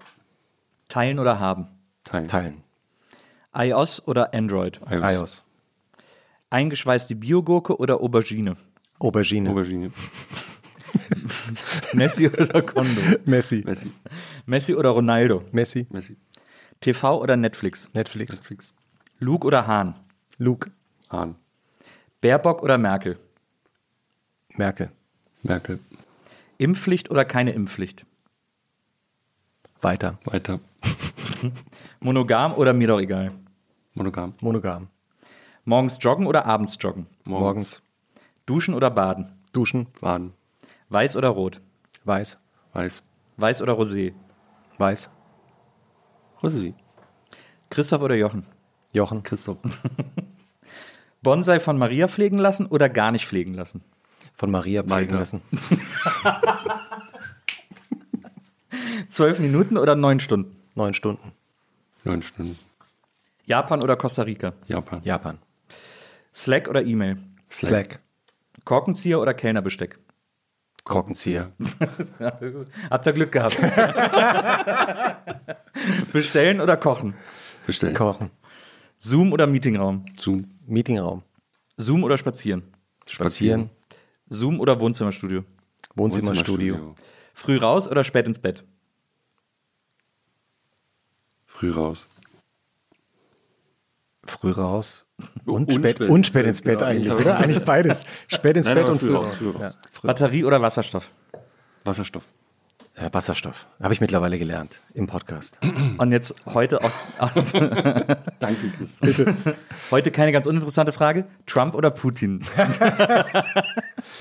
Teilen 0.89 1.19
oder 1.19 1.39
haben? 1.40 1.69
teilen. 2.05 2.28
Teilen. 2.28 2.62
iOS 3.55 4.07
oder 4.09 4.32
Android? 4.32 4.81
iOS. 4.90 5.03
iOS. 5.03 5.44
Eingeschweißte 6.51 7.16
Biogurke 7.16 7.77
oder 7.77 8.01
Aubergine? 8.01 8.56
Aubergine. 8.98 9.51
Aubergine. 9.51 9.90
Messi 11.93 12.28
oder 12.28 12.62
Kondo? 12.62 13.01
Messi. 13.24 13.62
Messi. 13.64 13.90
Messi 14.47 14.74
oder 14.74 14.90
Ronaldo? 14.90 15.43
Messi. 15.52 15.86
Messi. 15.90 16.16
TV 16.81 17.20
oder 17.20 17.36
Netflix? 17.36 17.90
Netflix. 17.94 18.35
Netflix. 18.36 18.73
Luke 19.18 19.47
oder 19.47 19.66
Hahn? 19.66 19.94
Luke. 20.39 20.70
Hahn. 21.10 21.36
Baerbock 22.20 22.62
oder 22.62 22.78
Merkel? 22.78 23.18
Merkel. 24.56 24.90
Merkel. 25.43 25.81
Impfpflicht 26.59 27.10
oder 27.10 27.24
keine 27.24 27.52
Impfpflicht? 27.52 28.06
Weiter. 29.82 30.18
Weiter. 30.24 30.60
Monogam 32.01 32.55
oder 32.55 32.73
mir 32.73 32.89
doch 32.89 33.01
egal? 33.01 33.32
Monogam. 33.94 34.35
Monogam. 34.40 34.89
Morgens 35.68 35.98
joggen 36.01 36.28
oder 36.28 36.47
abends 36.47 36.78
joggen? 36.80 37.09
Morgens. 37.26 37.82
Duschen 38.47 38.72
oder 38.72 38.88
baden? 38.88 39.32
Duschen. 39.52 39.88
Baden. 40.01 40.32
Weiß 40.90 41.16
oder 41.16 41.30
rot? 41.30 41.60
Weiß. 42.05 42.38
Weiß. 42.72 43.02
Weiß 43.36 43.62
oder 43.62 43.72
Rosé? 43.72 44.14
Weiß. 44.78 45.10
Rosi. 46.40 46.74
Christoph 47.68 48.01
oder 48.01 48.14
Jochen? 48.14 48.47
Jochen. 48.93 49.24
Christoph. 49.24 49.59
Bonsai 51.22 51.59
von 51.59 51.78
Maria 51.78 52.06
pflegen 52.06 52.38
lassen 52.38 52.66
oder 52.66 52.88
gar 52.88 53.10
nicht 53.10 53.26
pflegen 53.26 53.55
lassen? 53.55 53.82
Von 54.34 54.52
Maria 54.52 54.84
pflegen 54.84 55.10
Weiter. 55.10 55.18
lassen. 55.18 55.43
Zwölf 59.09 59.40
Minuten 59.40 59.78
oder 59.78 59.97
neun 59.97 60.20
Stunden? 60.20 60.56
Neun 60.76 60.94
Stunden. 60.94 61.32
Neun 62.05 62.22
Stunden. 62.22 62.56
Japan 63.44 63.82
oder 63.82 63.97
Costa 63.97 64.22
Rica? 64.22 64.52
Japan. 64.68 65.01
Japan. 65.02 65.38
Slack 66.37 66.69
oder 66.69 66.85
E-Mail? 66.85 67.17
Slack. 67.51 67.99
Korkenzieher 68.65 69.21
oder 69.21 69.33
Kellnerbesteck? 69.33 69.99
Korkenzieher. 70.85 71.53
Habt 72.91 73.07
ihr 73.07 73.13
Glück 73.15 73.33
gehabt? 73.33 73.57
Bestellen 76.13 76.61
oder 76.61 76.77
kochen? 76.77 77.15
Bestellen. 77.67 77.95
Kochen. 77.95 78.31
Zoom 78.99 79.33
oder 79.33 79.47
Meetingraum? 79.47 80.05
Zoom. 80.15 80.45
Meetingraum. 80.67 81.23
Zoom 81.79 82.05
oder 82.05 82.19
spazieren? 82.19 82.65
Spazieren. 83.09 83.71
Zoom 84.29 84.61
oder 84.61 84.79
Wohnzimmerstudio? 84.79 85.43
Wohnzimmerstudio. 85.95 86.95
Früh 87.33 87.57
raus 87.57 87.89
oder 87.89 88.05
spät 88.05 88.27
ins 88.27 88.39
Bett? 88.39 88.63
Früh 91.47 91.71
raus. 91.71 92.07
Früh 94.27 94.51
raus. 94.53 95.07
Und, 95.44 95.69
Und 95.69 95.73
spät, 95.73 95.97
spät. 95.97 96.09
und 96.11 96.27
spät 96.27 96.47
ins 96.47 96.62
Bett 96.62 96.78
Genau. 96.78 96.90
eigentlich, 96.90 97.12
oder? 97.12 97.39
Eigentlich 97.39 97.65
beides. 97.65 98.05
Spät 98.28 98.57
ins 98.57 98.66
Nein, 98.66 98.77
Bett 98.77 98.86
und 98.89 98.98
früh 98.98 99.07
früh 99.09 99.15
raus, 99.16 99.35
früh 99.35 99.51
raus. 99.51 99.61
Ja. 99.61 99.73
Früh. 99.93 100.07
Batterie 100.07 100.44
oder 100.44 100.61
Wasserstoff? 100.61 101.11
Wasserstoff. 101.85 102.24
Äh, 102.94 103.11
Wasserstoff. 103.12 103.66
Habe 103.82 103.93
ich 103.93 104.01
mittlerweile 104.01 104.39
gelernt 104.39 104.81
im 104.94 105.07
Podcast. 105.07 105.59
Und 105.98 106.12
jetzt 106.12 106.35
heute 106.47 106.82
auch. 106.82 106.90
Danke, 108.39 108.70
Christoph. 108.78 109.35
heute 109.90 110.11
keine 110.11 110.32
ganz 110.32 110.47
uninteressante 110.47 110.93
Frage. 110.93 111.27
Trump 111.47 111.74
oder 111.74 111.90
Putin? 111.90 112.40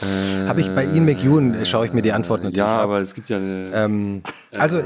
Habe 0.02 0.62
ich 0.62 0.74
bei 0.76 0.84
Ian 0.86 1.06
McEwan, 1.06 1.54
äh, 1.54 1.66
schaue 1.66 1.86
ich 1.86 1.94
mir 1.94 2.02
die 2.02 2.12
Antwort 2.12 2.42
natürlich 2.42 2.58
Ja, 2.58 2.78
ab. 2.78 2.84
aber 2.84 3.00
es 3.00 3.14
gibt 3.14 3.30
ja 3.30 3.38
eine. 3.38 3.72
Ähm, 3.74 4.24
also, 4.58 4.84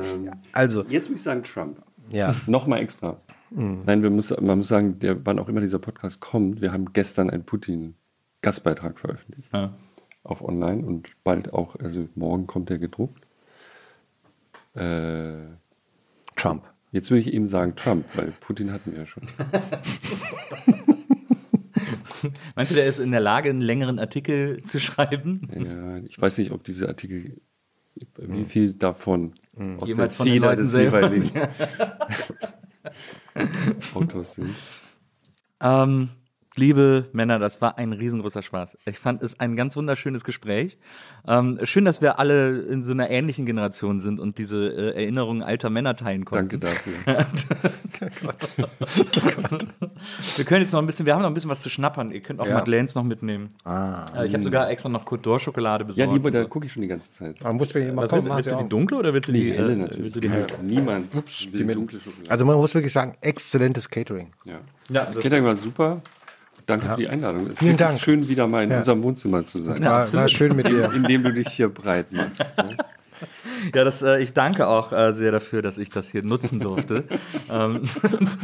also, 0.52 0.86
Jetzt 0.88 1.10
muss 1.10 1.20
ich 1.22 1.24
sagen 1.24 1.44
Trump. 1.44 1.82
ja. 2.10 2.36
Nochmal 2.46 2.82
extra. 2.82 3.18
Nein, 3.52 4.04
wir 4.04 4.10
muss, 4.10 4.30
man 4.40 4.58
muss 4.58 4.68
sagen, 4.68 5.00
der, 5.00 5.26
wann 5.26 5.40
auch 5.40 5.50
immer 5.50 5.62
dieser 5.62 5.80
Podcast 5.80 6.20
kommt, 6.22 6.62
wir 6.62 6.72
haben 6.72 6.94
gestern 6.94 7.30
einen 7.30 7.44
Putin-Gastbeitrag 7.44 9.00
veröffentlicht. 9.00 9.50
Ja. 9.54 9.74
Auf 10.24 10.42
online 10.44 10.86
und 10.86 11.08
bald 11.24 11.54
auch, 11.54 11.76
also 11.78 12.08
morgen 12.16 12.46
kommt 12.48 12.70
der 12.70 12.78
gedruckt. 12.78 13.24
Äh, 14.76 15.34
Trump. 16.36 16.64
jetzt 16.92 17.10
würde 17.10 17.22
ich 17.22 17.34
eben 17.34 17.48
sagen 17.48 17.76
Trump, 17.76 18.06
weil 18.16 18.32
Putin 18.40 18.72
hatten 18.72 18.92
wir 18.92 19.00
ja 19.00 19.06
schon. 19.08 19.24
Meinst 22.56 22.72
du, 22.72 22.76
der 22.76 22.86
ist 22.86 23.00
in 23.00 23.12
der 23.12 23.20
Lage, 23.22 23.50
einen 23.50 23.62
längeren 23.62 23.98
Artikel 24.00 24.62
zu 24.64 24.80
schreiben? 24.80 25.48
Ja, 25.56 25.98
Ich 25.98 26.22
weiß 26.22 26.38
nicht, 26.38 26.52
ob 26.52 26.64
diese 26.64 26.88
Artikel, 26.88 27.40
wie 28.18 28.46
viel 28.46 28.74
davon 28.74 29.34
Mhm. 29.56 29.80
aus 29.80 29.90
Jemals 29.90 30.18
der 30.18 30.26
Feder 30.26 30.56
des 30.56 30.72
selber. 30.72 31.02
jeweiligen 31.12 31.32
Autos 33.94 34.34
sind. 34.34 34.56
Ähm, 35.62 36.10
liebe 36.56 37.10
Männer, 37.14 37.40
das 37.40 37.62
war 37.62 37.78
ein 37.78 37.94
riesengroßer 37.94 38.42
Spaß. 38.42 38.78
Ich 38.86 39.00
fand 39.00 39.22
es 39.24 39.40
ein 39.40 39.56
ganz 39.56 39.76
wunderschönes 39.76 40.24
Gespräch. 40.24 40.78
Ähm, 41.28 41.60
schön, 41.64 41.86
dass 41.86 42.02
wir 42.02 42.20
alle 42.20 42.60
in 42.62 42.84
so 42.84 42.92
einer 42.92 43.10
ähnlichen 43.10 43.46
Generation 43.46 44.00
sind 44.00 44.20
und 44.20 44.38
diese 44.38 44.68
äh, 44.68 44.96
Erinnerungen 44.96 45.44
alter 45.44 45.70
Männer 45.70 45.96
teilen 45.96 46.26
konnten. 46.26 46.60
Danke 46.60 46.76
dafür. 47.06 47.26
Wir 50.36 50.46
können 50.46 50.62
jetzt 50.64 50.72
noch 50.72 50.80
ein 50.80 50.86
bisschen, 50.86 51.06
wir 51.06 51.14
haben 51.14 51.22
noch 51.22 51.30
ein 51.30 51.34
bisschen 51.34 51.50
was 51.50 51.62
zu 51.62 51.70
schnappern. 51.70 52.12
Ihr 52.12 52.22
könnt 52.22 52.40
auch 52.40 52.46
Ja. 52.48 52.56
Madeleines 52.56 52.96
noch 52.96 53.04
mitnehmen. 53.04 53.50
Ah. 53.66 54.06
Äh, 54.16 54.28
ich 54.28 54.34
habe 54.34 54.44
sogar 54.44 54.70
extra 54.70 54.90
noch 54.90 55.06
Côte 55.06 55.22
d'Or 55.24 55.40
Schokolade 55.40 55.84
Ja, 55.84 56.06
besorgt. 56.08 56.26
die, 56.26 56.32
da 56.32 56.44
gucke 56.46 56.66
ich 56.66 56.74
schon 56.74 56.82
die 56.82 56.88
ganze 56.88 57.12
Zeit. 57.12 57.44
Man 57.44 57.58
muss 57.58 57.74
wirklich 57.74 57.92
immer 57.92 58.04
Was 58.04 58.10
kommen, 58.10 58.26
willst, 58.26 58.48
du- 58.48 58.52
willst 58.52 58.64
die 58.66 58.70
dunkle 58.70 58.98
oder 58.98 59.14
willst 59.14 59.28
du 59.30 59.34
die, 59.34 59.42
Die 59.46 59.54
helle 59.54 59.74
äh, 59.74 59.76
natürlich. 59.76 60.04
willst 60.04 60.16
du 60.16 60.20
die 60.20 60.30
helle? 60.30 60.48
Niemand 60.62 61.14
will 61.54 61.66
mit- 61.66 61.76
dunkle 61.76 62.00
Schokolade. 62.00 62.32
Also 62.32 62.46
man 62.46 62.58
muss 62.58 62.74
wirklich 62.76 62.94
sagen, 62.94 63.16
exzellentes 63.22 63.90
Catering. 63.90 64.32
ja. 64.46 64.54
Ja, 64.92 65.06
das 65.06 65.24
Catering 65.24 65.44
war 65.44 65.56
super. 65.56 66.02
Danke 66.66 66.88
für 66.88 66.98
die 66.98 67.08
Einladung. 67.08 67.46
Es 67.48 67.54
ist 67.54 67.60
Vielen 67.60 67.78
Dank. 67.78 68.00
schön, 68.00 68.28
wieder 68.30 68.46
mal 68.48 68.64
in 68.64 68.70
Ja. 68.72 68.78
unserem 68.78 69.02
Wohnzimmer 69.04 69.44
zu 69.46 69.60
sein. 69.60 69.82
Ja, 69.82 69.90
War, 70.02 70.14
war 70.14 70.28
schön 70.30 70.56
mit 70.56 70.68
dir. 70.70 70.92
Indem 70.94 71.24
du 71.24 71.34
dich 71.34 71.48
hier 71.50 71.68
breit 71.70 72.12
machst. 72.12 72.56
Ne? 72.58 72.78
Ja, 73.76 73.84
das, 73.84 74.02
äh, 74.02 74.20
ich 74.22 74.34
danke 74.34 74.68
auch 74.68 74.92
äh, 74.94 75.12
sehr 75.14 75.32
dafür, 75.32 75.62
dass 75.62 75.78
ich 75.78 75.90
das 75.90 76.10
hier 76.10 76.24
nutzen 76.24 76.60
durfte. 76.60 77.04
ähm, 77.52 77.82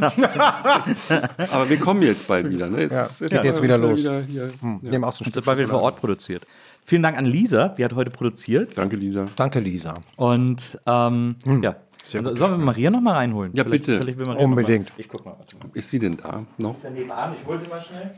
Aber 1.52 1.68
wir 1.68 1.78
kommen 1.78 2.02
jetzt 2.02 2.28
bald 2.28 2.50
wieder. 2.50 2.68
Ne? 2.68 2.82
Jetzt, 2.82 2.92
Ja, 2.94 3.02
ist- 3.02 3.30
geht 3.30 3.44
jetzt 3.44 3.62
wieder 3.62 3.78
los. 3.78 4.00
Wieder 4.00 4.20
hier. 4.22 4.48
Hm, 4.60 4.78
Nehmen 4.82 5.04
auch 5.04 5.12
so 5.12 5.24
ein 5.24 5.30
Stück 5.30 5.46
war 5.46 5.56
wieder 5.56 5.68
vor 5.68 5.82
Ort 5.82 5.96
produziert. 6.00 6.46
Vielen 6.84 7.02
Dank 7.02 7.18
an 7.18 7.24
Lisa, 7.24 7.68
die 7.68 7.84
hat 7.84 7.94
heute 7.94 8.10
produziert. 8.10 8.78
Danke, 8.78 8.94
Lisa. 8.96 9.26
Danke, 9.34 9.58
Lisa. 9.58 9.94
Und 10.14 10.78
ähm, 10.86 11.34
ja. 11.60 11.74
sehr 12.04 12.20
Also, 12.20 12.36
sollen 12.36 12.52
wir 12.52 12.64
Maria 12.64 12.90
noch 12.90 13.00
mal 13.00 13.14
reinholen? 13.14 13.50
Ja, 13.56 13.64
bitte. 13.64 14.06
will 14.06 14.14
Maria 14.24 14.44
Unbedingt. 14.44 14.90
Noch 14.90 14.96
mal. 14.96 15.00
Ich 15.00 15.08
guck 15.08 15.24
mal. 15.24 15.34
Warte 15.36 15.56
mal. 15.56 15.66
Ist 15.74 15.90
sie 15.90 15.98
denn 15.98 16.16
da 16.16 16.44
noch? 16.58 16.76
Ist 16.76 16.84
ja 16.84 16.90
nebenan, 16.90 17.34
ich 17.40 17.44
hol 17.44 17.58
sie 17.58 17.66
mal 17.66 17.80
schnell. 17.80 18.12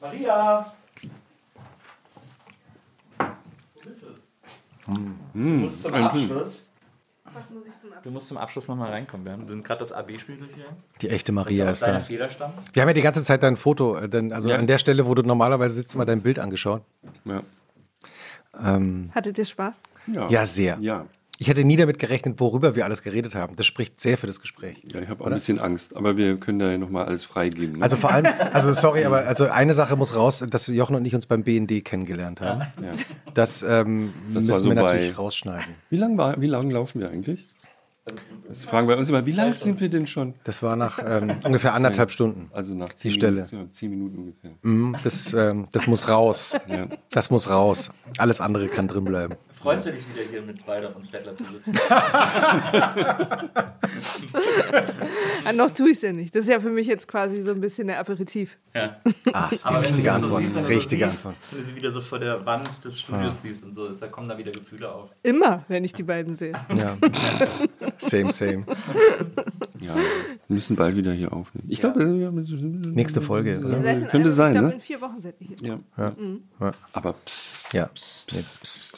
Maria! 0.00 0.64
Wo 3.18 3.80
bist 3.84 4.06
du? 4.86 4.94
Du 5.34 5.38
musst 5.38 5.82
zum 5.82 5.94
Abschluss. 5.94 6.68
Du 8.02 8.10
musst 8.10 8.28
zum 8.28 8.36
Abschluss 8.36 8.68
noch 8.68 8.76
mal 8.76 8.90
reinkommen. 8.90 9.24
Wir 9.24 9.32
haben- 9.32 9.48
sind 9.48 9.64
gerade 9.64 9.80
das 9.80 9.92
AB-Spiel 9.92 10.36
durch 10.36 10.54
hier. 10.54 10.66
Die 11.00 11.08
echte 11.08 11.32
Maria 11.32 11.66
aus 11.66 11.74
ist 11.74 11.82
deiner 11.82 11.94
da. 11.94 12.00
Feder 12.00 12.28
stammt. 12.28 12.54
Wir 12.74 12.82
haben 12.82 12.88
ja 12.88 12.94
die 12.94 13.00
ganze 13.02 13.22
Zeit 13.22 13.42
dein 13.42 13.56
Foto, 13.56 13.96
äh, 13.96 14.08
denn, 14.08 14.32
also 14.32 14.50
Ja. 14.50 14.56
an 14.56 14.66
der 14.66 14.78
Stelle, 14.78 15.06
wo 15.06 15.14
du 15.14 15.22
normalerweise 15.22 15.74
sitzt, 15.74 15.94
immer 15.94 16.04
dein 16.04 16.20
Bild 16.20 16.38
angeschaut. 16.38 16.82
Ja. 17.24 17.42
Ähm, 18.62 19.10
Hattet 19.14 19.38
ihr 19.38 19.44
Spaß? 19.46 19.74
Ja, 20.08 20.28
Ja, 20.28 20.44
sehr. 20.46 20.76
Ja, 20.80 21.06
ich 21.38 21.48
hätte 21.48 21.64
nie 21.64 21.76
damit 21.76 21.98
gerechnet, 21.98 22.38
worüber 22.40 22.76
wir 22.76 22.84
alles 22.84 23.02
geredet 23.02 23.34
haben. 23.34 23.56
Das 23.56 23.66
spricht 23.66 24.00
sehr 24.00 24.16
für 24.18 24.26
das 24.26 24.40
Gespräch. 24.40 24.82
ja 24.92 25.00
ich 25.00 25.08
habe 25.08 25.22
auch 25.22 25.26
ein 25.26 25.32
bisschen 25.34 25.58
Angst. 25.58 25.96
Aber 25.96 26.16
wir 26.16 26.36
können 26.38 26.58
da 26.60 26.70
ja 26.70 26.78
nochmal 26.78 27.06
alles 27.06 27.24
freigeben. 27.24 27.78
Ne? 27.78 27.82
Also 27.82 27.96
vor 27.96 28.12
allem, 28.12 28.26
also 28.52 28.72
sorry, 28.74 29.04
aber 29.04 29.26
also 29.26 29.46
eine 29.46 29.74
Sache 29.74 29.96
muss 29.96 30.14
raus, 30.14 30.44
dass 30.48 30.66
Jochen 30.68 30.94
und 30.94 31.04
ich 31.04 31.14
uns 31.14 31.26
beim 31.26 31.42
BND 31.42 31.84
kennengelernt 31.84 32.40
haben. 32.40 32.60
ja. 32.82 32.92
Das, 33.34 33.62
ähm, 33.62 34.12
Das 34.34 34.44
müssen 34.44 34.62
so 34.62 34.68
wir 34.68 34.74
bei- 34.76 34.82
natürlich 34.82 35.18
rausschneiden. 35.18 35.74
Wie 35.90 35.96
lange 35.96 36.36
wie 36.38 36.46
lang 36.46 36.70
laufen 36.70 37.00
wir 37.00 37.10
eigentlich? 37.10 37.46
Das 38.48 38.64
fragen 38.64 38.88
wir 38.88 38.96
uns 38.98 39.08
immer, 39.08 39.24
wie 39.26 39.32
lange 39.32 39.54
sind 39.54 39.80
wir 39.80 39.88
denn 39.88 40.08
schon? 40.08 40.34
Das 40.42 40.60
war 40.62 40.74
nach 40.74 40.98
ähm, 41.06 41.36
ungefähr 41.44 41.72
anderthalb 41.72 42.10
Stunden. 42.10 42.50
Also 42.52 42.74
nach 42.74 42.92
zehn, 42.94 43.12
Stelle. 43.12 43.42
Minuten, 43.50 43.70
zehn 43.70 43.90
Minuten 43.90 44.18
ungefähr. 44.18 44.50
Mhm, 44.62 44.96
Das, 45.04 45.32
ähm, 45.32 45.68
das 45.70 45.86
muss 45.86 46.08
raus. 46.08 46.56
Ja. 46.66 46.88
Das 47.10 47.30
muss 47.30 47.48
raus. 47.48 47.90
Alles 48.18 48.40
andere 48.40 48.66
kann 48.68 48.88
drin 48.88 49.04
bleiben. 49.04 49.34
Freust 49.62 49.86
du 49.86 49.92
dich 49.92 50.04
wieder 50.08 50.22
hier 50.28 50.42
mit 50.42 50.64
Balder 50.66 50.94
und 50.94 51.04
Stettler 51.04 51.36
zu 51.36 51.44
sitzen? 51.44 51.78
Ah, 55.44 55.52
noch 55.54 55.70
tue 55.70 55.90
ich 55.90 55.96
es 55.98 56.02
ja 56.02 56.12
nicht. 56.12 56.34
Das 56.34 56.42
ist 56.44 56.48
ja 56.50 56.58
für 56.60 56.70
mich 56.70 56.86
jetzt 56.86 57.06
quasi 57.08 57.42
so 57.42 57.50
ein 57.52 57.60
bisschen 57.60 57.86
der 57.86 57.98
Aperitif. 58.00 58.56
Ja. 58.74 58.96
Ah, 59.32 59.48
ist 59.50 59.64
die 59.64 59.68
Aber 59.68 59.82
wenn 59.82 59.88
du 59.90 59.94
richtige 59.94 60.08
so 60.08 60.14
Antwort. 60.14 60.42
siehst, 60.42 60.54
wenn 60.54 60.62
du 60.64 60.68
so 60.68 60.74
richtige 60.74 61.04
siehst, 61.04 61.16
Antwort. 61.26 61.36
Wenn 61.50 61.58
du 61.60 61.64
sie 61.66 61.76
wieder 61.76 61.90
so 61.90 62.00
vor 62.00 62.18
der 62.18 62.44
Wand 62.46 62.84
des 62.84 63.00
Studios 63.00 63.42
siehst 63.42 63.64
und 63.64 63.74
so, 63.74 63.88
da 63.88 64.08
kommen 64.08 64.28
da 64.28 64.36
wieder 64.38 64.50
Gefühle 64.52 64.90
auf. 64.92 65.10
Immer, 65.22 65.64
wenn 65.68 65.84
ich 65.84 65.92
die 65.92 66.02
beiden 66.02 66.34
sehe. 66.36 66.52
Ja. 66.76 66.88
Same, 67.98 68.32
same. 68.32 68.64
Ja, 69.80 69.94
wir 69.94 70.04
müssen 70.48 70.74
bald 70.76 70.96
wieder 70.96 71.12
hier 71.12 71.32
aufnehmen. 71.32 71.68
Ich 71.70 71.80
glaube, 71.80 72.02
ja. 72.04 72.30
Nächste 72.30 73.20
Folge, 73.20 73.58
könnte 73.60 73.76
einem- 73.88 74.28
sein, 74.30 74.52
ich 74.52 74.52
glaube, 74.58 74.68
ne? 74.68 74.74
in 74.74 74.80
vier 74.80 75.00
Wochen 75.00 75.20
seid 75.22 75.34
ihr 75.40 75.46
hier. 75.48 75.56
Ja. 75.96 76.12
Ja. 76.60 76.72
Aber 76.92 77.12
psst. 77.24 77.72
Ja. 77.72 77.90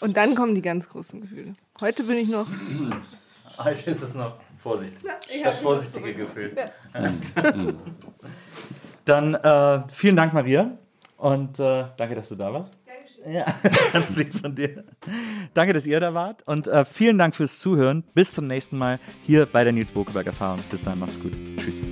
Und 0.01 0.17
dann 0.17 0.35
kommen 0.35 0.54
die 0.55 0.63
ganz 0.63 0.89
großen 0.89 1.21
Gefühle. 1.21 1.53
Heute 1.81 2.03
bin 2.05 2.17
ich 2.17 2.31
noch. 2.31 2.47
Heute 3.59 3.91
ist 3.91 4.03
es 4.03 4.15
noch 4.15 4.37
Vorsicht. 4.59 4.95
ich 5.33 5.43
Das 5.43 5.59
vorsichtige 5.59 6.15
Gefühl. 6.15 6.57
Dann 9.05 9.35
äh, 9.35 9.83
vielen 9.93 10.17
Dank, 10.17 10.33
Maria. 10.33 10.79
Und 11.17 11.59
äh, 11.59 11.85
danke, 11.97 12.15
dass 12.15 12.29
du 12.31 12.35
da 12.35 12.53
warst. 12.53 12.77
Ja, 13.27 13.47
ganz 13.93 14.17
lieb 14.17 14.35
von 14.35 14.55
dir. 14.55 14.85
Danke, 15.55 15.73
dass 15.73 15.87
ihr 15.87 15.99
da 16.01 16.13
wart. 16.13 16.43
Und 16.47 16.67
äh, 16.67 16.85
vielen 16.85 17.17
Dank 17.17 17.35
fürs 17.35 17.59
Zuhören. 17.59 18.05
Bis 18.15 18.33
zum 18.33 18.47
nächsten 18.47 18.77
Mal 18.77 18.99
hier 19.27 19.47
bei 19.47 19.65
der 19.65 19.73
Nils 19.73 19.93
Bokeberg 19.93 20.27
Erfahrung. 20.27 20.61
Bis 20.71 20.83
dahin, 20.83 21.01
macht's 21.01 21.19
gut. 21.19 21.33
Tschüss. 21.57 21.83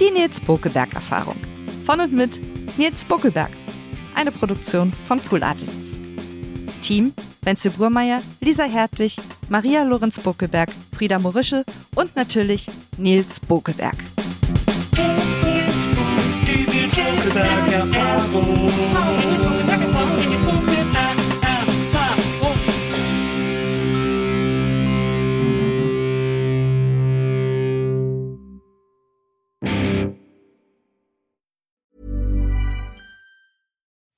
Die 0.00 0.10
Nils 0.10 0.40
Bokeberg 0.40 0.94
Erfahrung. 0.94 1.36
Von 1.84 2.00
und 2.00 2.12
mit 2.12 2.40
Nils 2.76 3.04
Bokeberg. 3.04 3.50
Eine 4.14 4.30
Produktion 4.30 4.92
von 5.04 5.20
Pool 5.20 5.42
Artists. 5.42 5.98
Team 6.82 7.12
Wenzel 7.44 7.72
Burmeier, 7.72 8.22
Lisa 8.40 8.64
Hertwig, 8.64 9.16
Maria 9.48 9.84
Lorenz 9.84 10.18
Bokeberg, 10.18 10.70
Frieda 10.96 11.18
Morische 11.18 11.64
und 11.94 12.16
natürlich 12.16 12.66
Nils 12.96 13.38
Bokeberg. 13.40 13.96